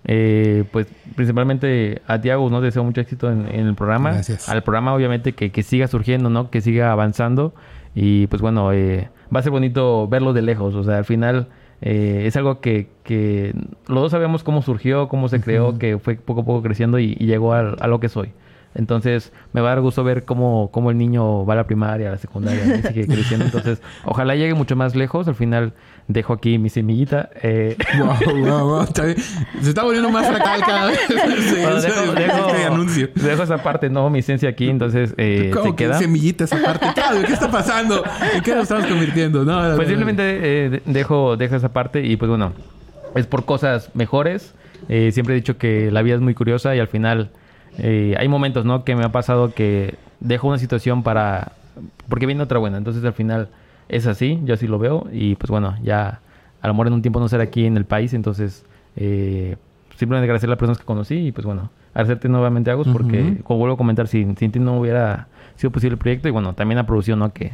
eh, 0.06 0.64
pues 0.72 0.88
principalmente 1.16 2.02
a 2.08 2.22
Tiago, 2.22 2.50
¿no? 2.50 2.62
Deseo 2.62 2.84
mucho 2.84 3.02
éxito 3.02 3.30
en, 3.32 3.48
en 3.52 3.68
el 3.68 3.76
programa. 3.76 4.12
Gracias. 4.12 4.48
Al 4.48 4.64
programa, 4.64 4.94
obviamente, 4.94 5.34
que, 5.34 5.52
que 5.52 5.64
siga 5.64 5.88
surgiendo, 5.88 6.30
¿no? 6.30 6.50
Que 6.50 6.62
siga 6.62 6.92
avanzando. 6.92 7.54
Y 7.94 8.28
pues 8.28 8.42
bueno, 8.42 8.72
eh, 8.72 9.10
va 9.34 9.42
a 9.42 9.44
ser 9.44 9.52
bonito 9.52 10.08
verlo 10.08 10.32
de 10.32 10.42
lejos. 10.42 10.76
O 10.76 10.84
sea, 10.84 10.98
al 10.98 11.06
final 11.06 11.48
eh, 11.82 12.24
es 12.28 12.36
algo 12.36 12.62
que, 12.62 12.88
que 13.04 13.54
los 13.88 14.04
dos 14.04 14.12
sabemos 14.12 14.44
cómo 14.44 14.62
surgió, 14.62 15.08
cómo 15.08 15.30
se 15.30 15.42
creó, 15.42 15.78
que 15.80 15.98
fue 15.98 16.16
poco 16.16 16.42
a 16.42 16.46
poco 16.46 16.62
creciendo 16.62 17.00
y, 17.00 17.18
y 17.20 17.26
llegó 17.26 17.54
a, 17.54 17.64
lo 17.88 18.00
que 18.00 18.08
soy. 18.08 18.32
Entonces, 18.74 19.34
me 19.54 19.60
va 19.62 19.68
a 19.72 19.76
dar 19.76 19.82
gusto 19.82 20.04
ver 20.04 20.24
cómo, 20.24 20.70
cómo 20.72 20.92
el 20.92 20.98
niño 20.98 21.46
va 21.46 21.54
a 21.54 21.58
la 21.58 21.64
primaria, 21.66 22.08
a 22.08 22.12
la 22.12 22.18
secundaria, 22.18 22.64
y 22.78 22.82
sigue 22.88 23.06
creciendo. 23.08 23.46
Entonces, 23.46 23.82
ojalá 24.06 24.36
llegue 24.36 24.54
mucho 24.54 24.76
más 24.78 24.96
lejos. 24.96 25.28
Al 25.28 25.36
final, 25.36 25.74
dejo 26.08 26.32
aquí 26.34 26.58
mi 26.58 26.70
semillita. 26.70 27.30
Eh, 27.44 27.76
Wow, 28.00 28.38
wow, 28.46 28.70
wow. 28.70 28.86
Se 29.62 29.70
está 29.70 29.84
volviendo 29.84 30.10
más 30.10 30.26
fracal 30.28 30.62
cada 30.62 30.88
vez. 30.88 31.00
Sí, 31.10 31.56
bueno, 31.62 31.82
dejo, 31.82 32.02
este 32.04 32.24
dejo- 32.24 32.68
anuncio. 32.68 33.10
dejo 33.16 33.44
esa 33.44 33.58
parte, 33.62 33.90
¿no? 33.90 34.10
Mi 34.10 34.20
esencia 34.20 34.50
aquí. 34.50 34.70
Entonces, 34.70 35.14
eh, 35.18 35.52
¿Cómo 35.54 35.66
se 35.66 35.70
que 35.72 35.76
queda. 35.76 35.98
semillita 36.00 36.46
esa 36.46 36.62
parte? 36.64 36.88
¿qué 37.28 37.34
está 37.34 37.52
pasando? 37.52 38.04
¿En 38.34 38.42
qué 38.42 38.54
nos 38.54 38.64
estamos 38.64 38.86
convirtiendo? 38.86 39.44
No, 39.44 39.62
no, 39.62 39.70
no, 39.72 39.76
Pues 39.76 39.88
no. 39.88 39.92
simplemente 39.92 40.24
eh, 40.66 40.70
de- 40.70 40.82
dejo, 40.86 41.36
dejo 41.36 41.56
esa 41.56 41.74
parte 41.74 42.06
y 42.06 42.16
pues 42.16 42.30
bueno, 42.30 42.54
es 43.16 43.28
por 43.28 43.44
cosas 43.46 43.90
mejores. 43.94 44.54
Eh, 44.90 45.12
siempre 45.12 45.36
he 45.36 45.38
dicho 45.38 45.58
que 45.58 45.92
la 45.92 46.02
vida 46.02 46.16
es 46.16 46.22
muy 46.22 46.34
curiosa 46.34 46.76
y 46.76 46.80
al 46.80 46.88
final 46.88 47.30
eh, 47.78 48.16
hay 48.18 48.28
momentos, 48.28 48.66
¿no? 48.66 48.84
Que 48.84 48.96
me 48.96 49.04
ha 49.04 49.12
pasado 49.12 49.54
que 49.54 49.96
dejo 50.20 50.48
una 50.48 50.58
situación 50.58 51.04
para... 51.04 51.54
porque 52.10 52.26
viene 52.26 52.44
otra 52.44 52.60
buena. 52.60 52.78
Entonces 52.78 53.04
al 53.04 53.14
final 53.14 53.50
es 53.90 54.08
así, 54.08 54.40
yo 54.44 54.54
así 54.54 54.68
lo 54.68 54.80
veo 54.80 55.08
y 55.12 55.36
pues 55.36 55.50
bueno, 55.50 55.76
ya 55.84 56.22
a 56.62 56.68
lo 56.68 56.74
mejor 56.74 56.88
en 56.88 56.94
un 56.94 57.02
tiempo 57.02 57.20
no 57.20 57.28
ser 57.28 57.42
aquí 57.42 57.66
en 57.66 57.76
el 57.76 57.86
país, 57.86 58.14
entonces 58.14 58.66
eh, 58.96 59.58
simplemente 59.98 60.24
agradecer 60.26 60.48
a 60.48 60.52
las 60.52 60.60
personas 60.60 60.78
que 60.78 60.86
conocí 60.86 61.28
y 61.28 61.32
pues 61.32 61.46
bueno, 61.46 61.72
agradecerte 61.94 62.30
nuevamente 62.30 62.72
Agus 62.72 62.88
porque 62.88 63.40
como 63.44 63.60
vuelvo 63.60 63.76
a 63.76 63.78
comentar, 63.78 64.08
sin, 64.08 64.38
sin 64.38 64.52
ti 64.52 64.60
no 64.60 64.80
hubiera 64.80 65.28
sido 65.58 65.72
posible 65.72 65.96
el 65.96 65.98
proyecto 65.98 66.28
y 66.28 66.32
bueno, 66.32 66.54
también 66.54 66.78
la 66.78 66.86
producción, 66.86 67.20
¿no? 67.20 67.34
Que, 67.34 67.54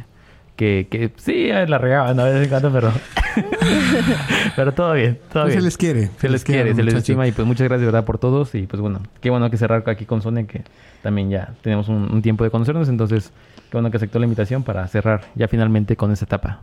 que, 0.58 0.88
que 0.90 1.12
sí, 1.16 1.48
eh, 1.50 1.66
la 1.68 1.78
regaba, 1.78 2.12
¿no? 2.14 2.24
De 2.24 2.32
vez 2.34 2.42
en 2.42 2.48
cuando, 2.50 2.72
pero... 2.72 2.92
pero 4.56 4.74
todo 4.74 4.92
bien, 4.94 5.18
todo 5.32 5.44
Pues 5.44 5.54
bien. 5.54 5.60
se 5.60 5.64
les 5.64 5.76
quiere. 5.76 6.10
Se 6.20 6.28
les 6.28 6.42
quiere, 6.44 6.74
se 6.74 6.82
les 6.82 6.94
estima 6.94 7.26
y 7.28 7.32
pues 7.32 7.46
muchas 7.46 7.68
gracias, 7.68 7.80
de 7.82 7.86
¿verdad? 7.86 8.04
Por 8.04 8.18
todos 8.18 8.54
y 8.56 8.66
pues 8.66 8.80
bueno, 8.82 9.00
qué 9.20 9.30
bueno 9.30 9.48
que 9.50 9.56
cerrar 9.56 9.88
aquí 9.88 10.04
con 10.04 10.20
Sonia 10.20 10.46
que 10.48 10.64
también 11.02 11.30
ya 11.30 11.54
tenemos 11.62 11.88
un, 11.88 12.12
un 12.12 12.22
tiempo 12.22 12.42
de 12.42 12.50
conocernos, 12.50 12.88
entonces 12.88 13.30
qué 13.70 13.76
bueno 13.76 13.90
que 13.92 13.98
aceptó 13.98 14.18
la 14.18 14.24
invitación 14.26 14.64
para 14.64 14.86
cerrar 14.88 15.20
ya 15.36 15.46
finalmente 15.46 15.94
con 15.96 16.10
esta 16.10 16.24
etapa. 16.24 16.60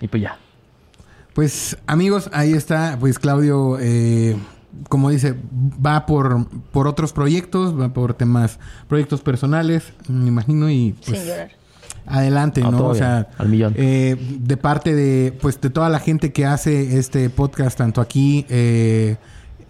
Y 0.00 0.08
pues 0.08 0.22
ya. 0.22 0.38
Pues 1.34 1.76
amigos, 1.86 2.30
ahí 2.32 2.54
está, 2.54 2.96
pues 2.98 3.18
Claudio, 3.18 3.76
eh, 3.78 4.36
como 4.88 5.10
dice, 5.10 5.34
va 5.84 6.06
por, 6.06 6.46
por 6.70 6.88
otros 6.88 7.12
proyectos, 7.12 7.78
va 7.78 7.90
por 7.92 8.14
temas, 8.14 8.58
proyectos 8.88 9.20
personales, 9.20 9.92
me 10.08 10.28
imagino, 10.28 10.70
y 10.70 10.94
pues 11.04 11.18
Sin 11.18 11.28
llorar. 11.28 11.50
Adelante, 12.06 12.60
No, 12.60 12.86
O 12.88 12.94
sea, 12.94 13.28
al 13.38 13.48
millón. 13.48 13.74
eh, 13.76 14.16
de 14.40 14.56
parte 14.56 14.94
de, 14.94 15.32
pues, 15.40 15.60
de 15.60 15.70
toda 15.70 15.88
la 15.88 15.98
gente 16.00 16.32
que 16.32 16.46
hace 16.46 16.98
este 16.98 17.30
podcast, 17.30 17.78
tanto 17.78 18.00
aquí, 18.00 18.46
eh, 18.48 19.16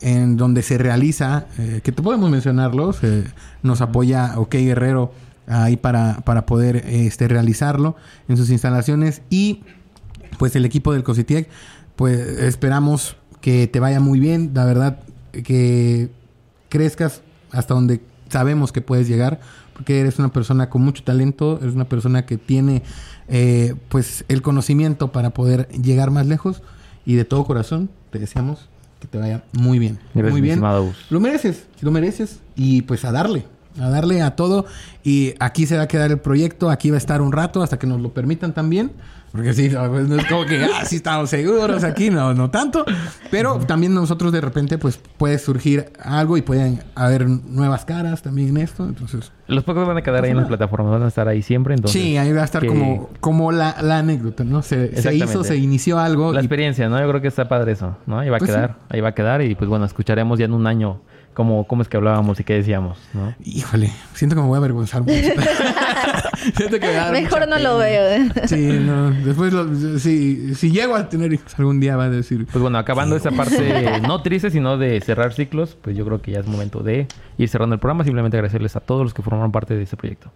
en 0.00 0.36
donde 0.36 0.62
se 0.62 0.76
realiza, 0.78 1.46
eh, 1.58 1.80
que 1.82 1.92
te 1.92 2.02
podemos 2.02 2.30
mencionarlos, 2.30 2.98
eh, 3.02 3.24
nos 3.62 3.80
apoya 3.80 4.34
OK 4.36 4.54
Guerrero 4.54 5.12
ahí 5.46 5.76
para, 5.76 6.20
para 6.24 6.46
poder 6.46 6.84
este, 6.88 7.28
realizarlo 7.28 7.96
en 8.28 8.36
sus 8.36 8.50
instalaciones 8.50 9.22
y 9.30 9.62
pues 10.38 10.56
el 10.56 10.64
equipo 10.64 10.92
del 10.92 11.04
Cositiec, 11.04 11.48
pues 11.96 12.18
esperamos 12.18 13.16
que 13.40 13.66
te 13.66 13.78
vaya 13.80 14.00
muy 14.00 14.18
bien, 14.20 14.50
la 14.54 14.64
verdad 14.64 14.98
que 15.32 16.10
crezcas 16.68 17.22
hasta 17.52 17.74
donde 17.74 18.00
sabemos 18.28 18.72
que 18.72 18.80
puedes 18.80 19.08
llegar, 19.08 19.40
porque 19.72 20.00
eres 20.00 20.18
una 20.18 20.28
persona 20.28 20.70
con 20.70 20.82
mucho 20.82 21.02
talento, 21.02 21.58
eres 21.60 21.74
una 21.74 21.88
persona 21.88 22.26
que 22.26 22.36
tiene 22.38 22.82
eh, 23.28 23.74
pues 23.88 24.24
el 24.28 24.42
conocimiento 24.42 25.12
para 25.12 25.30
poder 25.30 25.68
llegar 25.68 26.10
más 26.10 26.26
lejos 26.26 26.62
y 27.06 27.14
de 27.14 27.24
todo 27.24 27.44
corazón 27.44 27.90
te 28.10 28.18
deseamos 28.18 28.68
que 29.00 29.08
te 29.08 29.18
vaya 29.18 29.44
muy 29.52 29.78
bien. 29.78 29.98
Gracias, 30.14 30.32
muy 30.32 30.40
bien. 30.40 30.60
Lo 31.10 31.20
mereces, 31.20 31.66
lo 31.80 31.90
mereces 31.90 32.40
y 32.56 32.82
pues 32.82 33.04
a 33.04 33.12
darle, 33.12 33.44
a 33.80 33.88
darle 33.88 34.22
a 34.22 34.36
todo 34.36 34.66
y 35.02 35.34
aquí 35.40 35.66
se 35.66 35.76
va 35.76 35.84
a 35.84 35.88
quedar 35.88 36.10
el 36.10 36.18
proyecto, 36.18 36.70
aquí 36.70 36.90
va 36.90 36.96
a 36.96 36.98
estar 36.98 37.20
un 37.22 37.32
rato 37.32 37.62
hasta 37.62 37.78
que 37.78 37.86
nos 37.86 38.00
lo 38.00 38.12
permitan 38.12 38.52
también. 38.54 38.92
Porque 39.32 39.52
sí, 39.52 39.68
pues, 39.68 40.06
no 40.08 40.14
es 40.14 40.26
como 40.26 40.46
que 40.46 40.62
ah, 40.64 40.84
sí 40.84 40.94
estamos 40.94 41.28
seguros 41.28 41.82
aquí, 41.82 42.08
no, 42.08 42.32
no 42.34 42.50
tanto. 42.50 42.84
Pero 43.32 43.58
también 43.58 43.92
nosotros 43.92 44.30
de 44.30 44.40
repente, 44.40 44.78
pues 44.78 45.00
puede 45.18 45.40
surgir 45.40 45.86
algo 46.00 46.36
y 46.36 46.42
pueden 46.42 46.80
haber 46.94 47.26
nuevas 47.28 47.84
caras 47.84 48.22
también 48.22 48.50
en 48.50 48.58
esto. 48.58 48.84
Entonces, 48.86 49.32
Los 49.48 49.64
pocos 49.64 49.88
van 49.88 49.96
a 49.96 50.02
quedar 50.02 50.22
ahí 50.22 50.30
en 50.30 50.36
las 50.36 50.46
plataformas, 50.46 50.92
van 50.92 51.02
a 51.02 51.08
estar 51.08 51.26
ahí 51.26 51.42
siempre, 51.42 51.74
entonces... 51.74 52.00
sí, 52.00 52.16
ahí 52.16 52.32
va 52.32 52.42
a 52.42 52.44
estar 52.44 52.62
que- 52.62 52.68
como, 52.68 53.10
como 53.18 53.50
la, 53.50 53.74
la 53.82 53.98
anécdota, 53.98 54.44
¿no? 54.44 54.62
Se, 54.62 55.02
se 55.02 55.12
hizo, 55.16 55.42
se 55.42 55.56
inició 55.56 55.98
algo. 55.98 56.32
La 56.32 56.40
y- 56.40 56.44
experiencia, 56.44 56.88
¿no? 56.88 57.00
Yo 57.00 57.08
creo 57.08 57.20
que 57.20 57.26
está 57.26 57.48
padre 57.48 57.72
eso, 57.72 57.96
¿no? 58.06 58.20
Ahí 58.20 58.28
va 58.28 58.36
a 58.36 58.38
Pues 58.38 58.52
quedar, 58.52 58.76
ahí 58.88 59.00
va 59.00 59.08
a 59.08 59.14
quedar 59.14 59.42
y 59.42 59.56
pues 59.56 59.68
bueno, 59.68 59.84
escucharemos 59.84 60.38
ya 60.38 60.44
en 60.44 60.52
un 60.52 60.68
año 60.68 61.00
cómo, 61.34 61.66
cómo 61.66 61.82
es 61.82 61.88
que 61.88 61.96
hablábamos 61.96 62.40
y 62.40 62.44
qué 62.44 62.54
decíamos, 62.54 62.98
¿no? 63.12 63.34
Híjole, 63.44 63.92
siento 64.14 64.34
que 64.36 64.42
me 64.42 64.48
voy 64.48 64.56
a 64.56 64.58
avergonzar 64.58 65.02
mucho. 65.02 65.12
siento 66.56 66.78
que 66.80 66.86
me 67.12 67.22
Mejor 67.22 67.48
no 67.48 67.58
lo 67.58 67.78
veo. 67.78 68.10
¿eh? 68.10 68.30
Sí, 68.46 68.78
no. 68.80 69.10
Después, 69.10 69.52
lo- 69.52 69.98
si, 69.98 70.54
si 70.54 70.70
llego 70.70 70.94
a 70.96 71.08
tener 71.08 71.32
hijos 71.32 71.58
algún 71.58 71.80
día, 71.80 71.96
va 71.96 72.04
a 72.04 72.10
decir. 72.10 72.46
Pues 72.46 72.60
bueno, 72.62 72.78
acabando 72.78 73.16
esa 73.16 73.30
parte 73.30 74.00
no 74.06 74.22
triste, 74.22 74.50
sino 74.50 74.78
de 74.78 75.00
cerrar 75.00 75.32
ciclos, 75.32 75.76
pues 75.80 75.96
yo 75.96 76.04
creo 76.04 76.22
que 76.22 76.32
ya 76.32 76.40
es 76.40 76.46
momento 76.46 76.82
de 76.82 77.06
ir 77.38 77.48
cerrando 77.48 77.74
el 77.74 77.80
programa. 77.80 78.04
Simplemente 78.04 78.36
agradecerles 78.36 78.76
a 78.76 78.80
todos 78.80 79.02
los 79.02 79.14
que 79.14 79.22
formaron 79.22 79.52
parte 79.52 79.74
de 79.76 79.82
este 79.82 79.96
proyecto. 79.96 80.30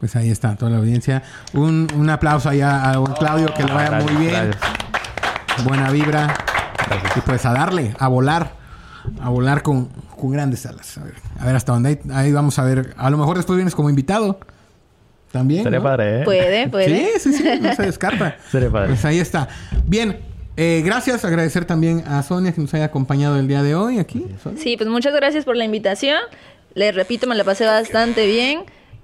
Pues 0.00 0.16
ahí 0.16 0.30
está, 0.30 0.56
toda 0.56 0.70
la 0.70 0.78
audiencia. 0.78 1.22
Un, 1.52 1.86
un 1.96 2.10
aplauso 2.10 2.48
allá 2.48 2.88
a 2.88 2.94
don 2.94 3.12
Claudio, 3.14 3.52
que 3.54 3.64
le 3.64 3.72
vaya 3.72 3.90
Gracias, 3.90 4.12
muy 4.12 4.22
bien. 4.26 4.34
gracias. 4.34 5.64
Buena 5.64 5.90
vibra. 5.90 6.34
Gracias. 6.88 7.16
Y 7.16 7.20
pues 7.20 7.46
a 7.46 7.52
darle, 7.52 7.94
a 7.98 8.08
volar. 8.08 8.52
A 9.20 9.28
volar 9.28 9.62
con, 9.62 9.90
con 10.16 10.30
grandes 10.30 10.66
alas. 10.66 10.96
A 10.98 11.04
ver, 11.04 11.14
a 11.38 11.46
ver 11.46 11.56
hasta 11.56 11.72
dónde. 11.72 11.88
Ahí, 11.88 11.98
ahí 12.12 12.32
vamos 12.32 12.58
a 12.58 12.64
ver. 12.64 12.94
A 12.96 13.10
lo 13.10 13.18
mejor 13.18 13.36
después 13.36 13.56
vienes 13.56 13.74
como 13.74 13.90
invitado. 13.90 14.38
También. 15.34 15.64
Sería 15.64 15.80
¿no? 15.80 15.84
padre, 15.84 16.20
¿eh? 16.20 16.24
Puede, 16.24 16.68
puede. 16.68 17.18
Sí, 17.18 17.32
sí, 17.32 17.32
sí, 17.32 17.44
no 17.60 17.74
se 17.74 17.82
descarta. 17.82 18.36
Sería 18.52 18.70
padre. 18.70 18.88
Pues 18.88 19.04
ahí 19.04 19.18
está. 19.18 19.48
Bien, 19.84 20.20
eh, 20.56 20.82
gracias. 20.84 21.24
Agradecer 21.24 21.64
también 21.64 22.04
a 22.06 22.22
Sonia 22.22 22.52
que 22.52 22.60
nos 22.60 22.72
haya 22.72 22.84
acompañado 22.84 23.36
el 23.36 23.48
día 23.48 23.62
de 23.62 23.74
hoy 23.74 23.98
aquí. 23.98 24.24
Sonia. 24.42 24.62
Sí, 24.62 24.76
pues 24.76 24.88
muchas 24.88 25.12
gracias 25.12 25.44
por 25.44 25.56
la 25.56 25.64
invitación. 25.64 26.18
Les 26.74 26.94
repito, 26.94 27.26
me 27.26 27.34
la 27.34 27.42
pasé 27.42 27.66
bastante 27.66 28.26
bien, 28.26 28.60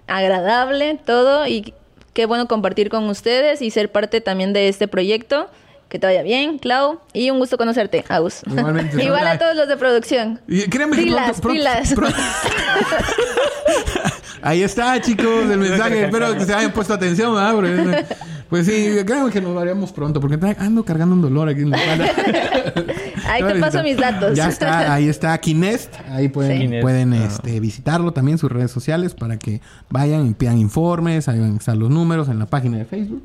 agradable, 0.07 1.01
todo. 1.05 1.49
Y 1.49 1.75
qué 2.13 2.27
bueno 2.27 2.47
compartir 2.47 2.91
con 2.91 3.09
ustedes 3.09 3.61
y 3.61 3.71
ser 3.71 3.91
parte 3.91 4.21
también 4.21 4.53
de 4.53 4.69
este 4.69 4.87
proyecto. 4.87 5.49
Que 5.91 5.99
te 5.99 6.07
vaya 6.07 6.23
bien, 6.23 6.59
Clau. 6.59 7.01
Y 7.13 7.31
un 7.31 7.39
gusto 7.41 7.59
conocerte, 7.59 8.05
Agus. 8.09 8.43
Igualmente, 8.47 8.97
Igual 9.05 9.27
a 9.27 9.39
todos 9.39 9.57
los 9.57 9.67
de 9.69 9.77
producción. 9.77 10.41
Y 10.47 10.63
créanme 10.69 10.97
que 10.97 11.03
Pilas, 11.03 11.41
pronto- 11.41 11.43
pronto- 11.43 11.59
pilas. 11.59 11.95
pronto- 11.95 12.17
Ahí 14.43 14.63
está, 14.63 15.01
chicos, 15.01 15.51
el 15.51 15.59
mensaje. 15.59 16.05
Espero 16.05 16.33
que 16.35 16.45
se 16.45 16.55
hayan 16.55 16.71
puesto 16.73 16.95
atención, 16.95 17.35
Pues 18.49 18.67
sí, 18.67 18.97
créanme 19.05 19.31
que 19.33 19.41
nos 19.41 19.53
veremos 19.55 19.91
pronto, 19.93 20.21
porque 20.21 20.39
ando 20.59 20.85
cargando 20.85 21.15
un 21.17 21.23
dolor 21.23 21.49
aquí 21.49 21.63
en 21.63 21.71
la 21.71 21.77
espalda. 21.77 22.07
Ahí 23.29 23.43
te 23.43 23.55
paso 23.57 23.83
mis 23.83 23.97
datos. 23.97 24.37
Ya 24.37 24.49
está, 24.49 24.95
ahí 24.95 25.09
está 25.09 25.37
Kinest. 25.39 25.95
Ahí 26.09 26.29
pueden, 26.29 26.53
Sí. 26.53 26.59
Kinest, 26.63 26.83
pueden 26.83 27.13
ah. 27.13 27.25
este, 27.27 27.61
visitarlo 27.61 28.13
también, 28.13 28.39
sus 28.39 28.51
redes 28.51 28.71
sociales, 28.71 29.15
para 29.15 29.39
que 29.39 29.61
vayan 29.89 30.27
y 30.29 30.35
pidan 30.35 30.59
informes. 30.59 31.29
Ahí 31.29 31.39
van 31.39 31.55
a 31.55 31.57
estar 31.57 31.77
los 31.77 31.91
números 31.91 32.29
en 32.29 32.39
la 32.39 32.47
página 32.47 32.79
de 32.79 32.85
Facebook. 32.87 33.23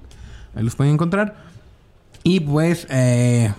Ahí 0.55 0.63
los 0.63 0.76
pueden 0.76 0.93
encontrar. 0.93 1.36
Y 2.28 2.39
pues, 2.39 2.88
eh, 2.89 3.53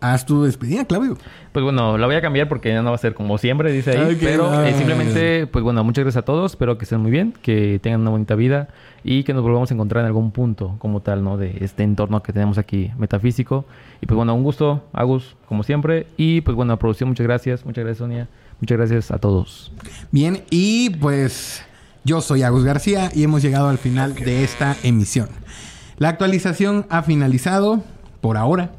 haz 0.00 0.24
tu 0.24 0.44
despedida, 0.44 0.86
Claudio. 0.86 1.18
Pues 1.52 1.62
bueno, 1.62 1.98
la 1.98 2.06
voy 2.06 2.16
a 2.16 2.22
cambiar 2.22 2.48
porque 2.48 2.70
ya 2.70 2.80
no 2.80 2.88
va 2.88 2.94
a 2.94 2.98
ser 2.98 3.12
como 3.12 3.36
siempre, 3.36 3.70
dice 3.70 3.90
ahí. 3.90 4.16
Pero 4.18 4.64
eh, 4.64 4.72
simplemente, 4.72 5.46
pues 5.46 5.62
bueno, 5.62 5.84
muchas 5.84 6.02
gracias 6.02 6.22
a 6.22 6.24
todos. 6.24 6.52
Espero 6.52 6.78
que 6.78 6.84
estén 6.84 7.00
muy 7.00 7.10
bien, 7.10 7.34
que 7.42 7.78
tengan 7.82 8.00
una 8.00 8.08
bonita 8.08 8.34
vida 8.34 8.68
y 9.04 9.22
que 9.22 9.34
nos 9.34 9.42
volvamos 9.42 9.70
a 9.70 9.74
encontrar 9.74 10.00
en 10.00 10.06
algún 10.06 10.30
punto 10.30 10.76
como 10.78 11.00
tal, 11.00 11.22
¿no? 11.22 11.36
De 11.36 11.58
este 11.60 11.82
entorno 11.82 12.22
que 12.22 12.32
tenemos 12.32 12.56
aquí 12.56 12.90
metafísico. 12.96 13.66
Y 14.00 14.06
pues 14.06 14.16
bueno, 14.16 14.34
un 14.34 14.44
gusto, 14.44 14.82
Agus, 14.94 15.36
como 15.46 15.62
siempre. 15.62 16.06
Y 16.16 16.40
pues 16.40 16.56
bueno, 16.56 16.78
producción, 16.78 17.10
muchas 17.10 17.26
gracias. 17.26 17.66
Muchas 17.66 17.84
gracias, 17.84 17.98
Sonia. 17.98 18.28
Muchas 18.62 18.78
gracias 18.78 19.10
a 19.10 19.18
todos. 19.18 19.72
Bien, 20.10 20.42
y 20.48 20.88
pues 20.88 21.62
yo 22.02 22.22
soy 22.22 22.44
Agus 22.44 22.64
García 22.64 23.10
y 23.14 23.24
hemos 23.24 23.42
llegado 23.42 23.68
al 23.68 23.76
final 23.76 24.14
de 24.14 24.42
esta 24.42 24.74
emisión. 24.82 25.28
La 25.98 26.08
actualización 26.08 26.86
ha 26.88 27.02
finalizado 27.02 27.82
por 28.26 28.36
ahora. 28.36 28.72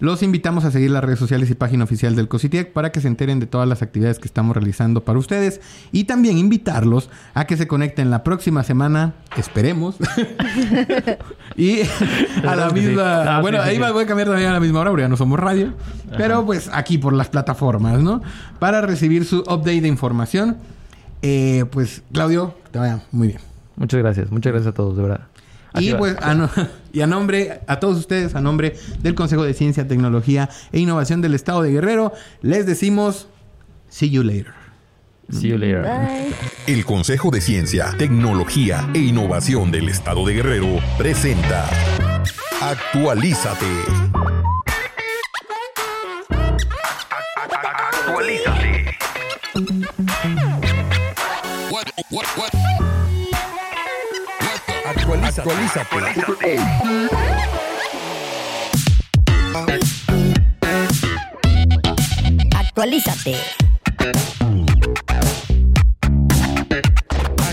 Los 0.00 0.22
invitamos 0.24 0.64
a 0.64 0.72
seguir 0.72 0.90
las 0.90 1.04
redes 1.04 1.18
sociales 1.20 1.48
y 1.48 1.54
página 1.54 1.84
oficial 1.84 2.16
del 2.16 2.26
COSITIEC 2.26 2.72
para 2.72 2.90
que 2.90 3.00
se 3.00 3.06
enteren 3.06 3.38
de 3.38 3.46
todas 3.46 3.68
las 3.68 3.82
actividades 3.82 4.18
que 4.18 4.26
estamos 4.26 4.56
realizando 4.56 5.04
para 5.04 5.16
ustedes 5.20 5.60
y 5.92 6.04
también 6.04 6.38
invitarlos 6.38 7.08
a 7.34 7.44
que 7.44 7.56
se 7.56 7.68
conecten 7.68 8.10
la 8.10 8.24
próxima 8.24 8.64
semana, 8.64 9.12
esperemos, 9.36 9.94
y 11.56 11.82
a 12.44 12.56
la 12.56 12.70
sí. 12.70 12.74
misma... 12.74 13.36
Ah, 13.36 13.40
bueno, 13.42 13.58
sí, 13.62 13.76
sí, 13.76 13.82
ahí 13.82 13.92
voy 13.92 14.02
a 14.02 14.06
cambiar 14.08 14.28
también 14.28 14.50
a 14.50 14.54
la 14.54 14.60
misma 14.60 14.80
hora, 14.80 14.90
porque 14.90 15.02
ya 15.04 15.08
no 15.08 15.16
somos 15.16 15.38
radio, 15.38 15.74
pero 16.16 16.44
pues 16.44 16.68
aquí 16.72 16.98
por 16.98 17.12
las 17.12 17.28
plataformas, 17.28 18.00
¿no? 18.00 18.22
Para 18.58 18.80
recibir 18.80 19.24
su 19.24 19.40
update 19.40 19.82
de 19.82 19.88
información. 19.88 20.56
Eh, 21.22 21.64
pues 21.70 22.02
Claudio, 22.12 22.54
te 22.72 22.80
vaya 22.80 23.02
muy 23.12 23.28
bien. 23.28 23.40
Muchas 23.76 24.00
gracias. 24.00 24.30
Muchas 24.32 24.52
gracias 24.52 24.72
a 24.72 24.74
todos, 24.74 24.96
de 24.96 25.02
verdad. 25.02 25.20
Así 25.72 25.88
Y 25.88 25.92
va. 25.92 25.98
pues 25.98 26.16
a, 26.20 26.34
no- 26.34 26.50
y 26.92 27.00
a 27.00 27.06
nombre, 27.06 27.60
a 27.66 27.80
todos 27.80 27.98
ustedes, 27.98 28.34
a 28.34 28.40
nombre 28.40 28.74
del 29.02 29.14
Consejo 29.14 29.42
de 29.42 29.54
Ciencia, 29.54 29.86
Tecnología 29.86 30.48
e 30.72 30.80
Innovación 30.80 31.20
del 31.20 31.34
Estado 31.34 31.62
de 31.62 31.72
Guerrero, 31.72 32.12
les 32.42 32.66
decimos, 32.66 33.28
see 33.88 34.10
you 34.10 34.22
later. 34.22 34.54
See 35.32 35.48
you 35.48 35.58
later. 35.58 35.82
Bye. 35.82 36.34
El 36.66 36.84
Consejo 36.84 37.30
de 37.30 37.40
Ciencia, 37.40 37.94
Tecnología 37.96 38.88
e 38.94 38.98
Innovación 38.98 39.70
del 39.70 39.88
Estado 39.88 40.26
de 40.26 40.34
Guerrero 40.34 40.78
presenta 40.98 41.68
Actualízate. 42.60 43.66
Actualízate. 55.10 55.90
Actualízate. 55.90 56.56
Actualízate. 62.54 63.36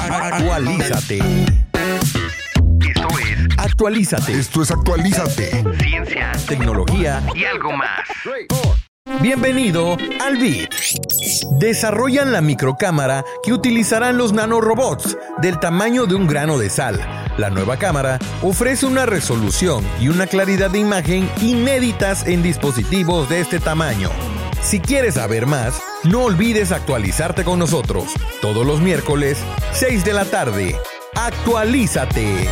Actualízate. 0.10 1.20
Actualízate. 1.20 1.20
Esto 2.80 3.08
es 3.18 3.52
Actualízate. 3.58 4.40
Esto 4.40 4.62
es 4.62 4.72
Actualízate. 4.72 5.64
Ciencia, 5.80 6.32
tecnología 6.48 7.24
y 7.34 7.44
algo 7.46 7.72
más. 7.72 8.08
Bienvenido 9.22 9.96
al 10.22 10.38
BIT. 10.38 10.70
Desarrollan 11.52 12.34
la 12.34 12.42
microcámara 12.42 13.24
que 13.42 13.54
utilizarán 13.54 14.18
los 14.18 14.34
nanorobots 14.34 15.18
del 15.42 15.60
tamaño 15.60 16.06
de 16.06 16.16
un 16.16 16.28
grano 16.28 16.58
de 16.58 16.70
sal. 16.70 17.00
La 17.38 17.50
nueva 17.50 17.78
cámara 17.78 18.20
ofrece 18.42 18.86
una 18.86 19.06
resolución 19.06 19.86
y 20.02 20.10
una 20.10 20.28
claridad 20.28 20.70
de 20.70 20.80
imagen 20.80 21.30
inéditas 21.42 22.28
en 22.28 22.44
dispositivos 22.44 23.30
de 23.30 23.40
este 23.40 23.60
tamaño. 23.62 24.10
Si 24.62 24.82
quieres 24.82 25.14
saber 25.14 25.48
más, 25.48 25.82
no 26.04 26.24
olvides 26.24 26.74
actualizarte 26.74 27.46
con 27.46 27.60
nosotros 27.60 28.06
todos 28.42 28.66
los 28.66 28.82
miércoles, 28.82 29.38
6 29.72 30.04
de 30.04 30.14
la 30.14 30.26
tarde. 30.26 30.76
Actualízate. 31.16 32.48